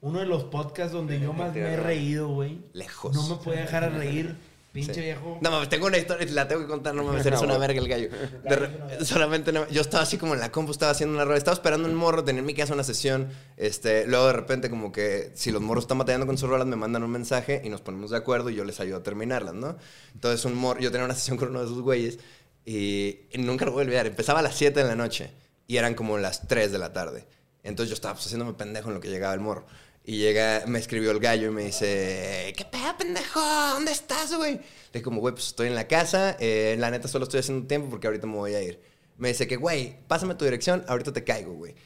Uno 0.00 0.18
de 0.18 0.26
los 0.26 0.44
podcasts 0.44 0.92
donde 0.92 1.20
yo 1.20 1.32
más 1.32 1.54
me 1.54 1.60
he 1.60 1.76
reído, 1.76 2.28
güey. 2.28 2.58
Lejos. 2.72 3.14
No 3.14 3.28
me 3.28 3.42
puede 3.42 3.60
dejar 3.60 3.92
de 3.92 3.98
reír, 3.98 4.36
pinche 4.72 4.94
Sí. 4.94 5.00
viejo. 5.00 5.38
No 5.40 5.50
mames, 5.50 5.68
tengo 5.68 5.86
una 5.86 5.98
historia, 5.98 6.26
la 6.30 6.46
tengo 6.48 6.62
que 6.62 6.68
contar, 6.68 6.94
no 6.94 7.02
mames, 7.04 7.24
eres 7.26 7.40
una 7.40 7.58
verga 7.58 7.80
el 7.80 7.88
gallo. 7.88 8.08
De 8.44 8.56
re- 8.56 9.04
solamente 9.04 9.52
no- 9.52 9.68
yo 9.68 9.80
estaba 9.80 10.02
así 10.04 10.16
como 10.18 10.34
en 10.34 10.40
la 10.40 10.52
compu, 10.52 10.72
estaba 10.72 10.92
haciendo 10.92 11.14
una 11.14 11.24
rola, 11.24 11.36
estaba 11.38 11.54
esperando 11.54 11.88
un 11.88 11.94
morro, 11.94 12.22
tenía 12.24 12.40
en 12.40 12.46
mi 12.46 12.54
casa 12.54 12.72
una 12.74 12.84
sesión, 12.84 13.28
este, 13.56 14.06
luego 14.06 14.26
de 14.28 14.32
repente 14.34 14.70
como 14.70 14.92
que 14.92 15.32
si 15.34 15.50
los 15.50 15.60
morros 15.60 15.84
están 15.84 15.98
batallando 15.98 16.26
con 16.26 16.38
sus 16.38 16.48
rolas 16.48 16.66
me 16.66 16.76
mandan 16.76 17.02
un 17.02 17.10
mensaje 17.10 17.60
y 17.64 17.68
nos 17.68 17.80
ponemos 17.80 18.10
de 18.10 18.16
acuerdo 18.18 18.50
y 18.50 18.54
yo 18.54 18.64
les 18.64 18.78
ayudo 18.80 18.98
a 18.98 19.02
terminarlas, 19.02 19.54
¿no? 19.54 19.76
Entonces 20.14 20.44
un 20.44 20.54
morro, 20.54 20.80
yo 20.80 20.90
tenía 20.90 21.04
una 21.04 21.14
sesión 21.14 21.36
con 21.36 21.48
uno 21.48 21.60
de 21.60 21.66
esos 21.66 21.80
güeyes 21.82 22.18
y, 22.64 23.20
y 23.32 23.38
nunca 23.38 23.64
lo 23.64 23.72
voy 23.72 23.82
a 23.82 23.84
olvidar, 23.86 24.06
empezaba 24.06 24.40
a 24.40 24.42
las 24.42 24.54
7 24.56 24.80
de 24.82 24.86
la 24.86 24.94
noche 24.94 25.30
y 25.66 25.76
eran 25.78 25.94
como 25.94 26.18
las 26.18 26.46
3 26.46 26.72
de 26.72 26.78
la 26.78 26.92
tarde. 26.92 27.26
Entonces 27.62 27.90
yo 27.90 27.94
estaba 27.94 28.14
pues, 28.14 28.26
haciéndome 28.26 28.54
pendejo 28.54 28.88
en 28.88 28.94
lo 28.94 29.00
que 29.00 29.08
llegaba 29.08 29.34
el 29.34 29.40
morro. 29.40 29.66
Y 30.10 30.16
llega, 30.16 30.64
me 30.66 30.80
escribió 30.80 31.12
el 31.12 31.20
gallo 31.20 31.46
y 31.46 31.50
me 31.52 31.66
dice, 31.66 32.52
¿qué 32.56 32.64
pedo, 32.64 32.96
pendejo? 32.98 33.40
¿Dónde 33.74 33.92
estás, 33.92 34.34
güey? 34.34 34.54
Le 34.54 34.62
dije 34.92 35.04
como, 35.04 35.20
güey, 35.20 35.34
pues 35.34 35.46
estoy 35.46 35.68
en 35.68 35.76
la 35.76 35.86
casa, 35.86 36.36
eh, 36.40 36.74
la 36.80 36.90
neta 36.90 37.06
solo 37.06 37.26
estoy 37.26 37.38
haciendo 37.38 37.68
tiempo 37.68 37.88
porque 37.88 38.08
ahorita 38.08 38.26
me 38.26 38.34
voy 38.34 38.54
a 38.54 38.60
ir. 38.60 38.80
Me 39.18 39.28
dice 39.28 39.46
que, 39.46 39.54
güey, 39.54 39.98
pásame 40.08 40.34
tu 40.34 40.44
dirección, 40.44 40.84
ahorita 40.88 41.12
te 41.12 41.22
caigo, 41.22 41.52
güey. 41.52 41.76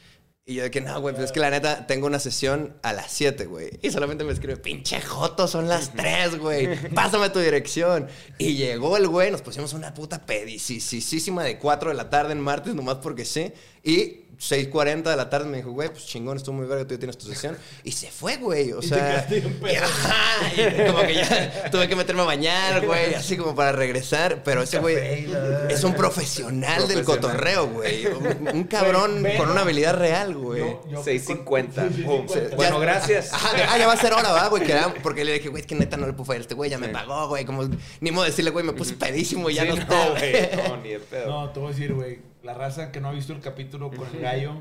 Y 0.43 0.55
yo 0.55 0.63
de 0.63 0.71
que, 0.71 0.81
no, 0.81 0.99
güey, 1.01 1.13
pues 1.13 1.25
es 1.25 1.31
que 1.31 1.39
la 1.39 1.51
neta 1.51 1.85
tengo 1.85 2.07
una 2.07 2.17
sesión 2.17 2.75
a 2.81 2.93
las 2.93 3.11
7, 3.11 3.45
güey. 3.45 3.79
Y 3.83 3.91
solamente 3.91 4.23
me 4.23 4.33
escribe, 4.33 4.57
pinche 4.57 5.01
joto, 5.01 5.47
son 5.47 5.67
las 5.67 5.93
3, 5.95 6.39
güey. 6.39 6.89
Pásame 6.95 7.29
tu 7.29 7.37
dirección. 7.37 8.07
Y 8.39 8.55
llegó 8.55 8.97
el 8.97 9.07
güey, 9.07 9.29
nos 9.29 9.43
pusimos 9.43 9.73
una 9.73 9.93
puta 9.93 10.25
pedicísima 10.25 11.43
de 11.43 11.59
4 11.59 11.89
de 11.91 11.95
la 11.95 12.09
tarde 12.09 12.31
en 12.31 12.39
martes, 12.39 12.73
nomás 12.73 12.97
porque 12.97 13.23
sí. 13.23 13.53
Y 13.83 14.24
6.40 14.39 15.03
de 15.03 15.15
la 15.15 15.29
tarde 15.29 15.45
me 15.47 15.57
dijo, 15.57 15.71
güey, 15.71 15.89
pues 15.89 16.05
chingón, 16.05 16.37
estuvo 16.37 16.55
muy 16.55 16.67
verga, 16.67 16.85
tú 16.85 16.93
ya 16.95 16.99
tienes 16.99 17.17
tu 17.17 17.25
sesión. 17.27 17.57
Y 17.83 17.91
se 17.91 18.09
fue, 18.11 18.37
güey. 18.37 18.71
O 18.73 18.77
Y 18.79 18.81
te 18.81 18.87
sea, 18.95 19.25
bien 19.29 19.53
pedo. 19.61 19.71
y, 19.73 19.75
ajá, 19.75 20.51
y 20.55 20.87
como 20.87 21.01
que 21.01 21.13
ya 21.15 21.69
tuve 21.71 21.87
que 21.87 21.95
meterme 21.95 22.21
a 22.21 22.25
bañar, 22.25 22.85
güey, 22.85 23.13
así 23.15 23.37
como 23.37 23.55
para 23.55 23.71
regresar. 23.71 24.43
Pero 24.43 24.61
ese 24.63 24.79
güey 24.79 24.97
es 25.69 25.83
un 25.83 25.93
profesional 25.93 26.87
del 26.87 27.03
cotorreo, 27.03 27.67
güey. 27.67 28.05
Un, 28.07 28.49
un 28.53 28.63
cabrón 28.65 29.25
con 29.37 29.49
una 29.49 29.61
habilidad 29.61 29.95
real, 29.97 30.35
güey. 30.35 30.59
Yo- 30.61 30.83
yo- 30.89 31.03
6.50. 31.03 31.89
Sí, 31.89 31.95
sí, 31.97 32.01
Pum. 32.03 32.25
6.50. 32.27 32.55
Bueno, 32.55 32.75
Ya- 32.79 32.85
gracias. 32.85 33.33
Ajá, 33.33 33.55
de- 33.55 33.63
ah, 33.63 33.77
ya 33.77 33.87
va 33.87 33.93
a 33.93 33.97
ser 33.97 34.13
hora, 34.13 34.31
¿va, 34.31 34.47
güey? 34.49 34.63
Porque 35.03 35.23
le 35.23 35.33
dije, 35.33 35.49
güey, 35.49 35.61
es 35.61 35.67
que 35.67 35.75
neta 35.75 35.97
no 35.97 36.07
le 36.07 36.13
puedo 36.13 36.25
fallar 36.25 36.39
a 36.39 36.41
este 36.41 36.55
güey, 36.55 36.69
ya 36.69 36.77
me 36.77 36.87
Sí. 36.87 36.93
pagó, 36.93 37.27
güey. 37.27 37.45
Como, 37.45 37.67
ni 37.99 38.11
modo 38.11 38.25
decirle, 38.25 38.51
güey, 38.51 38.65
me 38.65 38.73
puse 38.73 38.93
pedísimo 38.95 39.49
y 39.49 39.55
ya 39.55 39.63
Sí, 39.63 39.69
no, 39.69 39.75
no, 39.75 39.81
está, 39.81 40.09
güey. 40.09 40.49
No, 40.69 40.77
ni 40.77 40.89
de 40.89 40.99
pedo. 40.99 41.27
No, 41.27 41.49
te 41.51 41.59
voy 41.59 41.69
a 41.69 41.71
decir, 41.71 41.93
güey. 41.93 42.19
La 42.45 42.53
raza 42.53 42.91
que 42.91 43.01
no 43.01 43.07
ha 43.09 43.11
visto 43.11 43.33
el 43.33 43.39
capítulo 43.41 43.89
con 43.89 44.07
el 44.13 44.21
gallo, 44.21 44.53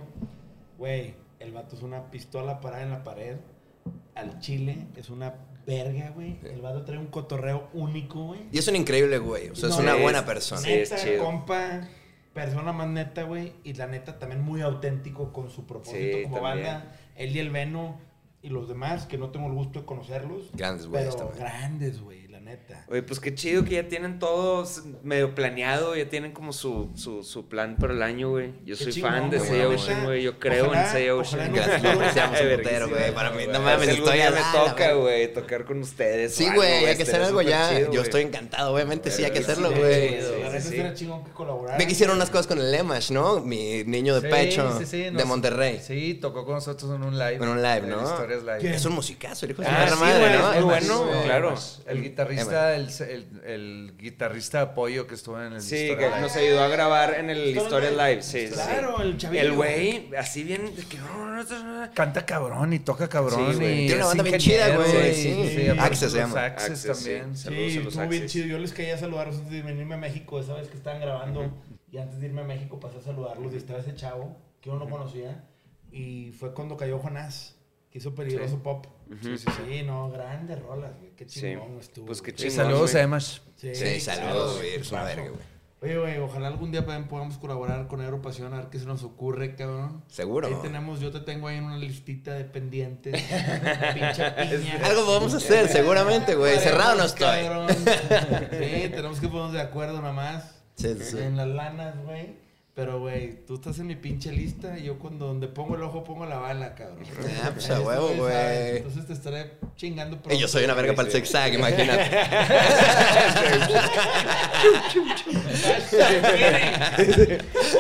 güey, 0.79 1.15
el 1.39 1.53
vato 1.53 1.77
es 1.77 1.83
una 1.83 2.11
pistola 2.11 2.61
parada 2.61 2.83
en 2.83 2.91
la 2.91 3.05
pared. 3.05 3.37
Al 4.15 4.39
chile 4.39 4.87
es 4.97 5.11
una 5.11 5.35
verga, 5.67 6.11
güey. 6.11 6.39
El 6.45 6.63
vato 6.63 6.83
trae 6.87 6.97
un 6.99 7.09
cotorreo 7.09 7.69
único, 7.75 8.25
güey. 8.29 8.41
Y 8.53 8.59
es 8.59 8.67
un 8.69 8.77
increíble 8.77 9.19
güey, 9.19 9.51
o 9.51 9.55
sea, 9.55 9.69
es 9.69 9.77
una 9.77 9.97
es- 9.97 10.03
buena 10.03 10.25
persona. 10.25 10.63
Sí, 10.63 10.73
es 10.73 10.91
Neta, 10.93 11.05
chido. 11.05 11.25
compa, 11.25 11.83
persona 12.33 12.73
más 12.73 12.89
neta, 12.89 13.25
güey. 13.25 13.53
Y 13.65 13.75
la 13.75 13.87
neta 13.87 14.19
también 14.19 14.41
muy 14.41 14.63
auténtico 14.63 15.33
con 15.33 15.51
su 15.51 15.67
propósito 15.67 16.17
Sí, 16.17 16.23
como 16.25 16.41
también. 16.41 16.67
banda. 16.67 16.97
Él 17.17 17.37
y 17.37 17.39
el 17.39 17.51
Veno 17.51 17.99
y 18.41 18.49
los 18.49 18.67
demás, 18.67 19.05
que 19.07 19.19
no 19.19 19.29
tengo 19.31 19.47
el 19.49 19.53
gusto 19.55 19.81
de 19.81 19.87
conocerlos. 19.87 20.51
Grandes 20.55 20.87
güeyes 20.87 21.15
grandes, 21.37 22.01
güey, 22.01 22.24
neta. 22.57 22.85
Oye, 22.89 23.03
pues 23.03 23.21
qué 23.21 23.35
chido 23.35 23.65
que 23.65 23.73
ya 23.77 23.89
tienen 23.89 24.19
todo 24.19 24.67
medio 25.03 25.35
planeado, 25.35 25.97
ya 25.97 26.09
tienen 26.09 26.33
como 26.33 26.53
su, 26.53 26.91
su, 26.95 27.23
su 27.23 27.49
plan 27.49 27.77
para 27.77 27.93
el 27.93 28.03
año, 28.03 28.31
güey. 28.31 28.53
Yo 28.65 28.77
Qué 28.77 28.85
soy 28.85 28.93
chingón, 28.93 29.11
fan 29.13 29.31
de 29.31 29.39
Ojalá- 29.41 29.69
Ocean, 29.69 30.05
güey. 30.05 30.23
Yo 30.23 30.39
creo 30.39 30.67
ojalá- 30.67 30.87
en 30.87 30.93
Say 30.93 31.11
Ocean. 31.11 31.53
Gracias, 31.53 31.83
lo 31.83 31.91
apreciamos 31.91 32.41
un 32.41 32.47
Verguísima, 32.47 32.63
putero, 32.63 32.89
güey. 32.89 33.15
Para 33.15 33.31
mí, 33.31 33.47
no 33.47 33.61
mames, 33.61 33.89
estoy 33.89 34.13
día 34.15 34.29
a 34.29 34.31
me 34.31 34.41
toca, 34.53 34.93
güey, 34.95 35.33
tocar 35.33 35.65
con 35.65 35.79
ustedes. 35.81 36.35
Sí, 36.35 36.49
güey, 36.55 36.85
hay 36.87 36.97
que 36.97 37.03
hacer 37.03 37.23
algo 37.23 37.43
ya. 37.43 37.75
chido, 37.77 37.93
Yo 37.93 38.03
estoy 38.03 38.23
encantado, 38.23 38.73
obviamente, 38.75 39.11
sí, 39.11 39.25
hay 39.25 39.31
que 39.33 39.41
hacerlo, 39.41 39.71
güey. 39.71 40.21
la 40.21 40.51
neta 40.61 40.95
chingón 40.95 41.25
que 41.25 41.31
colaborar. 41.33 41.79
Ve 41.79 41.87
que 41.87 41.93
hicieron 41.93 42.17
unas 42.17 42.31
cosas 42.31 42.47
con 42.47 42.59
el 42.59 42.73
Emash, 42.73 43.11
¿no? 43.11 43.41
Mi 43.41 43.85
niño 43.85 44.21
de 44.21 44.29
Sí, 44.29 44.35
pecho 44.35 44.79
de 44.79 45.25
Monterrey. 45.25 45.81
Sí, 45.85 46.15
tocó 46.15 46.45
con 46.45 46.55
nosotros 46.55 46.91
en 46.95 47.03
un 47.03 47.19
live. 47.19 47.37
En 47.37 47.49
un 47.49 47.63
live, 47.63 47.83
¿no? 47.87 48.05
Es 48.61 48.85
un 48.85 48.93
musicazo, 48.95 49.47
el 49.47 49.53
hijo 49.53 49.63
de 49.63 49.69
Ah, 49.69 49.97
madre, 49.99 50.39
¿no? 50.39 50.53
es 50.53 50.61
muy 50.61 50.65
bueno, 50.65 51.07
claro. 51.25 51.55
El 51.87 52.03
guitarrista 52.03 52.44
guitarrista, 52.45 53.07
el, 53.07 53.11
el, 53.11 53.41
el 53.45 53.97
guitarrista 53.99 54.59
de 54.59 54.65
apoyo 54.65 55.07
que 55.07 55.15
estuvo 55.15 55.41
en 55.43 55.55
el 55.55 55.61
Sí, 55.63 55.77
Historia 55.77 55.97
que 55.99 56.09
Live. 56.11 56.21
nos 56.21 56.37
ayudó 56.37 56.61
a 56.63 56.69
grabar 56.69 57.15
en 57.15 57.31
el 57.31 57.57
Historia 57.57 57.91
Live. 57.91 58.23
Sí, 58.23 58.47
sí, 58.49 58.53
Claro, 58.55 58.97
sí. 58.99 59.03
el 59.03 59.17
chavillo. 59.17 59.43
El 59.43 59.53
güey, 59.53 60.11
así 60.17 60.45
bien. 60.45 60.75
de 60.77 60.83
que- 60.85 60.99
Canta 61.95 62.25
cabrón 62.25 62.73
y 62.73 62.79
toca 62.79 63.09
cabrón. 63.09 63.53
Sí, 63.53 63.57
güey. 63.59 63.77
Tiene 63.87 63.97
una 63.97 64.07
banda 64.07 64.23
bien 64.25 64.39
chida, 64.39 64.77
güey, 64.77 65.15
sí. 65.15 65.69
aparte 65.69 65.81
Access 65.95 66.13
se 66.13 66.19
llama. 66.19 66.45
Access 66.45 66.79
sí. 66.81 66.89
también. 66.89 67.37
Saludos 67.37 67.73
Sí, 67.73 67.79
a 67.79 67.81
los 67.83 67.95
estuvo 67.95 68.09
bien 68.09 68.27
chido. 68.27 68.47
Yo 68.47 68.59
les 68.59 68.73
quería 68.73 68.99
saludar 68.99 69.29
antes 69.29 69.51
de 69.51 69.63
venirme 69.63 69.95
a 69.95 69.99
México. 69.99 70.41
Esa 70.41 70.55
vez 70.55 70.69
que 70.69 70.77
estaban 70.77 71.01
grabando. 71.01 71.53
Y 71.91 71.99
antes 71.99 72.21
de 72.21 72.27
irme 72.27 72.41
a 72.41 72.45
México 72.45 72.81
pasé 72.81 72.99
a 72.99 73.03
saludarlos. 73.03 73.53
Y 73.53 73.57
estaba 73.57 73.81
ese 73.81 73.95
chavo 73.95 74.37
que 74.61 74.71
yo 74.71 74.77
no 74.79 74.89
conocía. 74.89 75.45
Y 75.93 76.33
fue 76.33 76.53
cuando 76.55 76.77
cayó 76.77 76.99
Jonás. 76.99 77.57
Que 77.91 77.99
hizo 77.99 78.15
Peligroso 78.15 78.61
Pop. 78.63 78.87
Sí, 79.23 79.39
sí, 79.39 79.47
sí. 79.69 79.83
no, 79.85 80.11
grandes 80.11 80.61
rolas. 80.63 80.93
güey. 80.99 81.11
Qué 81.17 81.29
Sí. 81.29 81.41
chingón 81.41 81.79
estuvo. 81.79 82.07
Pues 82.07 82.21
qué 82.23 82.33
güey. 82.33 82.43
Sí, 82.43 82.49
chingón, 82.51 82.67
saludos 82.67 82.91
güey. 82.93 83.01
a 83.01 83.05
Emash. 83.05 83.39
Sí, 83.57 84.01
saludos, 84.01 84.57
güey, 84.59 84.75
eres 84.75 84.91
una 84.93 85.05
verga, 85.05 85.29
güey. 85.29 85.55
Oye, 85.83 85.99
güey, 85.99 86.19
ojalá 86.19 86.49
algún 86.49 86.71
día 86.73 86.81
también 86.87 87.09
podamos 87.09 87.37
colaborar 87.37 87.89
con 87.89 88.01
Europasión 88.01 88.55
a 88.55 88.57
ver 88.57 88.67
qué 88.71 88.79
se 88.79 88.87
nos 88.87 89.03
ocurre, 89.03 89.55
cabrón. 89.55 90.03
Seguro. 90.09 90.47
Ahí 90.49 90.55
tenemos, 90.63 90.99
yo 91.01 91.11
te 91.11 91.21
tengo 91.21 91.47
ahí 91.49 91.59
en 91.59 91.65
una 91.65 91.77
listita 91.77 92.33
de 92.33 92.45
pendientes. 92.47 93.13
Pinche 93.95 94.31
piña. 94.31 94.81
Algo 94.83 95.07
vamos 95.07 95.35
a 95.35 95.37
hacer, 95.37 95.69
seguramente, 95.69 96.37
güey. 96.37 96.59
Cerrado 96.59 96.95
no 96.95 97.05
estoy. 97.05 97.43
cabrón. 97.43 97.69
Sí, 97.69 98.89
tenemos 98.95 99.21
que 99.21 99.29
ponernos 99.29 99.53
de 99.53 99.61
acuerdo 99.61 100.01
nada 100.01 100.15
más. 100.15 100.55
Sí, 100.77 100.95
sí, 100.99 101.05
sí. 101.05 101.19
En 101.19 101.37
las 101.37 101.49
lanas, 101.49 102.03
güey. 102.03 102.35
Pero, 102.75 102.99
güey, 102.99 103.47
tú 103.47 103.55
estás 103.55 103.79
en 103.79 103.87
mi 103.87 103.95
pinche 103.95 104.33
lista 104.33 104.77
y 104.77 104.83
yo 104.83 104.99
cuando 104.99 105.29
donde 105.29 105.47
pongo 105.47 105.77
el 105.77 105.83
ojo 105.83 106.03
pongo 106.03 106.27
la 106.27 106.39
bala, 106.39 106.75
cabrón. 106.75 107.05
Ah, 107.45 107.51
pues, 107.55 107.71
a 107.71 107.81
huevo, 107.81 108.09
güey. 108.17 108.79
Entonces 108.79 109.07
te 109.07 109.13
estaré 109.13 109.53
chingando 109.77 110.19
Y 110.29 110.39
yo 110.39 110.49
soy 110.49 110.65
una 110.65 110.75
verga 110.75 110.93
para 110.93 111.07
el 111.07 111.15
zigzag, 111.15 111.55
imagínate. 111.55 112.05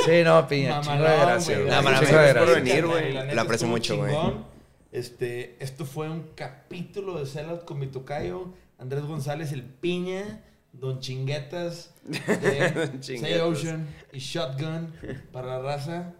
Sí, 0.04 0.22
no, 0.22 0.46
piña. 0.46 0.80
Chingo 0.80 1.02
de 1.02 1.54
güey. 1.54 1.70
No, 1.70 1.82
Gracias 1.82 2.36
por 2.36 2.54
venir, 2.54 2.86
güey. 2.86 3.34
La 3.34 3.42
aprecio 3.42 3.66
mucho, 3.66 3.96
güey. 3.96 4.14
Este, 4.92 5.56
esto 5.58 5.86
fue 5.86 6.08
un 6.08 6.22
capítulo 6.36 7.18
de 7.18 7.26
Sellout 7.26 7.64
con 7.64 7.80
mi 7.80 7.88
tocayo, 7.88 8.52
Andrés 8.78 9.02
González, 9.02 9.50
el 9.50 9.64
Piña, 9.64 10.44
Don 10.74 11.00
Chinguetas, 11.00 11.90
de 12.04 12.70
Don 12.70 13.02
Say. 13.02 13.38
Ocean 13.40 13.86
y 14.12 14.18
Shotgun 14.18 14.92
para 15.32 15.46
la 15.48 15.58
raza. 15.60 16.12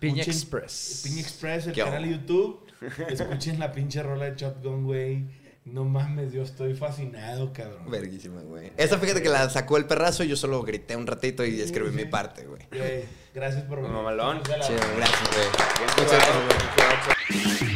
Piña 0.00 0.22
Escuchen- 0.22 0.28
Express. 0.32 1.00
Piña 1.04 1.20
Express, 1.20 1.66
el 1.66 1.72
¿Qué 1.74 1.82
canal 1.82 2.02
de 2.04 2.10
YouTube. 2.10 2.60
Escuchen 3.08 3.58
la 3.58 3.70
pinche 3.72 4.02
rola 4.02 4.24
de 4.30 4.36
Shotgun, 4.36 4.84
güey. 4.84 5.24
No 5.64 5.84
mames, 5.84 6.32
yo 6.32 6.42
estoy 6.42 6.74
fascinado, 6.74 7.52
cabrón. 7.52 7.90
Verguísima, 7.90 8.40
güey. 8.42 8.70
Esa 8.76 8.98
fíjate 8.98 9.20
que 9.20 9.28
la 9.28 9.50
sacó 9.50 9.76
el 9.78 9.86
perrazo 9.86 10.22
y 10.22 10.28
yo 10.28 10.36
solo 10.36 10.62
grité 10.62 10.94
un 10.96 11.08
ratito 11.08 11.44
y 11.44 11.60
escribí 11.60 11.90
mi 11.90 12.04
parte, 12.04 12.46
güey. 12.46 12.62
Gracias 13.34 13.64
por 13.64 13.78
venir. 13.78 13.90
Mamalón. 13.92 14.42
Sí, 14.44 14.52
gracias, 14.52 14.80
güey. 15.34 15.46
Bien 15.78 15.90
Muchas 15.98 16.12
gracias, 16.12 17.66
güey. 17.68 17.75